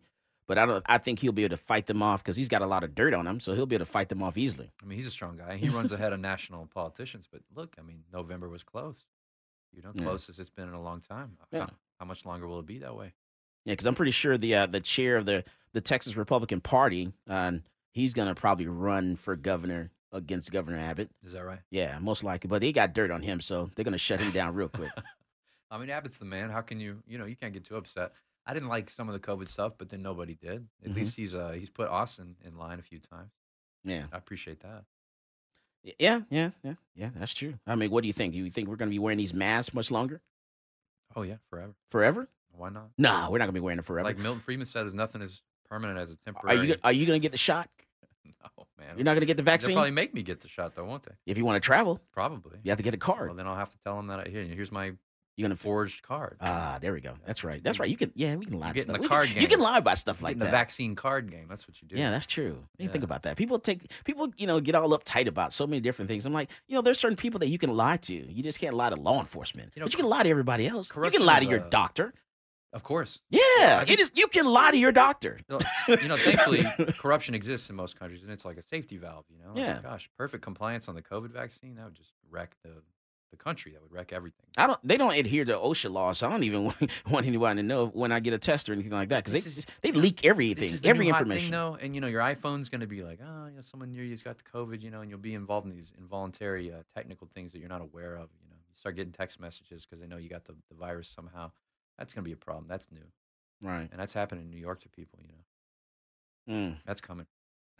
but 0.49 0.57
I 0.57 0.65
don't. 0.65 0.83
I 0.87 0.97
think 0.97 1.19
he'll 1.19 1.31
be 1.31 1.45
able 1.45 1.55
to 1.55 1.63
fight 1.63 1.85
them 1.87 2.01
off 2.01 2.21
because 2.21 2.35
he's 2.35 2.49
got 2.49 2.61
a 2.61 2.65
lot 2.65 2.83
of 2.83 2.93
dirt 2.93 3.13
on 3.13 3.25
him, 3.25 3.39
so 3.39 3.53
he'll 3.53 3.65
be 3.65 3.75
able 3.75 3.85
to 3.85 3.91
fight 3.91 4.09
them 4.09 4.21
off 4.21 4.37
easily. 4.37 4.69
I 4.83 4.85
mean, 4.85 4.97
he's 4.97 5.07
a 5.07 5.11
strong 5.11 5.37
guy. 5.37 5.55
He 5.55 5.69
runs 5.69 5.91
ahead 5.93 6.11
of 6.11 6.19
national 6.19 6.65
politicians, 6.65 7.27
but 7.31 7.41
look, 7.55 7.75
I 7.79 7.83
mean, 7.83 8.03
November 8.11 8.49
was 8.49 8.63
close. 8.63 9.05
You 9.71 9.81
know, 9.83 9.91
Yeah. 9.93 10.03
closest 10.03 10.39
it's 10.39 10.49
been 10.49 10.67
in 10.67 10.73
a 10.73 10.81
long 10.81 10.99
time. 10.99 11.37
Yeah. 11.53 11.59
How, 11.61 11.69
how 12.01 12.05
much 12.05 12.25
longer 12.25 12.47
will 12.47 12.59
it 12.59 12.65
be 12.65 12.79
that 12.79 12.95
way? 12.95 13.13
Yeah, 13.63 13.73
because 13.73 13.85
I'm 13.85 13.95
pretty 13.95 14.11
sure 14.11 14.37
the 14.37 14.55
uh, 14.55 14.65
the 14.65 14.81
chair 14.81 15.15
of 15.15 15.25
the 15.25 15.45
the 15.73 15.81
Texas 15.81 16.17
Republican 16.17 16.59
Party, 16.59 17.13
uh, 17.29 17.51
he's 17.91 18.13
going 18.13 18.27
to 18.27 18.35
probably 18.35 18.65
run 18.67 19.15
for 19.15 19.35
governor 19.35 19.91
against 20.11 20.51
Governor 20.51 20.79
Abbott. 20.79 21.11
Is 21.23 21.33
that 21.33 21.45
right? 21.45 21.59
Yeah, 21.69 21.99
most 21.99 22.23
likely. 22.23 22.47
But 22.47 22.61
they 22.61 22.71
got 22.71 22.93
dirt 22.93 23.11
on 23.11 23.21
him, 23.21 23.39
so 23.39 23.69
they're 23.75 23.85
going 23.85 23.91
to 23.91 23.99
shut 23.99 24.19
him 24.19 24.31
down 24.31 24.55
real 24.55 24.69
quick. 24.69 24.89
I 25.71 25.77
mean, 25.77 25.91
Abbott's 25.91 26.17
the 26.17 26.25
man. 26.25 26.49
How 26.49 26.61
can 26.61 26.79
you, 26.79 27.03
you 27.07 27.19
know, 27.19 27.25
you 27.25 27.35
can't 27.35 27.53
get 27.53 27.63
too 27.65 27.75
upset. 27.75 28.13
I 28.49 28.53
didn't 28.53 28.69
like 28.69 28.89
some 28.89 29.07
of 29.07 29.13
the 29.13 29.19
COVID 29.19 29.47
stuff, 29.47 29.73
but 29.77 29.89
then 29.89 30.01
nobody 30.01 30.33
did. 30.33 30.67
At 30.83 30.91
Mhm. 30.91 30.95
least 30.95 31.15
he's 31.15 31.35
uh 31.35 31.51
he's 31.51 31.69
put 31.69 31.87
Austin 31.87 32.35
in 32.43 32.57
line 32.57 32.79
a 32.79 32.81
few 32.81 32.97
times. 32.99 33.31
Yeah. 33.83 34.05
I 34.11 34.17
appreciate 34.17 34.61
that. 34.61 34.85
Yeah, 35.97 36.21
yeah, 36.29 36.49
yeah, 36.63 36.73
yeah. 36.95 37.09
That's 37.15 37.33
true. 37.33 37.53
I 37.65 37.75
mean, 37.75 37.89
what 37.91 38.01
do 38.01 38.07
you 38.07 38.13
think? 38.13 38.33
Do 38.33 38.39
you 38.39 38.49
think 38.49 38.67
we're 38.67 38.75
going 38.75 38.89
to 38.89 38.93
be 38.93 38.99
wearing 38.99 39.17
these 39.17 39.33
masks 39.33 39.73
much 39.73 39.91
longer? 39.91 40.21
Oh 41.15 41.21
yeah, 41.21 41.37
forever. 41.49 41.73
Forever? 41.89 42.27
Why 42.51 42.69
not? 42.69 42.89
Nah, 42.97 43.29
we're 43.29 43.37
not 43.37 43.45
going 43.45 43.53
to 43.55 43.59
be 43.61 43.63
wearing 43.63 43.79
it 43.79 43.85
forever. 43.85 44.03
Like 44.09 44.17
Milton 44.17 44.41
Friedman 44.41 44.65
said, 44.65 44.81
there's 44.83 44.93
nothing 44.93 45.21
as 45.21 45.41
permanent 45.69 45.99
as 45.99 46.11
a 46.11 46.17
temporary. 46.17 46.57
are 46.57 46.63
you 46.63 46.75
are 46.83 46.91
you 46.91 47.05
going 47.05 47.21
to 47.21 47.23
get 47.23 47.31
the 47.31 47.37
shot? 47.37 47.69
no, 48.25 48.65
man. 48.77 48.97
You're 48.97 49.05
not 49.05 49.11
going 49.11 49.21
to 49.21 49.25
get 49.25 49.37
the 49.37 49.43
vaccine. 49.43 49.69
They'll 49.69 49.83
probably 49.83 49.91
make 49.91 50.13
me 50.13 50.23
get 50.23 50.41
the 50.41 50.49
shot, 50.49 50.75
though, 50.75 50.83
won't 50.85 51.03
they? 51.03 51.13
if 51.25 51.37
you 51.37 51.45
want 51.45 51.61
to 51.61 51.65
travel. 51.65 52.01
Probably. 52.11 52.57
You 52.63 52.71
have 52.71 52.77
to 52.77 52.83
get 52.83 52.93
a 52.93 52.97
card. 52.97 53.27
Well, 53.27 53.35
then 53.35 53.47
I'll 53.47 53.55
have 53.55 53.71
to 53.71 53.77
tell 53.85 53.95
them 53.95 54.07
that 54.07 54.27
I, 54.27 54.29
here, 54.29 54.43
here's 54.43 54.71
my 54.71 54.93
You're 55.39 55.49
to 55.49 55.55
forged 55.55 56.03
card. 56.03 56.37
Ah, 56.41 56.77
there 56.81 56.91
we 56.93 56.99
go. 57.01 57.13
That's 57.25 57.43
right. 57.43 57.63
That's 57.63 57.79
right. 57.79 57.89
You 57.89 57.95
can 57.97 58.11
yeah, 58.15 58.35
we 58.35 58.45
can 58.45 58.59
lie 58.59 58.67
You 58.67 58.73
get 58.73 58.87
in 58.87 58.89
stuff. 58.93 59.01
the 59.01 59.07
card 59.07 59.25
can, 59.27 59.33
game. 59.35 59.41
You 59.43 59.47
can 59.47 59.59
lie 59.59 59.77
about 59.77 59.97
stuff 59.97 60.21
like 60.21 60.33
in 60.33 60.39
the 60.39 60.47
vaccine 60.49 60.95
card 60.95 61.31
game. 61.31 61.45
That's 61.49 61.67
what 61.67 61.81
you 61.81 61.87
do. 61.87 61.95
Yeah, 61.95 62.11
that's 62.11 62.25
true. 62.27 62.57
I 62.77 62.83
didn't 62.83 62.91
think 62.91 63.03
about 63.05 63.23
that. 63.23 63.37
People 63.37 63.57
take 63.59 63.89
people, 64.03 64.27
you 64.37 64.47
know, 64.47 64.59
get 64.59 64.75
all 64.75 64.89
uptight 64.97 65.27
about 65.27 65.53
so 65.53 65.65
many 65.65 65.79
different 65.79 66.09
things. 66.09 66.25
I'm 66.25 66.33
like, 66.33 66.49
you 66.67 66.75
know, 66.75 66.81
there's 66.81 66.99
certain 66.99 67.15
people 67.17 67.39
that 67.39 67.47
you 67.49 67.57
can 67.57 67.75
lie 67.75 67.97
to. 67.97 68.13
You 68.13 68.43
just 68.43 68.59
can't 68.59 68.75
lie 68.75 68.89
to 68.89 68.95
law 68.95 69.19
enforcement. 69.19 69.71
You 69.75 69.79
know, 69.79 69.85
but 69.85 69.93
you 69.93 69.97
can 69.97 70.09
lie 70.09 70.23
to 70.23 70.29
everybody 70.29 70.67
else. 70.67 70.91
You 70.95 71.09
can 71.11 71.25
lie 71.25 71.39
to 71.39 71.45
your 71.45 71.59
a- 71.65 71.69
doctor. 71.69 72.13
Of 72.71 72.83
course. 72.83 73.19
Yeah, 73.31 73.81
it 73.81 73.87
think- 73.87 73.99
is. 73.99 74.11
You 74.13 74.27
can 74.27 74.45
lie 74.45 74.69
to 74.71 74.77
your 74.77 74.91
doctor. 74.91 75.39
You 75.87 76.07
know- 76.07 76.17
thankfully, 76.17 76.65
corruption 76.99 77.33
exists 77.33 77.69
in 77.69 77.75
most 77.75 77.97
countries, 77.97 78.21
and 78.21 78.31
it's 78.31 78.45
like 78.45 78.57
a 78.57 78.61
safety 78.61 78.97
valve. 78.97 79.25
You 79.29 79.39
know, 79.41 79.49
Like, 79.53 79.57
Yeah. 79.57 79.79
gosh, 79.81 80.09
perfect 80.17 80.43
compliance 80.43 80.87
on 80.87 80.95
the 80.95 81.01
COVID 81.01 81.31
vaccine 81.31 81.75
that 81.75 81.85
would 81.85 81.95
just 81.95 82.11
wreck 82.29 82.55
the 82.63 82.71
the 83.31 83.37
country. 83.37 83.71
That 83.73 83.81
would 83.81 83.91
wreck 83.91 84.11
everything. 84.13 84.45
I 84.57 84.67
don't. 84.67 84.79
They 84.83 84.97
don't 84.97 85.13
adhere 85.13 85.45
to 85.45 85.53
OSHA 85.53 85.91
laws. 85.91 86.17
So 86.19 86.27
I 86.27 86.31
don't 86.31 86.43
even 86.43 86.63
want, 86.65 86.91
want 87.09 87.25
anyone 87.27 87.55
to 87.57 87.63
know 87.63 87.87
when 87.87 88.11
I 88.11 88.19
get 88.19 88.33
a 88.33 88.37
test 88.37 88.69
or 88.69 88.73
anything 88.73 88.91
like 88.91 89.09
that 89.09 89.23
because 89.25 89.55
they 89.55 89.91
they 89.91 89.91
leak 89.99 90.25
everything, 90.25 90.75
the 90.77 90.89
every 90.89 91.07
information. 91.09 91.51
though, 91.51 91.77
and 91.79 91.93
you 91.95 92.01
know, 92.01 92.07
your 92.07 92.21
iPhone's 92.21 92.69
going 92.69 92.81
to 92.81 92.87
be 92.87 93.03
like, 93.03 93.19
oh, 93.23 93.47
you 93.47 93.55
know, 93.55 93.61
someone 93.61 93.91
near 93.91 94.03
you's 94.03 94.21
got 94.23 94.37
the 94.37 94.43
COVID, 94.43 94.81
you 94.81 94.89
know, 94.91 95.01
and 95.01 95.09
you'll 95.09 95.19
be 95.19 95.33
involved 95.33 95.67
in 95.67 95.73
these 95.75 95.93
involuntary 95.97 96.71
uh, 96.71 96.77
technical 96.95 97.27
things 97.33 97.51
that 97.51 97.59
you're 97.59 97.69
not 97.69 97.81
aware 97.81 98.13
of. 98.15 98.29
You 98.43 98.49
know, 98.49 98.55
you 98.57 98.75
start 98.75 98.95
getting 98.95 99.11
text 99.13 99.39
messages 99.39 99.85
because 99.85 99.99
they 100.01 100.07
know 100.07 100.17
you 100.17 100.29
got 100.29 100.45
the, 100.45 100.53
the 100.69 100.75
virus 100.75 101.11
somehow. 101.15 101.51
That's 101.97 102.13
going 102.13 102.23
to 102.23 102.27
be 102.27 102.33
a 102.33 102.37
problem. 102.37 102.65
That's 102.69 102.87
new, 102.91 103.01
Right. 103.61 103.87
and 103.91 103.99
that's 103.99 104.13
happening 104.13 104.45
in 104.45 104.49
New 104.51 104.57
York 104.59 104.81
to 104.81 104.89
people. 104.89 105.19
You 105.21 105.27
know, 105.29 105.33
Mm. 106.49 106.77
that's 106.85 107.01
coming. 107.01 107.27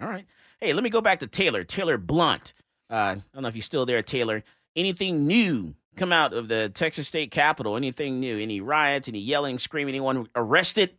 All 0.01 0.07
right. 0.07 0.25
Hey, 0.61 0.73
let 0.73 0.83
me 0.83 0.89
go 0.91 1.01
back 1.01 1.21
to 1.21 1.27
Taylor. 1.27 1.63
Taylor 1.63 1.97
Blunt. 1.97 2.53
Uh, 2.89 2.93
I 3.17 3.21
don't 3.33 3.41
know 3.43 3.47
if 3.47 3.55
you're 3.55 3.63
still 3.63 3.85
there, 3.85 4.01
Taylor. 4.03 4.43
Anything 4.75 5.25
new 5.27 5.75
come 5.97 6.11
out 6.13 6.33
of 6.33 6.47
the 6.47 6.69
Texas 6.69 7.07
State 7.07 7.31
Capitol? 7.31 7.75
Anything 7.75 8.19
new? 8.19 8.37
Any 8.39 8.61
riots? 8.61 9.07
Any 9.07 9.19
yelling, 9.19 9.59
screaming? 9.59 9.93
Anyone 9.95 10.29
arrested? 10.35 10.91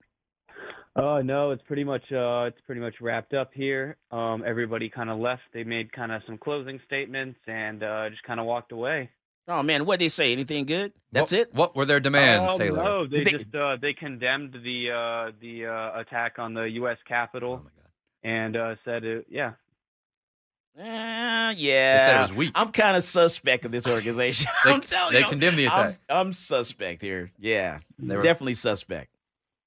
Oh 0.96 1.20
no, 1.22 1.52
it's 1.52 1.62
pretty 1.62 1.84
much 1.84 2.02
uh 2.12 2.42
it's 2.48 2.60
pretty 2.66 2.80
much 2.80 2.94
wrapped 3.00 3.32
up 3.32 3.52
here. 3.54 3.96
Um 4.10 4.42
everybody 4.44 4.88
kind 4.88 5.08
of 5.08 5.18
left. 5.18 5.42
They 5.54 5.62
made 5.64 5.92
kind 5.92 6.10
of 6.12 6.22
some 6.26 6.36
closing 6.36 6.80
statements 6.84 7.38
and 7.46 7.82
uh 7.82 8.10
just 8.10 8.22
kind 8.24 8.40
of 8.40 8.46
walked 8.46 8.72
away. 8.72 9.10
Oh 9.48 9.62
man, 9.62 9.86
what 9.86 9.98
did 10.00 10.06
they 10.06 10.08
say? 10.10 10.32
Anything 10.32 10.66
good? 10.66 10.92
That's 11.12 11.30
what, 11.32 11.40
it. 11.40 11.54
What 11.54 11.76
were 11.76 11.84
their 11.84 12.00
demands, 12.00 12.50
Um, 12.50 12.58
Taylor? 12.58 12.82
No, 12.82 13.06
they, 13.06 13.22
they- 13.24 13.30
just 13.30 13.54
uh 13.54 13.76
they 13.80 13.92
condemned 13.92 14.52
the 14.64 14.90
uh 14.90 15.32
the 15.40 15.66
uh 15.66 16.00
attack 16.00 16.38
on 16.38 16.54
the 16.54 16.64
US 16.82 16.98
Capitol. 17.06 17.64
and 18.22 18.54
uh, 18.56 18.74
said, 18.84 19.02
it, 19.04 19.24
yeah, 19.30 19.52
Uh, 20.78 21.52
yeah, 21.56 22.22
was 22.22 22.32
weak. 22.32 22.52
I'm 22.54 22.72
kind 22.72 22.96
of 22.96 23.02
suspect 23.02 23.64
of 23.64 23.72
this 23.72 23.86
organization. 23.86 24.50
They- 24.64 24.72
I'm 24.72 24.80
telling 24.80 25.12
they 25.12 25.20
you, 25.20 25.26
condemned 25.26 25.58
the 25.58 25.66
I'm- 25.66 25.86
attack. 25.88 26.00
I'm, 26.08 26.32
suspect 26.32 27.02
here. 27.02 27.32
Yeah, 27.38 27.80
They 27.98 28.16
were- 28.16 28.22
definitely 28.22 28.54
suspect. 28.54 29.10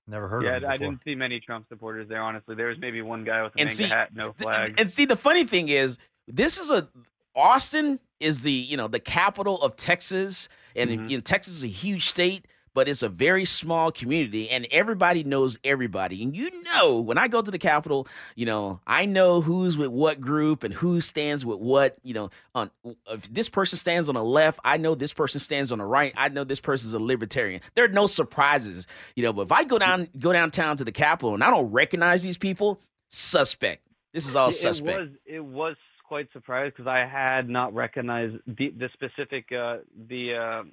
Never 0.08 0.28
heard 0.28 0.44
yeah, 0.44 0.58
of 0.58 0.64
him 0.64 0.70
I 0.70 0.78
didn't 0.78 1.02
see 1.06 1.16
many 1.16 1.40
Trump 1.40 1.66
supporters 1.70 2.10
there. 2.10 2.22
Honestly, 2.22 2.56
there 2.56 2.68
was 2.68 2.78
maybe 2.78 3.02
one 3.02 3.24
guy 3.24 3.42
with 3.44 3.56
a 3.56 3.60
And 3.62 3.72
see, 3.72 3.86
hat, 3.86 4.14
no 4.14 4.34
flag. 4.34 4.76
And 4.78 4.92
see, 4.92 5.06
the 5.06 5.16
funny 5.16 5.46
thing 5.46 5.70
is, 5.70 5.98
this 6.28 6.58
is 6.58 6.70
a 6.70 6.90
Austin 7.36 8.00
is 8.20 8.42
the 8.42 8.52
you 8.52 8.76
know 8.78 8.88
the 8.90 9.00
capital 9.00 9.62
of 9.62 9.76
Texas, 9.78 10.50
and 10.76 10.90
Mm-hmm. 10.90 11.08
you 11.08 11.18
know, 11.18 11.22
Texas 11.22 11.54
is 11.56 11.64
a 11.64 11.68
huge 11.68 12.08
state, 12.10 12.46
but 12.74 12.90
it's 12.90 13.04
a 13.04 13.10
very 13.10 13.46
small 13.46 13.92
community, 13.92 14.50
and 14.50 14.68
everybody 14.72 15.24
knows 15.24 15.58
everybody. 15.64 16.24
And 16.24 16.36
you 16.36 16.50
know, 16.64 17.00
when 17.00 17.18
I 17.18 17.28
go 17.28 17.42
to 17.42 17.52
the 17.52 17.60
capital, 17.60 18.08
you 18.36 18.46
know, 18.46 18.80
I 18.88 19.06
know 19.06 19.42
who's 19.42 19.78
with 19.78 19.90
what 19.90 20.20
group 20.20 20.64
and 20.64 20.74
who 20.74 21.02
stands 21.02 21.46
with 21.46 21.60
what. 21.60 21.96
You 22.04 22.14
know, 22.14 22.30
on 22.56 22.72
if 23.10 23.34
this 23.34 23.50
person 23.50 23.78
stands 23.78 24.10
on 24.10 24.16
the 24.16 24.24
left, 24.24 24.60
I 24.64 24.78
know 24.78 24.96
this 24.96 25.14
person 25.14 25.40
stands 25.40 25.72
on 25.72 25.80
the 25.80 25.86
right. 25.86 26.14
I 26.18 26.30
know 26.30 26.44
this 26.44 26.60
person's 26.60 26.94
a 26.94 27.00
libertarian. 27.00 27.62
There 27.76 27.86
are 27.86 27.90
no 27.90 28.08
surprises, 28.08 28.88
you 29.16 29.24
know. 29.24 29.34
But 29.34 29.44
if 29.44 29.52
I 29.52 29.64
go 29.64 29.78
down 29.78 30.10
go 30.20 30.34
downtown 30.34 30.78
to 30.78 30.84
the 30.84 30.92
capital 30.92 31.34
and 31.34 31.44
I 31.44 31.50
don't 31.50 31.72
recognize 31.72 32.24
these 32.24 32.38
people, 32.38 32.80
suspect. 33.10 33.88
This 34.14 34.28
is 34.28 34.36
all 34.36 34.50
it, 34.50 34.54
suspect. 34.54 34.98
It 34.98 35.00
was 35.00 35.10
it 35.26 35.46
was 35.46 35.76
quite 36.08 36.32
surprised 36.32 36.76
because 36.76 36.88
I 36.88 37.06
had 37.06 37.50
not 37.50 37.74
recognized 37.74 38.36
the 38.46 38.70
the 38.78 38.90
specific 38.94 39.52
uh, 39.52 39.78
the 40.08 40.36
uh, 40.36 40.64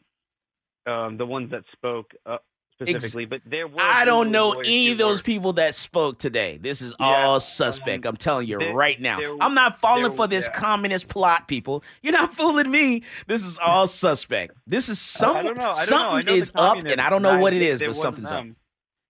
um, 0.87 1.17
the 1.17 1.27
ones 1.27 1.51
that 1.51 1.65
spoke 1.73 2.13
uh, 2.27 2.39
specifically, 2.75 3.27
but 3.27 3.41
there 3.45 3.69
were. 3.69 3.81
I 3.81 4.05
don't 4.05 4.31
know 4.31 4.53
any 4.61 4.91
of 4.91 4.99
those 4.99 5.21
people 5.23 5.53
that 5.55 5.75
spoke 5.75 6.19
today. 6.19 6.59
This 6.61 6.81
is 6.81 6.95
Yeah, 6.99 7.27
all 7.27 7.41
suspect. 7.41 8.07
I'm 8.07 8.17
telling 8.17 8.49
you 8.49 8.59
there- 8.59 8.73
right 8.75 9.01
now. 9.01 9.19
there- 9.21 9.37
I'm 9.41 9.55
not 9.55 9.79
falling 9.79 10.03
there- 10.05 10.13
for 10.13 10.27
this 10.27 10.47
yeah. 10.47 10.59
communist 10.59 11.09
plot, 11.09 11.49
people. 11.49 11.85
You're 12.03 12.13
not 12.15 12.35
fooling 12.37 12.71
me. 12.71 13.03
This 13.27 13.45
is 13.45 13.59
all 13.59 13.87
suspect. 13.87 14.55
This 14.67 14.89
is 14.89 14.99
some 15.01 15.37
I. 15.37 15.41
I 15.41 15.53
know. 15.53 15.71
Something 15.73 16.27
know 16.27 16.35
is 16.35 16.53
up, 16.55 16.79
and 16.79 17.01
I 17.01 17.11
don't 17.11 17.23
know 17.23 17.39
what 17.39 17.53
it 17.53 17.63
is, 17.63 17.81
but 17.81 17.95
something's 17.95 18.31
up. 18.31 18.47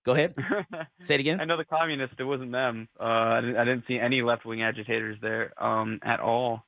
Go 0.04 0.12
ahead. 0.12 0.34
Say 1.02 1.16
it 1.16 1.20
again. 1.20 1.40
I 1.40 1.44
know 1.44 1.58
the 1.58 1.64
communists. 1.64 2.16
It 2.18 2.24
wasn't 2.24 2.52
them. 2.52 2.88
Uh, 2.98 3.04
I, 3.04 3.40
didn't, 3.42 3.56
I 3.58 3.64
didn't 3.64 3.84
see 3.86 3.98
any 3.98 4.22
left 4.22 4.46
wing 4.46 4.62
agitators 4.62 5.18
there 5.20 5.52
um, 5.62 5.98
at 6.02 6.20
all. 6.20 6.64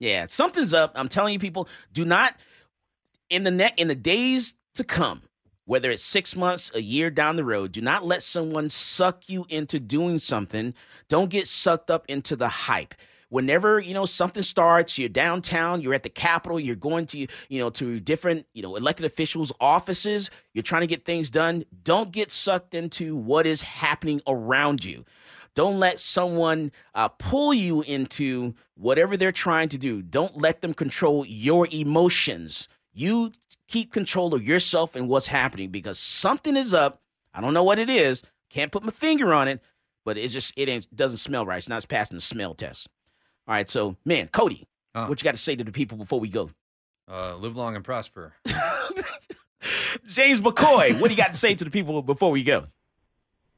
Yeah, 0.00 0.26
something's 0.26 0.74
up. 0.74 0.92
I'm 0.96 1.08
telling 1.08 1.32
you, 1.32 1.38
people, 1.38 1.68
do 1.92 2.04
not 2.04 2.34
in 3.30 3.44
the 3.44 3.50
net 3.50 3.74
in 3.76 3.88
the 3.88 3.94
days 3.94 4.54
to 4.74 4.84
come, 4.84 5.22
whether 5.64 5.90
it's 5.90 6.02
six 6.02 6.36
months, 6.36 6.70
a 6.74 6.80
year 6.80 7.10
down 7.10 7.36
the 7.36 7.44
road, 7.44 7.72
do 7.72 7.80
not 7.80 8.06
let 8.06 8.22
someone 8.22 8.70
suck 8.70 9.28
you 9.28 9.46
into 9.48 9.80
doing 9.80 10.18
something. 10.18 10.74
Don't 11.08 11.30
get 11.30 11.48
sucked 11.48 11.90
up 11.90 12.04
into 12.08 12.36
the 12.36 12.48
hype. 12.48 12.94
Whenever 13.28 13.80
you 13.80 13.92
know 13.92 14.04
something 14.04 14.44
starts, 14.44 14.96
you're 14.96 15.08
downtown, 15.08 15.80
you're 15.80 15.94
at 15.94 16.04
the 16.04 16.08
Capitol, 16.08 16.60
you're 16.60 16.76
going 16.76 17.06
to 17.06 17.18
you 17.18 17.58
know 17.58 17.70
to 17.70 17.98
different 17.98 18.46
you 18.54 18.62
know 18.62 18.76
elected 18.76 19.04
officials' 19.04 19.50
offices, 19.60 20.30
you're 20.54 20.62
trying 20.62 20.82
to 20.82 20.86
get 20.86 21.04
things 21.04 21.28
done. 21.28 21.64
Don't 21.82 22.12
get 22.12 22.30
sucked 22.30 22.74
into 22.74 23.16
what 23.16 23.46
is 23.46 23.62
happening 23.62 24.20
around 24.28 24.84
you. 24.84 25.04
Don't 25.56 25.80
let 25.80 25.98
someone 25.98 26.70
uh, 26.94 27.08
pull 27.08 27.52
you 27.52 27.80
into 27.82 28.54
whatever 28.76 29.16
they're 29.16 29.32
trying 29.32 29.70
to 29.70 29.78
do. 29.78 30.02
Don't 30.02 30.36
let 30.36 30.60
them 30.60 30.74
control 30.74 31.24
your 31.26 31.66
emotions. 31.72 32.68
You 32.98 33.32
keep 33.68 33.92
control 33.92 34.32
of 34.32 34.42
yourself 34.42 34.96
and 34.96 35.06
what's 35.06 35.26
happening 35.26 35.68
because 35.70 35.98
something 35.98 36.56
is 36.56 36.72
up. 36.72 37.02
I 37.34 37.42
don't 37.42 37.52
know 37.52 37.62
what 37.62 37.78
it 37.78 37.90
is. 37.90 38.22
Can't 38.48 38.72
put 38.72 38.82
my 38.82 38.90
finger 38.90 39.34
on 39.34 39.48
it, 39.48 39.60
but 40.02 40.16
it's 40.16 40.32
just 40.32 40.54
it 40.56 40.70
ain't 40.70 40.94
doesn't 40.96 41.18
smell 41.18 41.44
right. 41.44 41.58
It's 41.58 41.68
not 41.68 41.86
passing 41.86 42.16
the 42.16 42.22
smell 42.22 42.54
test. 42.54 42.88
All 43.46 43.54
right, 43.54 43.68
so 43.68 43.96
man, 44.06 44.28
Cody, 44.28 44.66
what 44.92 45.20
you 45.20 45.24
got 45.24 45.34
to 45.34 45.40
say 45.40 45.54
to 45.54 45.62
the 45.62 45.72
people 45.72 45.98
before 45.98 46.20
we 46.20 46.30
go? 46.30 46.50
Uh, 47.06 47.36
live 47.36 47.54
long 47.54 47.76
and 47.76 47.84
prosper. 47.84 48.32
James 50.06 50.40
McCoy, 50.40 50.98
what 50.98 51.08
do 51.08 51.14
you 51.14 51.18
got 51.18 51.34
to 51.34 51.38
say 51.38 51.54
to 51.54 51.64
the 51.64 51.70
people 51.70 52.00
before 52.00 52.30
we 52.30 52.42
go? 52.42 52.66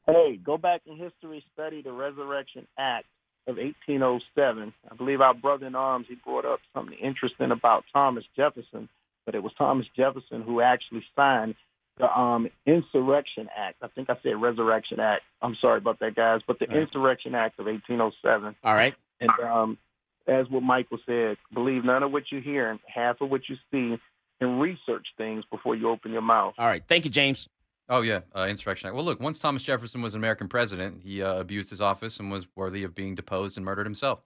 Hey, 0.05 0.37
go 0.43 0.57
back 0.57 0.81
in 0.85 0.97
history, 0.97 1.43
study 1.53 1.81
the 1.81 1.93
Resurrection 1.93 2.67
Act 2.77 3.05
of 3.47 3.55
1807. 3.55 4.73
I 4.91 4.95
believe 4.95 5.21
our 5.21 5.33
brother 5.33 5.67
in 5.67 5.75
arms, 5.75 6.07
he 6.09 6.15
brought 6.15 6.45
up 6.45 6.59
something 6.73 6.97
interesting 6.97 7.51
about 7.51 7.85
Thomas 7.93 8.25
Jefferson, 8.35 8.89
but 9.29 9.35
it 9.35 9.43
was 9.43 9.53
Thomas 9.59 9.85
Jefferson 9.95 10.41
who 10.41 10.59
actually 10.59 11.03
signed 11.15 11.53
the 11.99 12.09
um, 12.11 12.49
Insurrection 12.65 13.47
Act. 13.55 13.75
I 13.83 13.87
think 13.89 14.09
I 14.09 14.17
said 14.23 14.41
Resurrection 14.41 14.99
Act. 14.99 15.21
I'm 15.43 15.55
sorry 15.61 15.77
about 15.77 15.99
that, 15.99 16.15
guys, 16.15 16.41
but 16.47 16.57
the 16.57 16.67
All 16.67 16.73
right. 16.73 16.81
Insurrection 16.81 17.35
Act 17.35 17.59
of 17.59 17.67
1807. 17.67 18.55
All 18.63 18.73
right. 18.73 18.95
And 19.21 19.29
um, 19.47 19.77
as 20.25 20.49
what 20.49 20.63
Michael 20.63 20.97
said, 21.05 21.37
believe 21.53 21.85
none 21.85 22.01
of 22.01 22.11
what 22.11 22.31
you 22.31 22.41
hear 22.41 22.71
and 22.71 22.79
half 22.91 23.21
of 23.21 23.29
what 23.29 23.41
you 23.47 23.55
see, 23.71 24.01
and 24.41 24.59
research 24.59 25.05
things 25.15 25.43
before 25.51 25.75
you 25.75 25.89
open 25.89 26.11
your 26.11 26.23
mouth. 26.23 26.55
All 26.57 26.65
right. 26.65 26.81
Thank 26.87 27.05
you, 27.05 27.11
James. 27.11 27.47
Oh 27.87 28.01
yeah, 28.01 28.21
uh, 28.35 28.47
insurrection 28.49 28.87
act. 28.87 28.95
Well, 28.95 29.05
look, 29.05 29.19
once 29.19 29.37
Thomas 29.37 29.61
Jefferson 29.61 30.01
was 30.01 30.15
an 30.15 30.21
American 30.21 30.47
president, 30.47 31.01
he 31.03 31.21
uh, 31.21 31.35
abused 31.35 31.69
his 31.69 31.81
office 31.81 32.19
and 32.19 32.31
was 32.31 32.47
worthy 32.55 32.83
of 32.83 32.95
being 32.95 33.13
deposed 33.13 33.57
and 33.57 33.65
murdered 33.65 33.85
himself. 33.85 34.23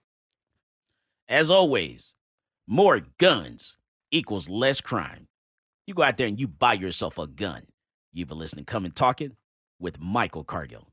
As 1.28 1.52
always, 1.52 2.16
more 2.68 3.02
guns 3.18 3.76
equals 4.14 4.48
less 4.48 4.80
crime. 4.80 5.28
You 5.88 5.94
go 5.94 6.04
out 6.04 6.18
there 6.18 6.28
and 6.28 6.40
you 6.40 6.48
buy 6.48 6.74
yourself 6.74 7.18
a 7.18 7.28
gun. 7.28 7.64
You've 8.14 8.30
been 8.30 8.40
listening 8.40 8.66
Come 8.66 8.86
and 8.86 8.96
Talk 8.96 9.20
It 9.20 9.34
with 9.80 10.00
Michael 10.00 10.44
Cargill. 10.44 10.93